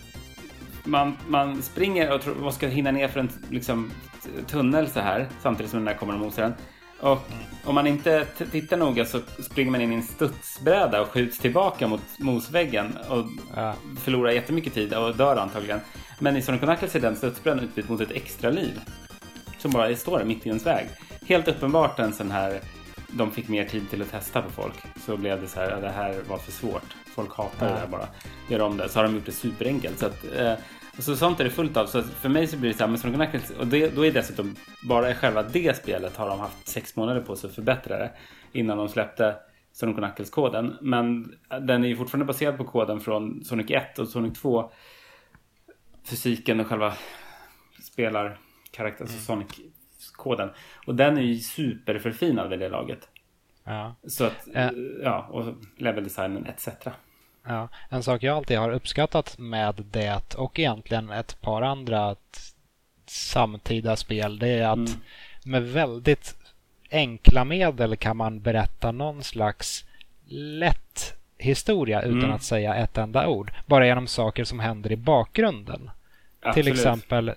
man, 0.84 1.18
man 1.28 1.62
springer 1.62 2.14
och, 2.14 2.22
tror, 2.22 2.44
och 2.44 2.54
ska 2.54 2.68
hinna 2.68 2.92
ner 2.92 3.08
för 3.08 3.20
en 3.20 3.30
liksom, 3.50 3.92
tunnel 4.48 4.88
så 4.88 5.00
här. 5.00 5.28
Samtidigt 5.42 5.72
som 5.72 5.80
den 5.80 5.86
där 5.86 6.00
kommer 6.00 6.14
och 6.14 6.20
mosar 6.20 6.44
den. 6.44 6.54
Och 7.00 7.20
om 7.64 7.76
man 7.76 7.88
inte 7.88 8.26
tittar 8.52 8.78
noga 8.78 9.06
så 9.06 9.20
springer 9.44 9.72
man 9.72 9.82
in 9.82 9.92
i 9.92 9.96
en 9.96 10.04
studsbräda 10.04 11.02
och 11.02 11.08
skjuts 11.08 11.40
tillbaka 11.40 11.88
mot 11.88 12.02
mosväggen 12.20 12.98
och 13.10 13.26
ja. 13.56 13.74
förlorar 13.98 14.32
jättemycket 14.32 14.74
tid 14.74 14.94
och 14.94 15.16
dör 15.16 15.36
antagligen. 15.36 15.80
Men 16.20 16.38
i 16.38 16.42
Sonic 16.42 16.62
Knuckles 16.62 16.96
är 16.96 17.00
den 17.00 17.16
studsbrädan 17.16 17.60
utbytt 17.60 17.90
mot 17.90 18.02
ett 18.02 18.12
extra 18.12 18.50
liv. 18.50 18.80
Som 19.58 19.72
bara 19.72 19.96
står 19.96 20.18
där 20.18 20.26
mitt 20.26 20.46
i 20.46 20.50
ens 20.50 20.66
väg. 20.66 20.88
Helt 21.28 21.48
uppenbart 21.48 22.00
en 22.00 22.14
sån 22.14 22.32
här 22.32 22.60
de 23.08 23.32
fick 23.32 23.48
mer 23.48 23.66
tid 23.66 23.90
till 23.90 24.02
att 24.02 24.12
testa 24.12 24.42
på 24.42 24.50
folk. 24.50 24.74
Så 25.06 25.18
blev 25.18 25.42
det 25.42 25.48
så 25.48 25.60
här, 25.60 25.82
det 25.82 25.90
här 25.90 26.22
var 26.30 26.38
för 26.38 26.52
svårt. 26.52 26.96
Folk 27.16 27.36
hatar 27.36 27.68
ja. 27.68 27.74
det 27.74 27.80
där 27.80 27.88
bara. 27.88 28.08
Gör 28.50 28.62
om 28.62 28.78
det. 28.78 28.90
Så 28.90 29.00
har 29.00 29.04
de 29.04 29.16
gjort 29.16 29.26
det 29.26 29.32
superenkelt. 29.32 30.00
Så 30.00 30.06
att, 30.06 30.26
eh, 30.36 30.54
så 31.00 31.16
sånt 31.16 31.40
är 31.40 31.44
det 31.44 31.50
fullt 31.50 31.78
av. 31.78 31.86
Så 31.86 32.04
för 32.04 32.30
mig 32.30 32.48
så 32.48 32.58
blir 32.58 32.70
det 32.70 32.78
så 32.78 32.84
här 32.84 32.92
med 32.92 33.00
Sonic 33.00 33.16
Knuckles. 33.16 33.50
Och 33.50 33.68
det, 33.68 33.96
då 33.96 34.06
är 34.06 34.12
dessutom 34.12 34.56
bara 34.88 35.16
själva 35.16 35.44
det 35.44 35.78
spelet 35.78 36.18
har 36.18 36.30
de 36.30 36.40
haft 36.40 36.68
sex 36.68 36.96
månader 36.96 37.22
på 37.22 37.36
sig 37.36 37.48
att 37.48 37.56
förbättra 37.56 37.98
det. 37.98 38.12
Innan 38.52 38.78
de 38.78 38.90
släppte 38.90 39.36
Sonic 39.72 39.96
Knuckles-koden. 39.96 40.78
Men 40.82 41.36
den 41.62 41.84
är 41.84 41.88
ju 41.88 41.96
fortfarande 41.96 42.26
baserad 42.26 42.58
på 42.58 42.64
koden 42.64 43.00
från 43.00 43.44
Sonic 43.44 43.72
1 43.72 44.00
och 44.00 44.08
Sonic 44.08 44.40
2. 44.40 44.72
Fysiken 46.04 46.60
och 46.60 46.68
själva 46.68 46.94
spelarkaraktären, 47.84 49.08
alltså 49.10 49.34
mm. 49.34 49.48
Sonic 49.48 49.72
koden. 50.14 50.50
Och 50.88 50.96
den 50.96 51.18
är 51.18 51.22
ju 51.22 51.36
superförfinad 51.36 52.50
vid 52.50 52.60
det 52.60 52.70
laget. 52.70 53.10
Ja. 53.64 53.96
Så 54.08 54.24
att, 54.24 54.48
äh, 54.54 54.70
ja, 55.04 55.28
och 55.32 55.56
leveldesignen 55.78 56.46
etc. 56.46 56.68
Ja, 57.44 57.70
en 57.90 58.04
sak 58.04 58.24
jag 58.24 58.38
alltid 58.38 58.58
har 58.58 58.72
uppskattat 58.72 59.38
med 59.38 59.86
det 59.92 60.36
och 60.36 60.60
egentligen 60.60 61.10
ett 61.10 61.42
par 61.42 61.62
andra 61.62 62.16
samtida 63.06 63.96
spel 63.96 64.40
det 64.40 64.48
är 64.48 64.68
att 64.68 64.76
mm. 64.76 65.00
med 65.44 65.64
väldigt 65.64 66.36
enkla 66.92 67.46
medel 67.46 67.98
kan 67.98 68.18
man 68.18 68.40
berätta 68.40 68.92
någon 68.92 69.24
slags 69.24 69.86
lätt 70.30 71.16
historia 71.38 72.02
utan 72.02 72.20
mm. 72.20 72.32
att 72.32 72.44
säga 72.44 72.76
ett 72.76 72.98
enda 72.98 73.28
ord. 73.28 73.52
Bara 73.66 73.86
genom 73.86 74.08
saker 74.08 74.44
som 74.44 74.60
händer 74.60 74.92
i 74.92 74.96
bakgrunden. 74.96 75.92
Absolut. 76.42 76.66
Till 76.66 76.74
exempel 76.74 77.34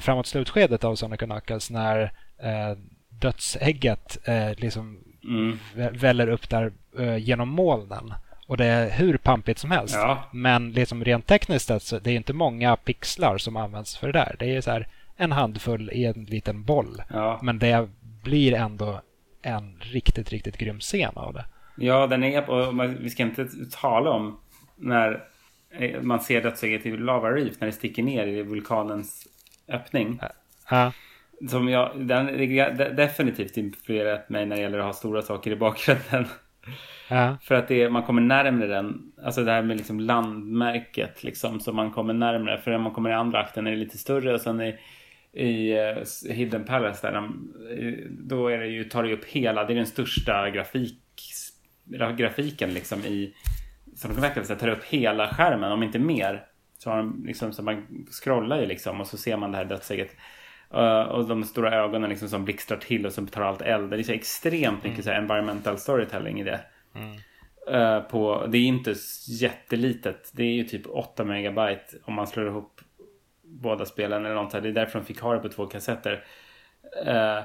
framåt 0.00 0.26
slutskedet 0.26 0.84
av 0.84 0.96
Sonic 0.96 1.20
Knuckles 1.20 1.70
när 1.70 2.12
eh, 2.38 2.78
dödsägget 3.08 4.18
eh, 4.24 4.50
liksom 4.56 4.98
mm. 5.24 5.58
väller 5.92 6.28
upp 6.28 6.48
där 6.48 6.72
eh, 6.98 7.16
genom 7.16 7.48
molnen. 7.48 8.14
Och 8.50 8.56
det 8.56 8.64
är 8.64 8.90
hur 8.90 9.16
pampigt 9.16 9.58
som 9.58 9.70
helst. 9.70 9.94
Ja. 9.94 10.28
Men 10.32 10.72
liksom 10.72 11.04
rent 11.04 11.26
tekniskt 11.26 11.66
sett 11.66 11.82
så 11.82 11.98
det 11.98 12.10
är 12.10 12.16
inte 12.16 12.32
många 12.32 12.76
pixlar 12.76 13.38
som 13.38 13.56
används 13.56 13.96
för 13.96 14.06
det 14.06 14.12
där. 14.12 14.36
Det 14.38 14.56
är 14.56 14.60
så 14.60 14.70
här 14.70 14.88
en 15.16 15.32
handfull 15.32 15.90
i 15.92 16.04
en 16.04 16.24
liten 16.24 16.64
boll. 16.64 17.02
Ja. 17.08 17.38
Men 17.42 17.58
det 17.58 17.88
blir 18.22 18.54
ändå 18.54 19.00
en 19.42 19.76
riktigt, 19.80 20.30
riktigt 20.30 20.58
grym 20.58 20.80
scen 20.80 21.12
av 21.14 21.34
det. 21.34 21.44
Ja, 21.76 22.06
den 22.06 22.24
är 22.24 22.50
och 22.50 22.84
vi 23.00 23.10
ska 23.10 23.22
inte 23.22 23.48
tala 23.80 24.10
om 24.10 24.40
när 24.76 25.24
eh, 25.70 26.02
man 26.02 26.20
ser 26.20 26.42
dödsägget 26.42 26.86
i 26.86 26.96
Lava 26.96 27.30
Reef 27.30 27.60
när 27.60 27.66
det 27.66 27.72
sticker 27.72 28.02
ner 28.02 28.26
i 28.26 28.42
vulkanens 28.42 29.28
öppning. 29.68 30.20
Ja. 30.70 30.92
Som 31.48 31.68
jag, 31.68 32.06
den 32.06 32.26
definitivt 32.96 33.56
influerat 33.56 34.28
mig 34.28 34.46
när 34.46 34.56
det 34.56 34.62
gäller 34.62 34.78
att 34.78 34.84
ha 34.84 34.92
stora 34.92 35.22
saker 35.22 35.50
i 35.50 35.56
bakgrunden. 35.56 36.26
Ja. 37.08 37.36
För 37.42 37.54
att 37.54 37.68
det, 37.68 37.90
man 37.90 38.02
kommer 38.02 38.22
närmre 38.22 38.66
den, 38.66 39.12
alltså 39.24 39.44
det 39.44 39.52
här 39.52 39.62
med 39.62 39.76
liksom 39.76 40.00
landmärket 40.00 41.24
liksom, 41.24 41.60
så 41.60 41.72
man 41.72 41.90
kommer 41.90 42.14
närmre. 42.14 42.58
För 42.58 42.70
när 42.70 42.78
man 42.78 42.92
kommer 42.92 43.10
i 43.10 43.14
andra 43.14 43.40
akten 43.40 43.66
är 43.66 43.70
det 43.70 43.76
lite 43.76 43.98
större 43.98 44.34
och 44.34 44.40
sen 44.40 44.60
i, 44.60 44.78
i 45.32 45.72
eh, 45.72 46.32
Hidden 46.32 46.64
Palace 46.64 47.10
där, 47.10 47.16
eh, 47.16 47.94
då 48.10 48.48
är 48.48 48.58
det 48.58 48.66
ju, 48.66 48.84
tar 48.84 49.02
det 49.02 49.12
upp 49.12 49.24
hela, 49.24 49.64
det 49.64 49.72
är 49.72 49.76
den 49.76 49.86
största 49.86 50.50
grafik, 50.50 50.98
grafiken 52.16 52.74
liksom 52.74 53.00
i, 53.00 53.34
som 53.96 54.14
de 54.14 54.20
verkligen 54.20 54.58
tar 54.58 54.68
upp 54.68 54.84
hela 54.84 55.28
skärmen, 55.28 55.72
om 55.72 55.82
inte 55.82 55.98
mer. 55.98 56.44
Så, 56.78 56.90
har 56.90 56.96
de 56.96 57.24
liksom, 57.26 57.52
så 57.52 57.62
man 57.62 58.06
scrollar 58.10 58.60
ju 58.60 58.66
liksom 58.66 59.00
och 59.00 59.06
så 59.06 59.16
ser 59.16 59.36
man 59.36 59.52
det 59.52 59.58
här 59.58 59.64
dödsägget. 59.64 60.16
Uh, 60.74 61.00
och 61.00 61.28
de 61.28 61.44
stora 61.44 61.74
ögonen 61.74 62.10
liksom 62.10 62.28
som 62.28 62.44
blixtrar 62.44 62.76
till 62.76 63.06
och 63.06 63.12
som 63.12 63.26
tar 63.26 63.42
allt 63.42 63.62
eld. 63.62 63.90
Det 63.90 63.96
är 63.96 64.02
så 64.02 64.12
extremt 64.12 64.84
mycket 64.84 64.98
mm. 64.98 65.02
så 65.02 65.10
environmental 65.10 65.78
storytelling 65.78 66.40
i 66.40 66.44
det. 66.44 66.60
Mm. 66.94 67.16
Uh, 67.68 68.02
på, 68.02 68.46
det 68.48 68.58
är 68.58 68.62
inte 68.62 68.94
jättelitet. 69.28 70.30
Det 70.32 70.42
är 70.42 70.52
ju 70.52 70.64
typ 70.64 70.86
8 70.86 71.24
megabyte 71.24 71.96
om 72.04 72.14
man 72.14 72.26
slår 72.26 72.46
ihop 72.46 72.80
båda 73.42 73.86
spelen 73.86 74.24
eller 74.24 74.34
något. 74.34 74.50
Det 74.50 74.68
är 74.68 74.72
därför 74.72 74.98
de 74.98 75.04
fick 75.04 75.20
ha 75.20 75.34
det 75.34 75.40
på 75.40 75.48
två 75.48 75.66
kassetter. 75.66 76.24
Uh, 77.06 77.44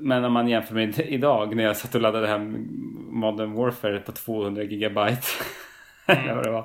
men 0.00 0.24
om 0.24 0.32
man 0.32 0.48
jämför 0.48 0.74
med 0.74 0.98
idag 1.06 1.56
när 1.56 1.64
jag 1.64 1.76
satt 1.76 1.94
och 1.94 2.00
laddade 2.00 2.26
hem 2.26 2.68
Modern 3.10 3.52
Warfare 3.52 4.00
på 4.00 4.12
200 4.12 4.62
gigabyte. 4.62 5.22
Mm. 6.10 6.64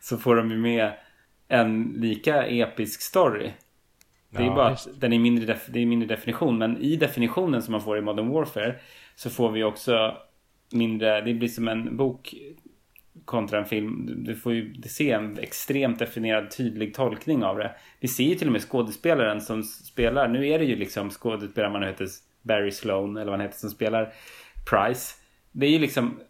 så 0.00 0.16
får 0.16 0.36
de 0.36 0.50
ju 0.50 0.56
med 0.56 0.92
en 1.48 1.92
lika 1.96 2.46
episk 2.46 3.00
story. 3.00 3.50
Det 4.30 4.42
är 4.42 4.46
ja, 4.46 4.54
bara 4.54 4.68
att 4.68 4.88
den 5.00 5.12
är 5.12 5.18
mindre, 5.18 5.58
det 5.68 5.82
är 5.82 5.86
mindre 5.86 6.08
definition. 6.08 6.58
Men 6.58 6.76
i 6.76 6.96
definitionen 6.96 7.62
som 7.62 7.72
man 7.72 7.80
får 7.80 7.98
i 7.98 8.00
Modern 8.00 8.28
Warfare 8.28 8.74
så 9.14 9.30
får 9.30 9.50
vi 9.50 9.64
också 9.64 10.16
mindre, 10.72 11.20
det 11.20 11.34
blir 11.34 11.48
som 11.48 11.68
en 11.68 11.96
bok 11.96 12.34
kontra 13.24 13.58
en 13.58 13.64
film. 13.64 14.24
Du 14.24 14.36
får 14.36 14.52
ju 14.52 14.82
se 14.82 15.10
en 15.10 15.38
extremt 15.38 15.98
definierad 15.98 16.50
tydlig 16.50 16.94
tolkning 16.94 17.44
av 17.44 17.58
det. 17.58 17.74
Vi 18.00 18.08
ser 18.08 18.24
ju 18.24 18.34
till 18.34 18.48
och 18.48 18.52
med 18.52 18.62
skådespelaren 18.62 19.40
som 19.40 19.62
spelar. 19.62 20.28
Nu 20.28 20.48
är 20.48 20.58
det 20.58 20.64
ju 20.64 20.76
liksom 20.76 21.10
skådespelaren 21.10 21.72
man 21.72 21.82
heter 21.82 22.06
Barry 22.42 22.70
Sloan 22.70 23.16
eller 23.16 23.30
vad 23.30 23.40
han 23.40 23.46
heter 23.46 23.58
som 23.58 23.70
spelar 23.70 24.12
Price. 24.70 25.14
Det 25.52 25.66
är 25.66 25.70
ju 25.70 25.78
liksom 25.78 26.20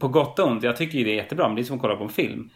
på 0.00 0.08
gott 0.08 0.38
och 0.38 0.48
ont. 0.48 0.62
Jag 0.62 0.76
tycker 0.76 0.98
ju 0.98 1.04
det 1.04 1.10
är 1.10 1.16
jättebra 1.16 1.48
men 1.48 1.56
det 1.56 1.62
är 1.62 1.64
som 1.64 1.76
att 1.76 1.82
kolla 1.82 1.96
på 1.96 2.04
en 2.04 2.10
film. 2.10 2.50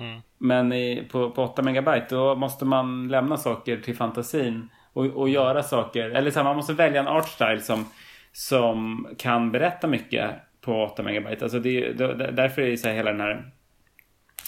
Mm. 0.00 0.20
Men 0.38 0.72
i, 0.72 1.08
på, 1.10 1.30
på 1.30 1.42
8 1.42 1.62
megabyte 1.62 2.14
då 2.14 2.34
måste 2.34 2.64
man 2.64 3.08
lämna 3.08 3.36
saker 3.36 3.76
till 3.76 3.96
fantasin 3.96 4.68
och, 4.92 5.04
och 5.04 5.28
göra 5.28 5.62
saker. 5.62 6.10
Eller 6.10 6.30
så 6.30 6.38
här, 6.38 6.44
man 6.44 6.56
måste 6.56 6.72
välja 6.72 7.00
en 7.00 7.08
art 7.08 7.28
style 7.28 7.60
som, 7.60 7.86
som 8.32 9.06
kan 9.18 9.52
berätta 9.52 9.86
mycket 9.86 10.30
på 10.60 10.84
8 10.84 11.02
megabyte. 11.02 11.44
Alltså 11.44 11.58
det, 11.58 11.92
det, 11.92 12.30
därför 12.30 12.62
är 12.62 12.70
det 12.70 12.76
så 12.76 12.88
här 12.88 12.94
hela 12.94 13.10
den 13.12 13.20
här 13.20 13.52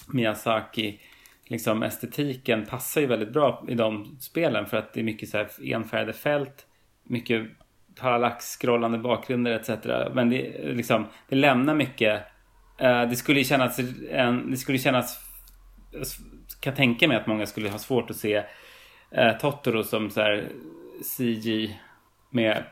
Miyazaki 0.07 0.99
liksom 1.45 1.83
estetiken 1.83 2.65
passar 2.65 3.01
ju 3.01 3.07
väldigt 3.07 3.33
bra 3.33 3.65
i 3.67 3.75
de 3.75 4.17
spelen 4.19 4.65
för 4.65 4.77
att 4.77 4.93
det 4.93 4.99
är 4.99 5.03
mycket 5.03 5.29
så 5.29 5.37
här 5.37 5.73
enfärgade 5.73 6.13
fält, 6.13 6.67
mycket 7.03 7.47
parallax-scrollande 7.99 8.97
bakgrunder 8.97 9.51
etc. 9.51 9.69
Men 10.13 10.29
det, 10.29 10.73
liksom, 10.73 11.07
det 11.29 11.35
lämnar 11.35 11.75
mycket. 11.75 12.21
Uh, 12.81 13.09
det 13.09 13.15
skulle 13.15 13.43
kännas, 13.43 13.79
en, 14.11 14.51
det 14.51 14.57
skulle 14.57 14.77
kännas, 14.77 15.22
kan 16.59 16.73
tänka 16.73 17.07
mig 17.07 17.17
att 17.17 17.27
många 17.27 17.45
skulle 17.45 17.69
ha 17.69 17.77
svårt 17.77 18.09
att 18.09 18.15
se 18.15 18.37
uh, 19.17 19.37
Totoro 19.41 19.83
som 19.83 20.09
så 20.09 20.21
här 20.21 20.49
CG 21.17 21.79
med 22.29 22.63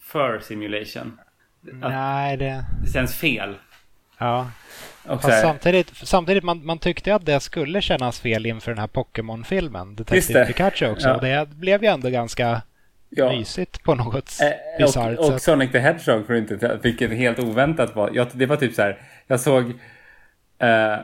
för 0.00 0.38
simulation. 0.40 1.18
Nej, 1.60 2.36
det... 2.36 2.64
det 2.84 2.92
känns 2.92 3.16
fel. 3.16 3.54
Ja. 4.18 4.50
Och 5.04 5.22
Fast 5.22 5.42
samtidigt, 5.42 5.92
samtidigt 5.94 6.44
man, 6.44 6.66
man 6.66 6.78
tyckte 6.78 7.14
att 7.14 7.26
det 7.26 7.40
skulle 7.40 7.82
kännas 7.82 8.20
fel 8.20 8.46
inför 8.46 8.70
den 8.70 8.78
här 8.78 8.86
Pokémon-filmen, 8.86 9.96
Detective 9.96 10.46
Pikachu 10.46 10.90
också. 10.90 11.08
Ja. 11.08 11.14
Och 11.14 11.22
det 11.22 11.48
blev 11.48 11.82
ju 11.84 11.88
ändå 11.88 12.08
ganska 12.08 12.62
ja. 13.10 13.32
mysigt 13.32 13.82
på 13.82 13.94
något 13.94 14.30
eh, 14.42 14.84
bisarrt 14.84 15.18
och, 15.18 15.32
och 15.32 15.40
Sonic 15.40 15.72
the 15.72 15.78
Hedgehog 15.78 16.26
för 16.26 16.34
inte, 16.34 16.78
fick 16.82 17.00
ett 17.00 17.10
helt 17.10 17.38
oväntat 17.38 17.96
val. 17.96 18.10
Jag, 18.14 18.28
det 18.32 18.46
var 18.46 18.56
typ 18.56 18.74
så 18.74 18.82
här, 18.82 18.98
jag 19.26 19.40
såg 19.40 19.70
eh, 20.58 20.96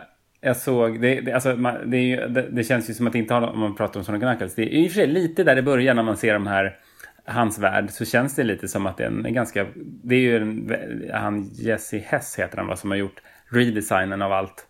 jag 0.44 0.56
såg, 0.56 1.00
det, 1.00 1.20
det, 1.20 1.32
alltså, 1.32 1.56
man, 1.56 1.90
det, 1.90 2.16
det, 2.16 2.48
det, 2.50 2.64
känns 2.64 2.90
ju 2.90 2.94
som 2.94 3.06
att 3.06 3.14
inte 3.14 3.34
ha, 3.34 3.50
om 3.50 3.60
man 3.60 3.74
pratar 3.74 4.00
om 4.00 4.04
Sonic 4.04 4.22
Knuckles, 4.22 4.54
det 4.54 4.62
är 4.62 4.66
i 4.66 4.86
och 4.86 4.90
för 4.90 4.94
sig 4.94 5.06
lite 5.06 5.44
där 5.44 5.58
i 5.58 5.62
början 5.62 5.96
när 5.96 6.02
man 6.02 6.16
ser 6.16 6.32
de 6.32 6.46
här 6.46 6.78
hans 7.24 7.58
värld 7.58 7.90
så 7.90 8.04
känns 8.04 8.34
det 8.34 8.44
lite 8.44 8.68
som 8.68 8.86
att 8.86 8.96
det 8.96 9.04
är 9.04 9.26
en 9.26 9.34
ganska... 9.34 9.66
Det 9.76 10.14
är 10.14 10.20
ju 10.20 10.36
en, 10.36 10.72
han 11.12 11.50
Jesse 11.52 11.98
Hess 11.98 12.38
heter 12.38 12.56
han 12.56 12.66
va, 12.66 12.76
som 12.76 12.90
har 12.90 12.98
gjort 12.98 13.22
redesignen 13.50 14.22
av 14.22 14.32
allt 14.32 14.66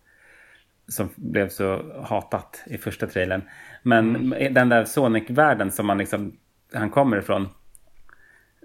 som 0.88 1.08
blev 1.16 1.48
så 1.48 1.82
hatat 2.02 2.62
i 2.66 2.78
första 2.78 3.06
trailern. 3.06 3.42
Men 3.82 4.16
mm. 4.16 4.54
den 4.54 4.68
där 4.68 4.84
Sonic-världen 4.84 5.70
som 5.70 5.86
man 5.86 5.98
liksom, 5.98 6.36
han 6.74 6.90
kommer 6.90 7.18
ifrån. 7.18 7.48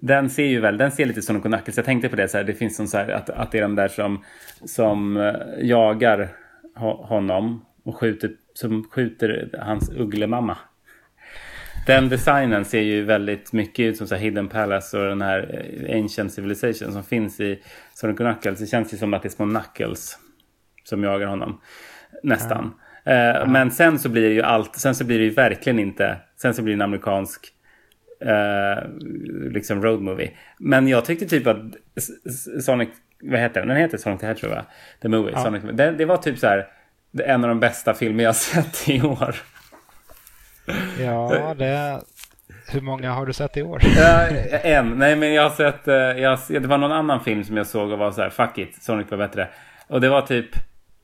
Den 0.01 0.29
ser 0.29 0.45
ju 0.45 0.59
väl, 0.59 0.77
den 0.77 0.91
ser 0.91 1.05
lite 1.05 1.21
Sonic 1.21 1.45
och 1.45 1.51
Knuckles. 1.51 1.77
Jag 1.77 1.85
tänkte 1.85 2.09
på 2.09 2.15
det 2.15 2.27
så 2.27 2.37
här, 2.37 2.43
det 2.43 2.53
finns 2.53 2.77
som 2.77 2.87
så 2.87 2.97
här, 2.97 3.09
att, 3.09 3.29
att 3.29 3.51
det 3.51 3.57
är 3.57 3.61
de 3.61 3.75
där 3.75 3.87
som, 3.87 4.23
som 4.65 5.17
eh, 5.17 5.33
jagar 5.61 6.29
honom 6.79 7.65
och 7.83 7.95
skjuter, 7.95 8.31
som 8.53 8.83
skjuter 8.83 9.49
hans 9.59 9.89
ugglemamma. 9.89 10.57
Den 11.87 12.09
designen 12.09 12.65
ser 12.65 12.81
ju 12.81 13.03
väldigt 13.03 13.53
mycket 13.53 13.83
ut 13.83 13.97
som 13.97 14.07
så 14.07 14.15
Hidden 14.15 14.47
Palace 14.47 14.99
och 14.99 15.05
den 15.05 15.21
här 15.21 15.65
eh, 15.87 15.99
Ancient 16.01 16.33
Civilization 16.33 16.93
som 16.93 17.03
finns 17.03 17.39
i 17.39 17.59
Sonic 17.93 18.17
Knuckles. 18.17 18.59
Det 18.59 18.67
känns 18.67 18.93
ju 18.93 18.97
som 18.97 19.13
att 19.13 19.21
det 19.21 19.27
är 19.27 19.29
små 19.29 19.45
Knuckles 19.45 20.17
som 20.83 21.03
jagar 21.03 21.27
honom. 21.27 21.61
Nästan. 22.23 22.73
Mm. 23.05 23.41
Uh, 23.41 23.51
Men 23.51 23.71
sen 23.71 23.99
så 23.99 24.09
blir 24.09 24.29
det 24.29 24.35
ju 24.35 24.41
allt, 24.41 24.75
sen 24.75 24.95
så 24.95 25.05
blir 25.05 25.19
det 25.19 25.25
ju 25.25 25.31
verkligen 25.31 25.79
inte, 25.79 26.17
sen 26.41 26.53
så 26.53 26.61
blir 26.61 26.73
det 26.73 26.77
en 26.77 26.81
amerikansk 26.81 27.47
uh, 28.25 28.89
liksom 29.51 29.83
road 29.83 30.01
movie. 30.01 30.31
Men 30.59 30.87
jag 30.87 31.05
tyckte 31.05 31.25
typ 31.25 31.47
att 31.47 31.57
Sonic, 32.61 32.89
vad 33.21 33.39
heter 33.39 33.59
den? 33.59 33.69
Den 33.69 33.77
heter 33.77 33.97
Sonic 33.97 34.19
the 34.19 34.27
Hedgehog 34.27 34.55
va? 34.55 34.65
The 35.01 35.07
Movie. 35.07 35.33
Ja. 35.35 35.43
Sonic, 35.43 35.63
det, 35.73 35.91
det 35.91 36.05
var 36.05 36.17
typ 36.17 36.39
så 36.39 36.47
här 36.47 36.67
en 37.23 37.43
av 37.43 37.49
de 37.49 37.59
bästa 37.59 37.93
filmer 37.93 38.23
jag 38.23 38.35
sett 38.45 38.89
i 38.89 39.01
år. 39.01 39.35
Ja, 40.99 41.55
det... 41.57 42.01
Hur 42.71 42.81
många 42.81 43.11
har 43.11 43.25
du 43.25 43.33
sett 43.33 43.57
i 43.57 43.61
år? 43.61 43.81
En. 44.63 44.89
Nej, 44.89 45.15
men 45.15 45.33
jag 45.33 45.43
har 45.43 45.49
sett... 45.49 45.87
Eh, 45.87 45.95
jag, 45.95 46.39
det 46.49 46.67
var 46.67 46.77
någon 46.77 46.91
annan 46.91 47.23
film 47.23 47.43
som 47.43 47.57
jag 47.57 47.67
såg 47.67 47.91
och 47.91 47.99
var 47.99 48.11
så 48.11 48.21
här, 48.21 48.29
fuck 48.29 48.57
it, 48.57 48.83
Sonic 48.83 49.11
var 49.11 49.17
bättre. 49.17 49.47
Och 49.87 50.01
det 50.01 50.09
var 50.09 50.21
typ 50.21 50.49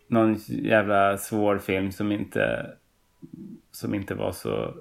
någon 0.09 0.35
jävla 0.47 1.17
svår 1.17 1.57
film 1.57 1.91
som 1.91 2.11
inte... 2.11 2.65
Som 3.71 3.95
inte 3.95 4.15
var 4.15 4.31
så 4.31 4.73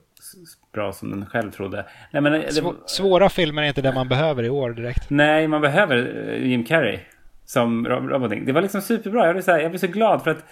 bra 0.73 0.93
som 0.93 1.11
den 1.11 1.27
själv 1.27 1.51
trodde. 1.51 1.87
Nej, 2.11 2.23
men 2.23 2.33
det, 2.33 2.63
Svåra 2.87 3.29
filmer 3.29 3.63
är 3.63 3.67
inte 3.67 3.83
det 3.83 3.93
man 3.93 4.09
behöver 4.09 4.43
i 4.43 4.51
år 4.51 4.71
direkt. 4.71 5.11
Nej, 5.11 5.49
man 5.49 5.61
behöver 5.61 6.29
eh, 6.29 6.47
Jim 6.47 6.65
Carrey 6.65 6.99
som 7.45 7.87
roboting. 7.89 8.47
Det 8.47 8.53
var 8.53 8.63
liksom 8.63 8.81
superbra. 8.81 9.27
Jag 9.27 9.35
blev 9.35 9.43
så, 9.43 9.51
här, 9.51 9.61
jag 9.61 9.71
blev 9.71 9.79
så 9.79 9.87
glad 9.87 10.25
för 10.25 10.31
att 10.31 10.45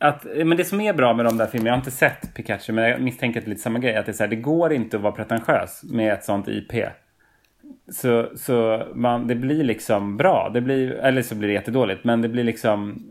att, 0.00 0.24
men 0.24 0.56
det 0.56 0.64
som 0.64 0.80
är 0.80 0.92
bra 0.92 1.14
med 1.14 1.24
de 1.24 1.36
där 1.36 1.46
filmerna, 1.46 1.68
jag 1.68 1.74
har 1.74 1.78
inte 1.78 1.90
sett 1.90 2.34
Pikachu 2.34 2.72
men 2.72 2.90
jag 2.90 3.00
misstänker 3.00 3.40
att 3.40 3.44
det 3.44 3.48
är 3.48 3.50
lite 3.50 3.62
samma 3.62 3.78
grej. 3.78 3.96
Att 3.96 4.06
det, 4.06 4.12
är 4.12 4.14
så 4.14 4.22
här, 4.22 4.30
det 4.30 4.36
går 4.36 4.72
inte 4.72 4.96
att 4.96 5.02
vara 5.02 5.12
pretentiös 5.12 5.82
med 5.84 6.12
ett 6.12 6.24
sånt 6.24 6.48
IP. 6.48 6.72
Så, 7.92 8.28
så 8.36 8.86
man, 8.94 9.26
det 9.26 9.34
blir 9.34 9.64
liksom 9.64 10.16
bra. 10.16 10.50
Det 10.54 10.60
blir, 10.60 10.90
eller 10.90 11.22
så 11.22 11.34
blir 11.34 11.48
det 11.48 11.54
jättedåligt. 11.54 12.04
Men 12.04 12.22
det 12.22 12.28
blir 12.28 12.44
liksom... 12.44 13.08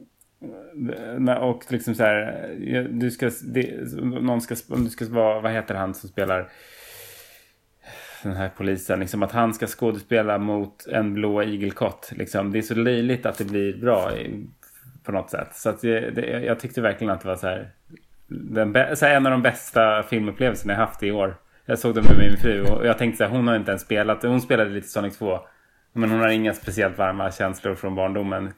Och 1.39 1.63
liksom 1.69 1.95
så 1.95 2.03
här, 2.03 2.87
du 2.89 3.11
ska, 3.11 3.31
det, 3.53 3.93
någon 4.01 4.41
ska, 4.41 4.55
om 4.69 4.83
du 4.83 4.89
ska 4.89 5.05
vara, 5.05 5.41
vad 5.41 5.51
heter 5.51 5.75
han 5.75 5.93
som 5.93 6.09
spelar 6.09 6.49
den 8.23 8.35
här 8.35 8.49
polisen, 8.57 8.99
liksom 8.99 9.23
att 9.23 9.31
han 9.31 9.53
ska 9.53 9.67
skådespela 9.67 10.37
mot 10.37 10.87
en 10.87 11.13
blå 11.13 11.43
igelkott. 11.43 12.11
Liksom. 12.11 12.51
Det 12.51 12.57
är 12.57 12.61
så 12.61 12.75
löjligt 12.75 13.25
att 13.25 13.37
det 13.37 13.45
blir 13.45 13.77
bra 13.77 14.11
på 15.03 15.11
något 15.11 15.29
sätt. 15.29 15.49
Så 15.55 15.69
att 15.69 15.81
det, 15.81 16.09
det, 16.09 16.25
jag 16.25 16.59
tyckte 16.59 16.81
verkligen 16.81 17.13
att 17.13 17.21
det 17.21 17.27
var 17.27 17.35
så 17.35 17.47
här, 17.47 17.71
den, 18.27 18.97
så 18.97 19.05
här, 19.05 19.15
en 19.15 19.25
av 19.25 19.31
de 19.31 19.41
bästa 19.41 20.03
filmupplevelserna 20.03 20.73
jag 20.73 20.79
haft 20.79 21.03
i 21.03 21.11
år. 21.11 21.35
Jag 21.65 21.79
såg 21.79 21.95
den 21.95 22.03
med 22.03 22.17
min 22.17 22.37
fru 22.37 22.63
och 22.63 22.85
jag 22.85 22.97
tänkte 22.97 23.17
så 23.17 23.23
här, 23.23 23.31
hon 23.31 23.47
har 23.47 23.55
inte 23.55 23.71
ens 23.71 23.81
spelat. 23.81 24.23
Hon 24.23 24.41
spelade 24.41 24.69
lite 24.69 24.87
Sonic 24.87 25.17
2. 25.17 25.39
Men 25.93 26.11
hon 26.11 26.19
har 26.19 26.27
inga 26.27 26.53
speciellt 26.53 26.97
varma 26.97 27.31
känslor 27.31 27.75
från 27.75 27.95
barndomen. 27.95 28.53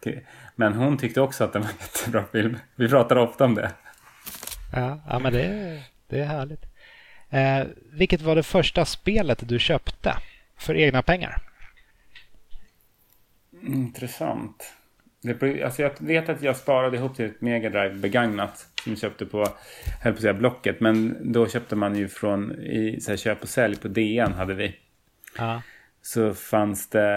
Men 0.55 0.74
hon 0.74 0.97
tyckte 0.97 1.22
också 1.22 1.43
att 1.43 1.53
den 1.53 1.62
var 1.62 1.70
en 1.70 1.76
jättebra 1.80 2.24
film. 2.32 2.57
Vi 2.76 2.89
pratar 2.89 3.16
ofta 3.16 3.45
om 3.45 3.55
det. 3.55 3.72
Ja, 4.76 4.99
ja 5.10 5.20
men 5.20 5.34
det, 5.34 5.80
det 6.07 6.20
är 6.20 6.26
härligt. 6.26 6.68
Eh, 7.30 7.67
vilket 7.91 8.21
var 8.21 8.36
det 8.36 8.43
första 8.43 8.86
spelet 8.86 9.49
du 9.49 9.59
köpte 9.59 10.15
för 10.57 10.75
egna 10.75 11.01
pengar? 11.01 11.41
Intressant. 13.63 14.73
Det, 15.21 15.63
alltså 15.63 15.82
jag 15.82 15.91
vet 15.99 16.30
att 16.30 16.41
jag 16.41 16.57
sparade 16.57 16.97
ihop 16.97 17.15
till 17.15 17.25
ett 17.25 17.41
Mega 17.41 17.69
Drive 17.69 17.95
begagnat 17.95 18.67
som 18.84 18.91
jag 18.91 18.99
köpte 18.99 19.25
på, 19.25 19.47
höll 20.01 20.13
på 20.13 20.17
att 20.17 20.21
säga 20.21 20.34
Blocket. 20.34 20.80
Men 20.80 21.17
då 21.34 21.47
köpte 21.47 21.75
man 21.75 21.95
ju 21.95 22.07
från 22.07 22.51
i 22.61 23.01
så 23.01 23.11
här, 23.11 23.17
köp 23.17 23.41
och 23.41 23.49
sälj 23.49 23.75
på 23.75 23.88
DN 23.88 24.34
hade 24.34 24.53
vi. 24.53 24.75
Ja. 25.38 25.61
Så 26.01 26.34
fanns 26.34 26.89
det 26.89 27.07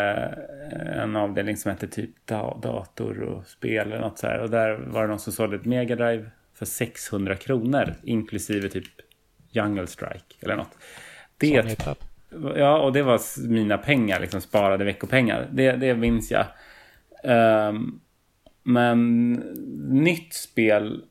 en 0.96 1.16
avdelning 1.16 1.56
som 1.56 1.70
hette 1.70 1.88
typ 1.88 2.26
dator 2.62 3.22
och 3.22 3.46
spel 3.46 3.86
eller 3.86 4.00
något 4.00 4.18
så 4.18 4.26
här. 4.26 4.38
Och 4.38 4.50
där 4.50 4.74
var 4.76 5.02
det 5.02 5.08
någon 5.08 5.18
som 5.18 5.32
sålde 5.32 5.56
ett 5.56 5.64
Mega 5.64 5.96
Drive 5.96 6.30
för 6.54 6.66
600 6.66 7.36
kronor 7.36 7.94
inklusive 8.02 8.68
typ 8.68 8.86
Jungle 9.52 9.86
Strike 9.86 10.34
eller 10.40 10.56
något. 10.56 10.78
Det, 11.38 11.84
ja, 12.56 12.78
och 12.78 12.92
det 12.92 13.02
var 13.02 13.48
mina 13.48 13.78
pengar, 13.78 14.20
liksom 14.20 14.40
sparade 14.40 14.84
veckopengar. 14.84 15.48
Det, 15.52 15.72
det 15.72 15.94
minns 15.94 16.30
jag. 16.30 16.46
Um, 17.68 18.00
men 18.62 19.32
nytt 19.90 20.34
spel, 20.34 21.02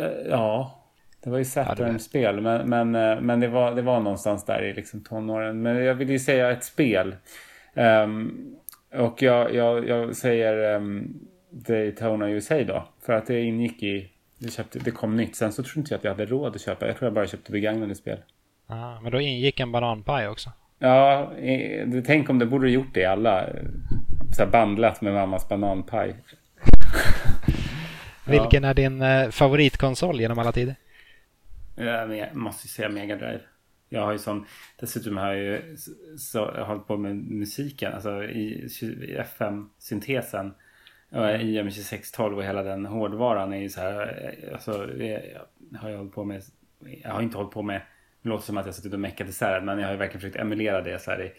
uh, 0.00 0.06
ja. 0.30 0.82
Det 1.24 1.30
var 1.30 1.38
ju 1.38 1.44
Saturn-spel, 1.44 2.40
men, 2.40 2.68
men, 2.70 2.94
uh, 2.94 3.20
men 3.20 3.40
det, 3.40 3.48
var, 3.48 3.74
det 3.74 3.82
var 3.82 4.00
någonstans 4.00 4.44
där 4.44 4.62
i 4.62 4.74
liksom 4.74 5.04
tonåren. 5.04 5.62
Men 5.62 5.84
jag 5.84 5.94
vill 5.94 6.10
ju 6.10 6.18
säga 6.18 6.50
ett 6.50 6.64
spel. 6.64 7.14
Um, 7.74 8.56
och 8.94 9.22
jag, 9.22 9.54
jag, 9.54 9.88
jag 9.88 10.16
säger 10.16 10.74
um, 10.76 11.20
Daytona 11.50 12.30
USA 12.30 12.64
då. 12.64 12.88
För 13.02 13.12
att 13.12 13.26
det 13.26 13.40
ingick 13.40 13.82
i, 13.82 14.10
det, 14.38 14.50
köpte, 14.50 14.78
det 14.78 14.90
kom 14.90 15.16
nytt. 15.16 15.36
Sen 15.36 15.52
så 15.52 15.62
tror 15.62 15.78
inte 15.78 15.94
jag 15.94 15.98
att 15.98 16.04
jag 16.04 16.10
hade 16.10 16.26
råd 16.26 16.54
att 16.54 16.60
köpa. 16.60 16.86
Jag 16.86 16.96
tror 16.96 17.06
jag 17.06 17.14
bara 17.14 17.26
köpte 17.26 17.52
begagnade 17.52 17.94
spel. 17.94 18.18
Ah, 18.66 19.00
men 19.00 19.12
då 19.12 19.20
ingick 19.20 19.60
en 19.60 19.72
bananpaj 19.72 20.28
också? 20.28 20.52
Ja, 20.78 21.32
tänk 22.06 22.30
om 22.30 22.38
det 22.38 22.46
borde 22.46 22.70
gjort 22.70 22.94
det 22.94 23.00
i 23.00 23.04
alla. 23.04 23.46
Så 24.32 24.44
här 24.44 24.50
bandlat 24.50 25.00
med 25.00 25.14
mammas 25.14 25.48
bananpaj. 25.48 26.16
Vilken 28.26 28.64
är 28.64 28.74
din 28.74 29.02
eh, 29.02 29.30
favoritkonsol 29.30 30.20
genom 30.20 30.38
alla 30.38 30.52
tider? 30.52 30.74
Jag 31.76 32.36
måste 32.36 32.68
säga 32.68 32.88
Mega 32.88 33.16
Drive. 33.16 33.40
Jag 33.88 34.02
har 34.02 34.12
ju 34.12 34.18
sån, 34.18 34.46
dessutom 34.80 35.16
har 35.16 35.32
jag 35.32 35.36
ju 35.36 35.76
så, 36.18 36.38
jag 36.38 36.60
har 36.60 36.64
hållit 36.64 36.86
på 36.86 36.96
med 36.96 37.16
musiken, 37.16 37.92
alltså 37.92 38.24
i, 38.24 38.68
i 38.82 39.16
FM-syntesen. 39.16 40.54
I 41.10 41.16
IM2612 41.16 42.34
och 42.36 42.44
hela 42.44 42.62
den 42.62 42.86
hårdvaran 42.86 43.52
är 43.52 43.58
ju 43.58 43.68
så 43.68 43.80
här, 43.80 44.50
alltså 44.52 44.86
det 44.86 45.38
har 45.78 45.90
jag 45.90 45.98
hållit 45.98 46.14
på 46.14 46.24
med, 46.24 46.42
jag 47.02 47.10
har 47.10 47.22
inte 47.22 47.36
hållit 47.36 47.52
på 47.52 47.62
med, 47.62 47.80
det 48.22 48.28
låter 48.28 48.44
som 48.44 48.56
att 48.56 48.66
jag 48.66 48.74
suttit 48.74 48.92
och 48.92 49.00
meckat 49.00 49.28
isär 49.28 49.60
men 49.60 49.78
jag 49.78 49.86
har 49.86 49.92
ju 49.92 49.98
verkligen 49.98 50.20
försökt 50.20 50.36
emulera 50.36 50.82
det 50.82 51.02
så 51.02 51.10
här 51.10 51.22
i, 51.22 51.32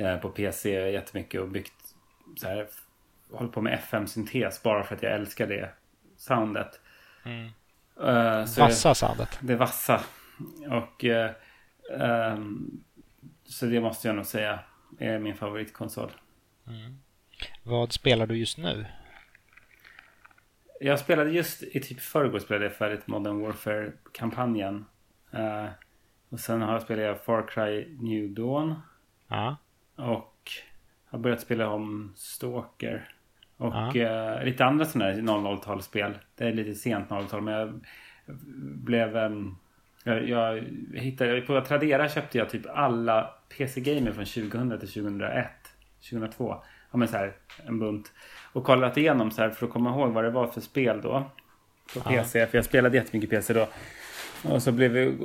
eh, 0.00 0.16
på 0.16 0.28
PC 0.28 0.90
jättemycket 0.90 1.40
och 1.40 1.48
byggt 1.48 1.94
så 2.36 2.48
här, 2.48 2.66
hållit 3.32 3.52
på 3.52 3.60
med 3.60 3.74
FM-syntes 3.74 4.62
bara 4.62 4.82
för 4.82 4.94
att 4.94 5.02
jag 5.02 5.12
älskar 5.12 5.46
det 5.46 5.70
soundet. 6.16 6.80
Mm. 7.24 7.50
Uh, 8.00 8.58
vassa 8.58 8.94
soundet. 8.94 9.38
Det 9.40 9.56
vassa. 9.56 10.00
Och 10.70 11.04
uh, 11.04 11.30
um, 12.00 12.84
så 13.44 13.66
det 13.66 13.80
måste 13.80 14.08
jag 14.08 14.16
nog 14.16 14.26
säga 14.26 14.58
är 14.98 15.18
min 15.18 15.34
favoritkonsol. 15.34 16.10
Mm. 16.66 17.01
Vad 17.62 17.92
spelar 17.92 18.26
du 18.26 18.36
just 18.36 18.58
nu? 18.58 18.86
Jag 20.80 20.98
spelade 20.98 21.30
just 21.30 21.62
i 21.62 21.80
typ 21.80 22.00
förrgår 22.00 22.38
spelade 22.38 22.64
jag 22.64 22.74
färdigt 22.74 23.06
Modern 23.06 23.40
Warfare-kampanjen. 23.40 24.84
Uh, 25.34 25.68
och 26.28 26.40
sen 26.40 26.62
har 26.62 26.72
jag 26.72 26.82
spelat 26.82 27.24
Far 27.24 27.48
Cry 27.48 27.96
New 28.00 28.30
Dawn. 28.30 28.74
Ja. 29.28 29.56
Och 29.96 30.50
har 31.06 31.18
börjat 31.18 31.40
spela 31.40 31.68
om 31.68 32.12
Stalker. 32.16 33.08
Och 33.56 33.96
ja. 33.96 34.36
uh, 34.38 34.44
lite 34.44 34.64
andra 34.64 34.84
sådana 34.84 35.10
här 35.10 35.20
00-talsspel. 35.20 36.14
Det 36.34 36.44
är 36.44 36.52
lite 36.52 36.74
sent 36.74 37.08
00-tal 37.08 37.42
men 37.42 37.54
jag 37.54 37.80
blev... 38.84 39.16
Um, 39.16 39.58
jag, 40.04 40.28
jag 40.28 40.64
hittade, 40.94 41.40
på 41.40 41.60
Tradera 41.60 42.08
köpte 42.08 42.38
jag 42.38 42.50
typ 42.50 42.66
alla 42.66 43.34
PC-gamer 43.56 44.12
från 44.12 44.24
2000 44.24 44.78
till 44.80 44.88
2001. 44.88 45.46
2002. 46.10 46.62
Ja 46.92 46.98
men 46.98 47.08
så 47.08 47.16
här 47.16 47.32
en 47.66 47.78
bunt. 47.78 48.12
Och 48.52 48.64
kollat 48.64 48.96
igenom 48.96 49.30
så 49.30 49.42
här 49.42 49.50
för 49.50 49.66
att 49.66 49.72
komma 49.72 49.90
ihåg 49.90 50.12
vad 50.12 50.24
det 50.24 50.30
var 50.30 50.46
för 50.46 50.60
spel 50.60 51.00
då. 51.02 51.30
På 51.94 52.00
PC. 52.00 52.38
Ja. 52.38 52.46
För 52.46 52.58
jag 52.58 52.64
spelade 52.64 52.96
jättemycket 52.96 53.30
PC 53.30 53.52
då. 53.52 53.68
Och 54.44 54.62
så 54.62 54.72
blev 54.72 54.90
vi 54.90 55.18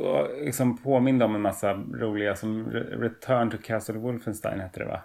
liksom 0.46 0.78
påminda 0.78 1.26
om 1.26 1.36
en 1.36 1.42
massa 1.42 1.74
roliga 1.74 2.36
som 2.36 2.70
Return 2.72 3.50
to 3.50 3.58
Castle 3.64 3.98
Wolfenstein 3.98 4.60
hette 4.60 4.80
det 4.80 4.86
va? 4.86 5.02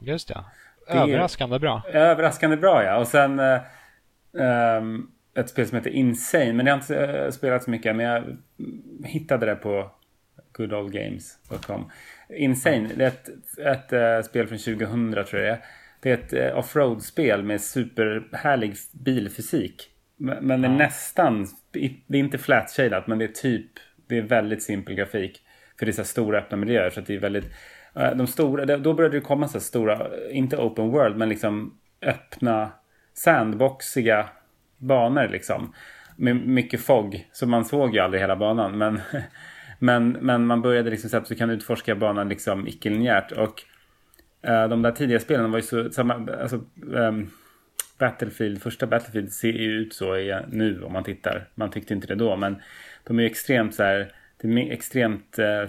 Just 0.00 0.30
ja. 0.30 0.44
Överraskande 0.86 1.58
bra. 1.58 1.82
Överraskande 1.92 2.56
bra 2.56 2.84
ja. 2.84 2.98
Och 2.98 3.08
sen 3.08 3.40
um, 4.32 5.10
ett 5.34 5.48
spel 5.48 5.66
som 5.66 5.78
heter 5.78 5.90
Insane. 5.90 6.52
Men 6.52 6.66
jag 6.66 6.74
har 6.74 6.80
inte 6.80 7.24
uh, 7.24 7.30
spelat 7.30 7.62
så 7.62 7.70
mycket. 7.70 7.96
Men 7.96 8.06
jag 8.06 8.36
hittade 9.04 9.46
det 9.46 9.54
på 9.54 9.90
goodoldgames.com. 10.52 11.90
Insane, 12.28 12.90
det 12.96 13.04
är 13.04 13.08
ett, 13.08 13.28
ett 13.58 13.92
uh, 13.92 14.28
spel 14.28 14.46
från 14.46 14.58
2000 14.58 15.24
tror 15.24 15.42
jag 15.42 15.58
det 16.04 16.10
är. 16.10 16.14
Ett 16.14 16.52
uh, 16.52 16.58
offroad-spel 16.58 17.42
med 17.42 17.60
superhärlig 17.60 18.74
bilfysik. 18.92 19.90
Men, 20.16 20.62
det 20.62 20.68
är 20.68 20.72
nästan, 20.72 21.46
det 21.72 22.18
är 22.18 22.20
inte 22.20 22.38
flat-shadat 22.38 23.06
men 23.06 23.18
det 23.18 23.24
är 23.24 23.28
typ, 23.28 23.70
det 24.08 24.18
är 24.18 24.22
väldigt 24.22 24.62
simpel 24.62 24.94
grafik. 24.94 25.40
För 25.78 25.86
det 25.86 25.90
är 25.90 25.92
så 25.92 26.04
stora 26.04 26.38
öppna 26.38 26.56
miljöer 26.56 26.90
så 26.90 27.00
det 27.00 27.14
är 27.14 27.18
väldigt 27.18 27.52
de 27.94 28.26
stora, 28.26 28.76
då 28.76 28.94
började 28.94 29.16
det 29.16 29.20
komma 29.20 29.48
så 29.48 29.60
stora, 29.60 30.08
inte 30.30 30.56
open 30.56 30.90
world, 30.90 31.16
men 31.16 31.28
liksom 31.28 31.78
öppna 32.02 32.72
sandboxiga 33.14 34.28
banor 34.78 35.28
liksom. 35.28 35.74
Med 36.16 36.36
mycket 36.36 36.80
fog, 36.80 37.28
så 37.32 37.46
man 37.46 37.64
såg 37.64 37.94
ju 37.94 38.00
aldrig 38.00 38.20
hela 38.20 38.36
banan. 38.36 38.78
Men, 38.78 39.00
men, 39.78 40.10
men 40.10 40.46
man 40.46 40.62
började 40.62 40.90
liksom 40.90 41.10
så 41.10 41.16
att 41.16 41.28
du 41.28 41.34
kan 41.34 41.50
utforska 41.50 41.94
banan 41.94 42.28
liksom 42.28 42.68
icke-linjärt. 42.68 43.32
Och 43.32 43.62
de 44.44 44.82
där 44.82 44.92
tidiga 44.92 45.20
spelen 45.20 45.50
var 45.50 45.58
ju 45.58 45.62
så, 45.62 45.90
samma, 45.90 46.14
alltså, 46.14 46.60
um, 46.82 47.30
Battlefield, 47.98 48.62
första 48.62 48.86
Battlefield 48.86 49.32
ser 49.32 49.52
ju 49.52 49.72
ut 49.72 49.94
så 49.94 50.14
nu 50.48 50.82
om 50.82 50.92
man 50.92 51.04
tittar. 51.04 51.48
Man 51.54 51.70
tyckte 51.70 51.94
inte 51.94 52.06
det 52.06 52.14
då, 52.14 52.36
men 52.36 52.56
de 53.04 53.18
är 53.18 53.22
ju 53.22 53.28
extremt 53.28 53.74
så 53.74 53.82
här, 53.82 54.12
det 54.40 54.48
är 54.48 54.72
extremt 54.72 55.38
uh, 55.38 55.66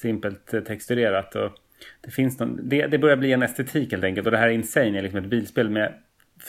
simpelt 0.00 0.54
eh, 0.54 0.60
texturerat. 0.60 1.34
Och 1.34 1.52
det, 2.00 2.10
finns 2.10 2.38
någon, 2.38 2.68
det, 2.68 2.86
det 2.86 2.98
börjar 2.98 3.16
bli 3.16 3.32
en 3.32 3.42
estetik 3.42 3.92
helt 3.92 4.04
enkelt. 4.04 4.26
Och 4.26 4.30
det 4.30 4.38
här 4.38 4.48
Insane 4.48 4.98
är 4.98 5.02
liksom 5.02 5.20
ett 5.20 5.30
bilspel 5.30 5.70
med 5.70 5.94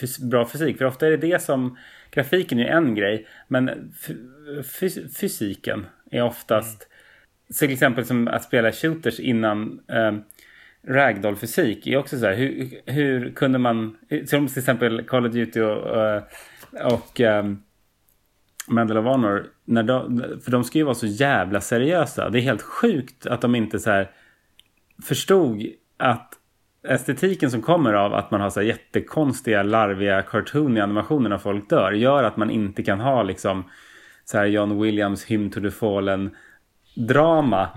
fys 0.00 0.18
bra 0.18 0.46
fysik. 0.46 0.78
För 0.78 0.84
ofta 0.84 1.06
är 1.06 1.10
det 1.10 1.16
det 1.16 1.42
som... 1.42 1.78
Grafiken 2.10 2.58
är 2.58 2.66
en 2.66 2.94
grej. 2.94 3.26
Men 3.48 3.92
fys 4.64 5.18
fysiken 5.20 5.86
är 6.10 6.22
oftast... 6.22 6.82
Mm. 6.82 6.90
Så 7.50 7.58
till 7.58 7.72
exempel 7.72 8.04
som 8.04 8.28
att 8.28 8.42
spela 8.42 8.72
shooters 8.72 9.20
innan 9.20 9.80
eh, 9.88 10.12
ragdoll-fysik 10.86 11.86
är 11.86 11.96
också 11.96 12.18
så 12.18 12.26
här. 12.26 12.34
Hur, 12.34 12.80
hur 12.86 13.30
kunde 13.30 13.58
man... 13.58 13.96
Som 14.26 14.48
till 14.48 14.58
exempel 14.58 15.02
Call 15.04 15.26
of 15.26 15.32
Duty 15.32 15.60
och, 15.60 15.96
eh, 15.96 16.22
och, 16.84 17.20
um, 17.20 17.62
Medal 18.68 18.98
of 18.98 19.04
Honor, 19.04 19.46
när 19.64 19.82
de, 19.82 20.22
för 20.44 20.50
de 20.50 20.64
ska 20.64 20.78
ju 20.78 20.84
vara 20.84 20.94
så 20.94 21.06
jävla 21.06 21.60
seriösa. 21.60 22.30
Det 22.30 22.38
är 22.38 22.42
helt 22.42 22.62
sjukt 22.62 23.26
att 23.26 23.40
de 23.40 23.54
inte 23.54 23.78
så 23.78 23.90
här 23.90 24.10
förstod 25.02 25.62
att 25.96 26.34
estetiken 26.88 27.50
som 27.50 27.62
kommer 27.62 27.92
av 27.92 28.14
att 28.14 28.30
man 28.30 28.40
har 28.40 28.50
så 28.50 28.60
här 28.60 28.66
jättekonstiga, 28.66 29.62
larviga, 29.62 30.22
cartooniga 30.22 30.84
animationer 30.84 31.30
när 31.30 31.38
folk 31.38 31.70
dör 31.70 31.92
gör 31.92 32.24
att 32.24 32.36
man 32.36 32.50
inte 32.50 32.82
kan 32.82 33.00
ha 33.00 33.22
liksom 33.22 33.64
så 34.24 34.38
här 34.38 34.46
John 34.46 34.82
Williams 34.82 35.24
Hymn 35.24 35.50
to 35.50 35.60
the 35.60 35.70
Fallen 35.70 36.30
drama. 36.94 37.68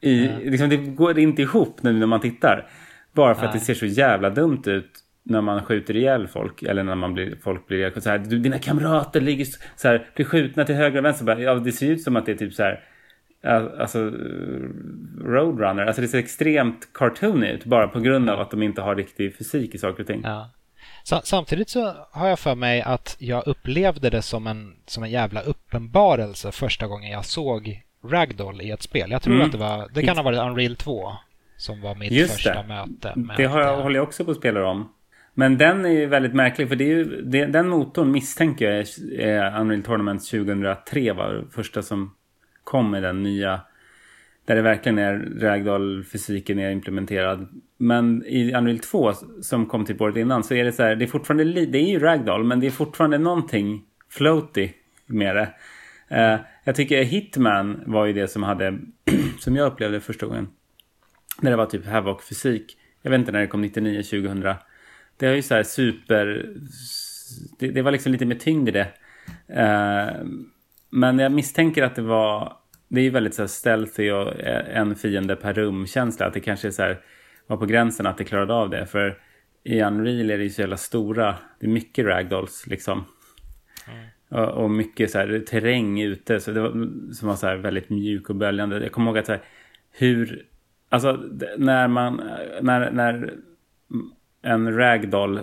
I, 0.00 0.28
mm. 0.28 0.50
liksom, 0.50 0.68
det 0.68 0.76
går 0.76 1.18
inte 1.18 1.42
ihop 1.42 1.82
när 1.82 2.06
man 2.06 2.20
tittar. 2.20 2.66
Bara 3.12 3.34
för 3.34 3.42
Nej. 3.42 3.48
att 3.48 3.54
det 3.54 3.60
ser 3.60 3.74
så 3.74 3.86
jävla 3.86 4.30
dumt 4.30 4.62
ut 4.66 4.90
när 5.22 5.40
man 5.40 5.64
skjuter 5.64 5.96
ihjäl 5.96 6.28
folk 6.28 6.62
eller 6.62 6.82
när 6.82 6.94
man 6.94 7.14
blir, 7.14 7.36
folk 7.42 7.66
blir 7.66 8.00
så 8.00 8.10
här, 8.10 8.18
dina 8.18 8.58
kamrater 8.58 9.20
ligger 9.20 9.46
så 9.76 9.88
här, 9.88 10.06
blir 10.14 10.26
skjutna 10.26 10.64
till 10.64 10.74
höger 10.74 10.98
och 10.98 11.04
vänster. 11.04 11.38
Ja, 11.38 11.54
det 11.54 11.72
ser 11.72 11.90
ut 11.90 12.02
som 12.02 12.16
att 12.16 12.26
det 12.26 12.32
är 12.32 12.36
typ 12.36 12.54
så 12.54 12.62
här, 12.62 12.80
alltså 13.80 13.98
Roadrunner. 15.24 15.86
Alltså 15.86 16.02
det 16.02 16.08
ser 16.08 16.18
extremt 16.18 16.92
cartoon 16.94 17.44
ut 17.44 17.64
bara 17.64 17.88
på 17.88 18.00
grund 18.00 18.30
av 18.30 18.40
att 18.40 18.50
de 18.50 18.62
inte 18.62 18.80
har 18.82 18.96
riktig 18.96 19.36
fysik 19.36 19.74
i 19.74 19.78
saker 19.78 20.00
och 20.00 20.06
ting. 20.06 20.20
Ja. 20.24 20.50
Samtidigt 21.24 21.68
så 21.68 21.94
har 22.10 22.28
jag 22.28 22.38
för 22.38 22.54
mig 22.54 22.82
att 22.82 23.16
jag 23.18 23.46
upplevde 23.46 24.10
det 24.10 24.22
som 24.22 24.46
en, 24.46 24.76
som 24.86 25.02
en 25.02 25.10
jävla 25.10 25.40
uppenbarelse 25.40 26.52
första 26.52 26.86
gången 26.86 27.10
jag 27.10 27.24
såg 27.24 27.82
Ragdoll 28.04 28.60
i 28.60 28.70
ett 28.70 28.82
spel. 28.82 29.10
Jag 29.10 29.22
tror 29.22 29.34
mm. 29.34 29.46
att 29.46 29.52
det 29.52 29.58
var, 29.58 29.88
det 29.94 30.02
kan 30.02 30.16
ha 30.16 30.22
varit 30.22 30.38
Unreal 30.38 30.76
2 30.76 31.12
som 31.56 31.80
var 31.80 31.94
mitt 31.94 32.12
Just 32.12 32.32
första 32.32 32.62
det. 32.62 32.68
möte. 32.68 33.12
Med 33.16 33.36
det 33.36 33.44
har 33.44 33.60
jag, 33.60 33.82
håller 33.82 33.96
jag 33.96 34.08
också 34.08 34.24
på 34.24 34.30
att 34.30 34.36
spela 34.36 34.66
om. 34.66 34.92
Men 35.34 35.58
den 35.58 35.84
är 35.84 35.90
ju 35.90 36.06
väldigt 36.06 36.34
märklig 36.34 36.68
för 36.68 36.76
det 36.76 36.84
är 36.84 36.88
ju, 36.88 37.22
det, 37.22 37.46
den 37.46 37.68
motorn 37.68 38.10
misstänker 38.10 38.70
jag 38.70 38.86
är 39.18 39.60
Unreal 39.60 39.82
Tournament 39.82 40.30
2003 40.30 41.12
var 41.12 41.44
första 41.50 41.82
som 41.82 42.14
kom 42.64 42.90
med 42.90 43.02
den 43.02 43.22
nya. 43.22 43.60
Där 44.44 44.56
det 44.56 44.62
verkligen 44.62 44.98
är 44.98 45.14
ragdoll-fysiken 45.40 46.58
är 46.58 46.70
implementerad. 46.70 47.48
Men 47.76 48.26
i 48.26 48.54
Unreal 48.54 48.78
2 48.78 49.12
som 49.42 49.66
kom 49.66 49.84
till 49.84 50.02
året 50.02 50.16
innan 50.16 50.44
så 50.44 50.54
är 50.54 50.64
det 50.64 50.72
så 50.72 50.82
här, 50.82 50.96
det 50.96 51.04
är 51.04 51.06
fortfarande, 51.06 51.66
det 51.66 51.78
är 51.78 51.88
ju 51.88 51.98
ragdoll 51.98 52.44
men 52.44 52.60
det 52.60 52.66
är 52.66 52.70
fortfarande 52.70 53.18
någonting 53.18 53.82
floaty 54.10 54.68
med 55.06 55.36
det. 55.36 55.48
Uh, 56.12 56.40
jag 56.68 56.74
tycker 56.74 57.02
Hitman 57.02 57.82
var 57.86 58.06
ju 58.06 58.12
det 58.12 58.28
som 58.28 58.42
hade, 58.42 58.78
som 59.38 59.56
jag 59.56 59.66
upplevde 59.66 60.00
första 60.00 60.26
gången. 60.26 60.48
När 61.40 61.50
det 61.50 61.56
var 61.56 61.66
typ 61.66 61.86
Havoc-fysik. 61.86 62.76
Jag 63.02 63.10
vet 63.10 63.18
inte 63.18 63.32
när 63.32 63.40
det 63.40 63.46
kom, 63.46 63.60
99, 63.60 64.02
2000. 64.02 64.40
Det 65.16 65.26
är 65.26 65.34
ju 65.34 65.42
så 65.42 65.54
här 65.54 65.62
super... 65.62 66.46
Det, 67.58 67.70
det 67.70 67.82
var 67.82 67.92
liksom 67.92 68.12
lite 68.12 68.26
mer 68.26 68.36
tyngd 68.36 68.68
i 68.68 68.72
det. 68.72 68.88
Uh, 69.50 70.26
men 70.90 71.18
jag 71.18 71.32
misstänker 71.32 71.82
att 71.82 71.94
det 71.94 72.02
var... 72.02 72.56
Det 72.88 73.00
är 73.00 73.04
ju 73.04 73.10
väldigt 73.10 73.34
så 73.34 73.42
här 73.42 73.46
stealthy 73.46 74.10
och 74.10 74.40
eh, 74.40 74.78
en 74.78 74.96
fiende 74.96 75.36
per 75.36 75.54
rum-känsla. 75.54 76.26
Att 76.26 76.34
det 76.34 76.40
kanske 76.40 76.68
är 76.68 76.72
så 76.72 76.82
här, 76.82 77.00
var 77.46 77.56
på 77.56 77.66
gränsen 77.66 78.06
att 78.06 78.18
det 78.18 78.24
klarade 78.24 78.54
av 78.54 78.70
det. 78.70 78.86
För 78.86 79.18
i 79.64 79.82
Unreal 79.82 80.30
är 80.30 80.38
det 80.38 80.44
ju 80.44 80.50
så 80.50 80.60
jävla 80.60 80.76
stora. 80.76 81.34
Det 81.60 81.66
är 81.66 81.70
mycket 81.70 82.06
ragdolls 82.06 82.66
liksom. 82.66 83.04
Och, 84.28 84.48
och, 84.48 84.70
mycket 84.70 85.10
så 85.10 85.18
här 85.18 85.44
terräng 85.46 86.00
ute. 86.00 86.40
Så 86.40 86.50
det 86.50 86.60
var, 86.60 86.70
som 87.12 87.28
var 87.28 87.36
så 87.36 87.46
här 87.46 87.56
väldigt 87.56 87.90
mjuk 87.90 88.30
och 88.30 88.36
böljande. 88.36 88.82
Jag 88.82 88.92
kommer 88.92 89.10
ihåg 89.10 89.18
att 89.18 89.26
så 89.26 89.32
här, 89.32 89.42
hur... 89.90 90.46
Alltså 90.88 91.20
när 91.56 91.88
man... 91.88 92.22
När, 92.60 92.90
när 92.90 93.34
en 94.42 94.76
ragdoll 94.76 95.40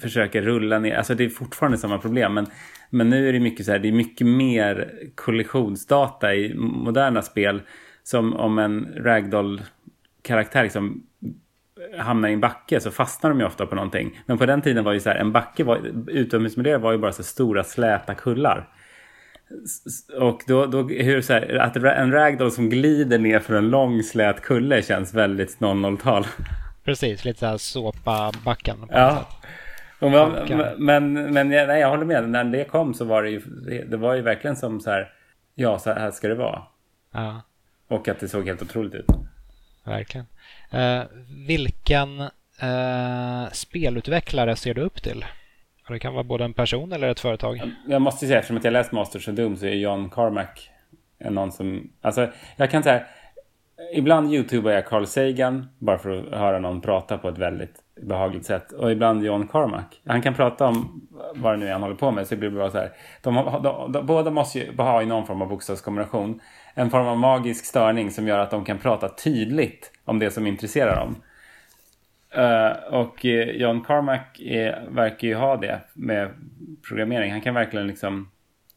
försöker 0.00 0.42
rulla 0.42 0.78
ner. 0.78 0.96
Alltså 0.96 1.14
det 1.14 1.24
är 1.24 1.28
fortfarande 1.28 1.78
samma 1.78 1.98
problem. 1.98 2.34
Men, 2.34 2.46
men 2.90 3.10
nu 3.10 3.28
är 3.28 3.32
det 3.32 3.40
mycket 3.40 3.66
så 3.66 3.72
här, 3.72 3.78
det 3.78 3.88
är 3.88 3.92
mycket 3.92 4.26
mer 4.26 4.92
kollisionsdata 5.14 6.34
i 6.34 6.54
moderna 6.54 7.22
spel. 7.22 7.62
Som 8.02 8.34
om 8.34 8.58
en 8.58 8.94
ragdoll-karaktär 8.96 10.62
liksom 10.62 11.05
hamnar 11.98 12.28
i 12.28 12.32
en 12.32 12.40
backe 12.40 12.80
så 12.80 12.90
fastnar 12.90 13.30
de 13.30 13.40
ju 13.40 13.46
ofta 13.46 13.66
på 13.66 13.74
någonting. 13.74 14.20
Men 14.26 14.38
på 14.38 14.46
den 14.46 14.62
tiden 14.62 14.84
var 14.84 14.92
ju 14.92 15.00
så 15.00 15.10
här, 15.10 15.16
en 15.16 15.32
backe, 15.32 15.64
var, 15.64 15.80
utomhusmiljö 16.06 16.78
var 16.78 16.92
ju 16.92 16.98
bara 16.98 17.12
så 17.12 17.22
stora 17.22 17.64
släta 17.64 18.14
kullar. 18.14 18.68
Och 20.18 20.42
då, 20.46 20.66
då 20.66 20.82
hur 20.82 21.22
så 21.22 21.32
här, 21.32 21.56
att 21.56 21.76
en 21.76 22.12
ragdoll 22.12 22.50
som 22.50 22.70
glider 22.70 23.18
ner 23.18 23.40
för 23.40 23.54
en 23.54 23.70
lång 23.70 24.02
slät 24.02 24.42
kulle 24.42 24.82
känns 24.82 25.14
väldigt 25.14 25.58
00-tal. 25.58 26.26
Precis, 26.84 27.24
lite 27.24 27.40
såhär 27.40 27.56
såpa-backen. 27.56 28.76
Ja. 28.90 29.28
Man, 30.00 30.32
men 30.78 31.12
men 31.12 31.48
nej, 31.48 31.80
jag 31.80 31.90
håller 31.90 32.04
med. 32.04 32.28
När 32.28 32.44
det 32.44 32.64
kom 32.64 32.94
så 32.94 33.04
var 33.04 33.22
det 33.22 33.30
ju, 33.30 33.40
det 33.86 33.96
var 33.96 34.14
ju 34.14 34.22
verkligen 34.22 34.56
som 34.56 34.80
så 34.80 34.90
här, 34.90 35.12
ja 35.54 35.78
så 35.78 35.92
här 35.92 36.10
ska 36.10 36.28
det 36.28 36.34
vara. 36.34 36.62
Ja. 37.12 37.42
Och 37.88 38.08
att 38.08 38.20
det 38.20 38.28
såg 38.28 38.46
helt 38.46 38.62
otroligt 38.62 38.94
ut. 38.94 39.06
Verkligen. 39.84 40.26
Eh, 40.70 41.02
vilken 41.46 42.20
eh, 42.60 43.50
spelutvecklare 43.52 44.56
ser 44.56 44.74
du 44.74 44.80
upp 44.80 45.02
till? 45.02 45.24
Det 45.88 45.98
kan 45.98 46.14
vara 46.14 46.24
både 46.24 46.44
en 46.44 46.54
person 46.54 46.92
eller 46.92 47.08
ett 47.08 47.20
företag. 47.20 47.60
Jag 47.86 48.02
måste 48.02 48.26
säga, 48.26 48.38
eftersom 48.38 48.60
jag 48.62 48.72
läst 48.72 48.92
Masters 48.92 49.28
of 49.28 49.34
Doom 49.34 49.56
så 49.56 49.66
är 49.66 49.74
John 49.74 50.10
Carmack 50.10 50.70
någon 51.18 51.52
som... 51.52 51.90
Alltså, 52.00 52.28
jag 52.56 52.70
kan 52.70 52.82
säga... 52.82 53.02
Ibland 53.94 54.34
youtubar 54.34 54.70
jag 54.70 54.86
Carl 54.86 55.06
Sagan 55.06 55.68
bara 55.78 55.98
för 55.98 56.10
att 56.10 56.38
höra 56.38 56.58
någon 56.58 56.80
prata 56.80 57.18
på 57.18 57.28
ett 57.28 57.38
väldigt 57.38 57.74
behagligt 58.02 58.46
sätt. 58.46 58.72
Och 58.72 58.92
ibland 58.92 59.24
John 59.24 59.48
Carmack. 59.48 60.00
Han 60.06 60.22
kan 60.22 60.34
prata 60.34 60.66
om 60.66 61.08
vad 61.34 61.52
det 61.54 61.56
nu 61.56 61.68
är 61.68 61.72
han 61.72 61.82
håller 61.82 61.94
på 61.94 62.10
med. 62.10 62.26
Så 62.26 62.34
det 62.34 62.38
blir 62.38 62.50
bara 62.50 62.70
så 62.70 62.78
här. 62.78 62.92
De, 63.22 63.34
de, 63.62 63.92
de, 63.92 64.06
båda 64.06 64.30
måste 64.30 64.58
ju 64.58 64.76
ha 64.76 65.02
i 65.02 65.06
någon 65.06 65.26
form 65.26 65.42
av 65.42 65.48
bokstavskombination. 65.48 66.40
En 66.78 66.90
form 66.90 67.06
av 67.06 67.18
magisk 67.18 67.64
störning 67.64 68.10
som 68.10 68.28
gör 68.28 68.38
att 68.38 68.50
de 68.50 68.64
kan 68.64 68.78
prata 68.78 69.08
tydligt 69.08 69.92
om 70.04 70.18
det 70.18 70.30
som 70.30 70.46
intresserar 70.46 70.96
dem. 70.96 71.22
Uh, 72.38 72.94
och 72.94 73.24
uh, 73.24 73.50
John 73.50 73.84
Carmack 73.84 74.40
är, 74.40 74.86
verkar 74.88 75.28
ju 75.28 75.34
ha 75.34 75.56
det 75.56 75.80
med 75.94 76.30
programmering. 76.88 77.32
Han 77.32 77.40
kan 77.40 77.54
verkligen 77.54 77.86
liksom... 77.86 78.30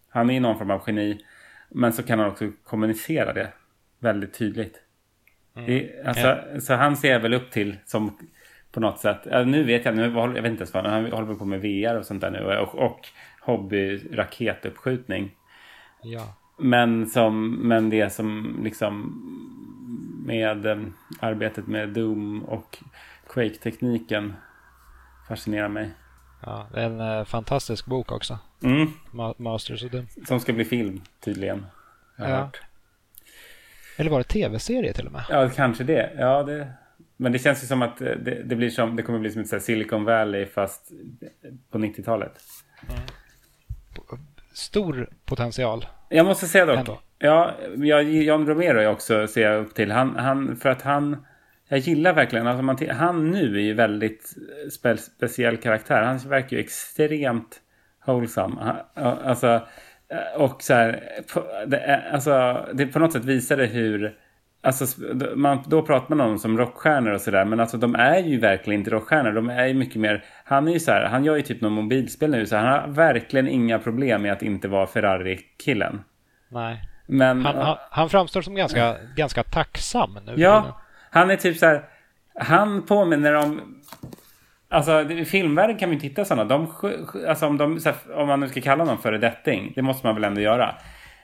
Han 0.10 0.30
är 0.30 0.40
någon 0.40 0.58
form 0.58 0.72
av 0.72 0.84
geni. 0.88 1.26
Men 1.70 1.94
så 1.94 2.04
kan 2.04 2.20
han 2.20 2.28
också 2.28 2.52
kommunicera 2.64 3.34
det 3.34 3.48
väldigt 4.00 4.34
tydligt. 4.34 4.76
Mm. 5.56 5.68
Det, 5.68 6.06
alltså, 6.06 6.28
ja. 6.28 6.60
Så 6.60 6.74
han 6.74 6.98
ser 6.98 7.12
jag 7.12 7.20
väl 7.20 7.34
upp 7.34 7.52
till 7.52 7.78
som 7.86 8.18
på 8.72 8.80
något 8.80 9.00
sätt. 9.00 9.26
Nu 9.26 9.64
vet 9.64 9.86
jag, 9.86 9.96
nu, 9.96 10.14
jag 10.14 10.28
vet 10.28 10.46
inte 10.46 10.62
ens 10.62 10.74
vad, 10.74 10.86
han 10.86 11.12
håller 11.12 11.36
på 11.36 11.46
med 11.46 11.62
VR 11.62 11.98
och 11.98 12.06
sånt 12.06 12.22
där 12.22 12.32
nu. 12.32 12.58
Och, 12.58 12.76
och 12.76 13.08
hobby 13.42 14.02
raketuppskjutning. 14.14 15.32
Ja. 16.04 16.39
Men, 16.60 17.10
som, 17.10 17.56
men 17.56 17.90
det 17.90 18.14
som 18.14 18.60
liksom 18.64 19.26
med 20.26 20.66
eh, 20.66 20.78
arbetet 21.20 21.68
med 21.68 21.90
Doom 21.90 22.44
och 22.44 22.78
Quake-tekniken 23.28 24.34
fascinerar 25.28 25.68
mig. 25.68 25.92
Ja, 26.42 26.68
det 26.74 26.82
är 26.82 26.86
en 26.86 27.00
eh, 27.00 27.26
fantastisk 27.26 27.86
bok 27.86 28.12
också. 28.12 28.40
Mm. 28.64 28.88
Ma 29.12 29.34
Masters 29.38 29.84
of 29.84 29.92
Doom. 29.92 30.08
Som 30.28 30.40
ska 30.40 30.54
bli 30.54 30.66
film 30.66 31.02
tydligen. 31.20 31.66
Ja. 32.18 32.26
Hört. 32.26 32.62
Eller 33.98 34.12
var 34.12 34.18
det 34.18 34.24
tv-serie 34.24 34.94
till 34.94 35.06
och 35.06 35.12
med? 35.12 35.24
Ja, 35.30 35.50
kanske 35.50 35.84
det. 35.84 36.12
Ja, 36.18 36.44
det... 36.44 36.74
Men 37.18 37.32
det 37.32 37.40
känns 37.40 37.64
ju 37.64 37.68
som 37.68 37.82
att 37.82 37.98
det, 37.98 38.44
det 38.46 38.56
blir 38.56 38.70
som, 38.70 38.96
det 38.96 39.04
kommer 39.04 39.20
bli 39.20 39.32
som 39.32 39.42
ett 39.42 39.64
Silicon 39.64 40.04
Valley 40.04 40.46
fast 40.46 40.92
på 41.70 41.78
90-talet. 41.78 42.42
Mm. 42.90 43.02
Stor 44.60 45.10
potential. 45.26 45.86
Jag 46.10 46.26
måste 46.26 46.46
säga 46.46 46.66
dock. 46.66 46.78
Ändå. 46.78 47.00
Ja, 47.20 47.56
jag, 47.76 48.04
John 48.04 48.48
Romero 48.48 48.80
är 48.80 48.88
också, 48.88 49.28
ser 49.28 49.42
jag 49.42 49.62
upp 49.62 49.76
till. 49.76 49.92
Han, 49.92 50.16
han, 50.16 50.56
för 50.56 50.70
att 50.70 50.82
han, 50.82 51.26
jag 51.68 51.80
gillar 51.80 52.14
verkligen, 52.14 52.48
alltså 52.48 52.64
man, 52.64 52.78
han 52.90 53.32
nu 53.32 53.56
är 53.56 53.62
ju 53.62 53.74
väldigt 53.74 54.36
spe, 54.72 54.98
speciell 54.98 55.58
karaktär. 55.58 56.02
Han 56.02 56.18
verkar 56.18 56.58
ju 56.58 56.64
extremt 56.64 57.62
wholesome. 58.06 58.76
Alltså, 58.94 59.62
och 60.36 60.64
så 60.64 60.74
här, 60.74 61.04
det, 61.68 62.04
alltså, 62.12 62.66
det 62.74 62.88
på 62.88 63.00
något 63.00 63.14
sätt 63.14 63.26
visar 63.26 63.58
det 63.58 63.66
hur 63.66 64.18
Alltså, 64.62 65.02
man, 65.36 65.64
då 65.68 65.82
pratar 65.82 66.16
man 66.16 66.22
om 66.22 66.28
dem 66.28 66.40
som 66.40 66.58
rockstjärnor 66.58 67.12
och 67.12 67.22
sådär. 67.22 67.46
Men 67.46 67.60
alltså 67.60 67.78
de 67.78 67.96
är 67.96 68.20
ju 68.20 68.40
verkligen 68.40 68.80
inte 68.80 68.92
rockstjärnor. 68.92 69.32
De 69.32 69.50
är 69.50 69.68
ju 69.68 69.74
mycket 69.74 69.96
mer... 69.96 70.24
Han 70.44 70.68
är 70.68 70.72
ju 70.72 70.80
så 70.80 70.92
här, 70.92 71.06
han 71.06 71.26
gör 71.26 71.36
ju 71.36 71.42
typ 71.42 71.62
någon 71.62 71.74
mobilspel 71.74 72.32
nu. 72.32 72.46
Så 72.46 72.56
han 72.56 72.68
har 72.68 72.88
verkligen 72.88 73.48
inga 73.48 73.80
problem 73.80 74.22
med 74.22 74.34
att 74.34 74.42
inte 74.42 74.68
vara 74.68 74.88
Ferrari-killen. 74.88 76.04
Nej. 76.50 76.84
Men, 77.08 77.46
han, 77.46 77.58
han, 77.58 77.78
han, 77.92 78.10
framstår 78.10 78.42
som 78.42 78.56
ganska, 78.56 78.96
ganska 79.16 79.44
tacksam 79.44 80.20
nu. 80.26 80.34
Ja, 80.38 80.82
han 81.10 81.32
är 81.32 81.36
typ 81.36 81.58
så 81.58 81.66
här... 81.66 81.84
Han 82.36 82.86
påminner 82.86 83.34
om... 83.34 83.76
Alltså 84.70 85.02
i 85.02 85.26
filmvärlden 85.26 85.78
kan 85.78 85.90
vi 85.90 86.00
titta 86.00 86.26
sådana. 86.26 86.44
De, 86.44 86.74
alltså, 87.28 87.48
om, 87.48 87.58
de, 87.58 87.80
om 88.16 88.28
man 88.28 88.40
nu 88.40 88.48
ska 88.50 88.62
kalla 88.62 88.84
någon 88.84 88.98
föredetting. 88.98 89.74
Det 89.76 89.82
måste 89.82 90.08
man 90.08 90.16
väl 90.16 90.24
ändå 90.24 90.42
göra. 90.42 90.76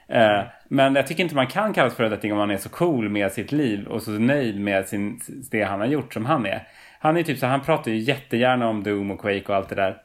Eh, 0.08 0.42
men 0.68 0.94
jag 0.94 1.06
tycker 1.06 1.22
inte 1.22 1.34
man 1.34 1.46
kan 1.46 1.72
kallas 1.72 1.94
föredetting 1.94 2.32
om 2.32 2.38
man 2.38 2.50
är 2.50 2.56
så 2.56 2.68
cool 2.68 3.08
med 3.08 3.32
sitt 3.32 3.52
liv 3.52 3.86
och 3.86 4.02
så 4.02 4.10
nöjd 4.10 4.60
med 4.60 4.88
sin, 4.88 5.20
det 5.50 5.62
han 5.62 5.80
har 5.80 5.86
gjort 5.86 6.14
som 6.14 6.26
han 6.26 6.46
är. 6.46 6.68
Han 6.98 7.16
är 7.16 7.22
typ 7.22 7.38
så 7.38 7.46
han 7.46 7.60
pratar 7.60 7.90
ju 7.90 7.98
jättegärna 7.98 8.68
om 8.68 8.82
Doom 8.82 9.10
och 9.10 9.20
Quake 9.20 9.44
och 9.48 9.54
allt 9.54 9.68
det 9.68 9.74
där. 9.74 9.96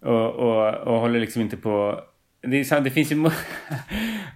Och, 0.00 0.30
och, 0.30 0.74
och 0.74 1.00
håller 1.00 1.20
liksom 1.20 1.42
inte 1.42 1.56
på 1.56 2.00
det, 2.40 2.72
är, 2.72 2.80
det 2.80 2.90
finns 2.90 3.12
ju 3.12 3.16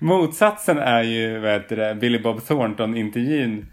motsatsen 0.00 0.78
är 0.78 1.02
ju 1.02 1.38
vad 1.38 1.52
heter 1.52 1.76
det, 1.76 1.94
Billy 1.94 2.18
Bob 2.18 2.40
Thornton-intervjun 2.42 3.66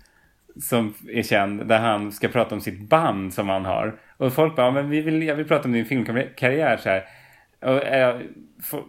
som 0.62 0.94
är 1.10 1.24
känd 1.24 1.68
där 1.68 1.80
han 1.80 2.12
ska 2.12 2.28
prata 2.28 2.56
om 2.56 2.62
sitt 2.62 2.90
band 2.90 3.34
som 3.34 3.50
han 3.50 3.66
har. 3.66 4.00
Och 4.18 4.34
folk 4.34 4.56
bara, 4.56 4.72
men 4.72 4.90
vi 4.90 5.02
vill, 5.02 5.24
jag 5.24 5.36
vill 5.36 5.48
prata 5.48 5.64
om 5.64 5.72
din 5.72 5.86
filmkarriär 5.86 6.78
så 6.78 6.90
här. 6.90 7.04
Och, 7.62 7.84
äh, 7.84 8.16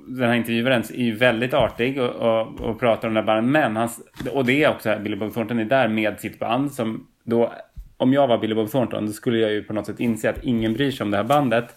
den 0.07 0.29
här 0.29 0.37
intervjuaren 0.37 0.83
är 0.95 1.05
ju 1.05 1.15
väldigt 1.15 1.55
artig 1.55 2.01
och, 2.01 2.11
och, 2.11 2.61
och 2.61 2.81
pratar 2.81 3.09
om 3.09 3.15
det 3.15 3.21
här 3.21 3.27
bandet. 3.27 3.51
Men 3.51 3.77
hans, 3.77 4.01
och 4.33 4.45
det 4.45 4.65
är 4.65 4.71
också 4.71 4.99
Billy 5.03 5.17
Bob 5.17 5.35
Thornton 5.35 5.59
är 5.59 5.65
där 5.65 5.89
med 5.89 6.21
sitt 6.21 6.39
band 6.39 6.73
som 6.73 7.07
då, 7.25 7.53
om 7.97 8.13
jag 8.13 8.27
var 8.27 8.39
Billy 8.39 8.55
Bob 8.55 8.71
Thornton 8.71 9.07
då 9.07 9.13
skulle 9.13 9.39
jag 9.39 9.53
ju 9.53 9.63
på 9.63 9.73
något 9.73 9.87
sätt 9.87 10.01
inse 10.01 10.31
att 10.31 10.45
ingen 10.45 10.75
bryr 10.75 10.91
sig 10.91 11.05
om 11.05 11.11
det 11.11 11.17
här 11.17 11.25
bandet. 11.25 11.75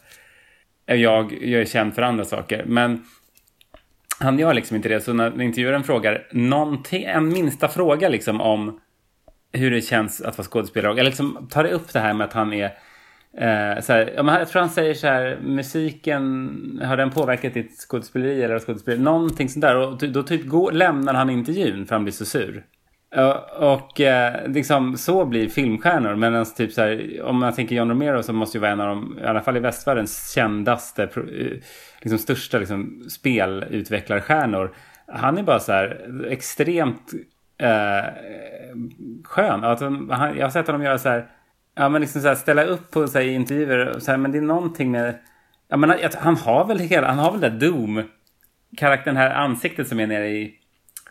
Jag, 0.86 1.34
jag 1.42 1.62
är 1.62 1.66
känd 1.66 1.96
för 1.96 2.02
andra 2.02 2.26
saker. 2.26 2.64
Men 2.68 3.06
han 4.20 4.40
gör 4.40 4.54
liksom 4.54 4.76
inte 4.76 4.90
det. 4.90 5.02
Så 5.02 5.14
när 5.14 5.42
intervjuaren 5.42 5.84
frågar 5.84 6.28
någonting, 6.32 7.04
en 7.04 7.30
minsta 7.30 7.68
fråga 7.68 8.10
liksom 8.10 8.42
om 8.42 8.80
hur 9.52 9.72
det 9.72 9.82
känns 9.82 10.22
att 10.22 10.38
vara 10.38 10.48
skådespelare. 10.48 10.92
Eller 10.92 11.04
liksom 11.04 11.48
tar 11.52 11.64
det 11.64 11.70
upp 11.70 11.94
det 11.94 12.00
här 12.00 12.14
med 12.14 12.26
att 12.26 12.34
han 12.34 12.54
är 12.54 12.72
eh, 13.38 13.82
så 13.82 13.94
här, 13.94 14.14
jag 14.16 14.50
tror 14.50 14.60
han 14.60 14.70
säger 14.70 14.94
så 14.94 15.08
här, 15.08 15.40
musiken, 15.42 16.82
har 16.86 16.98
den 16.98 17.12
påverkat 17.12 17.54
ditt 17.54 17.78
skådespeleri 17.78 18.44
eller 18.44 18.60
skådespeleri? 18.60 19.00
Någonting 19.02 19.50
sånt 19.50 19.62
där. 19.62 19.76
Och 19.76 19.98
då 19.98 20.24
typ 20.24 20.46
går, 20.46 20.72
lämnar 20.72 21.14
han 21.14 21.30
intervjun 21.30 21.86
för 21.86 21.96
han 21.96 22.04
blir 22.04 22.14
så 22.14 22.26
sur. 22.26 22.64
Och 23.60 24.02
eh, 24.02 24.48
liksom 24.48 24.98
så 24.98 25.26
blir 25.26 25.50
filmstjärnor. 25.50 26.16
Men 26.16 26.36
alltså 26.36 26.56
typ 26.56 26.74
så 26.74 26.82
här, 26.82 27.22
om 27.22 27.40
man 27.40 27.54
tänker 27.54 27.76
John 27.76 27.90
Romero 27.90 28.24
så 28.24 28.34
måste 28.34 28.58
ju 28.58 28.62
vara 28.62 28.72
en 28.72 28.82
av 28.82 28.88
de, 28.88 29.20
i 29.20 29.26
alla 29.26 29.42
fall 29.42 29.58
i 29.58 29.60
västvärldens 29.60 30.34
kändaste, 30.34 31.04
eh, 31.04 31.58
liksom 32.02 32.18
största 32.18 32.58
liksom, 32.58 33.04
spelutvecklarstjärnor. 33.10 34.74
Han 35.08 35.38
är 35.38 35.44
bara 35.44 35.60
så 35.60 35.72
här 35.72 36.26
extremt 36.30 37.14
eh, 37.58 38.14
skön. 39.24 39.64
Alltså, 39.64 39.86
han, 40.10 40.38
jag 40.38 40.46
har 40.46 40.50
sett 40.50 40.68
honom 40.68 40.84
göra 40.84 40.98
så 40.98 41.10
här, 41.10 41.28
ja 41.80 41.90
men 41.90 42.02
liksom 42.02 42.22
så 42.22 42.28
här, 42.28 42.36
ställa 42.36 42.64
upp 42.64 42.92
på 42.92 43.08
så 43.08 43.20
här, 43.20 43.26
intervjuer. 43.26 44.00
Så 44.00 44.12
här, 44.12 44.18
men 44.18 44.32
det 44.32 44.38
är 44.38 44.42
någonting 44.42 44.92
med, 44.92 45.20
ja 45.68 45.78
men 45.78 45.94
han 46.18 46.36
har 46.36 46.66
väl 46.66 46.80
hela, 46.80 47.08
han 47.08 47.20
har 47.20 47.32
väl 47.32 47.42
det 47.42 47.68
Doom, 47.68 48.04
karaktären 48.78 49.18
här, 49.18 49.30
ansiktet 49.30 49.88
som 49.88 50.00
är 50.00 50.08
nere 50.08 50.28
i 50.28 50.54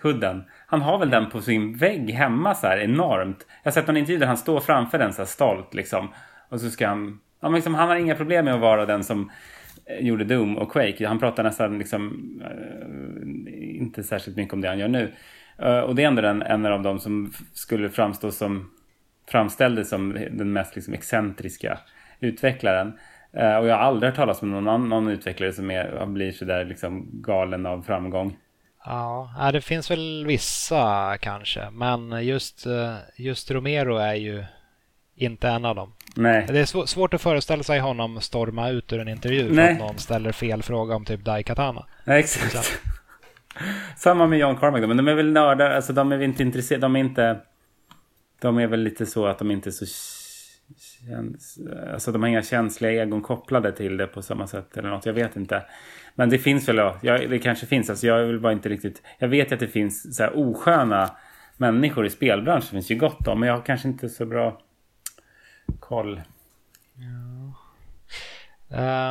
hudden. 0.02 0.44
Han 0.66 0.82
har 0.82 0.98
väl 0.98 1.10
den 1.10 1.30
på 1.30 1.40
sin 1.40 1.76
vägg 1.76 2.10
hemma 2.10 2.54
så 2.54 2.66
här 2.66 2.78
enormt. 2.78 3.46
Jag 3.62 3.70
har 3.70 3.74
sett 3.74 3.86
någon 3.86 3.96
intervju 3.96 4.18
där 4.18 4.26
han 4.26 4.36
står 4.36 4.60
framför 4.60 4.98
den 4.98 5.12
så 5.12 5.22
här 5.22 5.26
stolt 5.26 5.74
liksom. 5.74 6.08
Och 6.48 6.60
så 6.60 6.70
ska 6.70 6.88
han... 6.88 7.20
Ja, 7.40 7.48
men 7.48 7.54
liksom, 7.54 7.74
han 7.74 7.88
har 7.88 7.96
inga 7.96 8.14
problem 8.14 8.44
med 8.44 8.54
att 8.54 8.60
vara 8.60 8.86
den 8.86 9.04
som 9.04 9.30
eh, 9.86 10.06
gjorde 10.06 10.24
Doom 10.24 10.58
och 10.58 10.72
Quake. 10.72 11.08
Han 11.08 11.18
pratar 11.18 11.42
nästan 11.42 11.78
liksom 11.78 12.32
eh, 12.44 13.80
inte 13.80 14.02
särskilt 14.02 14.36
mycket 14.36 14.54
om 14.54 14.60
det 14.60 14.68
han 14.68 14.78
gör 14.78 14.88
nu. 14.88 15.12
Eh, 15.58 15.80
och 15.80 15.94
det 15.94 16.02
är 16.02 16.06
ändå 16.06 16.22
den, 16.22 16.42
en 16.42 16.66
av 16.66 16.82
dem 16.82 16.98
som 16.98 17.32
skulle 17.52 17.88
framstå 17.88 18.30
som 18.30 18.70
framställdes 19.28 19.88
som 19.88 20.26
den 20.30 20.52
mest 20.52 20.76
liksom, 20.76 20.94
excentriska 20.94 21.78
utvecklaren. 22.20 22.98
Uh, 23.36 23.56
och 23.56 23.66
jag 23.66 23.76
har 23.76 23.82
aldrig 23.82 24.10
hört 24.10 24.16
talas 24.16 24.42
om 24.42 24.64
någon, 24.64 24.88
någon 24.88 25.08
utvecklare 25.08 25.52
som 25.52 25.70
är, 25.70 26.06
blir 26.06 26.32
sådär 26.32 26.64
liksom 26.64 27.08
galen 27.12 27.66
av 27.66 27.82
framgång. 27.82 28.36
Ja, 28.84 29.50
det 29.52 29.60
finns 29.60 29.90
väl 29.90 30.24
vissa 30.26 31.16
kanske, 31.20 31.70
men 31.70 32.24
just, 32.26 32.66
eh, 32.66 32.94
just 33.16 33.50
Romero 33.50 33.96
är 33.96 34.14
ju 34.14 34.44
inte 35.16 35.48
en 35.48 35.64
av 35.64 35.76
dem. 35.76 35.92
Nej. 36.16 36.46
Det 36.48 36.60
är 36.60 36.86
svårt 36.86 37.14
att 37.14 37.22
föreställa 37.22 37.62
sig 37.62 37.80
honom 37.80 38.20
storma 38.20 38.68
ut 38.68 38.92
ur 38.92 39.00
en 39.00 39.08
intervju 39.08 39.54
för 39.54 39.62
att 39.62 39.78
någon 39.78 39.98
ställer 39.98 40.32
fel 40.32 40.62
fråga 40.62 40.96
om 40.96 41.04
typ 41.04 41.24
Daikatana. 41.24 41.86
Nej, 42.04 42.20
exakt. 42.20 42.80
Samma 43.96 44.26
med 44.26 44.38
John 44.38 44.56
Carmack, 44.56 44.80
men 44.80 44.96
de 44.96 45.08
är 45.08 45.14
väl 45.14 45.32
nördar, 45.32 45.70
alltså 45.70 45.92
de 45.92 46.12
är 46.12 46.22
inte 46.22 46.42
intresserade, 46.42 46.84
de 46.84 46.96
är 46.96 47.00
inte... 47.00 47.40
De 48.40 48.58
är 48.58 48.66
väl 48.66 48.80
lite 48.80 49.06
så 49.06 49.26
att 49.26 49.38
de 49.38 49.50
inte 49.50 49.68
är 49.68 49.70
så... 49.70 49.86
Känns, 51.06 51.58
alltså 51.92 52.12
de 52.12 52.22
har 52.22 52.28
inga 52.28 52.42
känsliga 52.42 53.02
egon 53.02 53.22
kopplade 53.22 53.72
till 53.72 53.96
det 53.96 54.06
på 54.06 54.22
samma 54.22 54.46
sätt 54.46 54.76
eller 54.76 54.90
något, 54.90 55.06
jag 55.06 55.12
vet 55.12 55.36
inte. 55.36 55.62
Men 56.14 56.30
det 56.30 56.38
finns 56.38 56.68
väl, 56.68 56.76
ja, 56.76 57.18
det 57.18 57.38
kanske 57.38 57.66
finns, 57.66 57.90
alltså 57.90 58.06
jag 58.06 58.26
vill 58.26 58.40
bara 58.40 58.52
inte 58.52 58.68
riktigt... 58.68 59.02
Jag 59.18 59.28
vet 59.28 59.52
att 59.52 59.60
det 59.60 59.68
finns 59.68 60.16
så 60.16 60.22
här 60.22 60.32
osköna 60.34 61.16
människor 61.56 62.06
i 62.06 62.10
spelbranschen, 62.10 62.66
det 62.66 62.70
finns 62.70 62.90
ju 62.90 62.96
gott 62.96 63.28
om, 63.28 63.40
men 63.40 63.48
jag 63.48 63.56
har 63.56 63.62
kanske 63.62 63.88
inte 63.88 64.08
så 64.08 64.26
bra 64.26 64.60
koll. 65.80 66.20
Ja. 66.94 67.54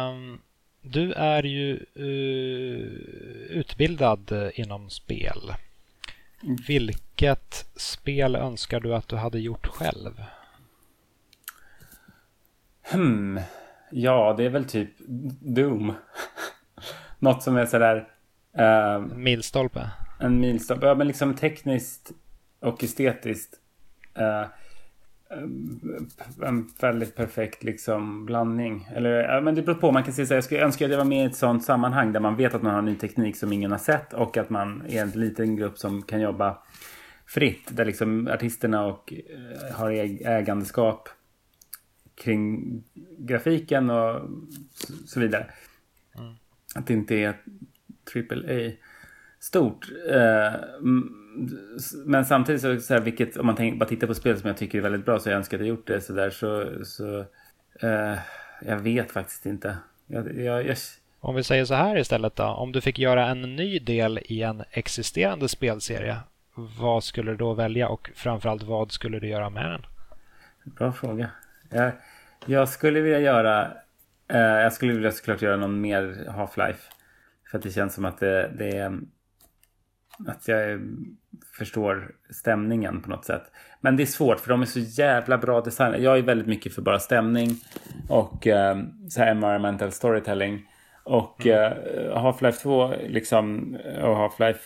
Um, 0.10 0.42
du 0.82 1.14
är 1.14 1.44
ju 1.44 1.86
uh, 2.00 2.82
utbildad 3.50 4.32
eh, 4.32 4.60
inom 4.60 4.90
spel. 4.90 5.54
Vilket 6.42 7.66
spel 7.76 8.36
önskar 8.36 8.80
du 8.80 8.96
att 8.96 9.08
du 9.08 9.16
hade 9.16 9.40
gjort 9.40 9.68
själv? 9.68 10.24
Hmm. 12.82 13.40
Ja, 13.92 14.34
det 14.38 14.46
är 14.46 14.50
väl 14.50 14.66
typ 14.66 14.90
Doom. 15.40 15.94
Något 17.20 17.44
som 17.44 17.58
är 17.58 17.66
sådär... 17.66 18.08
Uh, 18.60 19.00
milstolpe? 19.16 19.90
En 20.20 20.40
milstolpe. 20.40 20.86
Ja, 20.86 20.96
men 20.96 21.08
liksom 21.08 21.36
tekniskt 21.36 22.12
och 22.60 22.84
estetiskt. 22.84 23.54
Uh, 24.20 24.48
en 26.44 26.70
väldigt 26.80 27.16
perfekt 27.16 27.64
liksom 27.64 28.26
blandning. 28.26 28.90
Eller 28.96 29.10
ja, 29.10 29.42
men 29.42 29.56
det 29.56 29.62
beror 29.62 29.76
på. 29.76 29.92
Man 29.92 30.04
kan 30.04 30.14
säga 30.14 30.26
så 30.26 30.34
här, 30.34 30.38
jag 30.38 30.44
skulle 30.44 30.62
önska 30.62 30.86
att 30.86 30.92
jag 30.92 30.98
var 30.98 31.06
med 31.06 31.24
i 31.24 31.28
ett 31.28 31.36
sånt 31.36 31.64
sammanhang 31.64 32.14
där 32.14 32.20
man 32.20 32.36
vet 32.36 32.54
att 32.54 32.62
man 32.62 32.76
har 32.76 32.82
ny 32.82 32.96
teknik 32.96 33.38
som 33.38 33.54
ingen 33.54 33.72
har 33.72 33.78
sett 33.78 34.14
och 34.14 34.38
att 34.38 34.50
man 34.50 34.84
är 34.88 35.02
en 35.02 35.10
liten 35.10 35.56
grupp 35.56 35.78
som 35.78 36.02
kan 36.02 36.22
jobba 36.22 36.58
fritt. 37.26 37.68
Där 37.70 37.86
liksom 37.86 38.28
artisterna 38.28 38.86
och 38.86 39.14
eh, 39.14 39.76
har 39.76 39.92
ägandeskap 40.28 41.10
kring 42.16 42.84
grafiken 43.18 43.90
och 43.90 44.22
så 45.06 45.20
vidare. 45.20 45.46
Mm. 46.18 46.34
Att 46.76 46.88
det 46.88 46.94
inte 46.94 47.16
är 47.16 47.42
triple 48.12 48.70
A 48.70 48.72
stort. 49.40 49.88
Eh, 50.10 50.54
men 52.06 52.26
samtidigt 52.26 52.62
så, 52.62 52.80
så 52.80 52.94
här, 52.94 53.02
vilket, 53.02 53.38
om 53.38 53.46
man 53.46 53.56
tänk, 53.56 53.80
bara 53.80 53.90
tittar 53.90 54.08
på 54.08 54.14
spel 54.14 54.40
som 54.40 54.48
jag 54.48 54.58
tycker 54.58 54.78
är 54.78 54.82
väldigt 54.82 55.06
bra 55.06 55.20
så 55.20 55.30
jag 55.30 55.38
önskar 55.38 55.58
att 55.58 55.62
jag 55.62 55.70
gjort 55.70 55.88
det 55.88 56.02
så 56.02 56.14
där 56.14 56.30
så, 56.30 56.86
så 56.86 57.20
uh, 57.84 58.18
jag 58.62 58.78
vet 58.78 59.12
faktiskt 59.12 59.46
inte. 59.46 59.78
Jag, 60.08 60.38
jag, 60.40 60.68
jag... 60.68 60.78
Om 61.20 61.36
vi 61.36 61.44
säger 61.44 61.66
så 61.66 61.74
här 61.74 61.98
istället 61.98 62.36
då. 62.36 62.44
Om 62.44 62.72
du 62.72 62.82
fick 62.82 63.00
göra 63.00 63.28
en 63.28 63.56
ny 63.56 63.80
del 63.80 64.20
i 64.26 64.44
en 64.44 64.64
existerande 64.72 65.48
spelserie. 65.50 66.18
Vad 66.80 67.04
skulle 67.04 67.32
du 67.32 67.38
då 67.38 67.54
välja 67.54 67.90
och 67.90 68.12
framförallt 68.16 68.64
vad 68.64 68.92
skulle 68.92 69.20
du 69.20 69.28
göra 69.28 69.50
med 69.50 69.66
den? 69.66 69.86
Bra 70.64 70.94
fråga. 70.94 71.30
Jag, 71.70 71.92
jag 72.46 72.70
skulle 72.70 73.02
vilja 73.02 73.20
göra 73.20 73.68
uh, 74.34 74.40
Jag 74.40 74.74
skulle 74.74 74.94
vilja 74.94 75.12
såklart 75.12 75.42
göra 75.42 75.58
någon 75.58 75.82
mer 75.82 76.28
Half-Life. 76.28 76.92
För 77.52 77.58
att 77.58 77.64
det 77.64 77.72
känns 77.72 77.94
som 77.94 78.06
att 78.06 78.20
det, 78.20 78.52
det 78.58 78.78
är 78.78 79.00
att 80.28 80.48
jag 80.48 80.80
förstår 81.58 82.12
stämningen 82.30 83.02
på 83.02 83.10
något 83.10 83.26
sätt. 83.26 83.44
Men 83.82 83.98
det 83.98 84.04
är 84.04 84.08
svårt 84.08 84.40
för 84.40 84.50
de 84.50 84.62
är 84.62 84.66
så 84.66 84.80
jävla 84.80 85.38
bra 85.38 85.62
designade. 85.62 85.98
Jag 85.98 86.18
är 86.18 86.22
väldigt 86.22 86.48
mycket 86.48 86.76
för 86.76 86.82
bara 86.82 87.00
stämning 87.00 87.50
och 88.10 88.48
eh, 88.48 88.78
så 89.10 89.20
här 89.22 89.32
environmental 89.32 89.92
storytelling. 89.92 90.68
Och 91.04 91.46
mm. 91.46 91.74
eh, 91.74 92.18
Half-Life 92.18 92.62
2 92.62 92.94
liksom 93.08 93.76
och 94.02 94.16
Half-Life 94.16 94.60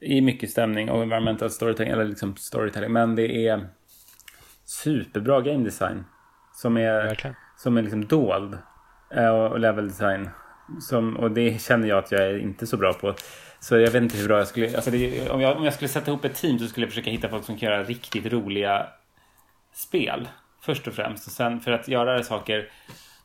är 0.00 0.22
mycket 0.22 0.50
stämning 0.50 0.90
och 0.90 1.02
environmental 1.02 1.50
storytelling 1.50 1.92
eller 1.92 2.04
liksom 2.04 2.36
storytelling. 2.36 2.92
Men 2.92 3.16
det 3.16 3.48
är 3.48 3.68
superbra 4.64 5.40
game 5.40 5.64
design 5.64 6.04
som 6.52 6.76
är, 6.76 7.34
som 7.56 7.76
är 7.76 7.82
liksom 7.82 8.06
dold 8.06 8.58
eh, 9.14 9.28
och 9.28 9.60
level 9.60 9.88
design. 9.88 10.30
Som, 10.80 11.16
och 11.16 11.30
det 11.30 11.62
känner 11.62 11.88
jag 11.88 11.98
att 11.98 12.12
jag 12.12 12.22
är 12.22 12.38
inte 12.38 12.66
så 12.66 12.76
bra 12.76 12.92
på. 12.92 13.14
Så 13.60 13.78
jag 13.78 13.90
vet 13.90 14.02
inte 14.02 14.16
hur 14.16 14.28
bra 14.28 14.38
jag 14.38 14.48
skulle... 14.48 14.76
Alltså 14.76 14.90
det, 14.90 15.30
om, 15.30 15.40
jag, 15.40 15.56
om 15.56 15.64
jag 15.64 15.74
skulle 15.74 15.88
sätta 15.88 16.10
ihop 16.10 16.24
ett 16.24 16.34
team 16.34 16.58
så 16.58 16.66
skulle 16.66 16.86
jag 16.86 16.90
försöka 16.90 17.10
hitta 17.10 17.28
folk 17.28 17.44
som 17.44 17.58
kan 17.58 17.68
göra 17.68 17.84
riktigt 17.84 18.26
roliga 18.26 18.86
spel. 19.74 20.28
Först 20.62 20.86
och 20.86 20.94
främst. 20.94 21.26
Och 21.26 21.32
sen 21.32 21.60
för 21.60 21.72
att 21.72 21.88
göra 21.88 22.22
saker 22.22 22.70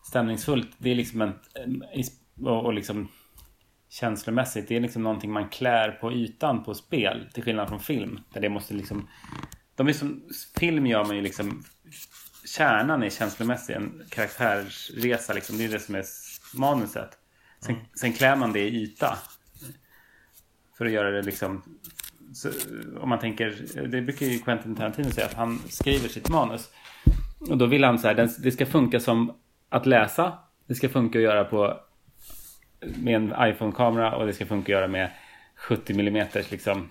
stämningsfullt. 0.08 0.70
Det 0.78 0.92
är 0.92 0.96
liksom 0.96 1.22
en... 1.22 1.34
Och, 2.42 2.66
och 2.66 2.74
liksom 2.74 3.12
känslomässigt. 3.90 4.68
Det 4.68 4.76
är 4.76 4.80
liksom 4.80 5.04
någonting 5.04 5.32
man 5.32 5.50
klär 5.50 5.92
på 5.92 6.14
ytan 6.14 6.64
på 6.64 6.74
spel. 6.74 7.30
Till 7.34 7.44
skillnad 7.44 7.70
från 7.70 7.80
film. 7.80 8.20
Där 8.34 8.42
det 8.42 8.50
måste 8.50 8.74
liksom... 8.74 9.10
De 9.76 9.88
är 9.88 9.94
som, 9.94 10.24
film 10.60 10.88
gör 10.88 11.06
man 11.06 11.16
ju 11.16 11.22
liksom... 11.22 11.64
Kärnan 12.58 13.04
är 13.04 13.10
känslomässig. 13.10 13.74
En 13.76 14.04
karaktärsresa 14.10 15.34
liksom. 15.34 15.58
Det 15.58 15.66
är 15.66 15.70
det 15.70 15.80
som 15.80 15.96
är 15.96 16.06
manuset. 16.54 17.18
Sen, 17.60 17.76
mm. 17.76 17.88
sen 17.96 18.14
klär 18.14 18.36
man 18.36 18.54
det 18.54 18.60
i 18.60 18.84
yta. 18.84 19.18
För 20.78 20.86
att 20.86 20.92
göra 20.92 21.12
det 21.12 21.22
liksom... 21.22 21.62
Så, 22.34 22.50
om 23.00 23.10
man 23.10 23.20
tänker, 23.20 23.56
det 23.88 24.02
brukar 24.02 24.26
ju 24.26 24.40
Quentin 24.40 24.76
Tarantino 24.76 25.12
säga 25.12 25.28
att 25.28 25.34
han 25.34 25.60
skriver 25.70 26.10
sitt 26.10 26.30
manus. 26.30 26.70
Och 27.50 27.58
då 27.58 27.66
vill 27.66 27.84
han 27.84 28.00
så 28.00 28.08
här, 28.08 28.30
det 28.44 28.52
ska 28.52 28.66
funka 28.66 29.00
som 29.00 29.34
att 29.70 29.86
läsa. 29.86 30.34
Det 30.68 30.76
ska 30.76 30.90
funka 30.90 31.20
att 31.20 31.24
göra 31.24 31.44
på 31.44 31.80
med 32.80 33.16
en 33.16 33.34
iPhone-kamera 33.40 34.16
och 34.16 34.26
det 34.26 34.34
ska 34.34 34.46
funka 34.46 34.64
att 34.64 34.80
göra 34.80 34.88
med 34.88 35.12
70 35.56 36.00
mm 36.00 36.28
liksom 36.52 36.90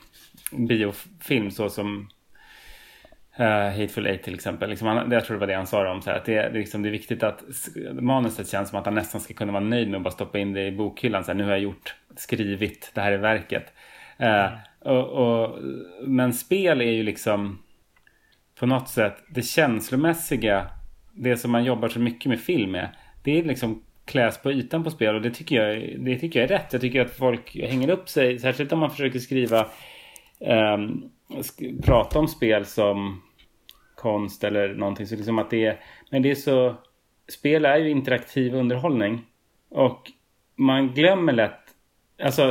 biofilm 0.53 1.51
så 1.51 1.70
som 1.70 2.09
uh, 3.41 3.47
Hateful 3.47 4.07
Eight 4.07 4.22
till 4.22 4.35
exempel. 4.35 4.70
Liksom 4.70 4.89
han, 4.89 5.11
jag 5.11 5.24
tror 5.24 5.35
det 5.35 5.41
var 5.41 5.47
det 5.47 5.55
han 5.55 5.66
sa 5.66 5.93
om 5.93 6.03
så 6.03 6.11
här, 6.11 6.16
att 6.16 6.24
det, 6.24 6.35
det, 6.35 6.59
liksom, 6.59 6.82
det 6.82 6.89
är 6.89 6.91
viktigt 6.91 7.22
att 7.22 7.45
manuset 8.01 8.49
känns 8.49 8.68
som 8.68 8.78
att 8.78 8.85
han 8.85 8.95
nästan 8.95 9.20
ska 9.20 9.35
kunna 9.35 9.53
vara 9.53 9.64
nöjd 9.64 9.89
med 9.89 9.97
att 9.97 10.05
bara 10.05 10.11
stoppa 10.11 10.39
in 10.39 10.53
det 10.53 10.66
i 10.66 10.72
bokhyllan. 10.72 11.24
Så 11.24 11.32
här, 11.32 11.39
nu 11.39 11.45
har 11.45 11.51
jag 11.51 11.61
gjort, 11.61 11.95
skrivit 12.16 12.91
det 12.95 13.01
här 13.01 13.12
i 13.12 13.16
verket. 13.16 13.72
Eh, 14.18 14.52
och, 14.80 15.08
och, 15.08 15.58
men 16.02 16.32
spel 16.32 16.80
är 16.80 16.92
ju 16.92 17.02
liksom 17.02 17.58
på 18.58 18.66
något 18.66 18.88
sätt 18.88 19.16
det 19.28 19.42
känslomässiga, 19.42 20.66
det 21.12 21.36
som 21.36 21.50
man 21.50 21.64
jobbar 21.64 21.88
så 21.88 22.00
mycket 22.00 22.28
med 22.28 22.40
film 22.40 22.70
med. 22.70 22.88
Det 23.22 23.38
är 23.38 23.44
liksom 23.44 23.82
kläs 24.04 24.42
på 24.42 24.52
ytan 24.52 24.84
på 24.84 24.90
spel 24.90 25.14
och 25.14 25.22
det 25.22 25.30
tycker 25.30 25.56
jag, 25.56 26.00
det 26.04 26.18
tycker 26.18 26.40
jag 26.40 26.50
är 26.50 26.58
rätt. 26.58 26.72
Jag 26.72 26.80
tycker 26.80 27.00
att 27.00 27.16
folk 27.16 27.56
hänger 27.56 27.90
upp 27.90 28.08
sig, 28.08 28.38
särskilt 28.38 28.72
om 28.72 28.78
man 28.78 28.90
försöker 28.90 29.18
skriva 29.18 29.66
um, 30.38 31.10
prata 31.82 32.18
om 32.18 32.28
spel 32.28 32.64
som 32.64 33.22
konst 33.94 34.44
eller 34.44 34.74
någonting. 34.74 35.06
Så 35.06 35.16
liksom 35.16 35.38
att 35.38 35.50
det 35.50 35.66
är, 35.66 35.80
men 36.10 36.22
det 36.22 36.30
är 36.30 36.34
så... 36.34 36.74
Spel 37.28 37.64
är 37.64 37.76
ju 37.76 37.90
interaktiv 37.90 38.54
underhållning. 38.54 39.22
Och 39.70 40.10
man 40.56 40.94
glömmer 40.94 41.32
lätt 41.32 41.63
Alltså 42.22 42.42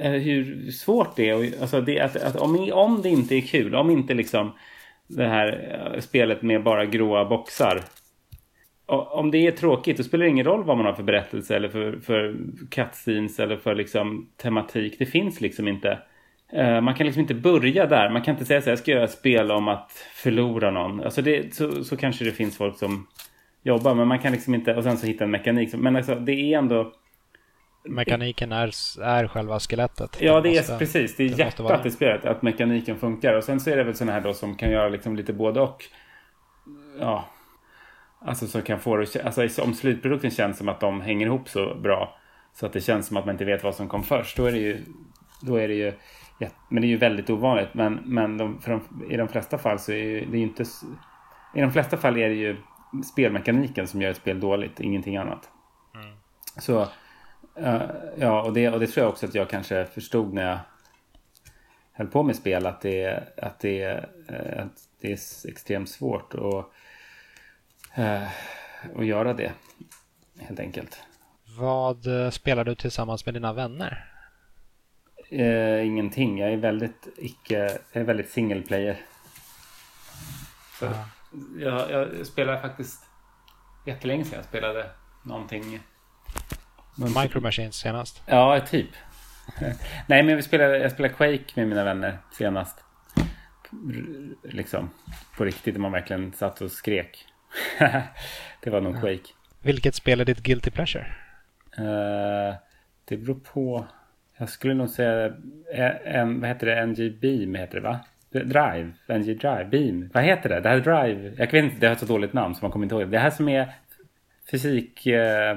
eh, 0.00 0.10
hur 0.10 0.70
svårt 0.70 1.16
det 1.16 1.28
är. 1.30 1.60
Alltså 1.60 1.80
det, 1.80 2.00
att, 2.00 2.16
att 2.16 2.36
om, 2.36 2.70
om 2.72 3.02
det 3.02 3.08
inte 3.08 3.34
är 3.34 3.40
kul, 3.40 3.74
om 3.74 3.90
inte 3.90 4.14
liksom 4.14 4.52
det 5.06 5.26
här 5.26 5.78
eh, 5.94 6.00
spelet 6.00 6.42
med 6.42 6.62
bara 6.62 6.86
gråa 6.86 7.24
boxar. 7.24 7.82
Om 8.86 9.30
det 9.30 9.46
är 9.46 9.50
tråkigt, 9.50 9.96
då 9.96 10.02
spelar 10.02 10.24
det 10.24 10.30
ingen 10.30 10.46
roll 10.46 10.64
vad 10.64 10.76
man 10.76 10.86
har 10.86 10.92
för 10.92 11.02
berättelse 11.02 11.56
eller 11.56 11.68
för, 11.68 11.98
för 12.00 12.36
cutscenes 12.70 13.40
eller 13.40 13.56
för 13.56 13.74
liksom 13.74 14.28
tematik. 14.36 14.98
Det 14.98 15.06
finns 15.06 15.40
liksom 15.40 15.68
inte. 15.68 15.98
Eh, 16.52 16.80
man 16.80 16.94
kan 16.94 17.06
liksom 17.06 17.20
inte 17.20 17.34
börja 17.34 17.86
där. 17.86 18.10
Man 18.10 18.22
kan 18.22 18.34
inte 18.34 18.44
säga 18.44 18.60
så 18.60 18.64
här, 18.64 18.72
jag 18.72 18.78
ska 18.78 18.90
göra 18.90 19.04
ett 19.04 19.10
spel 19.10 19.50
om 19.50 19.68
att 19.68 19.92
förlora 20.14 20.70
någon. 20.70 21.00
Alltså 21.00 21.22
det, 21.22 21.54
så, 21.54 21.84
så 21.84 21.96
kanske 21.96 22.24
det 22.24 22.32
finns 22.32 22.56
folk 22.56 22.78
som 22.78 23.06
jobbar, 23.62 23.94
men 23.94 24.08
man 24.08 24.18
kan 24.18 24.32
liksom 24.32 24.54
inte, 24.54 24.74
och 24.74 24.82
sen 24.82 24.96
så 24.96 25.06
hitta 25.06 25.24
en 25.24 25.30
mekanik. 25.30 25.74
Men 25.74 25.96
alltså 25.96 26.14
det 26.14 26.32
är 26.32 26.58
ändå... 26.58 26.92
Mekaniken 27.84 28.52
är, 28.52 28.66
är 29.02 29.28
själva 29.28 29.60
skelettet. 29.60 30.16
Ja, 30.20 30.40
det, 30.40 30.56
måste, 30.56 30.74
är 30.74 30.78
precis. 30.78 31.16
Det 31.16 31.24
är 31.24 31.28
det 31.28 31.34
hjärtat 31.34 31.86
i 31.86 31.90
spelet, 31.90 32.24
att 32.24 32.42
mekaniken 32.42 32.98
funkar. 32.98 33.34
Och 33.34 33.44
sen 33.44 33.60
så 33.60 33.70
är 33.70 33.76
det 33.76 33.84
väl 33.84 33.94
sådana 33.94 34.12
här 34.12 34.20
då 34.20 34.34
som 34.34 34.56
kan 34.56 34.70
göra 34.70 34.88
liksom 34.88 35.16
lite 35.16 35.32
både 35.32 35.60
och. 35.60 35.84
Ja. 37.00 37.24
Alltså 38.24 38.46
som 38.46 38.62
kan 38.62 38.80
få 38.80 38.96
det, 38.96 39.24
alltså 39.24 39.62
om 39.62 39.74
slutprodukten 39.74 40.30
känns 40.30 40.58
som 40.58 40.68
att 40.68 40.80
de 40.80 41.00
hänger 41.00 41.26
ihop 41.26 41.48
så 41.48 41.74
bra. 41.74 42.18
Så 42.54 42.66
att 42.66 42.72
det 42.72 42.80
känns 42.80 43.06
som 43.06 43.16
att 43.16 43.26
man 43.26 43.34
inte 43.34 43.44
vet 43.44 43.64
vad 43.64 43.74
som 43.74 43.88
kom 43.88 44.02
först. 44.02 44.36
Då 44.36 44.46
är 44.46 44.52
det 44.52 44.58
ju, 44.58 44.84
då 45.40 45.56
är 45.56 45.68
det 45.68 45.74
ju 45.74 45.92
Ja, 46.42 46.48
men 46.68 46.80
det 46.80 46.86
är 46.86 46.88
ju 46.88 46.96
väldigt 46.96 47.30
ovanligt. 47.30 47.74
Men, 47.74 48.00
men 48.04 48.38
de, 48.38 48.60
de, 48.66 49.06
i 49.10 49.16
de 49.16 49.28
flesta 49.28 49.58
fall 49.58 49.78
så 49.78 49.92
är 49.92 50.26
det 50.26 50.38
ju 50.38 50.42
inte... 50.42 50.64
I 51.54 51.60
de 51.60 51.72
flesta 51.72 51.96
fall 51.96 52.16
är 52.16 52.28
det 52.28 52.34
ju 52.34 52.56
spelmekaniken 53.12 53.86
som 53.86 54.02
gör 54.02 54.10
ett 54.10 54.16
spel 54.16 54.40
dåligt, 54.40 54.80
ingenting 54.80 55.16
annat. 55.16 55.50
Mm. 55.94 56.14
Så 56.58 56.88
uh, 57.58 57.82
ja, 58.16 58.42
och 58.42 58.52
det, 58.52 58.68
och 58.68 58.80
det 58.80 58.86
tror 58.86 59.04
jag 59.04 59.12
också 59.12 59.26
att 59.26 59.34
jag 59.34 59.50
kanske 59.50 59.84
förstod 59.86 60.32
när 60.32 60.50
jag 60.50 60.58
höll 61.92 62.06
på 62.06 62.22
med 62.22 62.36
spel 62.36 62.66
att 62.66 62.80
det, 62.80 63.24
att 63.36 63.60
det, 63.60 63.92
uh, 64.30 64.62
att 64.62 64.88
det 65.00 65.12
är 65.12 65.48
extremt 65.48 65.90
svårt. 65.90 66.34
Och 66.34 66.72
eh, 67.94 68.28
och 68.94 69.04
göra 69.04 69.32
det. 69.32 69.52
Helt 70.38 70.60
enkelt. 70.60 71.02
Vad 71.58 72.24
eh, 72.24 72.30
spelar 72.30 72.64
du 72.64 72.74
tillsammans 72.74 73.26
med 73.26 73.34
dina 73.34 73.52
vänner? 73.52 74.08
Eh, 75.30 75.86
ingenting. 75.86 76.38
Jag 76.38 76.52
är 76.52 76.56
väldigt 76.56 77.08
icke, 77.16 77.78
jag 77.92 78.00
är 78.00 78.04
väldigt 78.04 78.30
single 78.30 78.62
player. 78.62 79.00
Så, 80.78 80.84
ja. 80.84 81.90
jag, 81.90 81.90
jag 81.90 82.26
spelade 82.26 82.60
faktiskt 82.60 83.02
jättelänge 83.86 84.24
sedan 84.24 84.36
jag 84.36 84.44
spelade 84.44 84.90
någonting. 85.24 85.80
Micro 86.94 87.40
Machines 87.40 87.76
senast? 87.76 88.22
Ja, 88.26 88.60
typ. 88.60 88.88
Nej, 90.06 90.22
men 90.22 90.36
vi 90.36 90.42
spelade, 90.42 90.78
jag 90.78 90.92
spelade 90.92 91.14
Quake 91.14 91.52
med 91.54 91.68
mina 91.68 91.84
vänner 91.84 92.18
senast. 92.32 92.84
Liksom 94.42 94.90
på 95.36 95.44
riktigt, 95.44 95.76
man 95.76 95.92
verkligen 95.92 96.32
satt 96.32 96.60
och 96.60 96.70
skrek. 96.70 97.24
det 98.62 98.70
var 98.70 98.80
nog 98.80 99.00
Quake. 99.00 99.28
Vilket 99.62 99.94
spel 99.94 100.20
är 100.20 100.24
ditt 100.24 100.42
Guilty 100.42 100.70
Pleasure? 100.70 101.06
Uh, 101.78 102.54
det 103.04 103.16
beror 103.16 103.40
på. 103.52 103.86
Jag 104.36 104.48
skulle 104.48 104.74
nog 104.74 104.88
säga, 104.88 105.32
en, 106.04 106.40
vad 106.40 106.48
heter 106.48 106.66
det, 106.66 106.86
NG 106.86 107.20
Beam 107.20 107.54
heter 107.54 107.74
det 107.74 107.80
va? 107.80 108.00
Drive, 108.32 108.92
NG 109.08 109.34
Drive, 109.34 109.64
Beam. 109.64 110.10
Vad 110.14 110.24
heter 110.24 110.48
det? 110.48 110.60
Det 110.60 110.68
här 110.68 110.80
Drive. 110.80 111.34
Jag 111.36 111.52
vet 111.52 111.64
inte, 111.64 111.76
det 111.80 111.86
har 111.86 111.92
ett 111.92 112.00
så 112.00 112.06
dåligt 112.06 112.32
namn 112.32 112.54
så 112.54 112.64
man 112.64 112.70
kommer 112.70 112.84
inte 112.84 112.94
ihåg. 112.94 113.10
Det 113.10 113.18
här 113.18 113.30
som 113.30 113.48
är 113.48 113.72
fysik, 114.50 115.06
eh, 115.06 115.56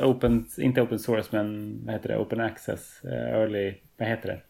open, 0.00 0.46
inte 0.58 0.82
open 0.82 0.98
source 0.98 1.28
men 1.30 1.78
vad 1.84 1.94
heter 1.94 2.08
det, 2.08 2.18
open 2.18 2.40
access, 2.40 3.04
eh, 3.04 3.40
early, 3.40 3.74
vad 3.96 4.08
heter 4.08 4.28
det? 4.28 4.40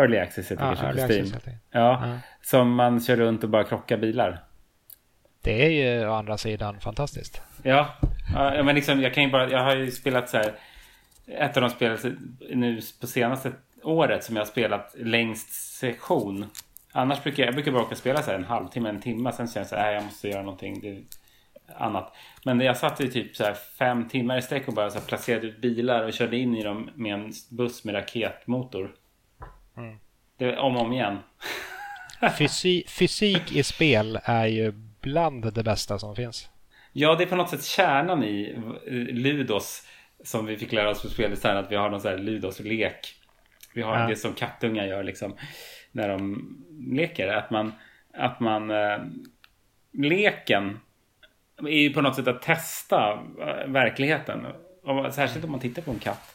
Early 0.00 0.18
access 0.18 0.50
heter 0.50 0.70
det 0.70 0.76
kanske 0.76 1.06
på 1.06 1.12
Steam. 1.12 1.26
Access, 1.26 1.44
ja, 1.70 2.06
ja, 2.06 2.18
som 2.42 2.74
man 2.74 3.00
kör 3.00 3.16
runt 3.16 3.44
och 3.44 3.50
bara 3.50 3.64
krockar 3.64 3.96
bilar. 3.96 4.42
Det 5.42 5.66
är 5.66 5.70
ju 5.70 6.08
å 6.08 6.12
andra 6.12 6.38
sidan 6.38 6.80
fantastiskt. 6.80 7.42
Ja, 7.62 7.96
ja 8.34 8.62
men 8.62 8.74
liksom, 8.74 9.00
jag 9.00 9.14
kan 9.14 9.24
ju 9.24 9.30
bara, 9.30 9.50
jag 9.50 9.64
har 9.64 9.76
ju 9.76 9.90
spelat 9.90 10.28
så 10.28 10.36
här, 10.36 10.54
ett 11.26 11.56
av 11.56 11.60
de 11.60 11.70
spel 11.70 11.98
nu 12.50 12.80
på 13.00 13.06
senaste 13.06 13.52
året 13.82 14.24
som 14.24 14.36
jag 14.36 14.40
har 14.40 14.46
spelat 14.46 14.94
längst 14.98 15.52
session. 15.78 16.46
Annars 16.92 17.22
brukar 17.22 17.42
jag, 17.42 17.48
jag 17.48 17.54
brukar 17.54 17.72
bara 17.72 17.82
åka 17.82 17.94
spela 17.94 18.22
så 18.22 18.30
här 18.30 18.38
en 18.38 18.44
halvtimme, 18.44 18.88
en 18.88 19.00
timme. 19.00 19.32
Sen 19.32 19.46
känner 19.46 19.60
jag 19.60 19.66
så 19.66 19.76
här, 19.76 19.92
jag 19.92 20.04
måste 20.04 20.28
göra 20.28 20.42
någonting 20.42 20.80
det, 20.80 21.02
annat. 21.76 22.14
Men 22.44 22.60
jag 22.60 22.76
satt 22.76 23.00
i 23.00 23.10
typ 23.10 23.36
så 23.36 23.44
här 23.44 23.54
fem 23.54 24.08
timmar 24.08 24.38
i 24.38 24.42
sträck 24.42 24.68
och 24.68 24.74
bara 24.74 24.90
så 24.90 25.00
placerade 25.00 25.46
ut 25.46 25.60
bilar 25.60 26.02
och 26.02 26.12
körde 26.12 26.36
in 26.36 26.56
i 26.56 26.62
dem 26.62 26.90
med 26.94 27.14
en 27.14 27.32
buss 27.50 27.84
med 27.84 27.94
raketmotor. 27.94 28.94
Mm. 29.76 29.98
Det, 30.38 30.56
om 30.56 30.76
och 30.76 30.82
om 30.82 30.92
igen. 30.92 31.18
Fysi 32.38 32.84
fysik 32.88 33.52
i 33.52 33.62
spel 33.62 34.18
är 34.24 34.46
ju 34.46 34.72
bland 35.00 35.54
det 35.54 35.62
bästa 35.62 35.98
som 35.98 36.16
finns. 36.16 36.50
Ja, 36.92 37.14
det 37.14 37.24
är 37.24 37.26
på 37.26 37.36
något 37.36 37.50
sätt 37.50 37.64
kärnan 37.64 38.24
i 38.24 38.62
Ludos 39.12 39.86
som 40.24 40.46
vi 40.46 40.56
fick 40.56 40.72
lära 40.72 40.90
oss 40.90 41.02
på 41.02 41.08
speldesign 41.08 41.56
att 41.56 41.70
vi 41.70 41.76
har 41.76 41.90
någon 41.90 42.00
sån 42.00 42.10
här 42.10 42.18
Ludos-lek. 42.18 43.14
Vi 43.74 43.82
har 43.82 43.98
ja. 43.98 44.06
det 44.06 44.16
som 44.16 44.32
kattungar 44.32 44.86
gör 44.86 45.04
liksom 45.04 45.36
när 45.92 46.08
de 46.08 46.48
leker. 46.92 47.28
Att 47.28 47.50
man, 47.50 47.72
att 48.14 48.40
man 48.40 48.70
äh, 48.70 48.98
leken 49.92 50.80
är 51.62 51.78
ju 51.78 51.92
på 51.92 52.00
något 52.00 52.16
sätt 52.16 52.28
att 52.28 52.42
testa 52.42 53.12
äh, 53.12 53.70
verkligheten. 53.72 54.46
Särskilt 55.12 55.44
om 55.44 55.50
man 55.50 55.60
tittar 55.60 55.82
på 55.82 55.90
en 55.90 55.98
katt 55.98 56.34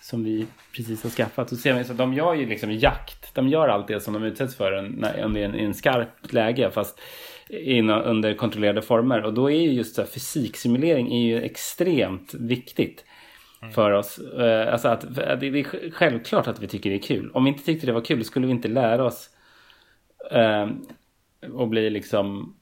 som 0.00 0.24
vi 0.24 0.46
precis 0.76 1.02
har 1.02 1.10
skaffat. 1.10 1.48
Så 1.48 1.56
ser 1.56 1.72
man 1.72 1.82
att 1.82 1.98
de 1.98 2.14
gör 2.14 2.34
ju 2.34 2.46
liksom 2.46 2.72
jakt. 2.72 3.34
De 3.34 3.48
gör 3.48 3.68
allt 3.68 3.88
det 3.88 4.00
som 4.00 4.14
de 4.14 4.22
utsätts 4.22 4.56
för 4.56 4.72
under 4.72 5.42
en, 5.42 5.54
en 5.54 5.74
skarpt 5.74 6.32
läge. 6.32 6.70
Fast 6.70 7.00
in, 7.48 7.90
under 7.90 8.34
kontrollerade 8.34 8.82
former. 8.82 9.22
Och 9.22 9.34
då 9.34 9.50
är 9.50 9.60
ju 9.60 9.72
just 9.72 9.94
så 9.94 10.02
här, 10.02 10.08
fysiksimulering 10.08 11.12
är 11.12 11.22
ju 11.22 11.42
extremt 11.42 12.34
viktigt 12.34 13.04
mm. 13.62 13.74
för 13.74 13.90
oss. 13.90 14.20
Uh, 14.38 14.72
alltså 14.72 14.88
att, 14.88 15.14
det 15.14 15.46
är 15.46 15.90
självklart 15.90 16.48
att 16.48 16.62
vi 16.62 16.68
tycker 16.68 16.90
det 16.90 16.96
är 16.96 17.02
kul. 17.02 17.30
Om 17.34 17.44
vi 17.44 17.50
inte 17.50 17.64
tyckte 17.64 17.86
det 17.86 17.92
var 17.92 18.04
kul 18.04 18.24
skulle 18.24 18.46
vi 18.46 18.52
inte 18.52 18.68
lära 18.68 19.04
oss 19.04 19.30
uh, 20.34 20.70
och 21.52 21.68
bli 21.68 21.90
liksom 21.90 22.56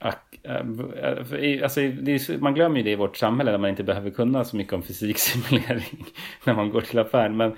alltså, 0.00 1.80
är, 1.80 2.38
man 2.38 2.54
glömmer 2.54 2.76
ju 2.76 2.82
det 2.82 2.90
i 2.90 2.96
vårt 2.96 3.16
samhälle 3.16 3.50
där 3.50 3.58
man 3.58 3.70
inte 3.70 3.84
behöver 3.84 4.10
kunna 4.10 4.44
så 4.44 4.56
mycket 4.56 4.72
om 4.72 4.82
fysiksimulering 4.82 6.04
när 6.44 6.54
man 6.54 6.70
går 6.70 6.80
till 6.80 6.98
affären. 6.98 7.36
Men 7.36 7.56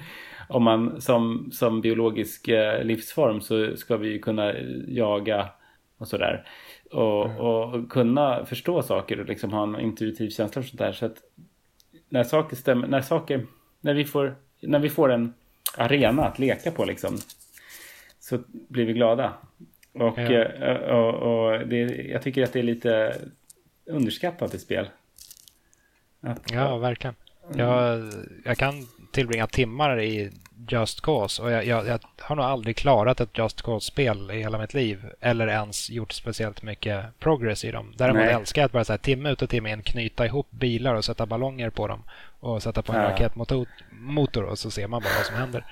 om 0.48 0.62
man 0.62 1.00
som, 1.00 1.50
som 1.52 1.80
biologisk 1.80 2.48
livsform 2.82 3.40
så 3.40 3.76
ska 3.76 3.96
vi 3.96 4.18
kunna 4.18 4.54
jaga 4.88 5.48
och 5.98 6.08
sådär. 6.08 6.44
Och, 6.90 7.26
mm. 7.26 7.36
och 7.36 7.90
kunna 7.90 8.44
förstå 8.44 8.82
saker 8.82 9.20
och 9.20 9.26
liksom 9.26 9.52
ha 9.52 9.62
en 9.62 9.80
intuitiv 9.80 10.30
känsla 10.30 10.62
för 10.62 10.68
sånt 10.68 10.78
där. 10.78 10.92
Så 10.92 11.06
att 11.06 11.16
när 12.08 12.24
saker 12.24 12.56
stämmer, 12.56 12.88
när 12.88 13.00
saker, 13.00 13.46
när 13.80 13.94
vi 13.94 14.04
får, 14.04 14.34
när 14.60 14.78
vi 14.78 14.88
får 14.88 15.12
en 15.12 15.34
arena 15.76 16.24
att 16.24 16.38
leka 16.38 16.70
på 16.70 16.84
liksom. 16.84 17.18
Så 18.20 18.38
blir 18.50 18.86
vi 18.86 18.92
glada. 18.92 19.32
Och, 20.00 20.18
ja. 20.18 20.44
Eh, 20.44 20.76
och, 20.76 21.14
och 21.14 21.66
det, 21.66 21.78
jag 22.10 22.22
tycker 22.22 22.42
att 22.42 22.52
det 22.52 22.58
är 22.58 22.62
lite 22.62 23.16
underskattat 23.86 24.54
i 24.54 24.58
spel. 24.58 24.88
Att, 26.20 26.52
ja, 26.52 26.76
verkligen. 26.76 27.14
Jag, 27.54 28.12
jag 28.44 28.58
kan 28.58 28.86
tillbringa 29.12 29.46
timmar 29.46 30.00
i 30.00 30.30
Just 30.68 31.00
Cause 31.00 31.42
och 31.42 31.50
jag, 31.50 31.66
jag, 31.66 31.86
jag 31.86 32.00
har 32.20 32.36
nog 32.36 32.44
aldrig 32.44 32.76
klarat 32.76 33.20
ett 33.20 33.38
Just 33.38 33.62
Cause-spel 33.62 34.30
i 34.30 34.38
hela 34.38 34.58
mitt 34.58 34.74
liv 34.74 35.04
eller 35.20 35.46
ens 35.46 35.90
gjort 35.90 36.12
speciellt 36.12 36.62
mycket 36.62 37.04
progress 37.18 37.64
i 37.64 37.70
dem. 37.70 37.94
Däremot 37.96 38.22
Nej. 38.22 38.34
älskar 38.34 38.62
jag 38.62 38.66
att 38.66 38.72
bara 38.72 38.84
så 38.84 38.92
här, 38.92 38.98
timme 38.98 39.30
ut 39.30 39.42
och 39.42 39.50
timme 39.50 39.72
in 39.72 39.82
knyta 39.82 40.26
ihop 40.26 40.50
bilar 40.50 40.94
och 40.94 41.04
sätta 41.04 41.26
ballonger 41.26 41.70
på 41.70 41.86
dem 41.86 42.02
och 42.40 42.62
sätta 42.62 42.82
på 42.82 42.92
en 42.92 43.02
ja. 43.02 43.10
raketmotor 43.10 44.44
och 44.44 44.58
så 44.58 44.70
ser 44.70 44.88
man 44.88 45.02
bara 45.02 45.14
vad 45.16 45.26
som 45.26 45.36
händer. 45.36 45.64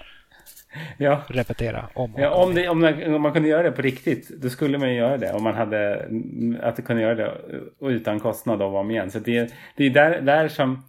Ja. 0.99 1.23
Repetera 1.29 1.89
om 1.95 2.14
och 2.14 2.21
ja, 2.21 2.31
om, 2.31 2.55
det, 2.55 2.69
om, 2.69 2.81
man, 2.81 3.14
om 3.14 3.23
man 3.23 3.33
kunde 3.33 3.49
göra 3.49 3.62
det 3.62 3.73
på 3.73 3.83
riktigt, 3.83 4.29
då 4.29 4.51
skulle 4.51 4.79
man 4.79 4.89
ju 4.89 4.97
göra 4.97 5.16
det. 5.16 5.33
Om 5.33 5.43
man 5.43 5.55
hade 5.55 6.09
att 6.62 6.77
det 6.77 6.83
kunde 6.83 7.03
göra 7.03 7.14
det 7.14 7.35
utan 7.81 8.21
kostnad 8.21 8.62
av 8.62 8.77
om 8.77 8.91
igen. 8.91 9.11
Så 9.11 9.19
det, 9.19 9.55
det 9.77 9.87
är 9.87 9.91
där, 9.91 10.21
där 10.21 10.49
som 10.49 10.83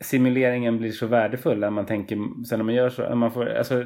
simuleringen 0.00 0.78
blir 0.78 0.92
så 0.92 1.06
värdefull 1.06 1.58
när 1.58 1.70
man 1.70 1.86
tänker, 1.86 2.16
sen 2.44 2.58
när 2.58 2.64
man 2.64 2.74
gör 2.74 2.90
så, 2.90 3.02
när 3.02 3.14
man 3.14 3.32
får, 3.32 3.48
alltså, 3.48 3.84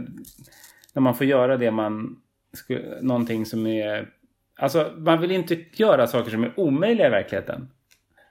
när 0.92 1.00
man 1.00 1.14
får 1.14 1.26
göra 1.26 1.56
det 1.56 1.70
man, 1.70 2.16
någonting 3.00 3.46
som 3.46 3.66
är, 3.66 4.08
alltså 4.56 4.92
man 4.96 5.20
vill 5.20 5.30
inte 5.30 5.64
göra 5.72 6.06
saker 6.06 6.30
som 6.30 6.44
är 6.44 6.52
omöjliga 6.56 7.06
i 7.06 7.10
verkligheten. 7.10 7.68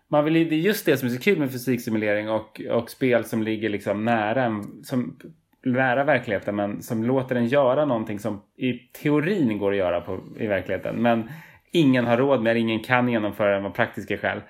Man 0.07 0.25
vill, 0.25 0.33
det 0.33 0.55
är 0.55 0.59
just 0.59 0.85
det 0.85 0.97
som 0.97 1.07
är 1.07 1.11
så 1.11 1.21
kul 1.21 1.39
med 1.39 1.51
fysiksimulering 1.51 2.29
och, 2.29 2.61
och 2.71 2.89
spel 2.89 3.25
som 3.25 3.43
ligger 3.43 3.69
liksom 3.69 4.05
nära, 4.05 4.63
som, 4.83 5.19
nära 5.65 6.03
verkligheten 6.03 6.55
men 6.55 6.81
som 6.81 7.03
låter 7.03 7.35
en 7.35 7.45
göra 7.45 7.85
någonting 7.85 8.19
som 8.19 8.41
i 8.55 8.73
teorin 8.73 9.57
går 9.57 9.71
att 9.71 9.77
göra 9.77 10.01
på, 10.01 10.19
i 10.37 10.47
verkligheten. 10.47 10.95
Men 10.95 11.29
ingen 11.71 12.05
har 12.05 12.17
råd 12.17 12.41
med 12.41 12.55
det, 12.55 12.59
ingen 12.59 12.79
kan 12.79 13.09
genomföra 13.09 13.59
det 13.59 13.65
av 13.65 13.71
praktiska 13.71 14.17
skäl. 14.17 14.41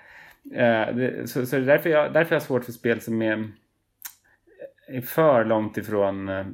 Eh, 0.53 0.95
det, 0.95 1.29
så, 1.29 1.45
så 1.45 1.55
det 1.55 1.61
är 1.61 1.65
därför 1.65 1.89
jag, 1.89 2.13
därför 2.13 2.35
jag 2.35 2.39
har 2.39 2.45
svårt 2.45 2.65
för 2.65 2.71
spel 2.71 3.01
som 3.01 3.21
är, 3.21 3.49
är 4.87 5.01
för 5.01 5.45
långt 5.45 5.77
ifrån 5.77 6.29
eh, 6.29 6.45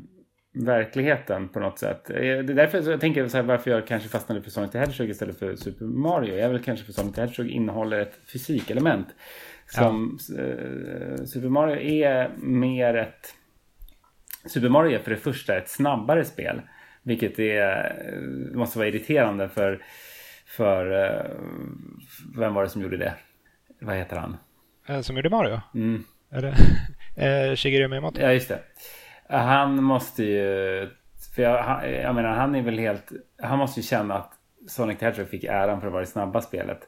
verkligheten 0.54 1.50
på 1.50 1.60
något 1.60 1.80
sätt. 1.80 2.10
Eh, 2.10 2.16
det 2.16 2.28
är 2.28 2.44
därför 2.44 2.92
jag 2.92 3.02
tänker 3.02 3.28
så 3.28 3.38
här, 3.38 3.44
varför 3.44 3.72
jag 3.72 3.88
kanske 3.88 4.10
fastnade 4.10 4.42
för 4.42 4.50
Sonic 4.50 4.72
the 4.72 4.80
Hedgehog 4.80 5.10
istället 5.10 5.40
för 5.40 5.56
Super 5.56 5.86
Mario. 5.86 6.36
Jag 6.36 6.40
är 6.40 6.50
väl 6.50 6.64
kanske 6.64 6.86
för 6.86 6.94
Sonic 6.94 7.16
the 7.16 7.22
Hedgehog 7.22 7.52
innehåller 7.52 8.00
ett 8.00 8.20
fysikelement. 8.34 9.08
Som 9.68 10.18
ja. 10.30 11.26
Super 11.26 11.50
Mario 11.50 11.78
är 11.78 12.32
mer 12.38 12.96
ett... 12.96 13.36
Super 14.46 14.70
Mario 14.70 14.96
är 14.96 15.00
för 15.00 15.12
det 15.12 15.18
första 15.18 15.58
ett 15.58 15.70
snabbare 15.70 16.26
spel. 16.26 16.62
Vilket 17.04 17.40
är, 17.40 17.96
måste 18.54 18.78
vara 18.78 18.88
irriterande 18.88 19.50
för, 19.50 19.84
för 20.46 20.92
uh, 20.92 21.32
vem 22.38 22.54
var 22.54 22.64
det 22.64 22.70
som 22.70 22.82
gjorde 22.82 22.98
det? 22.98 23.14
vad 23.80 23.96
heter 23.96 24.18
han? 24.18 24.38
Eh, 24.88 25.02
som 25.02 25.16
gjorde 25.16 25.30
Mario? 25.30 25.62
Mm. 25.74 26.04
Är 26.30 26.42
det 26.42 26.56
eh, 27.50 27.56
Shigeru 27.56 27.88
Miyamoto? 27.88 28.22
Ja, 28.22 28.32
just 28.32 28.50
det. 28.50 28.60
Han 29.30 29.84
måste 29.84 30.24
ju... 30.24 30.90
För 31.36 31.42
jag, 31.42 31.92
jag 31.92 32.16
menar, 32.16 32.30
han 32.30 32.56
är 32.56 32.62
väl 32.62 32.80
helt... 32.80 33.12
Han 33.42 33.60
måste 33.60 33.80
ju 33.80 33.84
känna 33.84 34.14
att 34.14 34.32
Sonic 34.68 35.00
the 35.00 35.06
Hedgehog 35.06 35.30
fick 35.30 35.44
äran 35.44 35.80
för 35.80 35.88
att 35.88 35.94
vara 35.94 36.04
det 36.04 36.10
snabba 36.10 36.42
spelet. 36.42 36.80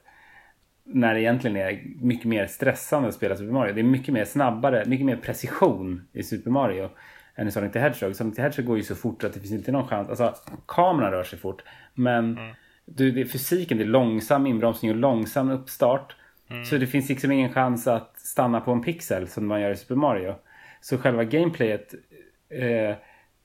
När 0.86 1.14
det 1.14 1.22
egentligen 1.22 1.58
är 1.58 1.84
mycket 2.02 2.26
mer 2.26 2.48
stressande 2.48 3.10
att 3.10 3.16
spela 3.16 3.36
Super 3.36 3.54
Mario. 3.54 3.74
Det 3.74 3.82
är 3.82 3.84
mycket 3.84 4.14
mer 4.14 4.26
snabbare, 4.26 4.84
mycket 4.86 5.06
mer 5.06 5.16
precision 5.16 6.08
i 6.14 6.24
Super 6.24 6.52
Mario 6.52 6.90
än 7.38 7.48
i 7.48 7.52
Sonic 7.52 7.74
the 7.74 7.80
Hedgehog. 7.80 8.16
Sonic 8.16 8.36
the 8.36 8.42
Hedgehog 8.42 8.66
går 8.66 8.78
ju 8.78 8.84
så 8.84 8.96
fort 8.96 9.24
att 9.24 9.34
det 9.34 9.40
finns 9.40 9.52
inte 9.52 9.72
någon 9.72 9.88
chans. 9.88 10.10
Alltså, 10.10 10.36
kameran 10.68 11.12
rör 11.12 11.24
sig 11.24 11.40
fort. 11.40 11.64
Men 11.94 12.38
mm. 12.38 12.54
du, 12.86 13.12
det, 13.12 13.26
fysiken, 13.26 13.78
det 13.78 13.84
är 13.84 13.88
långsam 13.88 14.48
inbromsning 14.48 14.92
och 14.92 14.98
långsam 14.98 15.50
uppstart. 15.50 16.16
Mm. 16.50 16.66
Så 16.66 16.78
det 16.78 16.88
finns 16.88 17.10
liksom 17.10 17.32
ingen 17.32 17.54
chans 17.54 17.88
att 17.88 18.20
stanna 18.20 18.62
på 18.62 18.72
en 18.72 18.82
pixel 18.82 19.28
som 19.28 19.48
man 19.48 19.62
gör 19.62 19.72
i 19.72 19.76
Super 19.76 19.96
Mario. 19.96 20.36
Så 20.82 20.98
själva 20.98 21.24
gameplayet 21.24 21.94
eh, 22.50 22.96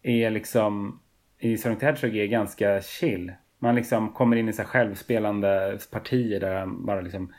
är 0.02 0.30
liksom 0.30 1.00
i 1.38 1.56
Sonic 1.56 1.78
the 1.78 1.86
Hedgehog 1.86 2.16
är 2.16 2.26
ganska 2.26 2.82
chill. 2.82 3.32
Man 3.58 3.74
liksom 3.74 4.12
kommer 4.12 4.36
in 4.36 4.48
i 4.48 4.52
så 4.52 4.64
självspelande 4.64 5.78
partier 5.90 6.40
där 6.40 6.54
han 6.54 6.86
bara 6.86 7.00
liksom 7.00 7.32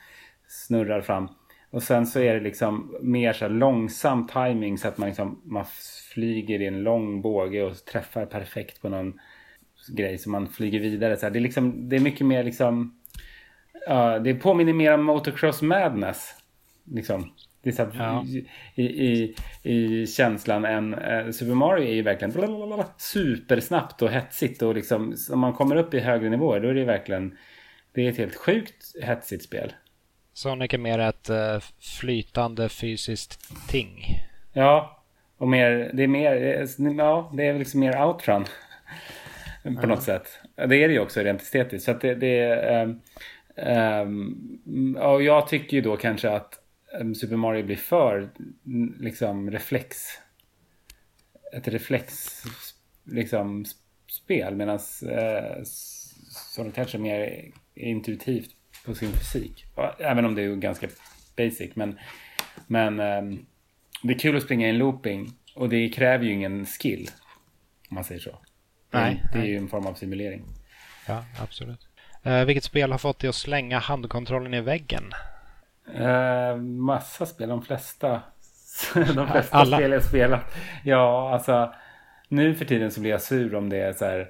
snurrar 0.47 1.01
fram. 1.01 1.29
Och 1.73 1.83
sen 1.83 2.05
så 2.05 2.19
är 2.19 2.33
det 2.33 2.39
liksom 2.39 2.95
mer 3.01 3.33
så 3.33 3.47
långsam 3.47 4.27
timing 4.27 4.77
så 4.77 4.87
att 4.87 4.97
man, 4.97 5.09
liksom, 5.09 5.41
man 5.43 5.65
flyger 6.13 6.61
i 6.61 6.65
en 6.65 6.83
lång 6.83 7.21
båge 7.21 7.63
och 7.63 7.85
träffar 7.85 8.25
perfekt 8.25 8.81
på 8.81 8.89
någon 8.89 9.19
grej 9.87 10.17
så 10.17 10.29
man 10.29 10.47
flyger 10.47 10.79
vidare. 10.79 11.17
Så 11.17 11.25
här. 11.25 11.33
Det, 11.33 11.39
är 11.39 11.41
liksom, 11.41 11.89
det 11.89 11.95
är 11.95 11.99
mycket 11.99 12.27
mer 12.27 12.43
liksom... 12.43 12.99
Uh, 13.89 14.15
det 14.23 14.33
påminner 14.33 14.73
mer 14.73 14.93
om 14.93 15.03
Motocross 15.03 15.61
Madness. 15.61 16.35
Liksom. 16.83 17.33
Det 17.63 17.69
är 17.69 17.73
så 17.73 17.87
ja. 17.93 18.25
i, 18.75 18.83
i, 18.83 19.35
i 19.63 20.07
känslan 20.07 20.65
än 20.65 20.93
uh, 20.93 21.31
Super 21.31 21.53
Mario 21.53 21.87
är 21.87 21.93
ju 21.93 22.01
verkligen 22.01 22.31
blablabla, 22.31 22.85
supersnabbt 22.97 24.01
och 24.01 24.09
hetsigt. 24.09 24.61
Och 24.61 24.75
liksom, 24.75 25.15
om 25.31 25.39
man 25.39 25.53
kommer 25.53 25.75
upp 25.75 25.93
i 25.93 25.99
högre 25.99 26.29
nivåer 26.29 26.59
då 26.59 26.67
är 26.67 26.73
det 26.73 26.85
verkligen... 26.85 27.37
Det 27.93 28.05
är 28.05 28.09
ett 28.09 28.17
helt 28.17 28.35
sjukt 28.35 29.03
hetsigt 29.03 29.43
spel. 29.43 29.73
Sonic 30.33 30.73
är 30.73 30.77
mer 30.77 30.99
ett 30.99 31.29
uh, 31.29 31.59
flytande 31.99 32.69
fysiskt 32.69 33.39
ting. 33.67 34.19
Ja, 34.53 35.03
och 35.37 35.47
mer, 35.47 35.91
det 35.93 36.03
är 36.03 36.07
mer, 36.07 36.35
ja, 36.97 37.31
det 37.33 37.47
är 37.47 37.59
liksom 37.59 37.79
mer 37.79 38.05
outrun. 38.05 38.45
på 39.63 39.69
mm. 39.69 39.89
något 39.89 40.03
sätt. 40.03 40.39
Det 40.55 40.83
är 40.83 40.87
det 40.87 40.93
ju 40.93 40.99
också 40.99 41.19
rent 41.19 41.41
estetiskt. 41.41 41.85
Så 41.85 41.91
att 41.91 42.01
det, 42.01 42.15
det 42.15 42.39
är, 42.39 42.83
um, 42.83 43.01
um, 43.55 44.95
och 44.95 45.23
jag 45.23 45.47
tycker 45.47 45.77
ju 45.77 45.81
då 45.81 45.97
kanske 45.97 46.29
att 46.29 46.59
um, 46.99 47.15
Super 47.15 47.35
Mario 47.35 47.63
blir 47.63 47.75
för 47.75 48.29
liksom 48.99 49.51
reflex. 49.51 49.97
Ett 51.53 51.67
reflex 51.67 52.29
liksom 53.03 53.65
spel 54.07 54.55
medan 54.55 54.79
uh, 55.03 55.63
Sonic 56.55 56.75
Touch 56.75 56.95
är 56.95 56.99
mer 56.99 57.51
intuitivt 57.75 58.49
på 58.85 58.95
sin 58.95 59.11
fysik. 59.11 59.65
Även 59.99 60.25
om 60.25 60.35
det 60.35 60.41
är 60.41 60.55
ganska 60.55 60.87
basic. 61.37 61.75
Men, 61.75 61.99
men 62.67 62.99
um, 62.99 63.45
det 64.03 64.13
är 64.13 64.19
kul 64.19 64.37
att 64.37 64.43
springa 64.43 64.67
i 64.67 64.69
en 64.69 64.77
looping 64.77 65.33
och 65.55 65.69
det 65.69 65.89
kräver 65.89 66.25
ju 66.25 66.31
ingen 66.31 66.65
skill. 66.65 67.09
Om 67.89 67.95
man 67.95 68.03
säger 68.03 68.21
så. 68.21 68.39
Nej, 68.91 69.23
det 69.31 69.37
är 69.37 69.41
nej. 69.41 69.51
ju 69.51 69.57
en 69.57 69.67
form 69.67 69.85
av 69.85 69.93
simulering. 69.93 70.45
Ja, 71.07 71.25
absolut. 71.41 71.87
Uh, 72.25 72.43
vilket 72.45 72.63
spel 72.63 72.91
har 72.91 72.97
fått 72.97 73.19
dig 73.19 73.29
att 73.29 73.35
slänga 73.35 73.79
handkontrollen 73.79 74.53
i 74.53 74.61
väggen? 74.61 75.11
Uh, 75.99 76.55
massa 76.61 77.25
spel, 77.25 77.49
de 77.49 77.61
flesta. 77.61 78.21
de 78.93 79.27
flesta 79.27 79.57
Alla. 79.57 79.77
spel 79.77 79.91
jag 79.91 80.03
spelat. 80.03 80.55
Ja, 80.83 81.33
alltså. 81.33 81.73
Nu 82.27 82.55
för 82.55 82.65
tiden 82.65 82.91
så 82.91 83.01
blir 83.01 83.11
jag 83.11 83.21
sur 83.21 83.55
om 83.55 83.69
det 83.69 83.77
är 83.77 83.93
så 83.93 84.05
här. 84.05 84.29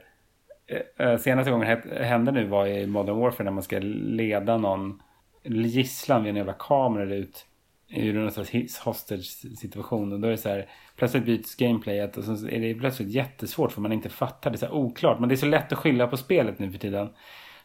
Eh, 0.67 1.07
eh, 1.07 1.17
senaste 1.17 1.51
gången 1.51 1.81
det 1.89 2.03
hände 2.03 2.31
nu 2.31 2.45
var 2.45 2.67
i 2.67 2.87
Modern 2.87 3.19
Warfare 3.19 3.43
när 3.43 3.51
man 3.51 3.63
ska 3.63 3.79
leda 3.79 4.57
någon 4.57 5.01
gisslan 5.43 6.23
vid 6.23 6.29
en 6.29 6.35
jävla 6.35 6.53
kamera 6.53 7.15
ut 7.15 7.45
ur 7.89 8.13
någon 8.13 8.31
slags 8.31 8.77
hostage 8.77 9.25
situation. 9.57 10.13
Och 10.13 10.19
då 10.19 10.27
är 10.27 10.31
det 10.31 10.37
så 10.37 10.49
här, 10.49 10.69
plötsligt 10.95 11.25
byts 11.25 11.55
gameplayet 11.55 12.17
och 12.17 12.23
så 12.23 12.47
är 12.47 12.59
det 12.59 12.73
plötsligt 12.73 13.09
jättesvårt 13.09 13.71
för 13.71 13.81
man 13.81 13.91
inte 13.91 14.09
fattar. 14.09 14.51
Det 14.51 14.55
är 14.55 14.57
så 14.57 14.65
här 14.65 14.73
oklart. 14.73 15.19
Men 15.19 15.29
det 15.29 15.35
är 15.35 15.37
så 15.37 15.45
lätt 15.45 15.71
att 15.71 15.77
skylla 15.77 16.07
på 16.07 16.17
spelet 16.17 16.59
nu 16.59 16.71
för 16.71 16.79
tiden. 16.79 17.09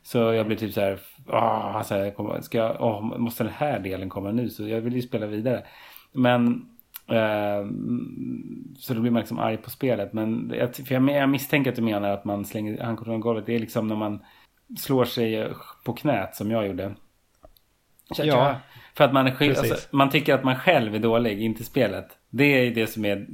Så 0.03 0.19
jag 0.19 0.47
blir 0.47 0.57
typ 0.57 0.75
så 0.75 0.81
här, 0.81 1.01
ah, 1.27 1.71
åh, 1.71 2.33
här, 2.33 2.41
ska 2.41 2.59
jag, 2.59 2.77
åh, 2.81 3.19
måste 3.19 3.45
den 3.45 3.53
här 3.53 3.79
delen 3.79 4.09
komma 4.09 4.33
nu? 4.33 4.49
Så 4.49 4.69
jag 4.69 4.81
vill 4.81 4.95
ju 4.95 5.03
spela 5.03 5.27
vidare. 5.27 5.65
Men 6.13 6.69
så 8.79 8.95
då 8.95 9.01
blir 9.01 9.11
man 9.11 9.21
liksom 9.21 9.39
arg 9.39 9.57
på 9.57 9.71
spelet. 9.71 10.13
Men 10.13 10.53
jag, 10.57 10.75
för 10.75 10.95
jag, 10.95 11.11
jag 11.11 11.29
misstänker 11.29 11.71
att 11.71 11.77
du 11.77 11.83
menar 11.83 12.11
att 12.11 12.25
man 12.25 12.45
slänger 12.45 12.83
handkontrollen 12.83 13.21
i 13.21 13.23
golvet. 13.23 13.47
Det 13.47 13.55
är 13.55 13.59
liksom 13.59 13.89
när 13.89 13.97
man 13.97 14.25
slår 14.79 15.05
sig 15.05 15.49
på 15.85 15.93
knät 15.93 16.37
som 16.37 16.51
jag 16.51 16.67
gjorde. 16.67 16.95
Ja. 18.17 18.57
För 18.95 19.05
att 19.05 19.13
man, 19.13 19.27
är, 19.27 19.49
alltså, 19.49 19.97
man 19.97 20.11
tycker 20.11 20.35
att 20.35 20.45
man 20.45 20.57
själv 20.57 20.95
är 20.95 20.99
dålig, 20.99 21.43
inte 21.43 21.65
spelet. 21.65 22.07
Det 22.31 22.45
är 22.45 22.71
det 22.71 22.87
som 22.87 23.05
är 23.05 23.27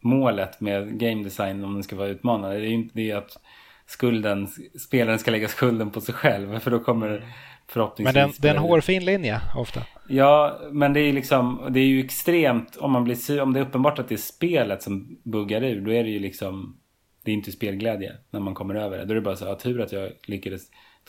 målet 0.00 0.60
med 0.60 0.98
game 0.98 1.24
design 1.24 1.64
om 1.64 1.74
den 1.74 1.82
ska 1.82 1.96
vara 1.96 2.08
utmanande. 2.08 2.56
Det 2.56 2.66
är 2.66 2.68
ju 2.68 2.74
inte 2.74 2.98
det 2.98 3.12
att 3.12 3.38
skulden, 3.86 4.48
spelaren 4.80 5.18
ska 5.18 5.30
lägga 5.30 5.48
skulden 5.48 5.90
på 5.90 6.00
sig 6.00 6.14
själv. 6.14 6.58
För 6.58 6.70
då 6.70 6.78
kommer 6.78 7.24
förhoppningsvis... 7.68 8.14
Men 8.14 8.32
det 8.38 8.48
är 8.48 8.54
en 8.54 8.60
hårfin 8.60 9.04
linje 9.04 9.40
ofta. 9.56 9.82
Ja, 10.08 10.60
men 10.70 10.92
det 10.92 11.00
är 11.00 11.12
liksom, 11.12 11.68
det 11.70 11.80
är 11.80 11.84
ju 11.84 12.04
extremt, 12.04 12.76
om 12.76 12.92
man 12.92 13.04
blir 13.04 13.40
om 13.40 13.52
det 13.52 13.60
är 13.60 13.64
uppenbart 13.64 13.98
att 13.98 14.08
det 14.08 14.14
är 14.14 14.16
spelet 14.16 14.82
som 14.82 15.18
buggar 15.22 15.64
ur, 15.64 15.80
då 15.80 15.92
är 15.92 16.04
det 16.04 16.10
ju 16.10 16.18
liksom, 16.18 16.80
det 17.24 17.30
är 17.30 17.34
inte 17.34 17.52
spelglädje 17.52 18.16
när 18.30 18.40
man 18.40 18.54
kommer 18.54 18.74
över 18.74 18.98
det. 18.98 19.04
Då 19.04 19.10
är 19.10 19.14
det 19.14 19.20
bara 19.20 19.36
så, 19.36 19.52
att 19.52 19.60
tur 19.60 19.80
att 19.80 19.92
jag 19.92 20.12
lyckades 20.26 20.62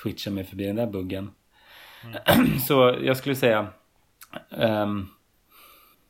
twitcha 0.04 0.32
mig 0.32 0.44
förbi 0.44 0.66
den 0.66 0.76
där 0.76 0.88
buggen. 0.88 1.32
Mm. 2.04 2.60
Så 2.68 2.98
jag 3.04 3.18
skulle 3.18 3.36
säga 3.36 3.68
um, 4.50 5.08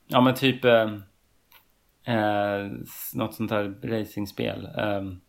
Ja 0.07 0.21
men 0.21 0.35
typ 0.35 0.65
uh, 0.65 0.87
Något 3.13 3.33
sånt 3.33 3.51
här 3.51 3.75
racingspel 3.83 4.69
um, 4.77 5.21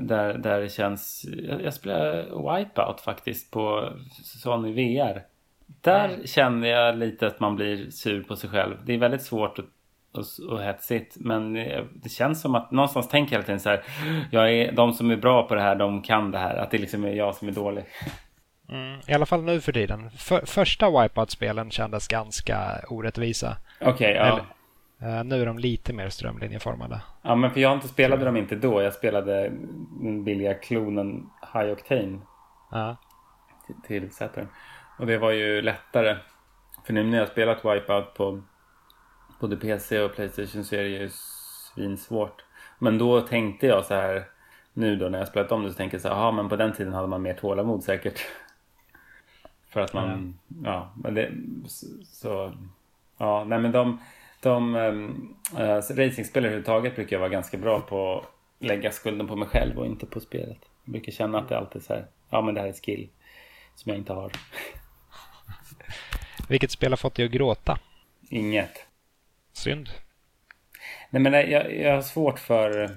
där, 0.00 0.38
där 0.38 0.60
det 0.60 0.68
känns 0.68 1.26
Jag, 1.48 1.62
jag 1.62 1.74
spelar 1.74 2.22
Wipeout 2.22 3.00
faktiskt 3.00 3.50
på 3.50 3.92
Sony 4.22 4.72
VR 4.72 5.22
Där 5.80 6.08
mm. 6.08 6.26
känner 6.26 6.68
jag 6.68 6.98
lite 6.98 7.26
att 7.26 7.40
man 7.40 7.56
blir 7.56 7.90
sur 7.90 8.22
på 8.22 8.36
sig 8.36 8.50
själv 8.50 8.76
Det 8.86 8.94
är 8.94 8.98
väldigt 8.98 9.22
svårt 9.22 9.58
att 9.58 9.66
och, 10.14 10.50
och 10.50 10.62
hetsigt. 10.62 11.16
Men 11.16 11.52
det 11.92 12.08
känns 12.08 12.40
som 12.40 12.54
att 12.54 12.70
någonstans 12.70 13.08
tänker 13.08 13.32
jag 13.32 13.38
hela 13.38 13.46
tiden 13.46 13.60
så 13.60 13.68
här. 13.68 13.82
Jag 14.30 14.52
är, 14.52 14.72
de 14.72 14.92
som 14.92 15.10
är 15.10 15.16
bra 15.16 15.48
på 15.48 15.54
det 15.54 15.60
här, 15.60 15.74
de 15.74 16.02
kan 16.02 16.30
det 16.30 16.38
här. 16.38 16.56
Att 16.56 16.70
det 16.70 16.78
liksom 16.78 17.04
är 17.04 17.12
jag 17.12 17.34
som 17.34 17.48
är 17.48 17.52
dålig. 17.52 17.84
Mm, 18.68 19.00
I 19.06 19.12
alla 19.12 19.26
fall 19.26 19.42
nu 19.42 19.60
för 19.60 19.72
tiden. 19.72 20.10
För, 20.10 20.46
första 20.46 21.02
Wipeout-spelen 21.02 21.70
kändes 21.70 22.08
ganska 22.08 22.80
orättvisa. 22.88 23.56
Okej, 23.80 23.92
okay, 23.92 24.12
ja. 24.14 24.40
Nu 25.24 25.42
är 25.42 25.46
de 25.46 25.58
lite 25.58 25.92
mer 25.92 26.08
strömlinjeformade. 26.08 27.00
Ja, 27.22 27.34
men 27.34 27.50
för 27.50 27.60
jag 27.60 27.72
inte 27.72 27.88
spelade 27.88 28.24
dem 28.24 28.36
inte 28.36 28.56
då. 28.56 28.82
Jag 28.82 28.94
spelade 28.94 29.52
den 30.00 30.24
billiga 30.24 30.54
klonen 30.54 31.30
High 31.52 31.72
Octane. 31.72 32.18
Ja. 32.70 32.96
Till, 33.66 33.74
till 33.86 34.10
Saturn. 34.10 34.48
Och 34.98 35.06
det 35.06 35.18
var 35.18 35.30
ju 35.30 35.62
lättare. 35.62 36.16
För 36.84 36.92
nu 36.92 37.04
när 37.04 37.18
jag 37.18 37.28
spelat 37.28 37.64
Wipeout 37.64 38.14
på 38.14 38.42
både 39.40 39.56
PC 39.56 40.00
och 40.00 40.14
Playstation 40.14 40.64
så 40.64 40.74
är 40.74 40.82
det 40.82 40.88
ju 40.88 41.10
svinsvårt. 41.74 42.44
Men 42.78 42.98
då 42.98 43.20
tänkte 43.20 43.66
jag 43.66 43.84
så 43.84 43.94
här 43.94 44.24
nu 44.72 44.96
då 44.96 45.08
när 45.08 45.18
jag 45.18 45.28
spelat 45.28 45.52
om 45.52 45.62
det 45.62 45.70
så 45.70 45.76
tänker 45.76 45.94
jag 45.94 46.02
så 46.02 46.08
här, 46.08 46.32
men 46.32 46.48
på 46.48 46.56
den 46.56 46.72
tiden 46.72 46.92
hade 46.92 47.08
man 47.08 47.22
mer 47.22 47.34
tålamod 47.34 47.84
säkert. 47.84 48.20
För 49.68 49.80
att 49.80 49.94
man, 49.94 50.04
mm. 50.04 50.34
ja, 50.64 50.92
men 50.96 51.14
det, 51.14 51.32
så, 52.04 52.52
ja, 53.18 53.44
nej 53.44 53.58
men 53.58 53.72
de, 53.72 54.00
de 54.44 54.74
äh, 55.56 55.60
racingspel 55.96 56.44
överhuvudtaget 56.44 56.96
brukar 56.96 57.16
jag 57.16 57.20
vara 57.20 57.30
ganska 57.30 57.56
bra 57.56 57.80
på 57.80 58.18
att 58.18 58.26
lägga 58.58 58.90
skulden 58.90 59.26
på 59.26 59.36
mig 59.36 59.48
själv 59.48 59.78
och 59.78 59.86
inte 59.86 60.06
på 60.06 60.20
spelet. 60.20 60.58
Jag 60.84 60.92
brukar 60.92 61.12
känna 61.12 61.38
att 61.38 61.48
det 61.48 61.58
alltid 61.58 61.82
är 61.82 61.86
så 61.86 61.94
här, 61.94 62.06
ja 62.30 62.40
men 62.40 62.54
det 62.54 62.60
här 62.60 62.68
är 62.68 62.72
skill 62.72 63.08
som 63.74 63.90
jag 63.90 63.98
inte 63.98 64.12
har. 64.12 64.32
Vilket 66.48 66.70
spel 66.70 66.92
har 66.92 66.96
fått 66.96 67.14
dig 67.14 67.24
att 67.24 67.32
gråta? 67.32 67.78
Inget. 68.30 68.86
Synd. 69.52 69.88
Nej 71.10 71.22
men 71.22 71.32
jag, 71.32 71.76
jag 71.76 71.94
har 71.94 72.02
svårt 72.02 72.38
för, 72.38 72.90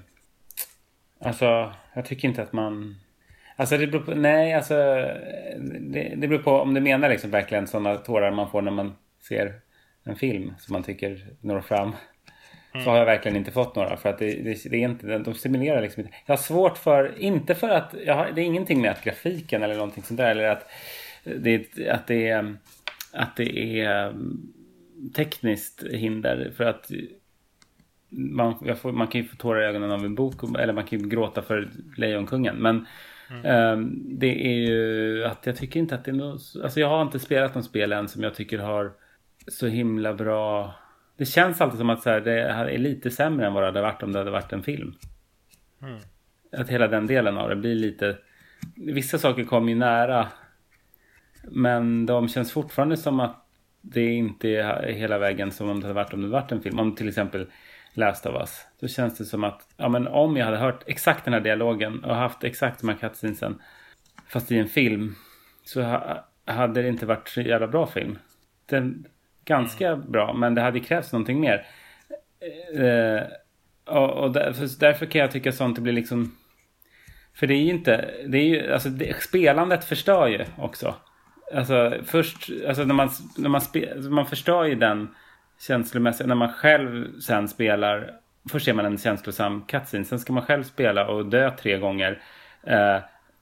alltså 1.20 1.74
jag 1.94 2.06
tycker 2.06 2.28
inte 2.28 2.44
att 2.44 2.54
man 2.54 2.96
Alltså 3.60 3.78
det 3.78 3.88
beror 3.88 4.02
på, 4.02 4.16
nej 4.16 4.54
alltså 4.54 4.76
det, 5.80 6.14
det 6.18 6.28
beror 6.28 6.40
på 6.40 6.52
om 6.52 6.74
du 6.74 6.82
menar 6.82 7.10
liksom 7.10 7.32
verkligen 7.32 7.68
sådana 7.68 7.96
tårar 7.96 8.32
man 8.32 8.52
får 8.52 8.62
när 8.62 8.72
man 8.72 8.96
ser 9.20 9.54
en 10.08 10.16
film 10.16 10.54
som 10.60 10.74
man 10.74 10.84
tycker 10.84 11.28
når 11.42 11.62
fram. 11.62 11.92
Mm. 12.74 12.84
Så 12.86 12.90
har 12.90 12.98
jag 12.98 13.06
verkligen 13.06 13.38
inte 13.38 13.52
fått 13.52 13.76
några 13.76 13.98
för 13.98 14.10
att 14.10 14.20
det, 14.20 14.32
det, 14.32 14.70
det, 14.70 14.78
är 14.78 14.90
inte, 14.90 15.18
de 15.18 15.34
stimulerar 15.34 15.82
liksom 15.82 16.04
inte. 16.04 16.16
Jag 16.26 16.32
har 16.32 16.42
svårt 16.42 16.78
för, 16.78 17.20
inte 17.20 17.56
för 17.56 17.70
att, 17.70 17.96
jag 18.06 18.16
har, 18.16 18.32
det 18.36 18.42
är 18.42 18.46
ingenting 18.46 18.82
med 18.82 18.92
att 18.92 19.04
grafiken 19.04 19.64
eller 19.64 19.76
någonting 19.76 20.04
sånt 20.04 20.18
där 20.18 20.32
eller 20.32 20.50
att 20.50 20.70
det, 21.24 21.90
att 21.90 22.08
det 22.08 22.28
är, 22.28 22.56
att 23.14 23.36
det 23.36 23.80
är 23.82 24.08
um, 24.08 24.54
tekniskt 25.16 25.84
hinder 25.92 26.52
för 26.58 26.64
att 26.64 26.92
man, 28.10 28.76
får, 28.82 28.92
man 28.92 29.08
kan 29.08 29.22
ju 29.22 29.28
få 29.28 29.36
tårar 29.36 29.62
i 29.62 29.66
ögonen 29.66 29.92
av 29.92 30.06
en 30.06 30.16
bok 30.16 30.44
eller 30.60 30.74
man 30.74 30.84
kan 30.84 31.00
ju 31.00 31.10
gråta 31.10 31.42
för 31.42 31.70
Lejonkungen 31.98 32.56
men 32.56 32.86
Mm. 33.30 33.46
Ehm, 33.46 34.02
det 34.20 34.48
är 34.48 34.58
ju 34.58 35.26
att 35.26 35.46
jag 35.46 35.56
tycker 35.56 35.80
inte 35.80 35.96
att 35.96 36.06
det 36.06 36.12
är 36.12 36.16
något, 36.16 36.42
alltså 36.64 36.80
jag 36.80 36.90
har 36.90 37.02
inte 37.02 37.20
spelat 37.20 37.56
något 37.56 37.66
spel 37.66 37.92
än 37.92 38.08
som 38.08 38.24
jag 38.24 38.36
tycker 38.36 38.60
har 38.60 38.94
så 39.48 39.68
himla 39.68 40.14
bra 40.14 40.74
det 41.18 41.26
känns 41.26 41.62
alltid 41.62 41.78
som 41.78 41.90
att 41.90 42.04
så 42.04 42.10
här, 42.10 42.22
det 42.22 42.42
är 42.42 42.78
lite 42.78 43.12
sämre 43.12 43.48
än 43.48 43.54
vad 43.54 43.64
det 43.64 43.68
hade 43.68 43.82
varit 43.82 44.04
om 44.04 44.12
det 44.12 44.20
hade 44.20 44.32
varit 44.32 44.54
en 44.54 44.64
film. 44.64 44.94
Mm. 45.82 46.00
Att 46.52 46.70
hela 46.70 46.88
den 46.88 47.08
delen 47.08 47.38
av 47.38 47.50
det 47.50 47.56
blir 47.56 47.76
lite... 47.76 48.18
Vissa 48.76 49.18
saker 49.18 49.44
kommer 49.44 49.70
ju 49.70 49.76
nära. 49.76 50.28
Men 51.44 52.06
de 52.06 52.28
känns 52.28 52.52
fortfarande 52.52 52.98
som 52.98 53.20
att 53.20 53.48
det 53.82 54.06
inte 54.06 54.50
är 54.50 54.94
hela 54.94 55.18
vägen 55.18 55.52
som 55.52 55.70
om 55.70 55.80
det 55.80 55.88
hade 55.88 55.94
varit 55.94 56.14
om 56.14 56.22
det 56.22 56.28
hade 56.28 56.42
varit 56.42 56.52
en 56.52 56.62
film. 56.62 56.80
Om 56.80 56.96
till 56.96 57.08
exempel 57.08 57.48
Last 57.94 58.26
of 58.26 58.36
Us. 58.36 58.66
Då 58.80 58.88
känns 58.88 59.18
det 59.18 59.26
som 59.26 59.44
att 59.44 59.74
ja, 59.78 59.90
men 59.90 60.08
om 60.08 60.38
jag 60.38 60.46
hade 60.46 60.58
hört 60.58 60.84
exakt 60.86 61.26
den 61.26 61.34
här 61.34 61.42
dialogen 61.42 62.04
och 62.04 62.16
haft 62.16 62.44
exakt 62.44 62.82
de 62.82 62.90
här 62.90 62.98
cutscenesen 62.98 63.62
fast 64.28 64.52
i 64.52 64.58
en 64.58 64.68
film, 64.68 65.16
så 65.64 65.82
ha, 65.82 66.28
hade 66.46 66.82
det 66.82 66.88
inte 66.88 67.06
varit 67.06 67.28
så 67.28 67.42
jävla 67.42 67.68
bra 67.68 67.88
film. 67.88 68.20
Den, 68.66 69.08
ganska 69.48 69.88
mm. 69.88 70.12
bra, 70.12 70.34
men 70.34 70.56
det 70.56 70.62
hade 70.62 70.80
krävts 70.80 71.12
någonting 71.12 71.40
mer. 71.40 71.66
Eh, 72.74 73.22
och, 73.96 74.10
och 74.10 74.32
därför, 74.32 74.80
därför, 74.80 75.06
kan 75.06 75.22
jag 75.22 75.32
tycka 75.32 75.52
sånt 75.52 75.80
blir 75.80 75.94
liksom... 75.94 76.36
För 77.34 77.48
det 77.48 77.54
är 77.54 77.64
ju 77.64 77.70
inte... 77.70 78.10
Det 78.28 78.38
är 78.38 78.44
ju, 78.44 78.74
alltså, 78.74 78.90
det, 78.90 79.22
spelandet 79.22 79.86
förstör 79.86 80.28
ju 80.28 80.46
också. 80.58 80.96
Alltså 81.54 81.94
först, 82.06 82.50
alltså 82.68 82.84
när 82.84 82.94
man, 82.94 83.10
när 83.38 83.50
man, 83.50 83.62
spe, 83.62 83.96
man 84.10 84.26
förstör 84.26 84.64
ju 84.66 84.76
den 84.76 85.16
känslomässigt, 85.60 86.28
när 86.28 86.36
man 86.36 86.54
själv 86.54 87.20
sen 87.20 87.48
spelar, 87.48 88.12
först 88.52 88.66
ser 88.66 88.74
man 88.74 88.86
en 88.86 88.98
känslosam 88.98 89.66
cutscene, 89.68 90.06
sen 90.06 90.20
ska 90.20 90.34
man 90.34 90.46
själv 90.46 90.64
spela 90.64 91.08
och 91.08 91.26
dö 91.26 91.52
tre 91.52 91.78
gånger 91.78 92.22
eh, 92.64 92.98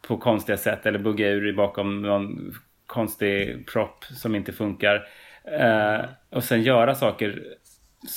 på 0.08 0.18
konstiga 0.18 0.58
sätt 0.58 0.86
eller 0.86 1.00
bugga 1.00 1.30
ur 1.30 1.54
bakom 1.54 2.02
någon 2.02 2.54
konstig 2.86 3.68
prop 3.68 4.06
som 4.06 4.36
inte 4.36 4.54
funkar. 4.54 5.08
Eh, 5.48 6.06
och 6.30 6.44
sen 6.44 6.64
göra 6.64 6.96
saker 6.96 7.44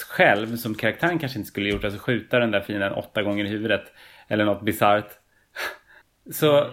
själv 0.09 0.57
som 0.57 0.75
karaktären 0.75 1.19
kanske 1.19 1.39
inte 1.39 1.49
skulle 1.49 1.69
gjort, 1.69 1.85
alltså 1.85 2.01
skjuta 2.01 2.39
den 2.39 2.51
där 2.51 2.61
fienden 2.61 2.93
åtta 2.93 3.23
gånger 3.23 3.45
i 3.45 3.49
huvudet 3.49 3.93
eller 4.29 4.45
något 4.45 4.63
bisarrt. 4.63 5.11
Så 6.33 6.71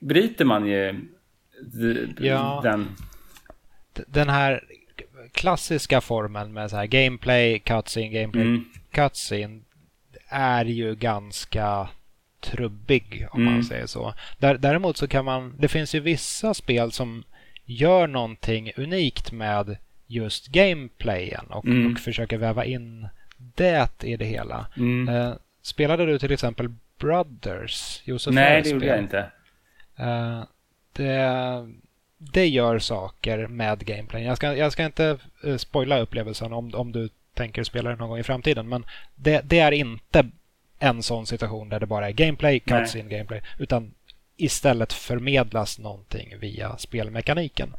bryter 0.00 0.44
man 0.44 0.66
ju 0.66 1.00
ja, 2.18 2.60
den. 2.64 2.88
Den 4.06 4.28
här 4.28 4.64
klassiska 5.32 6.00
formen 6.00 6.52
med 6.52 6.70
så 6.70 6.76
här 6.76 6.86
gameplay, 6.86 7.58
cutscene, 7.58 8.08
gameplay, 8.08 8.44
mm. 8.44 8.64
cutscene 8.90 9.60
är 10.28 10.64
ju 10.64 10.94
ganska 10.94 11.88
trubbig 12.40 13.26
om 13.30 13.40
mm. 13.40 13.54
man 13.54 13.64
säger 13.64 13.86
så. 13.86 14.14
Däremot 14.38 14.96
så 14.96 15.08
kan 15.08 15.24
man, 15.24 15.56
det 15.58 15.68
finns 15.68 15.94
ju 15.94 16.00
vissa 16.00 16.54
spel 16.54 16.92
som 16.92 17.24
gör 17.64 18.06
någonting 18.06 18.72
unikt 18.76 19.32
med 19.32 19.76
just 20.12 20.46
gameplayen 20.46 21.46
och, 21.48 21.64
mm. 21.64 21.92
och 21.92 21.98
försöker 21.98 22.38
väva 22.38 22.64
in 22.64 23.08
det 23.54 24.04
i 24.04 24.16
det 24.16 24.24
hela. 24.24 24.66
Mm. 24.76 25.14
Uh, 25.14 25.34
spelade 25.62 26.06
du 26.06 26.18
till 26.18 26.32
exempel 26.32 26.68
Brothers? 26.98 28.02
Josef 28.04 28.34
Nej, 28.34 28.62
det 28.62 28.70
gjorde 28.70 28.86
jag 28.86 28.98
inte. 28.98 29.30
Uh, 30.00 30.44
det, 30.92 31.68
det 32.18 32.48
gör 32.48 32.78
saker 32.78 33.46
med 33.46 33.86
gameplayen. 33.86 34.28
Jag 34.28 34.36
ska, 34.36 34.56
jag 34.56 34.72
ska 34.72 34.84
inte 34.84 35.18
uh, 35.44 35.56
spoila 35.56 36.00
upplevelsen 36.00 36.52
om, 36.52 36.74
om 36.74 36.92
du 36.92 37.08
tänker 37.34 37.64
spela 37.64 37.90
det 37.90 37.96
någon 37.96 38.08
gång 38.08 38.18
i 38.18 38.22
framtiden. 38.22 38.68
Men 38.68 38.84
det, 39.14 39.40
det 39.44 39.58
är 39.58 39.72
inte 39.72 40.30
en 40.78 41.02
sån 41.02 41.26
situation 41.26 41.68
där 41.68 41.80
det 41.80 41.86
bara 41.86 42.08
är 42.08 42.12
gameplay, 42.12 42.60
cutscene 42.60 43.08
gameplay. 43.08 43.42
Utan 43.58 43.94
istället 44.36 44.92
förmedlas 44.92 45.78
någonting 45.78 46.38
via 46.38 46.78
spelmekaniken. 46.78 47.74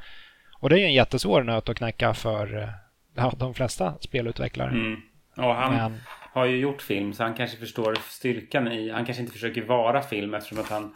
Och 0.64 0.70
det 0.70 0.76
är 0.76 0.80
ju 0.80 0.86
en 0.86 0.94
jättesvår 0.94 1.44
nöt 1.44 1.70
att 1.70 1.78
knäcka 1.78 2.14
för 2.14 2.58
eh, 2.58 2.70
ja, 3.16 3.34
de 3.38 3.54
flesta 3.54 3.94
spelutvecklare. 4.00 4.70
Mm. 4.70 5.02
Och 5.38 5.56
han 5.56 5.76
Men... 5.76 5.98
har 6.34 6.46
ju 6.46 6.58
gjort 6.58 6.82
film 6.82 7.14
så 7.14 7.24
han 7.24 7.34
kanske 7.34 7.58
förstår 7.58 7.98
styrkan 8.10 8.68
i... 8.68 8.90
Han 8.90 9.06
kanske 9.06 9.22
inte 9.22 9.34
försöker 9.34 9.62
vara 9.62 10.02
film 10.02 10.34
eftersom 10.34 10.60
att 10.60 10.70
han 10.70 10.96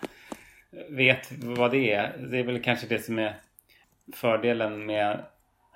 vet 0.90 1.32
vad 1.32 1.72
det 1.72 1.94
är. 1.94 2.18
Det 2.18 2.40
är 2.40 2.44
väl 2.44 2.64
kanske 2.64 2.88
det 2.88 3.00
som 3.00 3.20
är 3.20 3.36
fördelen 4.16 4.86
med 4.86 5.20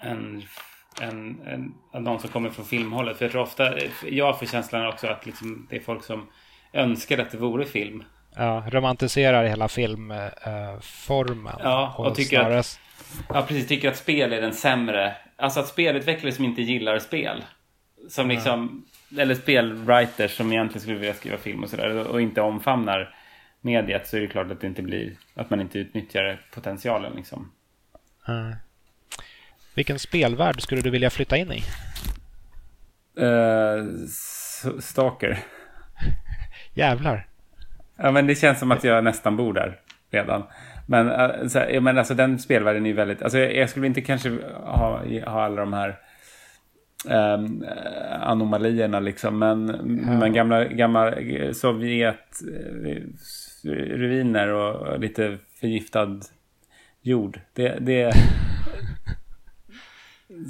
en, 0.02 0.44
en, 1.02 1.42
en, 1.94 2.04
någon 2.04 2.20
som 2.20 2.30
kommer 2.30 2.50
från 2.50 2.66
filmhållet. 2.66 3.18
För 3.18 3.26
jag 3.26 3.32
tror 3.32 3.42
ofta, 3.42 3.74
jag 4.10 4.40
får 4.40 4.46
känslan 4.46 4.88
också 4.88 5.08
att 5.08 5.26
liksom, 5.26 5.68
det 5.70 5.76
är 5.76 5.82
folk 5.82 6.04
som 6.04 6.30
önskar 6.74 7.18
att 7.18 7.32
det 7.32 7.38
vore 7.38 7.66
film. 7.66 8.04
Ja, 8.36 8.64
romantiserar 8.70 9.44
hela 9.44 9.68
filmformen. 9.68 11.56
Uh, 11.56 11.62
ja, 11.64 11.96
och, 11.98 12.08
och 12.08 12.16
tycker 12.16 12.40
snarare... 12.40 12.60
att 12.60 12.80
Ja, 13.30 13.46
precis. 13.48 13.68
Tycker 13.68 13.90
att 13.90 13.98
spel 13.98 14.34
är 14.34 14.42
den 14.42 14.54
sämre. 14.54 15.16
Alltså 15.36 15.60
att 15.60 15.68
spelutvecklare 15.68 16.34
som 16.34 16.46
inte 16.46 16.62
gillar 16.62 17.00
spel. 17.00 17.44
Som 18.10 18.30
liksom, 18.30 18.86
ja. 19.10 19.22
eller 19.22 19.36
spelwriters 19.36 20.38
som 20.38 20.52
egentligen 20.52 20.82
skulle 20.82 20.98
vilja 20.98 21.14
skriva 21.14 21.38
film 21.38 21.64
och 21.64 21.70
sådär. 21.70 22.08
Och 22.08 22.22
inte 22.22 22.42
omfamnar 22.42 23.16
mediet 23.62 24.08
så 24.08 24.18
är 24.18 24.22
det 24.22 24.28
klart 24.28 24.52
att 24.52 24.62
det 24.62 24.68
inte 24.68 24.82
blir, 24.82 25.14
att 25.36 25.50
man 25.50 25.62
inte 25.62 25.80
utnyttjar 25.80 26.42
potentialen 26.54 27.14
liksom. 27.16 27.52
Mm. 28.28 28.56
Vilken 29.74 30.00
spelvärld 30.00 30.62
skulle 30.62 30.82
du 30.82 30.90
vilja 30.90 31.10
flytta 31.10 31.38
in 31.38 31.52
i? 31.52 31.64
Uh, 33.22 34.08
stalker. 34.80 35.40
Jävlar. 36.74 37.28
Ja, 37.98 38.12
men 38.12 38.28
det 38.28 38.36
känns 38.36 38.60
som 38.60 38.72
att 38.72 38.84
jag 38.84 39.04
nästan 39.04 39.38
bor 39.38 39.54
där 39.54 39.80
redan. 40.12 40.44
Men, 40.92 41.10
alltså, 41.10 41.66
men 41.82 41.98
alltså 41.98 42.14
den 42.14 42.40
spelvärlden 42.40 42.86
är 42.86 42.90
ju 42.90 42.96
väldigt... 42.96 43.22
Alltså 43.22 43.38
jag, 43.38 43.56
jag 43.56 43.70
skulle 43.70 43.88
inte 43.88 44.02
kanske 44.02 44.30
ha, 44.64 45.04
ha 45.26 45.44
alla 45.44 45.62
de 45.62 45.74
här 45.74 46.00
um, 47.36 47.66
anomalierna 48.22 49.00
liksom. 49.00 49.40
Men, 49.40 49.70
mm. 49.70 50.20
men 50.20 50.34
gamla, 50.34 50.66
gamla 50.66 51.14
Sovjet 51.54 52.42
ruiner 53.64 54.48
och 54.48 55.00
lite 55.00 55.38
förgiftad 55.60 56.20
jord. 57.02 57.40
Det... 57.54 57.78
det... 57.80 58.12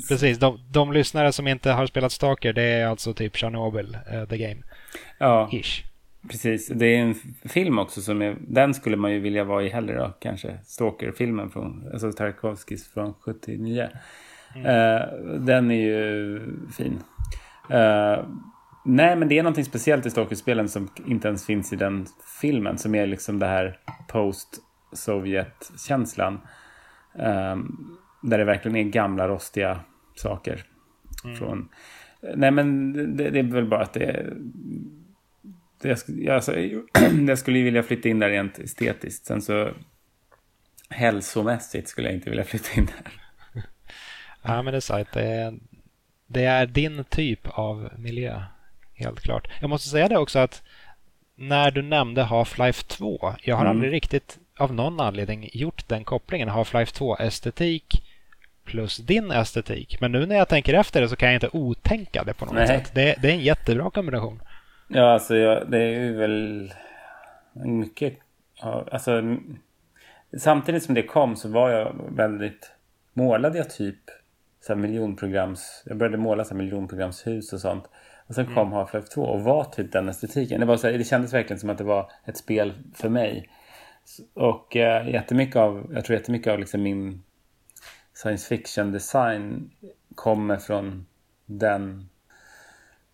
Precis, 0.09 0.39
de, 0.39 0.59
de 0.71 0.93
lyssnare 0.93 1.31
som 1.31 1.47
inte 1.47 1.71
har 1.71 1.85
spelat 1.85 2.11
Stalker 2.11 2.53
det 2.53 2.63
är 2.63 2.85
alltså 2.85 3.13
typ 3.13 3.37
Chernobyl, 3.37 3.97
uh, 4.13 4.25
the 4.25 4.37
game. 4.37 4.61
Ja. 5.17 5.49
Ish. 5.51 5.90
Precis, 6.29 6.67
det 6.67 6.85
är 6.85 6.99
en 6.99 7.15
film 7.49 7.79
också 7.79 8.01
som 8.01 8.21
är, 8.21 8.37
den 8.39 8.73
skulle 8.73 8.97
man 8.97 9.11
ju 9.11 9.19
vilja 9.19 9.43
vara 9.43 9.63
i 9.63 9.69
hellre 9.69 9.97
då, 9.97 10.13
kanske. 10.19 10.57
Stalker-filmen 10.63 11.49
från, 11.49 11.89
alltså 11.93 12.11
Tarkovskis 12.11 12.93
från 12.93 13.13
79. 13.13 13.89
Mm. 14.55 14.65
Uh, 14.65 15.01
den 15.39 15.71
är 15.71 15.75
ju 15.75 16.39
fin. 16.77 16.99
Uh, 17.71 18.25
nej, 18.85 19.15
men 19.15 19.27
det 19.27 19.39
är 19.39 19.43
någonting 19.43 19.65
speciellt 19.65 20.05
i 20.05 20.09
Stalker-spelen 20.09 20.69
som 20.69 20.89
inte 21.05 21.27
ens 21.27 21.45
finns 21.45 21.73
i 21.73 21.75
den 21.75 22.05
filmen. 22.41 22.77
Som 22.77 22.95
är 22.95 23.07
liksom 23.07 23.39
det 23.39 23.47
här 23.47 23.79
post-Sovjet-känslan. 24.07 26.39
Um, 27.13 27.97
där 28.21 28.37
det 28.37 28.45
verkligen 28.45 28.77
är 28.77 28.83
gamla 28.83 29.27
rostiga 29.27 29.79
saker. 30.15 30.65
Mm. 31.23 31.35
Från, 31.35 31.69
nej, 32.35 32.51
men 32.51 32.93
det, 33.17 33.29
det 33.29 33.39
är 33.39 33.43
väl 33.43 33.69
bara 33.69 33.81
att 33.81 33.93
det 33.93 34.03
är 34.03 34.23
det, 34.23 34.35
jag, 35.87 36.35
alltså, 36.35 36.55
jag 37.27 37.37
skulle 37.37 37.61
vilja 37.61 37.83
flytta 37.83 38.09
in 38.09 38.19
där 38.19 38.29
rent 38.29 38.59
estetiskt. 38.59 39.25
Sen 39.25 39.41
så 39.41 39.69
hälsomässigt 40.89 41.87
skulle 41.87 42.07
jag 42.07 42.15
inte 42.15 42.29
vilja 42.29 42.45
flytta 42.45 42.73
in 42.77 42.85
där. 42.85 43.11
Ja, 44.43 44.61
men 44.61 44.73
det 44.73 44.77
är 44.77 44.81
sant. 44.81 45.07
Det 45.11 45.23
är, 45.23 45.53
det 46.27 46.43
är 46.43 46.65
din 46.65 47.03
typ 47.03 47.47
av 47.47 47.89
miljö. 47.97 48.43
Helt 48.93 49.19
klart. 49.19 49.47
Jag 49.61 49.69
måste 49.69 49.89
säga 49.89 50.07
det 50.07 50.17
också 50.17 50.39
att 50.39 50.63
när 51.35 51.71
du 51.71 51.81
nämnde 51.81 52.23
Half-Life 52.23 52.87
2. 52.87 53.33
Jag 53.41 53.55
har 53.55 53.65
mm. 53.65 53.75
aldrig 53.75 53.93
riktigt 53.93 54.39
av 54.57 54.73
någon 54.73 54.99
anledning 54.99 55.49
gjort 55.53 55.87
den 55.87 56.03
kopplingen. 56.03 56.49
Half-Life 56.49 56.93
2-estetik 56.99 58.01
plus 58.65 58.97
din 58.97 59.31
estetik. 59.31 60.01
Men 60.01 60.11
nu 60.11 60.25
när 60.25 60.35
jag 60.35 60.49
tänker 60.49 60.73
efter 60.73 61.01
det 61.01 61.09
så 61.09 61.15
kan 61.15 61.27
jag 61.27 61.35
inte 61.35 61.57
otänka 61.57 62.23
det 62.23 62.33
på 62.33 62.45
något 62.45 62.55
Nej. 62.55 62.67
sätt. 62.67 62.91
Det, 62.93 63.15
det, 63.21 63.29
är 63.29 63.33
en 63.33 63.39
jättebra 63.39 63.89
kombination. 63.89 64.41
Ja, 64.93 65.13
alltså 65.13 65.35
jag, 65.35 65.71
det 65.71 65.77
är 65.77 65.99
ju 65.99 66.15
väl 66.15 66.73
mycket... 67.53 68.17
Alltså, 68.61 69.37
samtidigt 70.37 70.83
som 70.83 70.95
det 70.95 71.03
kom 71.03 71.35
så 71.35 71.49
var 71.49 71.69
jag 71.69 71.95
väldigt... 72.09 72.71
Målade 73.13 73.57
jag 73.57 73.69
typ 73.69 73.99
så 74.59 74.75
miljonprograms... 74.75 75.83
Jag 75.85 75.97
började 75.97 76.17
måla 76.17 76.45
så 76.45 76.55
miljonprogramshus 76.55 77.53
och 77.53 77.59
sånt. 77.59 77.89
Och 78.27 78.35
sen 78.35 78.45
kom 78.45 78.67
mm. 78.67 78.73
Half-Life 78.73 79.07
2 79.13 79.21
och 79.21 79.41
var 79.41 79.63
typ 79.63 79.91
den 79.91 80.09
estetiken. 80.09 80.59
Det, 80.59 80.65
var 80.65 80.77
så 80.77 80.87
här, 80.87 80.97
det 80.97 81.03
kändes 81.03 81.33
verkligen 81.33 81.59
som 81.59 81.69
att 81.69 81.77
det 81.77 81.83
var 81.83 82.11
ett 82.25 82.37
spel 82.37 82.73
för 82.95 83.09
mig. 83.09 83.49
Och 84.33 84.75
eh, 84.75 85.09
jättemycket 85.09 85.55
av, 85.55 85.91
jag 85.93 86.05
tror 86.05 86.17
jättemycket 86.17 86.53
av 86.53 86.59
liksom 86.59 86.83
min 86.83 87.23
science 88.13 88.47
fiction 88.47 88.91
design 88.91 89.71
kommer 90.15 90.57
från 90.57 91.05
den 91.45 92.09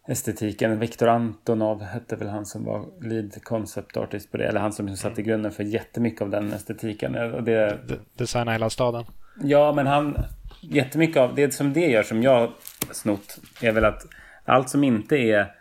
estetiken. 0.08 0.80
Viktor 0.80 1.08
Antonov 1.08 1.84
hette 1.84 2.16
väl 2.16 2.28
han 2.28 2.46
som 2.46 2.66
var 2.66 2.86
lead 3.02 3.44
concept 3.44 3.98
artist 3.98 4.32
på 4.32 4.38
det. 4.38 4.46
Eller 4.46 4.60
han 4.60 4.74
som 4.74 4.86
liksom 4.86 5.10
satte 5.10 5.22
grunden 5.22 5.52
för 5.52 5.64
jättemycket 5.64 6.22
av 6.22 6.30
den 6.30 6.54
estetiken. 6.54 7.16
Och 7.34 7.44
det... 7.44 7.78
Designa 8.14 8.52
hela 8.52 8.70
staden. 8.70 9.06
Ja, 9.44 9.74
men 9.74 9.88
han... 9.88 10.18
Jättemycket 10.62 11.18
av 11.18 11.36
det 11.36 11.54
som 11.54 11.74
det 11.74 11.88
gör 11.88 12.04
som 12.04 12.24
jag 12.24 12.52
snott 12.92 13.38
är 13.62 13.72
väl 13.72 13.86
att 13.86 14.06
allt 14.46 14.70
som 14.70 14.84
inte 14.84 15.18
är 15.18 15.52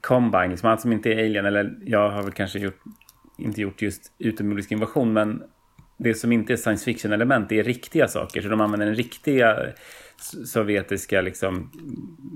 Combine, 0.00 0.50
liksom 0.50 0.70
allt 0.70 0.80
som 0.80 0.92
inte 0.92 1.10
är 1.10 1.24
Alien, 1.24 1.46
eller 1.46 1.74
jag 1.84 2.10
har 2.10 2.22
väl 2.22 2.32
kanske 2.32 2.58
gjort, 2.58 2.80
inte 3.38 3.60
gjort 3.60 3.82
just 3.82 4.12
utomjordisk 4.18 4.72
invasion, 4.72 5.12
men 5.12 5.42
det 5.98 6.14
som 6.14 6.32
inte 6.32 6.52
är 6.52 6.56
science 6.56 6.84
fiction 6.84 7.12
element, 7.12 7.48
det 7.48 7.58
är 7.58 7.64
riktiga 7.64 8.08
saker. 8.08 8.42
Så 8.42 8.48
de 8.48 8.60
använder 8.60 8.86
den 8.86 8.94
riktiga 8.94 9.56
sovjetiska 10.22 11.20
liksom, 11.20 11.70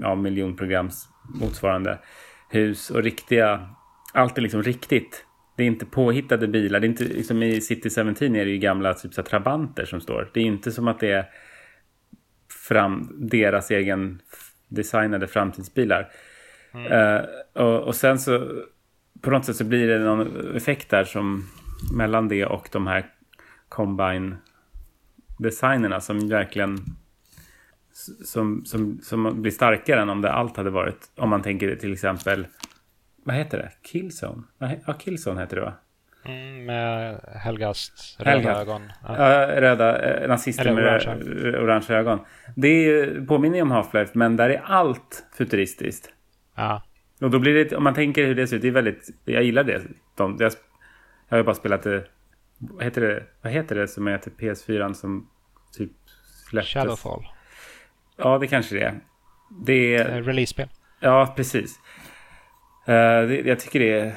ja, 0.01 0.15
miljonprograms 0.15 1.09
motsvarande 1.41 1.99
hus 2.51 2.91
och 2.91 3.03
riktiga, 3.03 3.69
allt 4.13 4.39
är 4.39 4.43
liksom 4.43 4.63
riktigt. 4.63 5.27
det 5.57 5.63
är 5.63 5.67
inte 5.67 5.87
påhittade 5.87 6.49
bilar. 6.49 6.81
Det 6.81 6.87
är 6.87 6.89
inte, 6.89 7.05
liksom 7.05 7.43
I 7.43 7.61
City 7.61 7.91
17 7.91 8.37
är 8.37 8.45
det 8.45 8.51
ju 8.51 8.59
gamla 8.59 8.95
typ 8.95 9.15
så 9.15 9.23
trabanter 9.23 9.85
som 9.85 10.01
står. 10.01 10.31
Det 10.35 10.41
är 10.41 10.45
inte 10.45 10.73
som 10.73 10.89
att 10.89 11.01
det 11.01 11.13
är 11.13 11.27
fram, 12.69 13.13
deras 13.19 13.71
egen 13.71 14.21
designade 14.69 15.27
framtidsbilar. 15.27 16.13
Mm. 16.75 16.93
Uh, 16.93 17.25
och, 17.53 17.81
och, 17.81 17.95
sen 17.95 18.19
så 18.19 18.63
på 19.21 19.31
något 19.31 19.45
sätt 19.45 19.57
så 19.57 19.65
blir 19.65 19.89
det 19.89 19.99
någon 19.99 20.57
effekt 20.57 20.91
där 20.91 21.05
som 21.05 21.49
mellan 21.97 22.29
det 22.29 22.47
och 22.47 22.69
de 22.73 22.87
här 22.87 23.07
combine 23.69 24.37
designerna 25.39 26.01
som 26.01 26.29
verkligen 26.29 26.79
som, 28.25 28.65
som, 28.65 29.01
som 29.03 29.43
blir 29.43 29.53
starkare 29.53 30.01
än 30.01 30.11
om 30.11 30.21
det 30.23 30.33
allt 30.33 30.57
hade 30.57 30.71
varit. 30.71 31.11
Om 31.17 31.29
man 31.31 31.43
tänker 31.43 31.77
till 31.77 31.93
exempel, 31.93 32.47
vad 33.25 33.37
heter 33.37 33.59
det? 33.59 33.71
Killzone? 33.83 34.43
Ja, 34.87 34.93
Killzone 34.93 35.41
heter 35.41 35.57
det 35.57 35.63
va? 35.63 35.73
Mm, 36.25 36.65
med 36.65 37.21
Helgast 37.35 38.17
röda 38.19 38.31
Helgast. 38.31 38.61
ögon. 38.61 38.83
Ja. 39.03 39.33
ja 39.33 39.61
röda, 39.61 39.99
eh, 40.23 40.29
nazister 40.29 40.67
Eller 40.67 40.75
med 40.75 41.07
orange. 41.07 41.59
orange 41.59 41.87
ögon. 41.89 42.19
Det 42.57 42.69
är, 42.69 43.27
påminner 43.27 43.57
ju 43.57 43.63
om 43.63 43.73
Half-Life, 43.73 44.11
men 44.13 44.37
där 44.37 44.51
är 44.51 44.63
allt 44.65 45.25
futuristiskt. 45.35 46.13
Ja. 46.55 46.83
Och 47.21 47.31
då 47.31 47.39
blir 47.39 47.55
det, 47.55 47.77
om 47.77 47.85
man 47.85 47.95
tänker 47.95 48.27
hur 48.27 48.35
det 48.35 48.47
ser 48.47 48.57
ut, 48.57 48.63
det 48.63 48.69
är 48.69 48.73
väldigt, 48.73 49.11
jag 49.25 49.43
gillar 49.43 49.65
det. 49.65 49.83
De, 50.17 50.37
jag, 50.41 50.53
jag 51.29 51.37
har 51.37 51.39
ju 51.39 51.45
bara 51.45 51.55
spelat 51.55 51.83
det, 51.83 52.05
vad 52.59 52.85
heter 52.85 53.01
det, 53.01 53.23
vad 53.43 53.53
heter 53.53 53.75
det 53.75 53.89
som 53.89 54.07
är 54.09 54.19
till 54.19 54.33
PS4 54.33 54.93
som 54.93 55.29
typ 55.73 55.93
släpptes? 56.51 56.73
Shadowfall. 56.73 57.25
Ja, 58.21 58.39
det 58.39 58.47
kanske 58.47 58.75
det 58.75 58.83
är. 58.83 59.01
Det 59.67 59.97
är... 59.97 60.23
Release-spel. 60.23 60.69
Ja, 61.01 61.33
precis. 61.37 61.81
Uh, 62.89 63.29
det, 63.29 63.43
jag 63.45 63.61
tycker 63.61 63.81
det 63.81 64.01
är, 64.01 64.13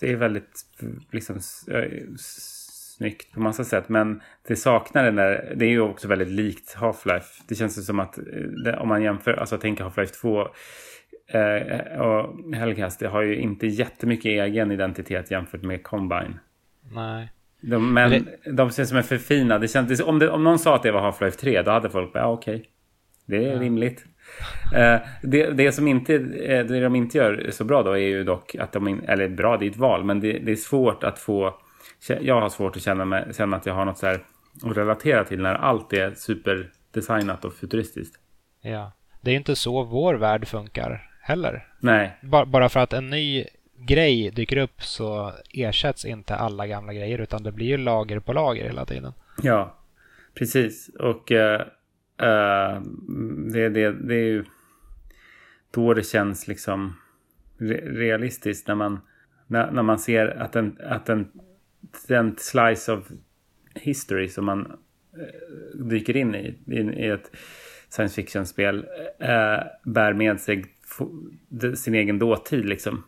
det 0.00 0.12
är 0.12 0.16
väldigt 0.16 0.66
liksom, 1.12 1.36
snyggt 2.18 3.32
på 3.32 3.40
massa 3.40 3.64
sätt. 3.64 3.88
Men 3.88 4.22
det 4.48 4.56
saknar 4.56 5.04
den 5.04 5.16
där, 5.16 5.52
det 5.56 5.64
är 5.64 5.70
ju 5.70 5.80
också 5.80 6.08
väldigt 6.08 6.28
likt 6.28 6.76
Half-Life. 6.76 7.42
Det 7.48 7.54
känns 7.54 7.86
som 7.86 8.00
att 8.00 8.18
om 8.78 8.88
man 8.88 9.02
jämför, 9.02 9.32
alltså 9.32 9.58
tänker 9.58 9.84
Half-Life 9.84 10.20
2 10.20 10.48
eh, 11.38 12.00
och 12.00 12.54
Hellcast, 12.54 13.00
det 13.00 13.08
har 13.08 13.22
ju 13.22 13.36
inte 13.36 13.66
jättemycket 13.66 14.26
egen 14.26 14.72
identitet 14.72 15.30
jämfört 15.30 15.62
med 15.62 15.82
Combine. 15.82 16.38
Nej. 16.92 17.32
De, 17.60 17.94
men 17.94 18.10
det... 18.10 18.52
de 18.52 18.70
känns 18.70 18.88
som 18.88 18.98
är 18.98 19.02
för 19.02 19.18
fina. 19.18 19.58
Det 19.58 19.68
känns, 19.68 20.00
om, 20.00 20.18
det, 20.18 20.30
om 20.30 20.44
någon 20.44 20.58
sa 20.58 20.76
att 20.76 20.82
det 20.82 20.92
var 20.92 21.12
Half-Life 21.12 21.38
3, 21.38 21.62
då 21.62 21.70
hade 21.70 21.90
folk 21.90 22.12
bara, 22.12 22.18
ja 22.18 22.32
okej. 22.32 22.56
Okay. 22.56 22.66
Det 23.26 23.36
är 23.36 23.52
ja. 23.52 23.60
rimligt. 23.60 24.04
Uh, 24.72 25.06
det, 25.22 25.50
det, 25.50 25.72
som 25.72 25.88
inte, 25.88 26.14
eh, 26.14 26.66
det 26.66 26.80
de 26.80 26.96
inte 26.96 27.18
gör 27.18 27.50
så 27.50 27.64
bra 27.64 27.82
då 27.82 27.92
är 27.92 27.98
ju 27.98 28.24
dock 28.24 28.54
att 28.54 28.72
de, 28.72 29.00
eller 29.08 29.28
bra 29.28 29.56
det 29.56 29.66
är 29.66 29.70
ett 29.70 29.76
val, 29.76 30.04
men 30.04 30.20
det, 30.20 30.32
det 30.38 30.52
är 30.52 30.56
svårt 30.56 31.04
att 31.04 31.18
få, 31.18 31.54
jag 32.20 32.40
har 32.40 32.48
svårt 32.48 32.76
att 32.76 32.82
känna, 32.82 33.04
mig, 33.04 33.24
känna 33.36 33.56
att 33.56 33.66
jag 33.66 33.74
har 33.74 33.84
något 33.84 33.98
så 33.98 34.06
här 34.06 34.20
att 34.62 34.76
relatera 34.76 35.24
till 35.24 35.42
när 35.42 35.54
allt 35.54 35.92
är 35.92 36.14
superdesignat 36.14 37.44
och 37.44 37.54
futuristiskt. 37.54 38.20
Ja, 38.60 38.92
det 39.20 39.30
är 39.30 39.34
inte 39.34 39.56
så 39.56 39.82
vår 39.82 40.14
värld 40.14 40.46
funkar 40.46 41.10
heller. 41.20 41.68
Nej. 41.80 42.18
Bara 42.46 42.68
för 42.68 42.80
att 42.80 42.92
en 42.92 43.10
ny 43.10 43.44
grej 43.78 44.30
dyker 44.30 44.56
upp 44.56 44.82
så 44.82 45.32
ersätts 45.50 46.04
inte 46.04 46.34
alla 46.34 46.66
gamla 46.66 46.92
grejer 46.92 47.18
utan 47.18 47.42
det 47.42 47.52
blir 47.52 47.66
ju 47.66 47.76
lager 47.76 48.20
på 48.20 48.32
lager 48.32 48.64
hela 48.64 48.86
tiden. 48.86 49.12
Ja, 49.42 49.74
precis. 50.34 50.90
Och 50.98 51.30
uh, 51.30 51.60
uh, 52.22 52.82
det, 53.52 53.68
det, 53.68 53.92
det 53.92 54.14
är 54.14 54.26
ju 54.26 54.44
då 55.70 55.94
det 55.94 56.02
känns 56.02 56.48
liksom 56.48 56.96
realistiskt 57.58 58.68
när 58.68 58.74
man, 58.74 59.00
när, 59.46 59.70
när 59.70 59.82
man 59.82 59.98
ser 59.98 60.26
att 60.26 60.56
en, 60.56 60.78
att 60.82 61.08
en 61.08 61.28
den 62.08 62.36
slice 62.38 62.92
of 62.92 63.08
history 63.74 64.28
som 64.28 64.44
man 64.44 64.66
uh, 64.66 65.84
dyker 65.84 66.16
in 66.16 66.34
i, 66.34 66.58
i, 66.66 66.80
i 66.80 67.08
ett 67.08 67.30
science 67.88 68.14
fiction-spel 68.14 68.86
bär 69.84 70.12
med 70.12 70.40
sig 70.40 70.64
sin 71.76 71.94
egen 71.94 72.18
dåtid 72.18 72.64
liksom. 72.64 73.04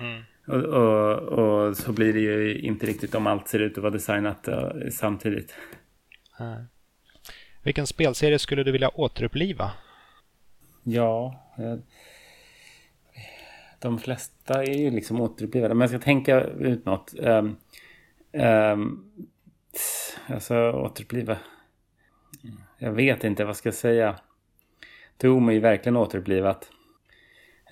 Mm. 0.00 0.22
Och, 0.46 0.64
och, 0.64 1.18
och, 1.18 1.76
så 1.76 1.92
blir 1.92 2.12
det 2.12 2.20
ju 2.20 2.58
inte 2.58 2.86
riktigt 2.86 3.14
om 3.14 3.26
allt 3.26 3.48
ser 3.48 3.58
ut 3.58 3.78
att 3.78 3.82
vara 3.82 3.92
designat 3.92 4.48
uh, 4.48 4.88
samtidigt. 4.90 5.54
Mm. 6.40 6.64
Vilken 7.62 7.86
spelserie 7.86 8.38
skulle 8.38 8.62
du 8.62 8.72
vilja 8.72 8.90
återuppliva? 8.94 9.70
Ja, 10.82 11.34
de 13.80 13.98
flesta 13.98 14.62
är 14.62 14.78
ju 14.78 14.90
liksom 14.90 15.20
återupplivade. 15.20 15.74
Men 15.74 15.80
jag 15.80 15.90
ska 15.90 15.98
tänka 15.98 16.40
ut 16.40 16.84
något. 16.84 17.14
Um, 17.18 17.56
um, 18.32 19.12
alltså 20.26 20.72
återuppliva. 20.72 21.36
Jag 22.78 22.92
vet 22.92 23.24
inte 23.24 23.44
vad 23.44 23.56
ska 23.56 23.66
jag 23.66 23.74
säga. 23.74 24.16
Doom 25.16 25.48
är 25.48 25.52
ju 25.52 25.60
verkligen 25.60 25.96
återupplivat. 25.96 26.70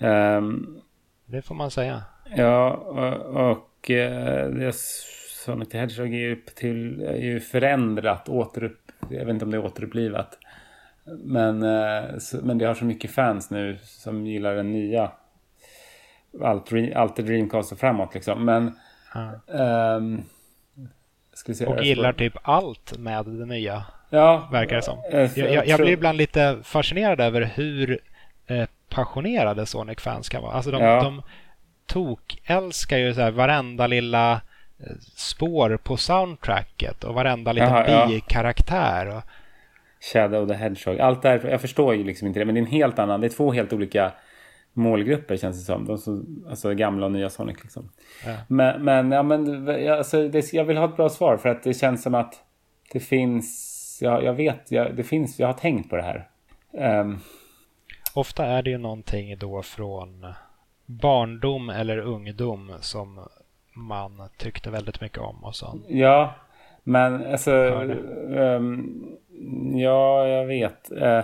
Um, 0.01 0.81
det 1.25 1.41
får 1.41 1.55
man 1.55 1.71
säga. 1.71 2.03
Ja, 2.35 2.73
och, 2.73 3.51
och 3.51 3.89
uh, 3.89 4.71
Sonic 5.45 5.69
the 5.69 5.77
Hedgehog 5.77 6.13
är 6.13 6.19
ju, 6.19 6.35
till, 6.35 7.01
är 7.01 7.21
ju 7.21 7.39
förändrat, 7.39 8.29
återupp, 8.29 8.86
jag 9.09 9.25
vet 9.25 9.29
inte 9.29 9.45
om 9.45 9.51
det 9.51 9.57
är 9.57 9.65
återupplivat. 9.65 10.37
Men, 11.23 11.65
så, 12.19 12.37
men 12.43 12.57
det 12.57 12.65
har 12.65 12.73
så 12.73 12.85
mycket 12.85 13.11
fans 13.11 13.49
nu 13.49 13.77
som 13.83 14.25
gillar 14.25 14.55
den 14.55 14.71
nya. 14.71 15.11
Allt, 16.41 16.71
allt 16.95 17.15
Dreamcast 17.15 17.71
och 17.71 17.79
framåt 17.79 18.13
liksom. 18.13 18.45
Men... 18.45 18.75
Um, 19.47 20.23
och 21.67 21.83
gillar 21.83 22.13
typ 22.13 22.37
allt 22.41 22.97
med 22.97 23.25
det 23.25 23.45
nya. 23.45 23.85
Ja. 24.09 24.49
Verkar 24.51 24.75
det 24.75 24.81
som. 24.81 25.03
Jag, 25.11 25.37
jag, 25.37 25.67
jag 25.67 25.79
blir 25.79 25.91
ibland 25.91 26.17
lite 26.17 26.59
fascinerad 26.63 27.21
över 27.21 27.41
hur 27.41 27.99
eh, 28.47 28.67
passionerade 28.89 29.65
Sonic-fans 29.65 30.29
kan 30.29 30.41
vara. 30.41 30.53
Alltså 30.53 30.71
de, 30.71 30.81
ja. 30.81 31.03
de 31.03 31.21
tok 31.85 32.41
älskar 32.43 32.97
ju 32.97 33.13
så 33.13 33.21
här 33.21 33.31
varenda 33.31 33.87
lilla 33.87 34.31
eh, 34.31 34.39
spår 35.15 35.77
på 35.83 35.97
soundtracket 35.97 37.03
och 37.03 37.13
varenda 37.13 37.53
liten 37.53 37.69
Jaha, 37.69 38.07
bikaraktär. 38.07 39.17
Och... 39.17 39.23
Shadow 40.13 40.47
the 40.47 40.53
Hedgehog. 40.53 40.99
Allt 40.99 41.21
där, 41.21 41.49
jag 41.49 41.61
förstår 41.61 41.95
ju 41.95 42.03
liksom 42.03 42.27
inte 42.27 42.39
det, 42.39 42.45
men 42.45 42.55
det 42.55 42.59
är 42.59 42.65
en 42.65 42.71
helt 42.71 42.99
annan, 42.99 43.21
det 43.21 43.27
är 43.27 43.29
två 43.29 43.51
helt 43.51 43.73
olika 43.73 44.11
målgrupper 44.73 45.37
känns 45.37 45.59
det 45.59 45.65
som. 45.65 45.85
De 45.85 45.97
som 45.97 46.45
alltså 46.49 46.73
gamla 46.73 47.05
och 47.05 47.11
nya 47.11 47.29
Sonic 47.29 47.57
liksom. 47.61 47.89
Ja. 48.25 48.35
Men, 48.47 48.83
men, 48.83 49.11
ja, 49.11 49.23
men 49.23 49.69
alltså, 49.89 50.27
det, 50.27 50.53
jag 50.53 50.65
vill 50.65 50.77
ha 50.77 50.85
ett 50.85 50.95
bra 50.95 51.09
svar 51.09 51.37
för 51.37 51.49
att 51.49 51.63
det 51.63 51.73
känns 51.73 52.03
som 52.03 52.15
att 52.15 52.43
det 52.91 52.99
finns, 52.99 53.99
jag, 54.01 54.23
jag 54.23 54.33
vet, 54.33 54.71
jag, 54.71 54.95
det 54.95 55.03
finns, 55.03 55.39
jag 55.39 55.47
har 55.47 55.53
tänkt 55.53 55.89
på 55.89 55.95
det 55.95 56.01
här. 56.01 56.29
Um, 57.01 57.19
Ofta 58.13 58.45
är 58.45 58.63
det 58.63 58.69
ju 58.69 58.77
någonting 58.77 59.37
då 59.37 59.61
från 59.61 60.25
barndom 60.85 61.69
eller 61.69 61.97
ungdom 61.97 62.71
som 62.81 63.27
man 63.77 64.29
tyckte 64.37 64.69
väldigt 64.69 65.01
mycket 65.01 65.17
om 65.17 65.43
och 65.43 65.55
så. 65.55 65.79
Ja, 65.87 66.35
men 66.83 67.31
alltså... 67.31 67.51
Um, 67.51 69.17
ja, 69.75 70.27
jag 70.27 70.45
vet. 70.45 70.91
Uh, 70.91 71.23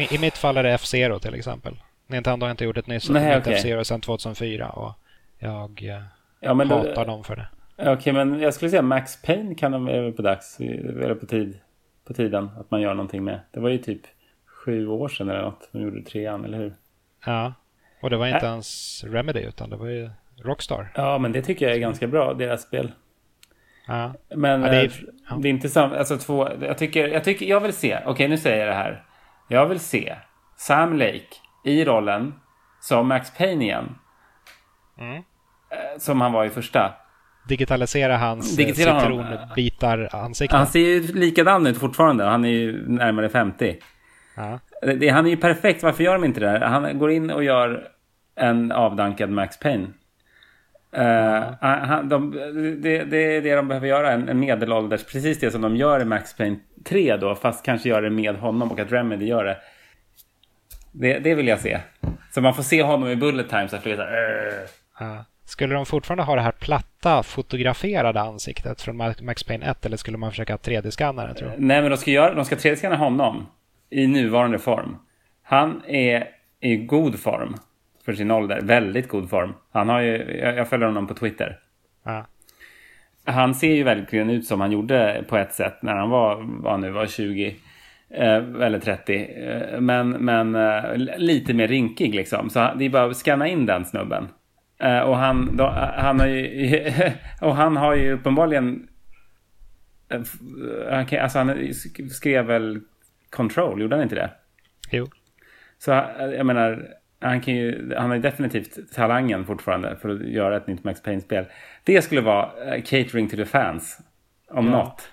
I, 0.00 0.14
I, 0.14 0.18
mitt 0.18 0.38
fall 0.38 0.56
är 0.56 0.62
det 0.62 0.72
F-Zero 0.72 1.18
till 1.18 1.34
exempel. 1.34 1.76
Nintendo 2.06 2.46
har 2.46 2.50
inte 2.50 2.64
gjort 2.64 2.76
ett 2.76 2.86
nyss 2.86 3.10
Nej, 3.10 3.38
okay. 3.38 3.54
F-Zero 3.54 3.84
sedan 3.84 4.00
2004 4.00 4.70
och 4.70 4.92
jag 5.38 5.82
uh, 5.82 6.04
ja, 6.40 6.54
men 6.54 6.70
hatar 6.70 6.94
då, 6.94 7.04
dem 7.04 7.24
för 7.24 7.36
det. 7.36 7.48
Okej, 7.78 7.92
okay, 7.92 8.12
men 8.12 8.40
jag 8.40 8.54
skulle 8.54 8.70
säga 8.70 8.82
Max 8.82 9.22
Payne 9.22 9.54
kan 9.54 9.72
de 9.72 9.88
är 9.88 10.12
på 10.12 10.22
dags, 10.22 10.60
eller 10.60 11.14
på 11.14 11.26
tid, 11.26 11.58
på 12.04 12.14
tiden 12.14 12.50
att 12.60 12.70
man 12.70 12.80
gör 12.80 12.94
någonting 12.94 13.24
med. 13.24 13.40
Det 13.50 13.60
var 13.60 13.68
ju 13.68 13.78
typ 13.78 14.00
sju 14.46 14.88
år 14.88 15.08
sedan 15.08 15.30
eller 15.30 15.42
något. 15.42 15.68
De 15.72 15.82
gjorde 15.82 16.02
trean, 16.02 16.44
eller 16.44 16.58
hur? 16.58 16.74
Ja, 17.26 17.52
och 18.00 18.10
det 18.10 18.16
var 18.16 18.26
inte 18.26 18.46
Ä 18.46 18.50
ens 18.50 19.04
Remedy 19.04 19.40
utan 19.40 19.70
det 19.70 19.76
var 19.76 19.86
ju 19.86 20.10
Rockstar. 20.44 20.92
Ja, 20.94 21.18
men 21.18 21.32
det 21.32 21.42
tycker 21.42 21.66
jag 21.66 21.74
är 21.74 21.80
ganska 21.80 22.06
bra, 22.06 22.34
deras 22.34 22.62
spel. 22.62 22.92
Ja. 23.86 24.14
Men 24.36 24.62
ja, 24.62 24.70
det, 24.70 24.76
är, 24.76 24.84
eh, 24.84 24.90
ja. 25.30 25.36
det 25.36 25.48
är 25.48 25.50
inte 25.50 25.68
samma, 25.68 25.96
alltså 25.96 26.18
två, 26.18 26.48
jag 26.60 26.78
tycker, 26.78 27.08
jag 27.08 27.24
tycker, 27.24 27.46
jag 27.46 27.60
vill 27.60 27.72
se, 27.72 27.96
okej 27.96 28.10
okay, 28.10 28.28
nu 28.28 28.38
säger 28.38 28.58
jag 28.58 28.68
det 28.68 28.74
här. 28.74 29.04
Jag 29.48 29.66
vill 29.66 29.80
se 29.80 30.16
Sam 30.56 30.98
Lake 30.98 31.36
i 31.64 31.84
rollen 31.84 32.34
som 32.80 33.08
Max 33.08 33.30
Payne 33.38 33.64
igen. 33.64 33.94
Mm. 34.98 35.16
Eh, 35.16 35.22
som 35.98 36.20
han 36.20 36.32
var 36.32 36.44
i 36.44 36.50
första. 36.50 36.94
Digitalisera 37.48 38.16
hans 38.16 38.58
eh, 38.58 38.66
citronbitar 38.66 40.08
ansikte. 40.12 40.56
Han 40.56 40.66
ser 40.66 40.80
ju 40.80 41.00
likadan 41.00 41.66
ut 41.66 41.78
fortfarande. 41.78 42.24
Han 42.24 42.44
är 42.44 42.48
ju 42.48 42.88
närmare 42.88 43.28
50. 43.28 43.76
Ja. 44.36 44.58
Det, 44.82 45.08
han 45.08 45.26
är 45.26 45.30
ju 45.30 45.36
perfekt. 45.36 45.82
Varför 45.82 46.04
gör 46.04 46.12
de 46.12 46.24
inte 46.24 46.40
det? 46.40 46.66
Han 46.66 46.98
går 46.98 47.10
in 47.10 47.30
och 47.30 47.44
gör 47.44 47.88
en 48.36 48.72
avdankad 48.72 49.30
Max 49.30 49.58
Payne. 49.58 49.86
Uh, 50.98 51.54
han, 51.60 52.08
de, 52.08 52.30
det, 52.80 53.04
det, 53.04 53.36
är 53.36 53.42
det 53.42 53.54
de 53.54 53.68
behöver 53.68 53.88
göra. 53.88 54.12
En, 54.12 54.28
en 54.28 54.40
medelålders. 54.40 55.04
Precis 55.04 55.40
det 55.40 55.50
som 55.50 55.62
de 55.62 55.76
gör 55.76 56.00
i 56.00 56.04
Max 56.04 56.36
Payne 56.36 56.56
3 56.84 57.16
då. 57.16 57.34
Fast 57.34 57.64
kanske 57.64 57.88
gör 57.88 58.02
det 58.02 58.10
med 58.10 58.36
honom 58.36 58.72
och 58.72 58.80
att 58.80 58.92
Remedy 58.92 59.26
gör 59.26 59.44
det. 59.44 59.56
Det, 60.92 61.18
det 61.18 61.34
vill 61.34 61.48
jag 61.48 61.60
se. 61.60 61.78
Så 62.30 62.40
man 62.40 62.54
får 62.54 62.62
se 62.62 62.82
honom 62.82 63.08
i 63.08 63.16
bullet 63.16 63.48
time. 63.48 63.68
Så 63.68 63.76
att 63.76 63.84
det 63.84 63.92
uh. 65.00 65.20
Skulle 65.44 65.74
de 65.74 65.86
fortfarande 65.86 66.24
ha 66.24 66.34
det 66.34 66.40
här 66.40 66.52
platta 66.52 67.22
fotograferade 67.22 68.20
ansiktet 68.20 68.80
från 68.82 68.96
Max 69.20 69.44
Payne 69.44 69.66
1 69.66 69.86
eller 69.86 69.96
skulle 69.96 70.18
man 70.18 70.30
försöka 70.30 70.56
3D-skanna 70.56 71.26
det 71.26 71.34
tror 71.34 71.48
du? 71.48 71.54
Nej, 71.58 71.82
men 71.82 71.90
de 71.90 71.96
ska, 71.96 72.10
göra, 72.10 72.34
de 72.34 72.44
ska 72.44 72.56
3D-skanna 72.56 72.96
honom 72.96 73.46
i 73.90 74.06
nuvarande 74.06 74.58
form. 74.58 74.96
Han 75.42 75.82
är 75.86 76.28
i 76.60 76.76
god 76.76 77.20
form 77.20 77.56
för 78.06 78.12
sin 78.12 78.30
ålder. 78.30 78.60
Väldigt 78.60 79.08
god 79.08 79.30
form. 79.30 79.52
Han 79.72 79.88
har 79.88 80.00
ju, 80.00 80.38
jag 80.38 80.68
följer 80.68 80.86
honom 80.86 81.06
på 81.06 81.14
Twitter. 81.14 81.58
Ja. 82.04 82.26
Han 83.24 83.54
ser 83.54 83.74
ju 83.74 83.82
verkligen 83.82 84.30
ut 84.30 84.46
som 84.46 84.60
han 84.60 84.72
gjorde 84.72 85.24
på 85.28 85.36
ett 85.36 85.52
sätt 85.52 85.82
när 85.82 85.94
han 85.94 86.10
var, 86.10 86.44
vad 86.62 86.80
nu 86.80 86.90
var, 86.90 87.06
20 87.06 87.56
eh, 88.10 88.34
eller 88.60 88.78
30. 88.78 89.14
Eh, 89.14 89.80
men, 89.80 90.10
men 90.10 90.54
eh, 90.54 90.96
lite 91.16 91.54
mer 91.54 91.68
rinkig 91.68 92.14
liksom. 92.14 92.50
Så 92.50 92.70
det 92.78 92.84
är 92.84 92.90
bara 92.90 93.10
att 93.10 93.16
scanna 93.16 93.48
in 93.48 93.66
den 93.66 93.84
snubben. 93.84 94.28
Och 94.78 95.16
han, 95.16 95.56
då, 95.56 95.66
han, 95.96 96.20
har 96.20 96.26
ju, 96.26 96.92
och 97.40 97.56
han 97.56 97.76
har 97.76 97.94
ju 97.94 98.12
uppenbarligen... 98.12 98.88
Alltså 100.90 101.38
han 101.38 101.74
skrev 102.10 102.46
väl 102.46 102.80
Control, 103.30 103.80
gjorde 103.80 103.96
han 103.96 104.02
inte 104.02 104.14
det? 104.14 104.30
Jo. 104.90 105.06
Så 105.78 105.90
jag 106.18 106.46
menar, 106.46 106.88
han, 107.28 107.40
kan 107.40 107.54
ju, 107.54 107.94
han 107.94 108.08
har 108.08 108.16
ju 108.16 108.22
definitivt 108.22 108.92
talangen 108.94 109.44
fortfarande 109.44 109.96
för 109.96 110.08
att 110.08 110.28
göra 110.28 110.56
ett 110.56 110.66
nytt 110.66 110.84
Max 110.84 111.02
Payne-spel. 111.02 111.44
Det 111.84 112.02
skulle 112.02 112.20
vara 112.20 112.46
uh, 112.46 112.82
catering 112.82 113.28
to 113.28 113.36
the 113.36 113.44
fans, 113.44 113.98
om 114.50 114.66
ja. 114.66 114.72
något. 114.72 115.10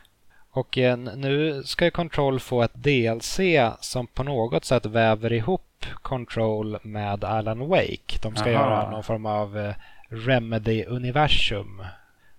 Och 0.51 0.77
eh, 0.77 0.97
nu 0.97 1.63
ska 1.63 1.85
ju 1.85 1.91
Control 1.91 2.39
få 2.39 2.61
ett 2.61 2.73
DLC 2.73 3.39
som 3.79 4.07
på 4.07 4.23
något 4.23 4.65
sätt 4.65 4.85
väver 4.85 5.33
ihop 5.33 5.85
Control 6.01 6.77
med 6.83 7.23
Alan 7.23 7.59
Wake. 7.59 8.19
De 8.23 8.35
ska 8.35 8.49
Aha. 8.49 8.51
göra 8.51 8.91
någon 8.91 9.03
form 9.03 9.25
av 9.25 9.57
eh, 9.57 9.73
Remedy-universum. 10.09 11.85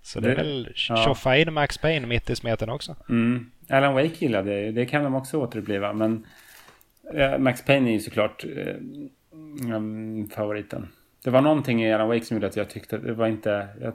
Så 0.01 0.19
det, 0.19 0.27
det 0.27 0.33
är 0.33 0.35
väl 0.35 0.71
tjoffa 0.75 1.37
ja. 1.37 1.41
in 1.41 1.53
Max 1.53 1.77
Payne 1.77 2.07
mitt 2.07 2.29
i 2.29 2.35
smeten 2.35 2.69
också. 2.69 2.95
Mm. 3.09 3.51
Alan 3.69 3.93
Wake 3.93 4.15
gillade 4.19 4.53
jag 4.53 4.61
ju. 4.61 4.71
Det 4.71 4.85
kan 4.85 5.03
de 5.03 5.15
också 5.15 5.37
återuppliva. 5.37 5.93
Men 5.93 6.25
Max 7.39 7.65
Payne 7.65 7.89
är 7.89 7.93
ju 7.93 7.99
såklart 7.99 8.45
um, 9.73 10.29
favoriten. 10.29 10.87
Det 11.23 11.29
var 11.29 11.41
någonting 11.41 11.83
i 11.83 11.93
Alan 11.93 12.07
Wake 12.07 12.25
som 12.25 12.35
gjorde 12.35 12.47
att 12.47 12.55
jag 12.55 12.69
tyckte 12.69 12.97
det 12.97 13.13
var 13.13 13.27
inte... 13.27 13.67
Jag, 13.81 13.93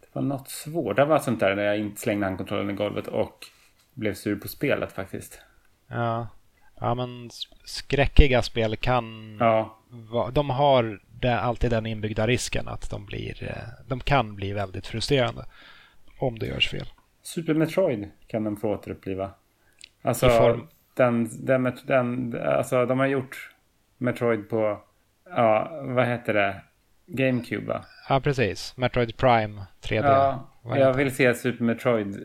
det 0.00 0.08
var 0.12 0.22
något 0.22 0.48
svårt. 0.48 0.96
Det 0.96 1.04
var 1.04 1.18
sånt 1.18 1.40
där 1.40 1.56
när 1.56 1.62
jag 1.62 1.78
inte 1.78 2.00
slängde 2.00 2.26
handkontrollen 2.26 2.70
i 2.70 2.72
golvet 2.72 3.06
och 3.08 3.46
blev 3.94 4.14
sur 4.14 4.36
på 4.36 4.48
spelet 4.48 4.92
faktiskt. 4.92 5.40
Ja, 5.88 6.28
ja 6.80 6.94
men 6.94 7.30
skräckiga 7.64 8.42
spel 8.42 8.76
kan... 8.76 9.36
Ja. 9.40 9.78
De 10.32 10.50
har 10.50 11.00
det, 11.20 11.40
alltid 11.40 11.70
den 11.70 11.86
inbyggda 11.86 12.26
risken 12.26 12.68
att 12.68 12.90
de, 12.90 13.06
blir, 13.06 13.44
eh, 13.44 13.86
de 13.88 14.00
kan 14.00 14.34
bli 14.34 14.52
väldigt 14.52 14.86
frustrerande 14.86 15.44
om 16.18 16.38
det 16.38 16.46
görs 16.46 16.68
fel. 16.68 16.86
Super 17.22 17.54
Metroid 17.54 18.10
kan 18.26 18.44
de 18.44 18.56
få 18.56 18.68
återuppliva. 18.74 19.30
Alltså, 20.02 20.60
den, 20.94 21.46
den, 21.46 21.72
den, 21.86 22.36
alltså 22.42 22.86
de 22.86 22.98
har 22.98 23.06
gjort 23.06 23.51
Metroid 24.02 24.48
på, 24.48 24.80
ja, 25.24 25.80
vad 25.82 26.06
heter 26.06 26.34
det? 26.34 26.60
GameCube 27.06 27.66
va? 27.66 27.84
Ja, 28.08 28.20
precis. 28.20 28.76
Metroid 28.76 29.16
Prime 29.16 29.66
3D. 29.82 30.04
Ja, 30.04 30.48
jag 30.64 30.94
vill 30.94 31.14
se 31.14 31.34
Super 31.34 31.64
Metroid, 31.64 32.24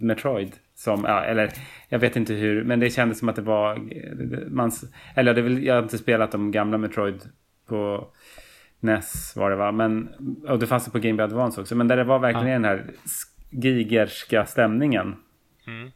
Metroid 0.00 0.52
som, 0.74 1.04
ja, 1.04 1.24
eller 1.24 1.50
jag 1.88 1.98
vet 1.98 2.16
inte 2.16 2.34
hur, 2.34 2.64
men 2.64 2.80
det 2.80 2.90
kändes 2.90 3.18
som 3.18 3.28
att 3.28 3.36
det 3.36 3.42
var, 3.42 3.80
man, 4.50 4.72
eller 5.14 5.34
det 5.34 5.42
vill, 5.42 5.64
jag 5.64 5.74
har 5.74 5.82
inte 5.82 5.98
spelat 5.98 6.32
de 6.32 6.50
gamla 6.50 6.78
Metroid 6.78 7.22
på 7.66 8.08
NES 8.80 9.36
var 9.36 9.50
det 9.50 9.56
va, 9.56 9.72
men, 9.72 10.08
och 10.48 10.58
det 10.58 10.66
fanns 10.66 10.84
det 10.84 10.90
på 10.90 10.98
Game 10.98 11.16
Boy 11.16 11.24
Advance 11.24 11.60
också, 11.60 11.74
men 11.74 11.88
där 11.88 11.96
det 11.96 12.04
var 12.04 12.18
verkligen 12.18 12.48
ja. 12.48 12.54
den 12.54 12.64
här 12.64 12.84
gigerska 13.50 14.46
stämningen. 14.46 15.16
Mm. 15.66 15.90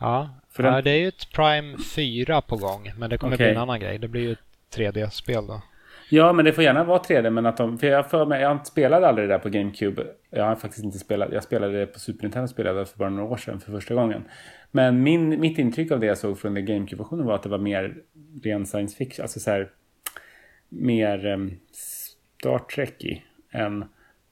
Ja, 0.00 0.30
den... 0.62 0.74
ja, 0.74 0.82
det 0.82 0.90
är 0.90 0.98
ju 0.98 1.08
ett 1.08 1.32
Prime 1.32 1.78
4 1.78 2.40
på 2.40 2.56
gång, 2.56 2.92
men 2.98 3.10
det 3.10 3.18
kommer 3.18 3.34
okay. 3.34 3.46
bli 3.46 3.54
en 3.54 3.62
annan 3.62 3.80
grej. 3.80 3.98
Det 3.98 4.08
blir 4.08 4.22
ju 4.22 4.32
ett 4.32 4.38
3D-spel 4.76 5.46
då. 5.46 5.62
Ja, 6.08 6.32
men 6.32 6.44
det 6.44 6.52
får 6.52 6.64
gärna 6.64 6.84
vara 6.84 6.98
3D, 6.98 7.30
men 7.30 7.46
att 7.46 7.56
de... 7.56 7.78
För 7.78 7.86
jag, 7.86 8.10
för 8.10 8.26
mig, 8.26 8.42
jag 8.42 8.66
spelade 8.66 9.08
aldrig 9.08 9.28
det 9.28 9.34
där 9.34 9.38
på 9.38 9.48
GameCube. 9.48 10.06
Jag 10.30 10.44
har 10.44 10.56
faktiskt 10.56 10.84
inte 10.84 10.98
spelat... 10.98 11.32
Jag 11.32 11.42
spelade 11.42 11.78
det 11.78 11.86
på 11.86 11.98
Super 11.98 12.22
Nintendo 12.22 12.48
spelade 12.48 12.86
för 12.86 12.98
bara 12.98 13.10
några 13.10 13.30
år 13.30 13.36
sedan 13.36 13.60
för 13.60 13.72
första 13.72 13.94
gången. 13.94 14.24
Men 14.70 15.02
min, 15.02 15.40
mitt 15.40 15.58
intryck 15.58 15.90
av 15.90 16.00
det 16.00 16.06
jag 16.06 16.18
såg 16.18 16.38
från 16.38 16.54
den 16.54 16.66
GameCube-versionen 16.66 17.26
var 17.26 17.34
att 17.34 17.42
det 17.42 17.48
var 17.48 17.58
mer 17.58 17.96
ren 18.42 18.66
science 18.66 18.96
fiction. 18.96 19.22
Alltså 19.22 19.40
så 19.40 19.50
här... 19.50 19.70
Mer 20.68 21.26
um, 21.26 21.60
Star 21.72 22.58
Trek 22.58 23.22
än 23.50 23.84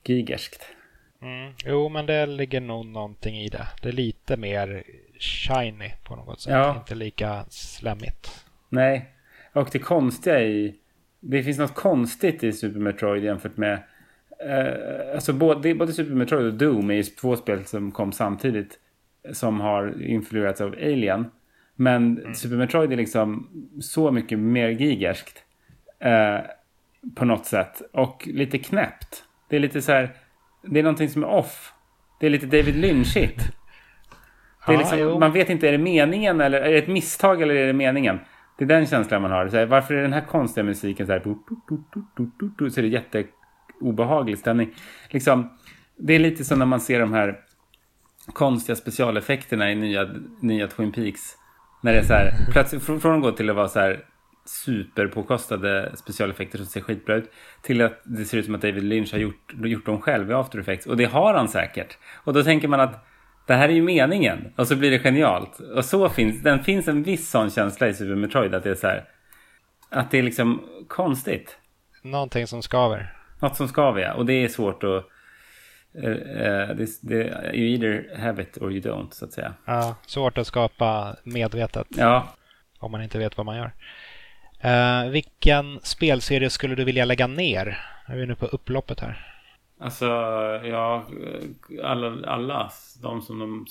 gigerskt. 0.03 0.65
Mm. 1.21 1.53
Jo, 1.65 1.89
men 1.89 2.05
det 2.05 2.25
ligger 2.25 2.61
nog 2.61 2.85
någonting 2.85 3.35
i 3.35 3.49
det. 3.49 3.67
Det 3.81 3.87
är 3.87 3.93
lite 3.93 4.37
mer 4.37 4.83
shiny 5.23 5.91
på 6.03 6.15
något 6.15 6.41
sätt. 6.41 6.53
Ja. 6.53 6.75
Inte 6.75 6.95
lika 6.95 7.45
slemmigt. 7.49 8.45
Nej, 8.69 9.09
och 9.53 9.69
det 9.71 9.79
konstiga 9.79 10.41
i... 10.41 10.75
Det 11.19 11.43
finns 11.43 11.57
något 11.57 11.75
konstigt 11.75 12.43
i 12.43 12.51
Super 12.51 12.79
Metroid 12.79 13.23
jämfört 13.23 13.57
med... 13.57 13.83
Eh, 14.45 15.13
alltså 15.13 15.33
både, 15.33 15.75
både 15.75 15.93
Super 15.93 16.15
Metroid 16.15 16.45
och 16.45 16.53
Doom 16.53 16.89
är 16.89 16.93
ju 16.93 17.03
två 17.03 17.35
spel 17.35 17.65
som 17.65 17.91
kom 17.91 18.11
samtidigt. 18.11 18.79
Som 19.31 19.59
har 19.59 20.03
influerats 20.03 20.61
av 20.61 20.71
Alien. 20.71 21.31
Men 21.75 22.17
mm. 22.17 22.33
Super 22.33 22.55
Metroid 22.55 22.91
är 22.91 22.97
liksom 22.97 23.49
så 23.81 24.11
mycket 24.11 24.39
mer 24.39 24.69
gigerskt. 24.69 25.43
Eh, 25.99 26.39
på 27.15 27.25
något 27.25 27.45
sätt. 27.45 27.81
Och 27.93 28.27
lite 28.27 28.57
knäppt. 28.57 29.23
Det 29.49 29.55
är 29.55 29.59
lite 29.59 29.81
så 29.81 29.91
här... 29.91 30.15
Det 30.63 30.79
är 30.79 30.83
någonting 30.83 31.09
som 31.09 31.23
är 31.23 31.27
off. 31.27 31.73
Det 32.19 32.25
är 32.25 32.29
lite 32.29 32.45
David 32.45 32.75
Lynch-igt. 32.75 33.51
Det 34.67 34.73
är 34.73 34.77
liksom, 34.77 35.19
man 35.19 35.31
vet 35.31 35.49
inte, 35.49 35.67
är 35.67 35.71
det 35.71 35.77
meningen 35.77 36.41
eller 36.41 36.61
är 36.61 36.71
det 36.71 36.77
ett 36.77 36.87
misstag 36.87 37.41
eller 37.41 37.55
är 37.55 37.67
det 37.67 37.73
meningen? 37.73 38.19
Det 38.57 38.63
är 38.63 38.67
den 38.67 38.85
känslan 38.85 39.21
man 39.21 39.31
har. 39.31 39.47
Så 39.47 39.57
här, 39.57 39.65
varför 39.65 39.93
är 39.93 40.01
den 40.01 40.13
här 40.13 40.25
konstiga 40.25 40.63
musiken 40.63 41.05
så 41.05 41.11
här? 41.11 41.21
Så 42.69 42.79
är 42.79 42.81
det 42.81 42.87
jätteobehaglig 42.87 44.37
stämning. 44.37 44.73
Liksom, 45.09 45.49
det 45.97 46.13
är 46.13 46.19
lite 46.19 46.43
som 46.43 46.59
när 46.59 46.65
man 46.65 46.79
ser 46.79 46.99
de 46.99 47.13
här 47.13 47.39
konstiga 48.33 48.75
specialeffekterna 48.75 49.71
i 49.71 49.75
nya, 49.75 50.09
nya 50.41 50.67
Twin 50.67 50.91
Peaks. 50.91 51.21
När 51.81 51.93
det 51.93 51.99
är 51.99 52.03
så 52.03 52.13
här, 52.13 52.31
plötsligt 52.51 52.83
från 52.83 53.15
att 53.15 53.21
gå 53.21 53.31
till 53.31 53.49
att 53.49 53.55
vara 53.55 53.67
så 53.67 53.79
här 53.79 54.05
superpåkostade 54.45 55.91
specialeffekter 55.95 56.57
som 56.57 56.67
ser 56.67 56.81
skitbra 56.81 57.15
ut 57.15 57.31
till 57.61 57.81
att 57.81 58.01
det 58.03 58.25
ser 58.25 58.37
ut 58.37 58.45
som 58.45 58.55
att 58.55 58.61
David 58.61 58.83
Lynch 58.83 59.11
har 59.11 59.19
gjort, 59.19 59.53
gjort 59.63 59.85
dem 59.85 60.01
själv 60.01 60.31
i 60.31 60.33
After 60.33 60.59
Effects. 60.59 60.85
Och 60.85 60.97
det 60.97 61.05
har 61.05 61.33
han 61.33 61.47
säkert. 61.47 61.97
Och 62.23 62.33
då 62.33 62.43
tänker 62.43 62.67
man 62.67 62.79
att 62.79 63.05
det 63.45 63.53
här 63.53 63.69
är 63.69 63.73
ju 63.73 63.81
meningen. 63.81 64.53
Och 64.55 64.67
så 64.67 64.75
blir 64.75 64.91
det 64.91 64.99
genialt. 64.99 65.59
Och 65.59 65.85
så 65.85 66.09
finns, 66.09 66.43
den 66.43 66.63
finns 66.63 66.87
en 66.87 67.03
viss 67.03 67.29
sån 67.29 67.49
känsla 67.49 67.87
i 67.87 67.93
Super 67.93 68.15
Metroid 68.15 68.55
att 68.55 68.63
det 68.63 68.69
är 68.69 68.75
så 68.75 68.87
här, 68.87 69.03
att 69.89 70.11
det 70.11 70.17
är 70.17 70.23
liksom 70.23 70.63
konstigt. 70.87 71.57
Någonting 72.01 72.47
som 72.47 72.61
skaver. 72.61 73.13
Något 73.39 73.55
som 73.55 73.67
skaver 73.67 74.01
ja. 74.01 74.13
Och 74.13 74.25
det 74.25 74.33
är 74.33 74.47
svårt 74.47 74.83
att 74.83 75.09
Uh, 75.95 76.75
det, 76.75 77.01
det, 77.01 77.51
you 77.53 77.67
either 77.67 78.17
have 78.17 78.41
it 78.41 78.57
or 78.57 78.71
you 78.71 78.81
don't, 78.81 79.11
så 79.11 79.25
att 79.25 79.33
säga. 79.33 79.53
Ja, 79.65 79.95
svårt 80.05 80.37
att 80.37 80.47
skapa 80.47 81.15
medvetet. 81.23 81.87
Ja. 81.89 82.27
Om 82.79 82.91
man 82.91 83.03
inte 83.03 83.17
vet 83.17 83.37
vad 83.37 83.45
man 83.45 83.57
gör. 83.57 83.73
Uh, 84.65 85.11
vilken 85.11 85.79
spelserie 85.83 86.49
skulle 86.49 86.75
du 86.75 86.83
vilja 86.83 87.05
lägga 87.05 87.27
ner? 87.27 87.79
Är 88.05 88.15
vi 88.15 88.25
nu 88.25 88.35
på 88.35 88.45
upploppet 88.45 88.99
här. 88.99 89.32
Alltså, 89.83 90.05
ja, 90.63 91.05
alla, 91.83 92.27
alla 92.27 92.71
de 93.01 93.21
som 93.21 93.39
de 93.39 93.65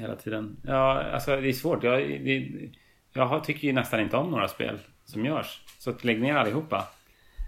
hela 0.00 0.16
tiden. 0.16 0.56
Ja, 0.62 1.02
alltså 1.02 1.40
det 1.40 1.48
är 1.48 1.52
svårt. 1.52 1.84
Jag, 1.84 1.98
det, 2.00 2.50
jag 3.12 3.44
tycker 3.44 3.66
ju 3.66 3.72
nästan 3.72 4.00
inte 4.00 4.16
om 4.16 4.30
några 4.30 4.48
spel 4.48 4.78
som 5.04 5.24
görs. 5.24 5.60
Så 5.78 5.90
att 5.90 6.04
lägg 6.04 6.20
ner 6.20 6.34
allihopa. 6.34 6.88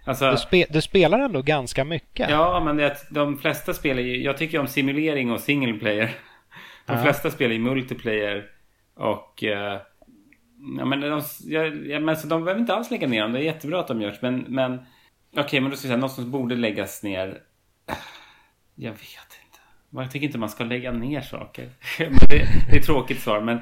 Alltså, 0.07 0.31
du, 0.31 0.37
spe, 0.37 0.67
du, 0.71 0.81
spelar 0.81 1.19
ändå 1.19 1.43
ganska 1.43 1.85
mycket. 1.85 2.31
Ja, 2.31 2.63
men 2.65 2.77
det, 2.77 2.97
de 3.11 3.39
flesta 3.39 3.75
spelar 3.75 4.03
ju... 4.03 4.23
Jag 4.23 4.37
tycker 4.37 4.59
om 4.59 4.67
simulering 4.67 5.33
och 5.33 5.41
single 5.41 5.79
player. 5.79 6.11
De 6.87 6.93
ja. 6.93 7.03
flesta 7.03 7.31
spelar 7.31 7.53
ju 7.53 7.59
multiplayer 7.59 8.47
och... 8.95 9.43
Uh, 9.43 9.51
ja, 10.79 10.85
men 10.85 11.01
de, 11.01 11.23
ja, 11.91 12.01
men 12.01 12.17
så 12.17 12.27
de 12.27 12.45
behöver 12.45 12.61
inte 12.61 12.75
alls 12.75 12.91
lägga 12.91 13.09
ner 13.09 13.23
dem. 13.23 13.33
Det 13.33 13.39
är 13.39 13.43
jättebra 13.43 13.81
att 13.81 13.89
de 13.89 14.01
görs. 14.01 14.23
Men, 14.23 14.45
men 14.49 14.75
okej, 15.33 15.45
okay, 15.45 15.61
men 15.61 15.71
då 15.71 15.77
ska 15.77 15.87
jag 15.87 15.93
säga 15.93 16.01
något 16.01 16.13
som 16.13 16.31
borde 16.31 16.57
läggas 16.57 17.03
ner 17.03 17.43
jag 18.81 18.93
vet 18.93 19.31
inte. 19.47 19.59
Jag 19.91 20.11
tycker 20.11 20.27
inte 20.27 20.39
man 20.39 20.49
ska 20.49 20.65
lägga 20.65 20.93
ner 20.93 21.21
saker. 21.21 21.69
det, 21.99 22.29
det, 22.29 22.41
är 22.77 22.79
ett 22.79 22.87
tråkigt 22.87 23.21
svar 23.21 23.41
men 23.41 23.61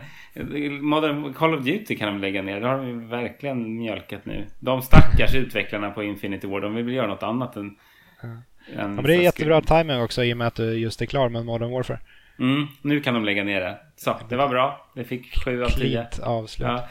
Modern 0.80 1.32
Call 1.32 1.54
of 1.54 1.64
Duty 1.64 1.96
kan 1.96 2.12
de 2.12 2.20
lägga 2.20 2.42
ner. 2.42 2.60
Det 2.60 2.66
har 2.68 2.78
de 2.78 3.08
verkligen 3.08 3.76
mjölkat 3.76 4.26
nu. 4.26 4.46
De 4.58 4.82
stackars 4.82 5.34
utvecklarna 5.34 5.90
på 5.90 6.02
Infinity 6.02 6.46
War, 6.46 6.60
de 6.60 6.74
vill 6.74 6.94
göra 6.94 7.06
något 7.06 7.22
annat 7.22 7.56
än... 7.56 7.76
Ja. 8.22 8.28
än 8.28 8.44
ja, 8.76 8.88
men 8.88 9.04
det 9.04 9.14
är 9.14 9.20
jättebra 9.20 9.60
timing 9.60 10.00
också 10.00 10.24
i 10.24 10.32
och 10.32 10.36
med 10.36 10.46
att 10.46 10.54
du 10.54 10.78
just 10.78 11.02
är 11.02 11.06
klar 11.06 11.28
med 11.28 11.44
Modern 11.44 11.70
Warfare. 11.70 12.00
Mm, 12.38 12.66
nu 12.82 13.00
kan 13.00 13.14
de 13.14 13.24
lägga 13.24 13.44
ner 13.44 13.60
det. 13.60 13.78
Så, 13.96 14.16
det 14.28 14.36
var 14.36 14.48
bra. 14.48 14.90
Det 14.94 15.04
fick 15.04 15.44
sju 15.44 15.64
av 15.64 15.68
tio. 15.68 16.06
avslut. 16.22 16.68
Ja. 16.68 16.88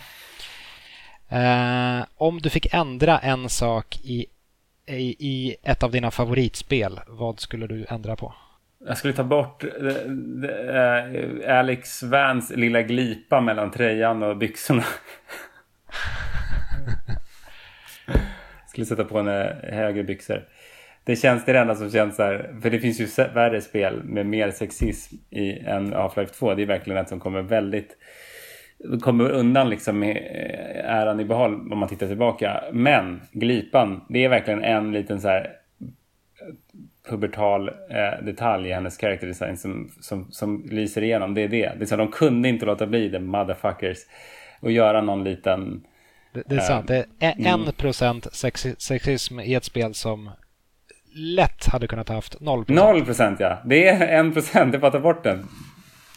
Uh, 1.32 2.06
om 2.18 2.40
du 2.42 2.50
fick 2.50 2.74
ändra 2.74 3.20
en 3.20 3.50
sak 3.50 4.00
i 4.04 4.26
i, 4.88 5.16
i 5.20 5.56
ett 5.64 5.84
av 5.84 5.92
dina 5.92 6.12
favoritspel, 6.12 7.00
vad 7.08 7.40
skulle 7.40 7.68
du 7.68 7.86
ändra 7.90 8.16
på? 8.16 8.34
Jag 8.86 8.98
skulle 8.98 9.14
ta 9.14 9.24
bort 9.24 9.64
äh, 9.64 9.70
Alex 11.58 12.04
Vans 12.04 12.50
lilla 12.50 12.82
glipa 12.82 13.42
mellan 13.42 13.72
tröjan 13.72 14.24
och 14.24 14.38
byxorna. 14.38 14.84
skulle 18.68 18.86
sätta 18.86 19.04
på 19.04 19.18
henne 19.18 19.60
eh, 19.64 19.76
högre 19.76 20.04
byxor. 20.04 20.48
Det 21.04 21.16
känns 21.16 21.46
det 21.46 21.58
enda 21.58 21.76
som 21.76 21.92
känns 21.92 22.16
så 22.16 22.24
här, 22.24 22.56
för 22.62 22.70
det 22.70 22.80
finns 22.80 23.00
ju 23.00 23.08
värre 23.34 23.62
spel 23.62 24.04
med 24.04 24.26
mer 24.26 24.52
sexism 24.52 25.16
i 25.30 25.60
än 25.60 25.94
Half-Life 25.94 26.40
2. 26.40 26.54
Det 26.54 26.62
är 26.62 26.66
verkligen 26.66 27.02
ett 27.02 27.10
som 27.10 27.20
kommer 27.20 27.42
väldigt 27.42 27.98
kommer 29.02 29.30
undan 29.30 29.70
liksom 29.70 30.00
med 30.00 30.18
äran 30.84 31.20
i 31.20 31.26
behåll 31.26 31.72
om 31.72 31.80
man 31.80 31.90
tittar 31.90 32.08
tillbaka. 32.08 32.64
Men 32.74 33.22
glipan, 33.32 34.02
det 34.10 34.26
är 34.26 34.30
verkligen 34.30 34.64
en 34.64 34.92
liten 34.92 35.22
så 35.22 35.28
här 35.28 35.52
pubertal 37.10 37.68
eh, 37.70 38.26
detalj 38.26 38.70
i 38.70 38.74
hennes 38.74 38.98
character 38.98 39.28
design 39.28 39.58
som, 39.58 39.92
som, 40.02 40.32
som 40.32 40.66
lyser 40.72 41.04
igenom. 41.04 41.34
Det 41.34 41.42
är 41.42 41.48
det. 41.48 41.72
det 41.78 41.84
är 41.84 41.86
så, 41.86 41.96
de 41.96 42.12
kunde 42.12 42.50
inte 42.50 42.66
låta 42.66 42.88
bli 42.88 43.10
det, 43.10 43.20
motherfuckers. 43.20 43.98
Och 44.60 44.72
göra 44.72 45.02
någon 45.02 45.24
liten... 45.24 45.84
Det, 46.34 46.44
det 46.46 46.56
är 46.56 46.60
sant. 46.60 46.88
Det 46.88 47.06
är 47.20 47.34
en 47.38 47.46
mm. 47.46 47.74
procent 47.74 48.28
sexism 48.78 49.40
i 49.40 49.54
ett 49.54 49.64
spel 49.64 49.94
som 49.94 50.30
lätt 51.16 51.66
hade 51.66 51.88
kunnat 51.88 52.10
haft 52.10 52.42
noll 52.42 52.66
procent. 52.66 52.86
Noll 52.86 53.06
procent 53.06 53.40
ja. 53.40 53.58
Det 53.66 53.88
är 53.88 54.20
en 54.20 54.34
procent. 54.34 54.72
Det 54.72 54.80
får 54.80 54.92
ta 54.92 55.00
bort 55.00 55.24
den. 55.24 55.48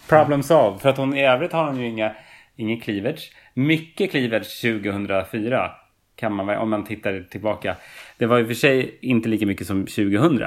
Problem 0.09 0.43
solved. 0.43 0.81
För 0.81 0.89
att 0.89 0.97
hon 0.97 1.17
i 1.17 1.27
övrigt 1.27 1.53
har 1.53 1.65
hon 1.65 1.81
ju 1.81 1.87
inga, 1.87 2.13
ingen 2.61 2.81
cleavage. 2.81 3.33
Mycket 3.55 4.11
cleavage 4.11 4.61
2004 4.61 5.71
kan 6.17 6.35
man 6.35 6.49
om 6.49 6.71
man 6.71 6.85
tittar 6.85 7.27
tillbaka. 7.31 7.77
Det 8.19 8.27
var 8.27 8.39
i 8.39 8.43
och 8.43 8.47
för 8.47 8.55
sig 8.55 8.99
inte 9.01 9.29
lika 9.29 9.47
mycket 9.47 9.67
som 9.67 9.87
2000. 9.87 10.41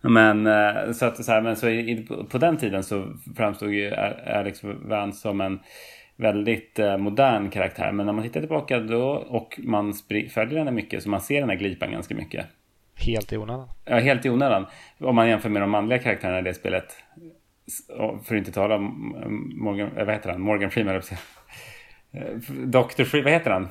Men, 0.00 0.46
eh, 0.46 0.92
så 0.92 1.06
att, 1.06 1.24
så 1.24 1.32
här, 1.32 1.40
men 1.40 1.56
så 1.56 1.68
i, 1.68 2.06
på 2.30 2.38
den 2.38 2.56
tiden 2.56 2.82
så 2.82 3.12
framstod 3.36 3.72
ju 3.72 3.94
Alex 4.26 4.60
Vance 4.64 5.20
som 5.20 5.40
en 5.40 5.58
väldigt 6.16 6.78
eh, 6.78 6.96
modern 6.96 7.50
karaktär. 7.50 7.92
Men 7.92 8.06
när 8.06 8.12
man 8.12 8.24
tittar 8.24 8.40
tillbaka 8.40 8.80
då 8.80 9.04
och 9.10 9.60
man 9.62 9.94
följer 10.34 10.58
henne 10.58 10.70
mycket 10.70 11.02
så 11.02 11.08
man 11.08 11.20
ser 11.20 11.40
den 11.40 11.48
här 11.48 11.56
glipan 11.56 11.92
ganska 11.92 12.14
mycket. 12.14 12.46
Helt 12.94 13.32
i 13.32 13.36
onödan. 13.36 13.68
Ja, 13.84 13.98
helt 13.98 14.26
i 14.26 14.30
onödan. 14.30 14.66
Om 14.98 15.16
man 15.16 15.28
jämför 15.28 15.48
med 15.48 15.62
de 15.62 15.70
manliga 15.70 15.98
karaktärerna 15.98 16.38
i 16.38 16.42
det 16.42 16.54
spelet. 16.54 16.96
För 18.24 18.34
att 18.34 18.38
inte 18.38 18.52
tala 18.52 18.74
om 18.74 19.14
Morgan, 19.56 19.96
eh, 19.96 20.04
vad 20.04 20.14
heter 20.14 20.30
han? 20.30 20.40
Morgan 20.40 20.70
Freeman. 20.70 21.02
Dr. 22.48 23.04
Freeman, 23.04 23.24
vad 23.24 23.32
heter 23.32 23.50
han? 23.50 23.68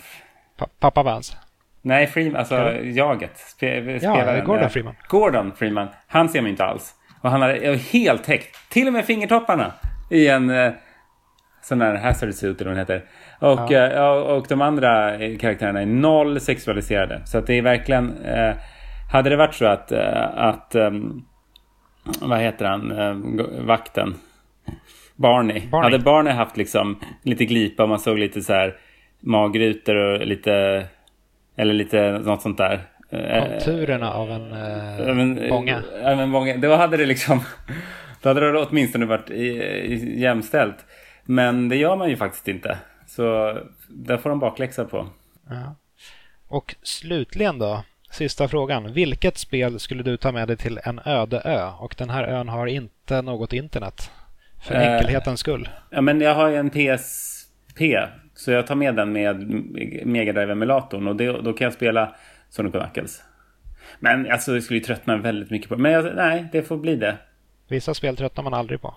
Pa 0.57 0.67
pappa 0.79 1.03
Vance. 1.03 1.37
Nej, 1.81 2.07
Freeman, 2.07 2.35
alltså 2.35 2.55
ja. 2.55 2.71
jaget. 2.81 3.37
Spe, 3.37 3.99
ja, 4.01 4.41
Gordon 4.45 4.69
Freeman. 4.69 4.95
Gordon 5.07 5.51
Freeman. 5.55 5.87
Han 6.07 6.29
ser 6.29 6.41
man 6.41 6.51
inte 6.51 6.65
alls. 6.65 6.95
Och 7.21 7.31
han 7.31 7.41
har 7.41 7.75
helt 7.93 8.23
täckt. 8.23 8.69
Till 8.69 8.87
och 8.87 8.93
med 8.93 9.05
fingertopparna. 9.05 9.73
I 10.09 10.27
en 10.27 10.49
eh, 10.49 10.73
sån 11.61 11.79
där 11.79 11.95
hazard 11.95 12.33
suit 12.33 12.61
eller 12.61 12.71
vad 12.71 12.77
den 12.77 12.97
heter. 12.97 13.05
Och, 13.39 13.71
ja. 13.71 13.87
eh, 13.87 14.07
och 14.07 14.45
de 14.49 14.61
andra 14.61 15.17
karaktärerna 15.37 15.81
är 15.81 15.85
noll 15.85 16.39
sexualiserade. 16.39 17.21
Så 17.25 17.37
att 17.37 17.47
det 17.47 17.53
är 17.53 17.61
verkligen... 17.61 18.23
Eh, 18.23 18.55
hade 19.11 19.29
det 19.29 19.35
varit 19.35 19.53
så 19.53 19.65
att... 19.65 19.91
Eh, 19.91 20.37
att 20.37 20.75
um, 20.75 21.25
vad 22.21 22.39
heter 22.39 22.65
han? 22.65 22.91
Eh, 22.91 23.15
vakten. 23.65 24.15
Barney. 25.15 25.67
Barney. 25.71 25.91
Hade 25.91 26.03
Barney 26.03 26.33
haft 26.33 26.57
liksom 26.57 26.99
lite 27.23 27.45
glipa 27.45 27.85
man 27.85 27.99
såg 27.99 28.19
lite 28.19 28.41
så 28.41 28.53
här 28.53 28.77
magrutor 29.19 29.95
och 29.95 30.27
lite 30.27 30.85
eller 31.55 31.73
lite 31.73 32.11
något 32.11 32.41
sånt 32.41 32.57
där. 32.57 32.87
Eh, 33.09 33.49
Konturerna 33.49 34.13
av 34.13 34.31
en 34.31 34.51
eh, 34.51 35.15
men, 35.15 35.49
bånga. 35.49 35.83
Ja, 36.03 36.15
men 36.15 36.31
bånga. 36.31 36.57
Då 36.57 36.75
hade 36.75 36.97
det 36.97 37.05
liksom... 37.05 37.41
Då 38.21 38.29
hade 38.29 38.51
det 38.51 38.59
åtminstone 38.59 39.05
varit 39.05 39.29
jämställt. 40.19 40.85
Men 41.23 41.69
det 41.69 41.75
gör 41.75 41.95
man 41.95 42.09
ju 42.09 42.15
faktiskt 42.15 42.47
inte. 42.47 42.77
Så 43.07 43.57
där 43.89 44.17
får 44.17 44.29
de 44.29 44.39
bakläxa 44.39 44.85
på. 44.85 45.07
Ja. 45.49 45.75
Och 46.47 46.75
slutligen 46.83 47.59
då, 47.59 47.83
sista 48.11 48.47
frågan. 48.47 48.93
Vilket 48.93 49.37
spel 49.37 49.79
skulle 49.79 50.03
du 50.03 50.17
ta 50.17 50.31
med 50.31 50.47
dig 50.47 50.57
till 50.57 50.79
en 50.83 51.01
öde 51.05 51.41
ö? 51.45 51.71
Och 51.79 51.95
den 51.97 52.09
här 52.09 52.23
ön 52.23 52.49
har 52.49 52.67
inte 52.67 53.21
något 53.21 53.53
internet. 53.53 54.11
För 54.63 54.75
eh, 54.75 54.93
enkelhetens 54.93 55.39
skull. 55.39 55.69
Ja, 55.89 56.01
men 56.01 56.21
jag 56.21 56.35
har 56.35 56.49
ju 56.49 56.55
en 56.55 56.69
PSP 56.69 57.81
så 58.35 58.51
jag 58.51 58.67
tar 58.67 58.75
med 58.75 58.95
den 58.95 59.11
med 59.11 59.47
Mega 60.05 60.33
Drive 60.33 60.51
emulatorn 60.51 61.07
och 61.07 61.15
det, 61.15 61.41
då 61.41 61.53
kan 61.53 61.65
jag 61.65 61.73
spela 61.73 62.15
Sonic 62.49 62.73
Knuckles. 62.73 63.23
Men 63.99 64.31
alltså 64.31 64.53
jag 64.53 64.63
skulle 64.63 64.79
ju 64.79 64.85
tröttna 64.85 65.17
väldigt 65.17 65.49
mycket 65.49 65.69
på. 65.69 65.77
Men 65.77 65.91
jag, 65.91 66.15
nej, 66.15 66.45
det 66.51 66.61
får 66.61 66.77
bli 66.77 66.95
det. 66.95 67.17
Vissa 67.67 67.93
spel 67.93 68.17
tröttnar 68.17 68.43
man 68.43 68.53
aldrig 68.53 68.81
på. 68.81 68.95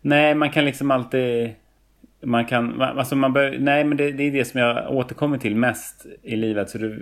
Nej, 0.00 0.34
man 0.34 0.50
kan 0.50 0.64
liksom 0.64 0.90
alltid... 0.90 1.54
Man 2.22 2.44
kan... 2.46 2.82
Alltså 2.82 3.16
man 3.16 3.32
bör, 3.32 3.56
nej, 3.58 3.84
men 3.84 3.96
det, 3.96 4.12
det, 4.12 4.22
är 4.22 4.32
det 4.32 4.44
som 4.44 4.60
jag 4.60 4.90
återkommer 4.90 5.38
till 5.38 5.56
mest 5.56 6.06
i 6.22 6.36
livet. 6.36 6.70
Så 6.70 6.78
det, 6.78 6.98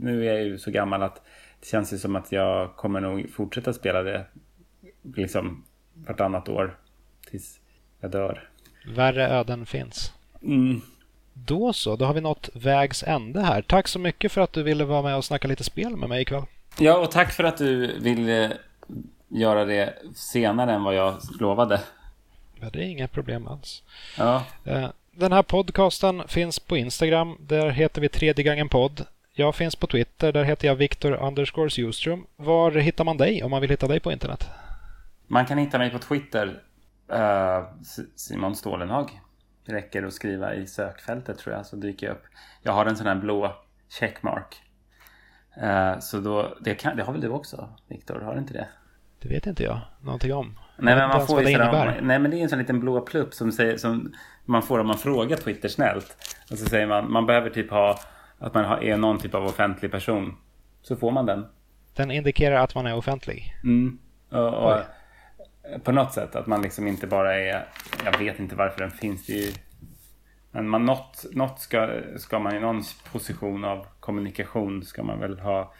nu 0.00 0.26
är 0.26 0.32
jag 0.32 0.42
ju 0.42 0.58
så 0.58 0.70
gammal 0.70 1.02
att 1.02 1.14
det 1.60 1.66
känns 1.66 1.92
ju 1.92 1.98
som 1.98 2.16
att 2.16 2.32
jag 2.32 2.76
kommer 2.76 3.00
nog 3.00 3.30
fortsätta 3.32 3.72
spela 3.72 4.02
det 4.02 4.24
liksom 5.14 5.64
vartannat 5.94 6.48
år 6.48 6.76
tills 7.30 7.60
jag 8.00 8.10
dör. 8.10 8.48
Värre 8.86 9.28
öden 9.28 9.66
finns. 9.66 10.12
Mm. 10.42 10.80
Då 11.32 11.72
så, 11.72 11.96
då 11.96 12.04
har 12.04 12.14
vi 12.14 12.20
nått 12.20 12.48
vägs 12.54 13.02
ände 13.02 13.40
här. 13.40 13.62
Tack 13.62 13.88
så 13.88 13.98
mycket 13.98 14.32
för 14.32 14.40
att 14.40 14.52
du 14.52 14.62
ville 14.62 14.84
vara 14.84 15.02
med 15.02 15.16
och 15.16 15.24
snacka 15.24 15.48
lite 15.48 15.64
spel 15.64 15.96
med 15.96 16.08
mig 16.08 16.22
ikväll. 16.22 16.44
Ja, 16.78 16.98
och 16.98 17.10
tack 17.10 17.32
för 17.32 17.44
att 17.44 17.56
du 17.56 17.98
ville 18.00 18.52
göra 19.28 19.64
det 19.64 19.94
senare 20.14 20.72
än 20.72 20.82
vad 20.82 20.94
jag 20.94 21.14
lovade. 21.40 21.80
Ja, 22.60 22.70
det 22.72 22.78
är 22.78 22.82
inga 22.86 23.08
problem 23.08 23.46
alls. 23.46 23.82
Ja. 24.18 24.44
Eh, 24.64 24.88
den 25.12 25.32
här 25.32 25.42
podcasten 25.42 26.22
finns 26.28 26.58
på 26.58 26.76
Instagram. 26.76 27.36
Där 27.40 27.70
heter 27.70 28.00
vi 28.00 28.08
tredje 28.08 28.44
gången 28.44 28.68
podd. 28.68 29.04
Jag 29.32 29.54
finns 29.54 29.76
på 29.76 29.86
Twitter. 29.86 30.32
Där 30.32 30.44
heter 30.44 30.68
jag 30.68 30.74
Viktor 30.74 31.12
underscores. 31.12 31.78
Var 32.36 32.70
hittar 32.70 33.04
man 33.04 33.16
dig 33.16 33.42
om 33.42 33.50
man 33.50 33.60
vill 33.60 33.70
hitta 33.70 33.88
dig 33.88 34.00
på 34.00 34.12
internet? 34.12 34.48
Man 35.26 35.46
kan 35.46 35.58
hitta 35.58 35.78
mig 35.78 35.90
på 35.90 35.98
Twitter. 35.98 36.62
Uh, 37.12 37.64
Simon 38.16 38.56
Stålenhag. 38.56 39.20
Det 39.66 39.72
räcker 39.72 40.02
att 40.02 40.12
skriva 40.12 40.54
i 40.54 40.66
sökfältet 40.66 41.38
tror 41.38 41.54
jag 41.56 41.66
så 41.66 41.76
dyker 41.76 42.06
jag 42.06 42.14
upp. 42.14 42.24
Jag 42.62 42.72
har 42.72 42.86
en 42.86 42.96
sån 42.96 43.06
här 43.06 43.14
blå 43.14 43.56
checkmark. 43.88 44.62
Uh, 45.62 45.98
så 45.98 46.20
då, 46.20 46.56
det, 46.60 46.74
kan, 46.74 46.96
det 46.96 47.02
har 47.02 47.12
väl 47.12 47.22
du 47.22 47.28
också 47.28 47.68
Viktor? 47.88 48.20
Har 48.20 48.34
du 48.34 48.40
inte 48.40 48.52
det? 48.52 48.68
Det 49.22 49.28
vet 49.28 49.46
inte 49.46 49.62
jag 49.62 49.80
någonting 50.00 50.34
om. 50.34 50.58
Nej 50.78 50.96
men, 50.96 51.08
man 51.08 51.26
får 51.26 51.42
ju 51.42 51.52
sådär, 51.52 52.00
nej 52.02 52.18
men 52.18 52.30
det 52.30 52.36
är 52.36 52.42
en 52.42 52.48
sån 52.48 52.58
liten 52.58 52.80
blå 52.80 53.00
plupp 53.00 53.34
som, 53.34 53.52
säger, 53.52 53.76
som 53.76 54.12
man 54.44 54.62
får 54.62 54.78
om 54.78 54.86
man 54.86 54.98
frågar 54.98 55.36
Twitter 55.36 55.68
snällt. 55.68 56.36
Och 56.50 56.58
så 56.58 56.66
säger 56.66 56.86
man 56.86 57.12
man 57.12 57.26
behöver 57.26 57.50
typ 57.50 57.70
ha 57.70 58.00
att 58.38 58.54
man 58.54 58.64
är 58.64 58.96
någon 58.96 59.18
typ 59.18 59.34
av 59.34 59.44
offentlig 59.44 59.90
person. 59.90 60.36
Så 60.82 60.96
får 60.96 61.10
man 61.10 61.26
den. 61.26 61.46
Den 61.94 62.10
indikerar 62.10 62.56
att 62.56 62.74
man 62.74 62.86
är 62.86 62.96
offentlig? 62.96 63.54
Mm. 63.62 63.98
Och, 64.30 64.54
och 64.54 64.78
på 65.84 65.92
något 65.92 66.12
sätt. 66.12 66.36
Att 66.36 66.46
man 66.46 66.62
liksom 66.62 66.86
inte 66.86 67.06
bara 67.06 67.34
är... 67.34 67.66
Jag 68.04 68.18
vet 68.18 68.38
inte 68.38 68.56
varför 68.56 68.80
den 68.80 68.90
finns. 68.90 69.26
Det 69.26 69.32
ju, 69.32 69.52
men 70.50 70.68
man, 70.68 70.84
något, 70.84 71.24
något 71.32 71.60
ska, 71.60 72.00
ska 72.16 72.38
man 72.38 72.56
i 72.56 72.60
någon 72.60 72.82
position 73.12 73.64
av 73.64 73.86
kommunikation 74.00 74.84
ska 74.84 75.02
man 75.02 75.20
väl 75.20 75.38
ha 75.38 75.72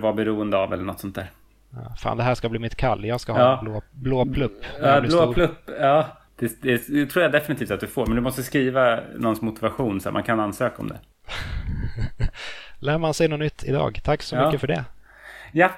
vara 0.00 0.12
beroende 0.12 0.56
av 0.56 0.72
eller 0.72 0.84
något 0.84 1.00
sånt 1.00 1.14
där. 1.14 1.30
Ja, 1.70 1.94
fan, 1.98 2.16
det 2.16 2.22
här 2.22 2.34
ska 2.34 2.48
bli 2.48 2.58
mitt 2.58 2.76
kall. 2.76 3.04
Jag 3.04 3.20
ska 3.20 3.32
ha 3.32 3.40
ja. 3.40 3.60
blå, 3.62 3.82
blå 3.90 4.32
plupp. 4.32 4.64
Ja, 4.82 5.00
blå 5.00 5.10
stor. 5.10 5.34
plupp. 5.34 5.70
Ja, 5.80 6.06
det, 6.36 6.62
det, 6.62 6.86
det, 6.88 7.06
tror 7.06 7.22
jag 7.22 7.32
definitivt 7.32 7.70
att 7.70 7.80
du 7.80 7.86
får. 7.86 8.06
Men 8.06 8.16
du 8.16 8.22
måste 8.22 8.42
skriva 8.42 9.00
någons 9.16 9.42
motivation 9.42 10.00
så 10.00 10.08
att 10.08 10.12
man 10.12 10.22
kan 10.22 10.40
ansöka 10.40 10.82
om 10.82 10.88
det. 10.88 11.00
Lär 12.78 12.98
man 12.98 13.14
sig 13.14 13.28
något 13.28 13.40
nytt 13.40 13.64
idag. 13.64 14.00
Tack 14.04 14.22
så 14.22 14.36
ja. 14.36 14.46
mycket 14.46 14.60
för 14.60 14.66
det. 14.66 14.84
Ja, 15.52 15.70